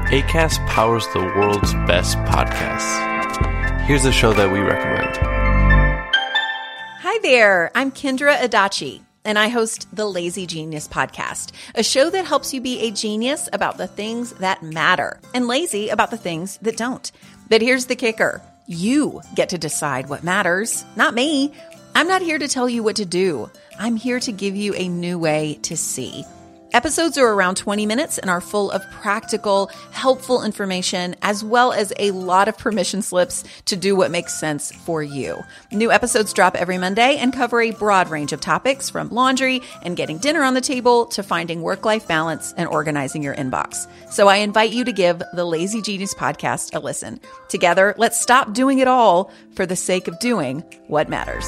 ACAST 0.09 0.65
powers 0.67 1.05
the 1.13 1.19
world's 1.19 1.73
best 1.85 2.17
podcasts. 2.19 3.85
Here's 3.85 4.05
a 4.05 4.11
show 4.11 4.33
that 4.33 4.51
we 4.51 4.59
recommend. 4.59 5.36
Hi 7.09 7.19
there. 7.19 7.71
I'm 7.73 7.89
Kendra 7.89 8.35
Adachi, 8.35 9.01
and 9.23 9.39
I 9.39 9.47
host 9.47 9.87
the 9.95 10.05
Lazy 10.05 10.45
Genius 10.45 10.89
podcast, 10.89 11.53
a 11.73 11.81
show 11.81 12.09
that 12.09 12.25
helps 12.25 12.53
you 12.53 12.59
be 12.59 12.81
a 12.81 12.91
genius 12.91 13.47
about 13.53 13.77
the 13.77 13.87
things 13.87 14.33
that 14.33 14.61
matter 14.61 15.17
and 15.33 15.47
lazy 15.47 15.87
about 15.87 16.11
the 16.11 16.17
things 16.17 16.57
that 16.63 16.75
don't. 16.75 17.09
But 17.47 17.61
here's 17.61 17.85
the 17.85 17.95
kicker 17.95 18.41
You 18.67 19.21
get 19.35 19.47
to 19.49 19.57
decide 19.57 20.09
what 20.09 20.25
matters, 20.25 20.83
not 20.97 21.13
me. 21.13 21.53
I'm 21.95 22.09
not 22.09 22.21
here 22.21 22.39
to 22.39 22.47
tell 22.49 22.67
you 22.67 22.83
what 22.83 22.97
to 22.97 23.05
do. 23.05 23.49
I'm 23.79 23.95
here 23.95 24.19
to 24.19 24.33
give 24.33 24.57
you 24.57 24.73
a 24.75 24.89
new 24.89 25.17
way 25.17 25.59
to 25.61 25.77
see. 25.77 26.25
Episodes 26.74 27.18
are 27.18 27.32
around 27.32 27.55
20 27.55 27.86
minutes 27.86 28.18
and 28.18 28.30
are 28.30 28.41
full 28.41 28.70
of 28.72 28.84
practical, 28.91 29.72
helpful 29.91 30.43
information, 30.43 31.15
as 31.22 31.43
well 31.43 31.72
as 31.72 31.93
a 31.97 32.11
lot 32.11 32.49
of 32.49 32.57
permission 32.57 33.01
slips 33.01 33.45
to 33.65 33.78
do 33.78 33.95
what 33.95 34.11
makes 34.11 34.38
sense 34.38 34.72
for 34.72 35.01
you. 35.01 35.41
New 35.72 35.91
episodes 35.91 36.34
drop 36.34 36.55
every 36.55 36.78
Monday 36.78 37.18
and 37.18 37.32
cover 37.32 37.61
a 37.61 37.72
broad 37.72 38.09
range 38.09 38.34
of 38.34 38.41
topics 38.41 38.89
from 38.89 39.09
laundry 39.09 39.61
and 39.82 39.95
getting 39.95 40.18
dinner 40.18 40.43
on 40.43 40.55
the 40.55 40.61
table 40.61 41.05
to 41.05 41.24
finding 41.24 41.61
work 41.61 41.86
life 41.86 42.05
balance 42.05 42.53
and 42.57 42.68
organizing 42.68 43.24
your 43.24 43.36
inbox. 43.36 43.88
So 44.11 44.28
I 44.28 44.38
invite 44.38 44.72
you 44.72 44.84
to 44.84 44.91
give 44.91 45.24
the 45.34 45.45
Lazy 45.45 45.82
Genius 45.82 46.13
podcast 46.13 46.76
a 46.76 46.80
listen. 46.80 47.22
Together, 47.47 47.95
let's 47.97 48.20
stop 48.20 48.53
doing 48.53 48.80
it 48.80 48.89
all 48.89 49.32
for 49.55 49.65
the 49.65 49.76
sake 49.78 50.09
of 50.09 50.20
doing 50.20 50.63
what 50.88 51.07
matters. 51.07 51.47